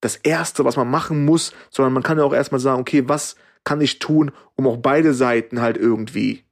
das 0.01 0.16
Erste, 0.16 0.64
was 0.64 0.77
man 0.77 0.91
machen 0.91 1.25
muss, 1.25 1.53
sondern 1.71 1.93
man 1.93 2.03
kann 2.03 2.19
ja 2.19 2.25
auch 2.25 2.35
erstmal 2.35 2.61
sagen, 2.61 2.81
okay, 2.81 3.09
was 3.09 3.37
kann 3.64 3.81
ich 3.81 3.99
tun, 3.99 4.31
um 4.55 4.66
auch 4.66 4.77
beide 4.77 5.14
Seiten 5.14 5.61
halt 5.61 5.77
irgendwie 5.77 6.45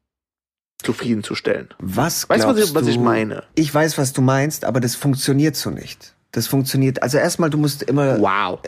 zufriedenzustellen. 0.82 1.68
Was 1.78 2.28
Weißt 2.28 2.44
du, 2.44 2.48
was 2.48 2.58
ich, 2.58 2.74
was 2.74 2.86
ich 2.86 2.98
meine? 2.98 3.44
Ich 3.54 3.72
weiß, 3.72 3.98
was 3.98 4.12
du 4.12 4.22
meinst, 4.22 4.64
aber 4.64 4.80
das 4.80 4.94
funktioniert 4.94 5.56
so 5.56 5.70
nicht. 5.70 6.14
Das 6.32 6.46
funktioniert, 6.46 7.02
also 7.02 7.16
erstmal, 7.18 7.48
du 7.50 7.56
musst 7.56 7.82
immer, 7.84 8.20
Wow. 8.20 8.60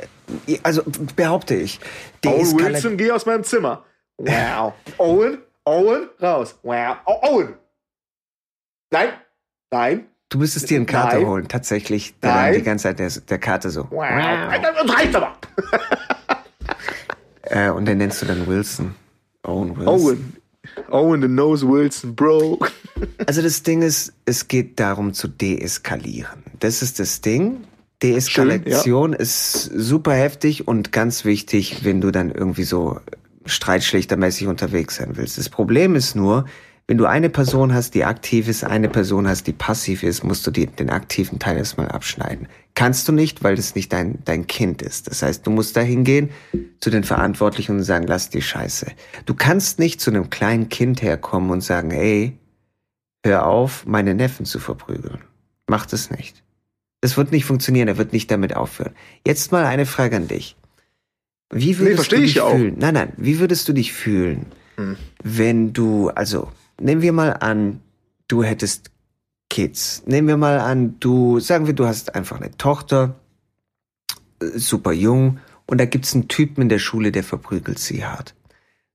also 0.63 0.83
behaupte 1.17 1.55
ich, 1.55 1.81
Owen 2.25 2.59
Wilson, 2.59 2.97
geh 2.97 3.11
aus 3.11 3.27
meinem 3.27 3.45
Zimmer. 3.45 3.85
Wow. 4.17 4.73
Owen, 4.97 5.39
Owen, 5.65 6.09
raus. 6.21 6.59
Wow. 6.63 6.97
Owen. 7.05 7.55
Nein, 8.91 9.09
nein, 9.71 10.07
du 10.29 10.39
müsstest 10.39 10.71
dir 10.71 10.77
eine 10.77 10.87
Karte 10.87 11.17
Nein. 11.17 11.27
holen, 11.27 11.49
tatsächlich, 11.49 12.19
der 12.21 12.35
Nein. 12.35 12.55
die 12.55 12.63
ganze 12.63 12.85
Zeit 12.85 12.99
der, 12.99 13.11
der 13.11 13.39
Karte 13.39 13.71
so. 13.71 13.87
wow. 13.91 14.53
Das 14.63 14.97
reicht 14.97 15.15
aber. 15.17 15.37
Äh, 17.51 17.71
und 17.71 17.87
den 17.87 17.97
nennst 17.97 18.21
du 18.21 18.27
dann 18.27 18.47
Wilson. 18.47 18.95
Owen 19.43 19.75
Wilson. 19.75 19.89
Owen. 19.89 20.37
Owen 20.91 21.23
the 21.23 21.29
Nose 21.29 21.67
Wilson, 21.67 22.15
Bro. 22.15 22.59
Also 23.27 23.43
das 23.43 23.63
Ding 23.63 23.83
ist, 23.83 24.13
es 24.25 24.49
geht 24.49 24.81
darum 24.81 25.15
zu 25.15 25.29
deeskalieren. 25.29 26.43
Das 26.59 26.83
ist 26.83 26.99
das 26.99 27.21
Ding. 27.21 27.65
Deeskalation 28.03 29.13
ist 29.13 29.65
super 29.65 30.15
heftig 30.15 30.67
und 30.67 30.91
ganz 30.91 31.25
wichtig, 31.25 31.85
wenn 31.85 32.01
du 32.01 32.11
dann 32.11 32.31
irgendwie 32.31 32.65
so 32.65 33.01
streitschlichtermäßig 33.47 34.49
unterwegs 34.49 34.97
sein 34.97 35.17
willst. 35.17 35.39
Das 35.39 35.49
Problem 35.49 35.95
ist 35.95 36.17
nur, 36.17 36.45
wenn 36.89 36.97
du 36.97 37.05
eine 37.05 37.29
Person 37.29 37.75
hast, 37.75 37.95
die 37.95 38.07
aktiv 38.07 38.49
ist, 38.49 38.65
eine 38.65 38.89
Person 38.89 39.29
hast, 39.29 39.47
die 39.47 39.53
passiv 39.53 40.03
ist, 40.03 40.25
musst 40.25 40.47
du 40.47 40.51
die, 40.51 40.67
den 40.67 40.89
aktiven 40.89 41.39
Teil 41.39 41.59
erstmal 41.59 41.89
abschneiden. 41.89 42.49
Kannst 42.75 43.07
du 43.07 43.13
nicht, 43.13 43.45
weil 43.45 43.57
das 43.57 43.75
nicht 43.75 43.93
dein, 43.93 44.19
dein 44.25 44.47
Kind 44.47 44.81
ist. 44.81 45.07
Das 45.07 45.23
heißt, 45.23 45.47
du 45.47 45.51
musst 45.51 45.77
da 45.77 45.83
hingehen 45.83 46.31
zu 46.81 46.89
den 46.89 47.05
Verantwortlichen 47.05 47.77
und 47.77 47.83
sagen, 47.83 48.07
lass 48.07 48.31
die 48.31 48.41
Scheiße. 48.41 48.87
Du 49.27 49.35
kannst 49.35 49.79
nicht 49.79 50.01
zu 50.01 50.11
einem 50.11 50.31
kleinen 50.31 50.71
Kind 50.71 51.03
herkommen 51.03 51.51
und 51.51 51.61
sagen, 51.61 51.91
ey, 51.91 52.39
hör 53.23 53.47
auf, 53.47 53.85
meine 53.85 54.15
Neffen 54.15 54.47
zu 54.47 54.59
verprügeln. 54.59 55.19
Mach 55.67 55.85
das 55.85 56.11
nicht. 56.11 56.43
Das 57.03 57.19
wird 57.19 57.33
nicht 57.33 57.45
funktionieren, 57.45 57.89
er 57.89 57.99
wird 57.99 58.15
nicht 58.15 58.31
damit 58.31 58.57
aufhören. 58.57 58.95
Jetzt 59.27 59.53
mal 59.53 59.67
eine 59.67 59.85
Frage 59.85 60.17
an 60.17 60.27
dich. 60.27 60.57
Wie 61.53 61.79
würdest 61.79 61.97
versteh 61.97 62.17
du 62.17 62.23
ich 62.23 62.35
dich 62.35 62.43
fühlen? 62.43 62.77
Nein, 62.79 62.95
nein, 62.95 63.13
wie 63.19 63.41
würdest 63.41 63.69
du 63.69 63.75
dich 63.75 63.93
fühlen, 63.93 64.47
Hm. 64.77 64.97
wenn 65.23 65.73
du, 65.73 66.09
also, 66.11 66.49
nehmen 66.81 67.03
wir 67.03 67.13
mal 67.13 67.33
an, 67.33 67.81
du 68.29 68.43
hättest 68.43 68.91
Kids. 69.51 70.03
Nehmen 70.07 70.29
wir 70.29 70.37
mal 70.37 70.61
an, 70.61 70.99
du, 71.01 71.41
sagen 71.41 71.67
wir, 71.67 71.75
du 71.75 71.87
hast 71.87 72.15
einfach 72.15 72.37
eine 72.41 72.57
Tochter, 72.57 73.17
äh, 74.41 74.59
super 74.59 74.93
jung, 74.93 75.41
und 75.67 75.79
da 75.79 75.85
gibt's 75.85 76.15
einen 76.15 76.29
Typen 76.29 76.63
in 76.63 76.69
der 76.69 76.79
Schule, 76.79 77.13
der 77.13 77.25
verprügelt 77.25 77.79
sie 77.79 78.05
hart. 78.05 78.35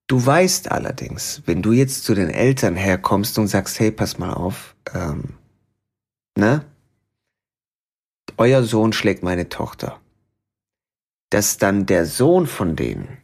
Du 0.08 0.24
weißt 0.24 0.72
allerdings, 0.72 1.42
wenn 1.46 1.62
du 1.62 1.72
jetzt 1.72 2.04
zu 2.04 2.14
den 2.14 2.30
Eltern 2.30 2.76
herkommst 2.76 3.38
und 3.38 3.48
sagst, 3.48 3.80
hey, 3.80 3.92
pass 3.92 4.18
mal 4.18 4.34
auf, 4.34 4.76
ähm, 4.94 5.36
ne? 6.36 6.66
Euer 8.38 8.64
Sohn 8.64 8.94
schlägt 8.94 9.24
meine 9.24 9.50
Tochter. 9.50 10.00
Dass 11.30 11.58
dann 11.58 11.86
der 11.86 12.06
Sohn 12.06 12.48
von 12.48 12.76
denen 12.76 13.18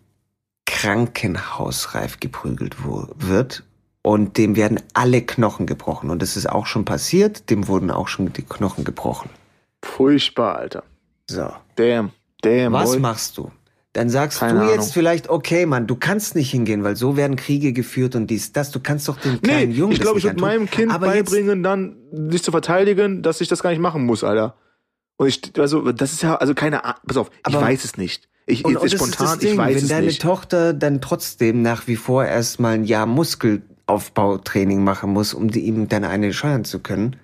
krankenhausreif 0.65 2.19
geprügelt 2.19 2.77
wird 2.83 3.63
und 4.01 4.37
dem 4.37 4.55
werden 4.55 4.79
alle 4.93 5.21
Knochen 5.21 5.65
gebrochen. 5.65 6.09
Und 6.09 6.21
das 6.21 6.37
ist 6.37 6.49
auch 6.49 6.65
schon 6.65 6.85
passiert, 6.85 7.49
dem 7.49 7.67
wurden 7.67 7.91
auch 7.91 8.07
schon 8.07 8.31
die 8.33 8.43
Knochen 8.43 8.83
gebrochen. 8.83 9.29
Furchtbar, 9.83 10.57
Alter. 10.57 10.83
So. 11.29 11.49
Damn. 11.75 12.11
Damn, 12.41 12.73
Was 12.73 12.91
boy. 12.91 12.99
machst 12.99 13.37
du? 13.37 13.51
Dann 13.93 14.09
sagst 14.09 14.39
Keine 14.39 14.59
du 14.59 14.65
jetzt 14.67 14.73
Ahnung. 14.79 14.89
vielleicht, 14.93 15.29
okay, 15.29 15.65
Mann, 15.65 15.87
du 15.87 15.95
kannst 15.95 16.35
nicht 16.35 16.51
hingehen, 16.51 16.83
weil 16.83 16.95
so 16.95 17.17
werden 17.17 17.35
Kriege 17.35 17.73
geführt 17.73 18.15
und 18.15 18.27
dies, 18.27 18.53
das. 18.53 18.71
Du 18.71 18.79
kannst 18.79 19.07
doch 19.09 19.17
den 19.17 19.33
Nee, 19.33 19.39
kleinen 19.39 19.71
Jungen 19.71 19.93
ich 19.93 19.99
glaube, 19.99 20.19
ich 20.19 20.25
würde 20.25 20.39
meinem 20.39 20.69
Kind 20.69 20.91
Aber 20.93 21.15
jetzt- 21.15 21.31
beibringen, 21.31 21.63
dann 21.63 21.97
sich 22.29 22.43
zu 22.43 22.51
verteidigen, 22.51 23.23
dass 23.23 23.41
ich 23.41 23.47
das 23.47 23.63
gar 23.63 23.71
nicht 23.71 23.79
machen 23.79 24.05
muss, 24.05 24.23
Alter. 24.23 24.55
Und 25.17 25.27
ich, 25.27 25.41
also, 25.59 25.91
das 25.91 26.13
ist 26.13 26.21
ja, 26.21 26.35
also 26.35 26.53
keine 26.53 26.85
Ahnung, 26.85 26.99
pass 27.07 27.17
auf, 27.17 27.31
ich 27.47 27.55
Aber- 27.55 27.61
weiß 27.65 27.83
es 27.83 27.97
nicht. 27.97 28.29
Ich, 28.45 28.63
Und, 28.65 28.75
ich, 28.75 28.79
und 28.81 28.89
spontan, 28.91 29.37
Ding, 29.39 29.51
ich 29.53 29.57
weiß 29.57 29.75
wenn 29.75 29.83
es 29.83 29.89
deine 29.89 30.05
nicht. 30.07 30.21
Tochter 30.21 30.73
dann 30.73 31.01
trotzdem 31.01 31.61
nach 31.61 31.85
wie 31.87 31.95
vor 31.97 32.25
erstmal 32.25 32.73
ein 32.75 32.83
Jahr 32.83 33.05
Muskelaufbautraining 33.89 34.83
machen 34.83 35.11
muss, 35.11 35.33
um 35.33 35.49
die, 35.49 35.61
ihm 35.61 35.87
dann 35.89 36.03
eine 36.03 36.33
scheuern 36.33 36.65
zu 36.65 36.79
können, 36.79 37.15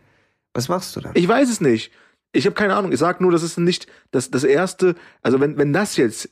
was 0.53 0.69
machst 0.69 0.95
du 0.95 1.01
dann? 1.01 1.11
Ich 1.15 1.27
weiß 1.27 1.49
es 1.49 1.61
nicht. 1.61 1.91
Ich 2.31 2.45
habe 2.45 2.55
keine 2.55 2.75
Ahnung. 2.75 2.91
Ich 2.91 2.99
sag 2.99 3.21
nur, 3.21 3.31
das 3.31 3.43
ist 3.43 3.57
nicht 3.57 3.87
das, 4.11 4.31
das 4.31 4.43
erste, 4.43 4.95
also 5.21 5.39
wenn, 5.39 5.57
wenn 5.57 5.73
das 5.73 5.97
jetzt 5.97 6.29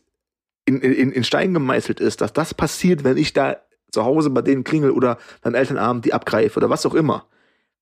in, 0.66 0.80
in, 0.80 1.12
in 1.12 1.24
Stein 1.24 1.54
gemeißelt 1.54 2.00
ist, 2.00 2.22
dass 2.22 2.34
das 2.34 2.54
passiert, 2.54 3.04
wenn 3.04 3.18
ich 3.18 3.34
da 3.34 3.58
zu 3.92 4.04
Hause 4.04 4.30
bei 4.30 4.42
denen 4.42 4.64
klingel 4.64 4.92
oder 4.92 5.18
beim 5.42 5.56
Elternabend 5.56 6.06
die 6.06 6.14
abgreife 6.14 6.58
oder 6.58 6.70
was 6.70 6.86
auch 6.86 6.96
immer. 6.96 7.28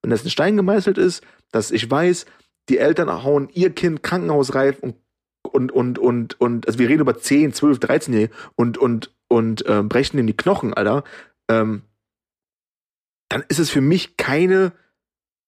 Wenn 0.01 0.11
das 0.11 0.23
in 0.23 0.29
Stein 0.29 0.57
gemeißelt 0.57 0.97
ist, 0.97 1.23
dass 1.51 1.71
ich 1.71 1.89
weiß, 1.89 2.25
die 2.69 2.79
Eltern 2.79 3.23
hauen 3.23 3.49
ihr 3.53 3.69
Kind 3.69 4.03
krankenhausreif 4.03 4.79
und 4.79 4.95
und 5.43 5.71
und 5.71 5.99
und 5.99 6.39
und 6.39 6.67
also 6.67 6.79
wir 6.79 6.89
reden 6.89 7.01
über 7.01 7.17
10, 7.17 7.53
12, 7.53 7.79
13 7.79 8.13
Jahre 8.13 8.29
und 8.55 8.77
und 8.77 9.11
und 9.27 9.63
ähm, 9.67 9.89
brechen 9.89 10.19
ihm 10.19 10.27
die 10.27 10.37
Knochen, 10.37 10.73
Alter. 10.73 11.03
Ähm, 11.49 11.83
dann 13.31 13.43
ist 13.47 13.59
es 13.59 13.69
für 13.69 13.81
mich 13.81 14.17
keine 14.17 14.73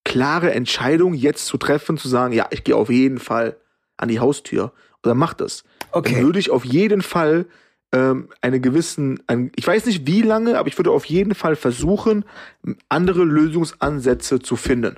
klare 0.06 0.52
Entscheidung 0.54 1.14
jetzt 1.14 1.46
zu 1.48 1.58
treffen, 1.58 1.98
zu 1.98 2.08
sagen, 2.08 2.34
ja, 2.34 2.48
ich 2.52 2.64
gehe 2.64 2.76
auf 2.76 2.90
jeden 2.90 3.20
Fall 3.20 3.58
an 3.98 4.08
die 4.10 4.20
Haustür 4.20 4.74
oder 5.04 5.16
mach 5.16 5.34
das. 5.34 5.64
Dann 5.80 5.90
Okay, 6.00 6.22
würde 6.24 6.40
ich 6.40 6.50
auf 6.50 6.66
jeden 6.66 7.02
Fall 7.02 7.46
ähm, 7.94 8.30
eine 8.42 8.60
gewissen, 8.60 9.22
ein, 9.28 9.52
ich 9.56 9.68
weiß 9.68 9.86
nicht 9.86 10.08
wie 10.08 10.22
lange, 10.22 10.58
aber 10.58 10.68
ich 10.68 10.78
würde 10.78 10.92
auf 10.92 11.06
jeden 11.06 11.36
Fall 11.36 11.56
versuchen, 11.56 12.26
andere 12.90 13.24
Lösungsansätze 13.24 14.40
zu 14.40 14.56
finden. 14.56 14.98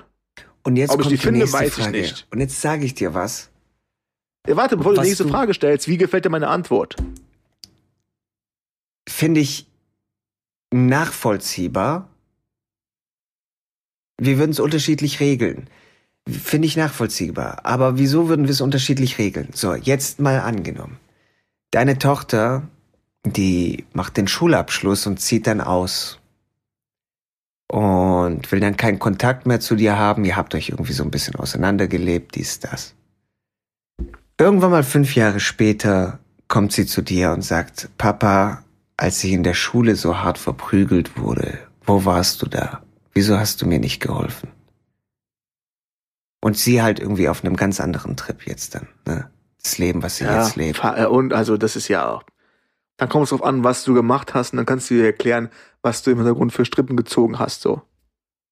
und 0.62 0.76
jetzt 0.76 0.90
ob 0.90 1.00
ich 1.00 1.02
kommt 1.04 1.12
die 1.12 1.16
die 1.16 1.22
finde, 1.22 1.40
nächste 1.40 1.58
weiß 1.58 1.78
ich 1.78 1.84
Frage. 1.84 1.98
nicht. 1.98 2.26
Und 2.30 2.40
jetzt 2.40 2.60
sage 2.60 2.84
ich 2.84 2.94
dir 2.94 3.14
was. 3.14 3.50
Ja, 4.48 4.56
warte, 4.56 4.76
bevor 4.76 4.92
du 4.92 4.98
Was 4.98 5.04
die 5.04 5.08
nächste 5.10 5.24
du- 5.24 5.30
Frage 5.30 5.54
stellst, 5.54 5.88
wie 5.88 5.98
gefällt 5.98 6.24
dir 6.24 6.30
meine 6.30 6.48
Antwort? 6.48 6.96
Finde 9.08 9.40
ich 9.40 9.66
nachvollziehbar. 10.72 12.08
Wir 14.18 14.38
würden 14.38 14.50
es 14.50 14.60
unterschiedlich 14.60 15.20
regeln. 15.20 15.68
Finde 16.28 16.66
ich 16.66 16.76
nachvollziehbar. 16.76 17.60
Aber 17.64 17.98
wieso 17.98 18.28
würden 18.28 18.46
wir 18.46 18.52
es 18.52 18.60
unterschiedlich 18.60 19.18
regeln? 19.18 19.48
So, 19.52 19.74
jetzt 19.74 20.20
mal 20.20 20.40
angenommen. 20.40 20.98
Deine 21.70 21.98
Tochter, 21.98 22.62
die 23.24 23.84
macht 23.92 24.16
den 24.16 24.28
Schulabschluss 24.28 25.06
und 25.06 25.20
zieht 25.20 25.46
dann 25.46 25.60
aus. 25.60 26.18
Und 27.68 28.50
will 28.50 28.60
dann 28.60 28.76
keinen 28.76 28.98
Kontakt 28.98 29.46
mehr 29.46 29.60
zu 29.60 29.76
dir 29.76 29.98
haben. 29.98 30.24
Ihr 30.24 30.36
habt 30.36 30.54
euch 30.54 30.70
irgendwie 30.70 30.92
so 30.92 31.02
ein 31.02 31.10
bisschen 31.10 31.34
auseinandergelebt, 31.36 32.34
dies, 32.34 32.60
das. 32.60 32.94
Irgendwann 34.38 34.70
mal 34.70 34.84
fünf 34.84 35.14
Jahre 35.14 35.40
später 35.40 36.18
kommt 36.48 36.72
sie 36.72 36.86
zu 36.86 37.02
dir 37.02 37.32
und 37.32 37.42
sagt, 37.42 37.88
Papa, 37.98 38.62
als 38.96 39.22
ich 39.24 39.32
in 39.32 39.42
der 39.42 39.54
Schule 39.54 39.96
so 39.96 40.18
hart 40.18 40.38
verprügelt 40.38 41.18
wurde, 41.18 41.58
wo 41.84 42.04
warst 42.04 42.42
du 42.42 42.46
da? 42.46 42.82
Wieso 43.16 43.38
hast 43.38 43.62
du 43.62 43.66
mir 43.66 43.78
nicht 43.78 44.00
geholfen? 44.00 44.50
Und 46.42 46.58
sie 46.58 46.82
halt 46.82 47.00
irgendwie 47.00 47.30
auf 47.30 47.42
einem 47.42 47.56
ganz 47.56 47.80
anderen 47.80 48.14
Trip 48.14 48.46
jetzt 48.46 48.74
dann, 48.74 48.88
ne? 49.06 49.30
Das 49.62 49.78
Leben, 49.78 50.02
was 50.02 50.18
sie 50.18 50.26
jetzt 50.26 50.54
lebt. 50.56 50.80
äh, 50.84 51.06
und 51.06 51.32
also 51.32 51.56
das 51.56 51.76
ist 51.76 51.88
ja 51.88 52.08
auch. 52.10 52.24
Dann 52.98 53.08
kommt 53.08 53.24
es 53.24 53.30
drauf 53.30 53.42
an, 53.42 53.64
was 53.64 53.84
du 53.84 53.94
gemacht 53.94 54.34
hast, 54.34 54.52
und 54.52 54.58
dann 54.58 54.66
kannst 54.66 54.90
du 54.90 54.94
dir 54.94 55.06
erklären, 55.06 55.48
was 55.80 56.02
du 56.02 56.10
im 56.10 56.18
Hintergrund 56.18 56.52
für 56.52 56.66
Strippen 56.66 56.94
gezogen 56.94 57.38
hast, 57.38 57.62
so. 57.62 57.80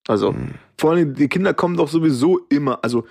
Also, 0.09 0.33
Hm. 0.33 0.55
vor 0.79 0.93
allem, 0.93 1.15
die 1.15 1.29
Kinder 1.29 1.53
kommen 1.53 1.77
doch 1.77 1.89
sowieso 1.89 2.39
immer, 2.49 2.83
also 2.83 3.07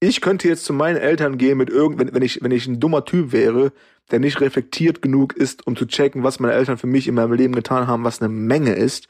ich 0.00 0.20
könnte 0.20 0.48
jetzt 0.48 0.66
zu 0.66 0.74
meinen 0.74 0.98
Eltern 0.98 1.38
gehen 1.38 1.56
mit 1.56 1.70
irgend, 1.70 1.98
wenn, 1.98 2.12
wenn 2.12 2.22
ich, 2.22 2.42
wenn 2.42 2.50
ich 2.50 2.66
ein 2.66 2.78
dummer 2.78 3.06
Typ 3.06 3.32
wäre, 3.32 3.72
der 4.10 4.20
nicht 4.20 4.42
reflektiert 4.42 5.00
genug 5.00 5.32
ist, 5.32 5.66
um 5.66 5.76
zu 5.76 5.86
checken, 5.86 6.22
was 6.24 6.40
meine 6.40 6.52
Eltern 6.52 6.76
für 6.76 6.86
mich 6.86 7.08
in 7.08 7.14
meinem 7.14 7.32
Leben 7.32 7.54
getan 7.54 7.86
haben, 7.86 8.04
was 8.04 8.20
eine 8.20 8.28
Menge 8.28 8.74
ist 8.74 9.08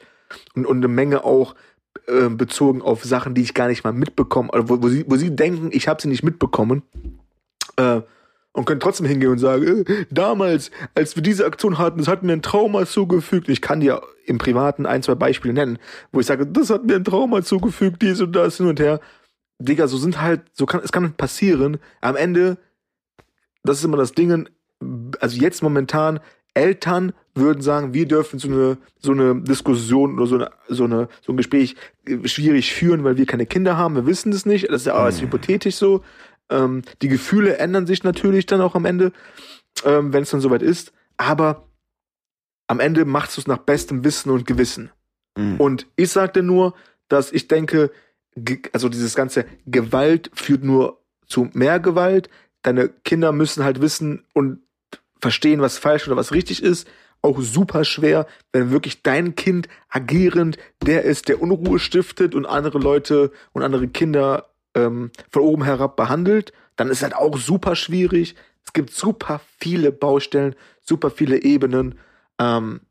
und, 0.55 0.65
und 0.65 0.77
eine 0.77 0.87
Menge 0.87 1.23
auch 1.23 1.55
äh, 2.07 2.29
bezogen 2.29 2.81
auf 2.81 3.03
Sachen, 3.03 3.33
die 3.33 3.41
ich 3.41 3.53
gar 3.53 3.67
nicht 3.67 3.83
mal 3.83 3.93
mitbekomme, 3.93 4.49
oder 4.51 4.69
wo, 4.69 4.81
wo 4.81 4.89
sie, 4.89 5.05
wo 5.07 5.15
sie 5.15 5.35
denken, 5.35 5.69
ich 5.71 5.87
habe 5.87 6.01
sie 6.01 6.07
nicht 6.07 6.23
mitbekommen. 6.23 6.83
Äh, 7.77 8.01
und 8.55 8.65
können 8.65 8.79
trotzdem 8.79 9.05
hingehen 9.05 9.31
und 9.31 9.37
sagen, 9.37 9.85
äh, 9.85 10.05
damals, 10.09 10.71
als 10.93 11.15
wir 11.15 11.23
diese 11.23 11.45
Aktion 11.45 11.77
hatten, 11.77 11.99
das 11.99 12.07
hat 12.07 12.23
mir 12.23 12.33
ein 12.33 12.41
Trauma 12.41 12.85
zugefügt. 12.85 13.49
Ich 13.49 13.61
kann 13.61 13.81
dir 13.81 14.01
im 14.25 14.37
Privaten 14.37 14.85
ein, 14.85 15.03
zwei 15.03 15.15
Beispiele 15.15 15.53
nennen, 15.53 15.77
wo 16.11 16.21
ich 16.21 16.25
sage, 16.25 16.47
das 16.47 16.69
hat 16.69 16.85
mir 16.85 16.95
ein 16.95 17.03
Trauma 17.03 17.41
zugefügt, 17.43 18.01
dies 18.01 18.21
und 18.21 18.33
das 18.33 18.57
hin 18.57 18.67
und 18.67 18.79
her. 18.79 19.01
Digga, 19.59 19.87
so 19.87 19.97
sind 19.97 20.21
halt, 20.21 20.41
so 20.53 20.65
kann, 20.65 20.81
es 20.83 20.91
kann 20.91 21.13
passieren. 21.13 21.79
Am 22.01 22.15
Ende, 22.15 22.57
das 23.63 23.79
ist 23.79 23.83
immer 23.83 23.97
das 23.97 24.13
Ding, 24.13 24.47
also 25.19 25.37
jetzt 25.37 25.61
momentan, 25.61 26.19
Eltern 26.55 27.13
würden 27.35 27.61
sagen, 27.61 27.93
wir 27.93 28.07
dürfen 28.07 28.39
so 28.39 28.47
eine, 28.47 28.77
so 28.99 29.11
eine 29.11 29.41
Diskussion 29.41 30.17
oder 30.17 30.25
so 30.25 30.35
eine, 30.35 30.51
so 30.67 30.85
eine, 30.85 31.09
so 31.21 31.33
ein 31.33 31.37
Gespräch 31.37 31.75
äh, 32.07 32.27
schwierig 32.27 32.73
führen, 32.73 33.03
weil 33.03 33.17
wir 33.17 33.25
keine 33.25 33.45
Kinder 33.45 33.77
haben. 33.77 33.95
Wir 33.95 34.05
wissen 34.07 34.31
das 34.31 34.45
nicht. 34.45 34.69
Das 34.69 34.81
ist 34.81 34.87
ja 34.87 34.95
alles 34.95 35.19
mhm. 35.19 35.25
hypothetisch 35.25 35.75
so. 35.75 36.01
Ähm, 36.49 36.83
die 37.01 37.09
Gefühle 37.09 37.57
ändern 37.57 37.85
sich 37.85 38.03
natürlich 38.03 38.45
dann 38.45 38.61
auch 38.61 38.75
am 38.75 38.85
Ende, 38.85 39.11
ähm, 39.83 40.13
wenn 40.13 40.23
es 40.23 40.29
dann 40.31 40.41
soweit 40.41 40.61
ist. 40.61 40.93
Aber 41.17 41.67
am 42.67 42.79
Ende 42.79 43.05
machst 43.05 43.37
du 43.37 43.41
es 43.41 43.47
nach 43.47 43.57
bestem 43.57 44.03
Wissen 44.03 44.31
und 44.31 44.47
Gewissen. 44.47 44.91
Mhm. 45.37 45.59
Und 45.59 45.87
ich 45.95 46.09
sagte 46.11 46.41
nur, 46.41 46.73
dass 47.09 47.31
ich 47.31 47.47
denke, 47.47 47.91
also 48.71 48.89
dieses 48.89 49.15
ganze 49.15 49.45
Gewalt 49.65 50.31
führt 50.33 50.63
nur 50.63 51.01
zu 51.27 51.49
mehr 51.53 51.79
Gewalt. 51.79 52.29
Deine 52.61 52.89
Kinder 52.89 53.31
müssen 53.31 53.63
halt 53.63 53.81
wissen 53.81 54.25
und 54.33 54.59
verstehen, 55.21 55.61
was 55.61 55.77
falsch 55.77 56.07
oder 56.07 56.17
was 56.17 56.31
richtig 56.31 56.63
ist. 56.63 56.87
Auch 57.21 57.41
super 57.41 57.85
schwer, 57.85 58.27
wenn 58.51 58.71
wirklich 58.71 59.01
dein 59.01 59.35
Kind 59.35 59.67
agierend 59.89 60.57
der 60.85 61.03
ist, 61.03 61.27
der 61.27 61.41
Unruhe 61.41 61.79
stiftet 61.79 62.35
und 62.35 62.45
andere 62.45 62.77
Leute 62.77 63.31
und 63.53 63.63
andere 63.63 63.87
Kinder 63.87 64.49
ähm, 64.75 65.11
von 65.31 65.41
oben 65.41 65.63
herab 65.63 65.95
behandelt, 65.95 66.53
dann 66.75 66.89
ist 66.89 67.01
halt 67.01 67.15
auch 67.15 67.37
super 67.37 67.75
schwierig. 67.75 68.35
Es 68.63 68.73
gibt 68.73 68.91
super 68.91 69.41
viele 69.59 69.91
Baustellen, 69.91 70.55
super 70.81 71.09
viele 71.09 71.41
Ebenen. 71.41 71.97
Ähm, 72.39 72.81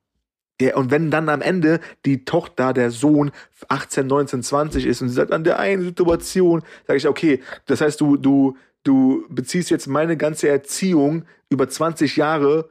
der, 0.60 0.76
und 0.76 0.90
wenn 0.90 1.10
dann 1.10 1.28
am 1.28 1.42
Ende 1.42 1.80
die 2.04 2.24
Tochter, 2.24 2.72
der 2.72 2.90
Sohn 2.90 3.32
18, 3.68 4.06
19, 4.06 4.42
20 4.42 4.86
ist 4.86 5.02
und 5.02 5.08
sie 5.08 5.14
sagt, 5.14 5.32
an 5.32 5.44
der 5.44 5.58
einen 5.58 5.82
Situation, 5.82 6.62
sage 6.86 6.96
ich, 6.96 7.08
okay, 7.08 7.42
das 7.66 7.80
heißt, 7.80 8.00
du, 8.00 8.16
du, 8.16 8.56
du 8.84 9.24
beziehst 9.28 9.70
jetzt 9.70 9.88
meine 9.88 10.16
ganze 10.16 10.48
Erziehung 10.48 11.24
über 11.54 11.68
20 11.68 12.16
Jahre 12.16 12.68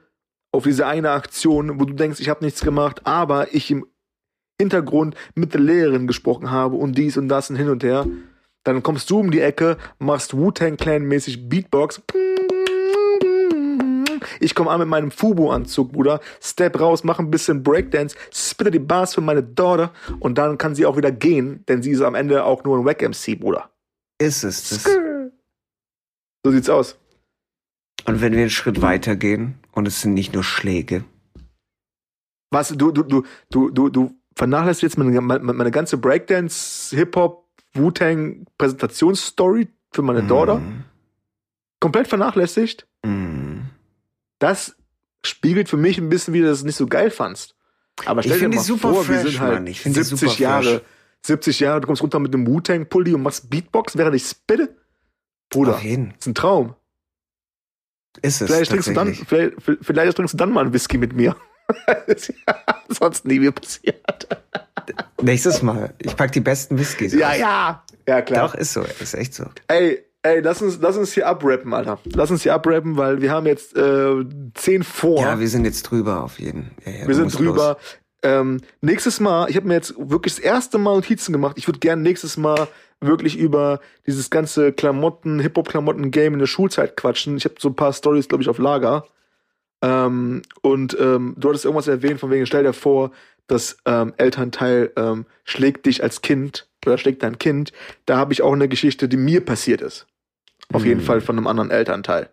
auf 0.51 0.63
diese 0.63 0.85
eine 0.85 1.11
Aktion, 1.11 1.79
wo 1.79 1.85
du 1.85 1.93
denkst, 1.93 2.19
ich 2.19 2.29
habe 2.29 2.45
nichts 2.45 2.61
gemacht, 2.61 3.01
aber 3.05 3.53
ich 3.55 3.71
im 3.71 3.87
Hintergrund 4.61 5.15
mit 5.33 5.53
der 5.53 5.61
Lehrerin 5.61 6.05
gesprochen 6.05 6.51
habe 6.51 6.75
und 6.75 6.97
dies 6.97 7.17
und 7.17 7.27
das 7.27 7.49
und 7.49 7.55
hin 7.55 7.69
und 7.69 7.83
her. 7.83 8.05
Dann 8.63 8.83
kommst 8.83 9.09
du 9.09 9.19
um 9.19 9.31
die 9.31 9.41
Ecke, 9.41 9.77
machst 9.99 10.37
Wu-Tang 10.37 10.77
Clan-mäßig 10.77 11.49
Beatbox. 11.49 12.01
Ich 14.39 14.55
komme 14.55 14.69
an 14.69 14.79
mit 14.79 14.87
meinem 14.87 15.11
Fubu-Anzug, 15.11 15.91
Bruder. 15.91 16.21
Step 16.41 16.79
raus, 16.79 17.03
mach 17.03 17.19
ein 17.19 17.31
bisschen 17.31 17.63
Breakdance, 17.63 18.15
spitte 18.31 18.71
die 18.71 18.79
Bars 18.79 19.15
für 19.15 19.21
meine 19.21 19.43
Daughter 19.43 19.91
und 20.19 20.37
dann 20.37 20.57
kann 20.57 20.75
sie 20.75 20.85
auch 20.85 20.97
wieder 20.97 21.11
gehen, 21.11 21.65
denn 21.67 21.81
sie 21.81 21.91
ist 21.91 22.01
am 22.01 22.15
Ende 22.15 22.45
auch 22.45 22.63
nur 22.63 22.77
ein 22.77 22.85
Wack-MC, 22.85 23.39
Bruder. 23.39 23.69
Ist 24.21 24.43
es. 24.43 24.69
Das 24.69 24.83
so 26.45 26.51
sieht's 26.51 26.69
aus. 26.69 26.97
Und 28.05 28.21
wenn 28.21 28.33
wir 28.33 28.41
einen 28.41 28.49
Schritt 28.49 28.81
weiter 28.81 29.15
gehen 29.15 29.59
und 29.71 29.87
es 29.87 30.01
sind 30.01 30.13
nicht 30.13 30.33
nur 30.33 30.43
Schläge. 30.43 31.03
Was, 32.51 32.69
du, 32.69 32.91
du, 32.91 33.03
du, 33.03 33.23
du, 33.49 33.69
du, 33.69 33.89
du 33.89 34.15
vernachlässigst 34.35 34.83
jetzt 34.83 34.97
meine, 34.97 35.21
meine, 35.21 35.71
ganze 35.71 35.97
Breakdance, 35.97 36.95
Hip-Hop, 36.95 37.47
Wu-Tang 37.73 38.45
Präsentationsstory 38.57 39.67
für 39.91 40.01
meine 40.01 40.23
mm. 40.23 40.27
Daughter 40.27 40.61
komplett 41.83 42.07
vernachlässigt. 42.07 42.87
Mm. 43.03 43.63
Das 44.39 44.77
spiegelt 45.25 45.67
für 45.67 45.75
mich 45.75 45.97
ein 45.97 46.07
bisschen 46.07 46.33
wieder, 46.33 46.47
dass 46.47 46.59
du 46.59 46.61
es 46.61 46.65
nicht 46.65 46.75
so 46.77 46.87
geil 46.87 47.11
fandst. 47.11 47.55
Aber 48.05 48.23
stell 48.23 48.39
dir 48.39 48.47
mal 48.47 48.63
vor, 48.63 49.03
fresh, 49.03 49.09
wir 49.25 49.31
sind 49.31 49.39
halt 49.41 49.67
ich 49.67 49.81
70 49.81 50.39
Jahre, 50.39 50.63
fresh. 50.63 50.81
70 51.25 51.59
Jahre, 51.59 51.81
du 51.81 51.87
kommst 51.87 52.01
runter 52.01 52.19
mit 52.19 52.33
einem 52.33 52.47
Wu-Tang-Pulli 52.47 53.13
und 53.13 53.21
machst 53.21 53.49
Beatbox, 53.49 53.97
während 53.97 54.15
ich 54.15 54.25
spitte. 54.25 54.75
Bruder, 55.49 55.77
jeden. 55.81 56.13
ist 56.17 56.25
ein 56.25 56.35
Traum. 56.35 56.75
Ist 58.21 58.41
es. 58.41 58.49
Vielleicht 58.49 58.71
trinkst, 58.71 58.89
du 58.89 58.93
dann, 58.93 59.13
vielleicht, 59.13 59.53
vielleicht 59.81 60.15
trinkst 60.15 60.33
du 60.33 60.37
dann 60.37 60.51
mal 60.51 60.61
einen 60.61 60.73
Whisky 60.73 60.97
mit 60.97 61.13
mir. 61.13 61.35
sonst 62.89 63.25
nie 63.25 63.39
mehr 63.39 63.51
passiert. 63.51 64.27
Nächstes 65.21 65.61
Mal. 65.61 65.93
Ich 65.99 66.15
pack 66.15 66.31
die 66.31 66.41
besten 66.41 66.77
Whiskys. 66.77 67.13
Ja, 67.13 67.29
aus. 67.29 67.37
ja. 67.37 67.83
Ja, 68.07 68.21
klar. 68.21 68.47
Doch, 68.47 68.55
ist 68.55 68.73
so. 68.73 68.81
Ist 68.99 69.13
echt 69.13 69.33
so. 69.33 69.45
Ey, 69.67 70.03
ey, 70.23 70.41
lass 70.41 70.61
uns, 70.61 70.77
lass 70.81 70.97
uns 70.97 71.13
hier 71.13 71.27
abrappen, 71.27 71.73
Alter. 71.73 71.99
Lass 72.13 72.31
uns 72.31 72.43
hier 72.43 72.53
abrappen, 72.53 72.97
weil 72.97 73.21
wir 73.21 73.31
haben 73.31 73.45
jetzt 73.45 73.75
äh, 73.77 74.25
zehn 74.55 74.83
vor. 74.83 75.21
Ja, 75.21 75.39
wir 75.39 75.47
sind 75.47 75.65
jetzt 75.65 75.83
drüber 75.83 76.23
auf 76.23 76.39
jeden. 76.39 76.71
Ja, 76.85 76.91
ja, 76.91 77.07
wir 77.07 77.15
sind 77.15 77.37
drüber. 77.37 77.77
Ähm, 78.23 78.61
nächstes 78.81 79.19
Mal, 79.19 79.49
ich 79.49 79.57
habe 79.57 79.67
mir 79.67 79.73
jetzt 79.73 79.95
wirklich 79.97 80.35
das 80.35 80.43
erste 80.43 80.77
Mal 80.77 80.95
Notizen 80.95 81.33
gemacht. 81.33 81.57
Ich 81.57 81.67
würde 81.67 81.79
gerne 81.79 82.01
nächstes 82.01 82.37
Mal 82.37 82.67
wirklich 83.05 83.37
über 83.37 83.79
dieses 84.07 84.29
ganze 84.29 84.73
Klamotten, 84.73 85.39
Hip-Hop-Klamotten-Game 85.39 86.33
in 86.33 86.39
der 86.39 86.47
Schulzeit 86.47 86.97
quatschen. 86.97 87.37
Ich 87.37 87.45
habe 87.45 87.55
so 87.59 87.69
ein 87.69 87.75
paar 87.75 87.93
Stories, 87.93 88.27
glaube 88.27 88.43
ich, 88.43 88.49
auf 88.49 88.57
Lager. 88.57 89.05
Ähm, 89.81 90.41
und 90.61 90.97
ähm, 90.99 91.35
du 91.37 91.49
hattest 91.49 91.65
irgendwas 91.65 91.87
erwähnt, 91.87 92.19
von 92.19 92.31
wegen, 92.31 92.45
stell 92.45 92.63
dir 92.63 92.73
vor, 92.73 93.11
das 93.47 93.77
ähm, 93.85 94.13
Elternteil 94.17 94.91
ähm, 94.95 95.25
schlägt 95.43 95.85
dich 95.85 96.01
als 96.01 96.21
Kind 96.21 96.67
oder 96.85 96.97
schlägt 96.97 97.23
dein 97.23 97.37
Kind. 97.37 97.73
Da 98.05 98.17
habe 98.17 98.33
ich 98.33 98.41
auch 98.41 98.53
eine 98.53 98.69
Geschichte, 98.69 99.09
die 99.09 99.17
mir 99.17 99.43
passiert 99.43 99.81
ist. 99.81 100.07
Auf 100.71 100.83
mhm. 100.83 100.87
jeden 100.87 101.01
Fall 101.01 101.21
von 101.21 101.37
einem 101.37 101.47
anderen 101.47 101.71
Elternteil. 101.71 102.29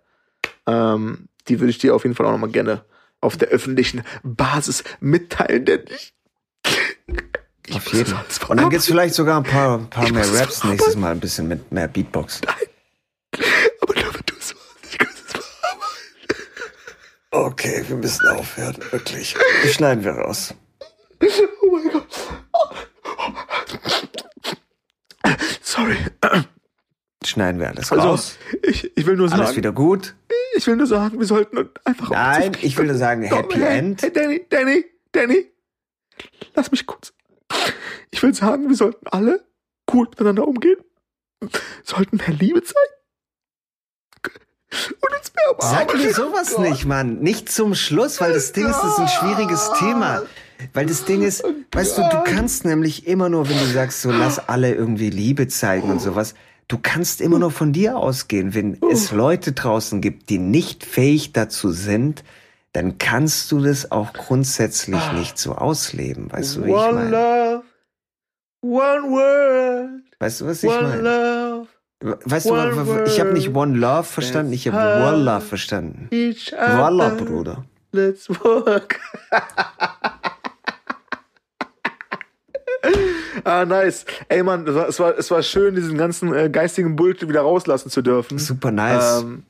Ähm, 0.67 1.29
die 1.49 1.59
würde 1.61 1.71
ich 1.71 1.79
dir 1.79 1.95
auf 1.95 2.05
jeden 2.05 2.15
Fall 2.15 2.27
auch 2.27 2.33
nochmal 2.33 2.51
gerne 2.51 2.85
auf 3.21 3.37
der 3.37 3.49
öffentlichen 3.49 4.03
Basis 4.23 4.85
mitteilen, 5.01 5.65
denn 5.65 5.85
ich, 5.89 6.15
ich 7.71 7.77
auf 7.77 7.93
jeden 7.93 8.15
Fall. 8.15 8.25
Und 8.49 8.57
dann 8.59 8.71
gibt's 8.71 8.87
vielleicht 8.91 9.15
sogar 9.15 9.39
ein 9.39 9.45
paar, 9.45 9.79
ein 9.79 9.91
paar 9.91 10.11
mehr 10.11 10.33
Raps 10.35 10.65
nächstes 10.65 10.97
Mal, 10.97 11.13
ein 11.13 11.21
bisschen 11.21 11.49
mit 11.49 11.71
mehr 11.73 11.89
Beatbox. 11.89 12.41
Nein. 12.45 12.55
Aber 13.81 13.95
nur 13.95 14.15
wenn 14.15 14.23
du 14.27 14.35
es 14.39 14.55
machst, 14.55 14.77
ich 14.91 14.99
kann 14.99 15.09
es. 15.09 15.35
Okay, 17.31 17.85
wir 17.87 17.97
müssen 17.97 18.29
aufhören, 18.29 18.77
wirklich. 18.91 19.37
Die 19.65 19.69
schneiden 19.69 20.05
wir 20.05 20.13
raus. 20.13 20.55
Oh 21.63 21.77
mein 21.77 21.91
Gott. 21.91 22.07
Sorry. 25.63 25.97
Schneiden 27.25 27.61
wir 27.61 27.69
alles 27.69 27.93
also, 27.93 28.09
raus. 28.09 28.39
Ich, 28.63 28.91
ich 28.97 29.07
will 29.07 29.17
nur 29.17 29.29
sagen. 29.29 29.43
Alles 29.43 29.57
wieder 29.57 29.73
gut. 29.73 30.15
Ich 30.57 30.67
will 30.67 30.77
nur 30.77 30.87
sagen, 30.87 31.21
wir 31.21 31.27
sollten 31.27 31.71
einfach. 31.85 32.11
Nein, 32.11 32.57
ich 32.61 32.77
will 32.77 32.87
nur 32.87 32.97
sagen, 32.97 33.23
Happy 33.23 33.63
End. 33.63 34.03
Hey, 34.03 34.13
Danny, 34.13 34.47
Danny, 34.49 34.85
Danny. 35.13 35.47
Lass 36.55 36.71
mich 36.71 36.87
kurz. 36.87 37.13
Ich 38.11 38.23
will 38.23 38.35
sagen, 38.35 38.69
wir 38.69 38.77
sollten 38.77 39.07
alle 39.09 39.45
cool 39.93 40.09
miteinander 40.09 40.47
umgehen. 40.47 40.79
Sollten 41.85 42.17
mehr 42.17 42.31
Liebe 42.31 42.63
zeigen. 42.63 43.01
Und 45.01 45.17
uns 45.19 45.33
mehr 45.35 45.57
Sag 45.59 45.95
mir 45.95 46.15
sowas 46.15 46.55
oh 46.57 46.61
nicht, 46.63 46.85
Mann. 46.85 47.21
Nicht 47.21 47.51
zum 47.51 47.75
Schluss, 47.75 48.21
weil 48.21 48.33
das 48.33 48.53
Ding 48.53 48.67
ist, 48.67 48.79
das 48.79 48.93
ist 48.93 48.99
ein 48.99 49.09
schwieriges 49.09 49.71
Thema. 49.79 50.23
Weil 50.75 50.87
das 50.87 51.05
Ding 51.05 51.23
ist, 51.23 51.43
weißt 51.73 51.99
du, 51.99 52.03
du 52.03 52.23
kannst 52.25 52.65
nämlich 52.65 53.07
immer 53.07 53.29
nur, 53.29 53.49
wenn 53.49 53.59
du 53.59 53.67
sagst, 53.67 54.03
so 54.03 54.11
lass 54.11 54.39
alle 54.39 54.75
irgendwie 54.75 55.11
Liebe 55.11 55.49
zeigen 55.49 55.91
und 55.91 56.01
sowas, 56.01 56.35
du 56.69 56.79
kannst 56.81 57.21
immer 57.21 57.39
nur 57.39 57.51
von 57.51 57.73
dir 57.73 57.97
ausgehen. 57.97 58.55
Wenn 58.55 58.79
es 58.91 59.11
Leute 59.11 59.53
draußen 59.53 60.01
gibt, 60.01 60.29
die 60.29 60.39
nicht 60.39 60.85
fähig 60.85 61.33
dazu 61.33 61.71
sind, 61.73 62.23
dann 62.73 62.99
kannst 62.99 63.51
du 63.51 63.61
das 63.61 63.91
auch 63.91 64.13
grundsätzlich 64.13 65.13
nicht 65.13 65.39
so 65.39 65.55
ausleben. 65.55 66.31
Weißt 66.31 66.57
du, 66.57 66.65
wie 66.65 66.71
ich 66.71 66.77
meine? 66.77 67.11
Love, 67.11 67.63
one 68.63 69.11
world. 69.11 70.03
Weißt 70.19 70.41
du, 70.41 70.47
was 70.47 70.63
ich 70.63 70.71
meine? 70.71 71.67
Weißt 72.03 72.49
du, 72.49 72.55
ich 73.05 73.21
habe 73.21 73.33
nicht 73.33 73.55
One 73.55 73.77
Love 73.77 74.05
verstanden, 74.05 74.55
ich 74.55 74.69
habe 74.69 75.05
One 75.05 75.23
Love 75.23 75.43
verstanden. 75.43 76.09
Voila, 76.11 77.11
Bruder. 77.11 77.65
Let's 77.93 78.31
work. 78.31 79.01
ah, 83.45 83.65
nice. 83.65 84.07
Ey, 84.29 84.43
Mann, 84.43 84.67
es 84.67 84.75
war, 84.75 84.89
es 84.89 84.99
war, 85.01 85.19
es 85.19 85.31
war 85.31 85.43
schön, 85.43 85.75
diesen 85.75 85.99
ganzen 85.99 86.33
äh, 86.33 86.49
geistigen 86.49 86.97
Bullshit 86.97 87.29
wieder 87.29 87.43
rauslassen 87.43 87.91
zu 87.91 88.01
dürfen. 88.01 88.39
Super 88.39 88.71
nice. 88.71 89.23
Ähm, 89.23 89.45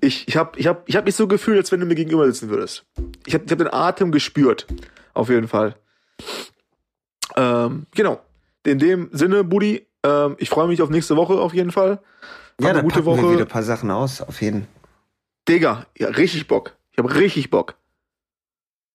ich 0.00 0.28
ich 0.28 0.36
habe 0.36 0.58
ich 0.58 0.66
hab, 0.66 0.88
ich 0.88 0.96
hab 0.96 1.04
mich 1.04 1.14
so 1.14 1.26
gefühlt, 1.26 1.58
als 1.58 1.72
wenn 1.72 1.80
du 1.80 1.86
mir 1.86 1.94
gegenüber 1.94 2.26
sitzen 2.26 2.48
würdest. 2.48 2.84
Ich 3.26 3.34
habe 3.34 3.44
ich 3.44 3.50
hab 3.50 3.58
den 3.58 3.72
Atem 3.72 4.12
gespürt. 4.12 4.66
Auf 5.14 5.28
jeden 5.28 5.48
Fall. 5.48 5.76
Ähm, 7.36 7.86
genau. 7.94 8.20
In 8.64 8.78
dem 8.78 9.08
Sinne, 9.12 9.44
Buddy, 9.44 9.86
Ähm, 10.06 10.36
ich 10.38 10.48
freue 10.48 10.68
mich 10.68 10.82
auf 10.82 10.90
nächste 10.90 11.16
Woche 11.16 11.34
auf 11.34 11.52
jeden 11.54 11.72
Fall. 11.72 12.00
Ja, 12.60 12.72
dann 12.72 12.84
gute 12.84 13.04
Woche. 13.04 13.22
wir 13.22 13.32
wieder 13.32 13.42
ein 13.42 13.48
paar 13.48 13.62
Sachen 13.62 13.90
aus, 13.90 14.20
auf 14.20 14.40
jeden. 14.40 14.66
Digga, 15.48 15.86
ja, 15.98 16.08
richtig 16.08 16.46
Bock. 16.48 16.76
Ich 16.92 16.98
habe 16.98 17.14
richtig 17.14 17.50
Bock. 17.50 17.74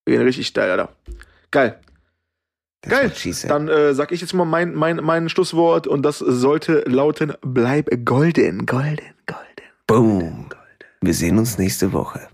Wir 0.06 0.18
gehen 0.18 0.26
richtig 0.26 0.48
steil, 0.48 0.72
Alter. 0.72 0.90
Geil. 1.52 1.80
Geil. 2.82 3.12
Dann 3.48 3.68
äh, 3.68 3.94
sag 3.94 4.12
ich 4.12 4.22
jetzt 4.22 4.34
mal 4.34 4.46
mein, 4.46 4.74
mein, 4.74 4.98
mein 4.98 5.30
Schlusswort 5.30 5.86
und 5.86 6.02
das 6.02 6.18
sollte 6.18 6.84
lauten: 6.88 7.34
Bleib 7.42 7.90
golden, 8.06 8.66
golden, 8.66 9.14
golden. 9.28 9.66
Boom. 9.86 10.50
Golden. 10.50 10.61
Wir 11.04 11.16
sehen 11.16 11.40
uns 11.40 11.58
nächste 11.58 11.94
Woche. 11.94 12.31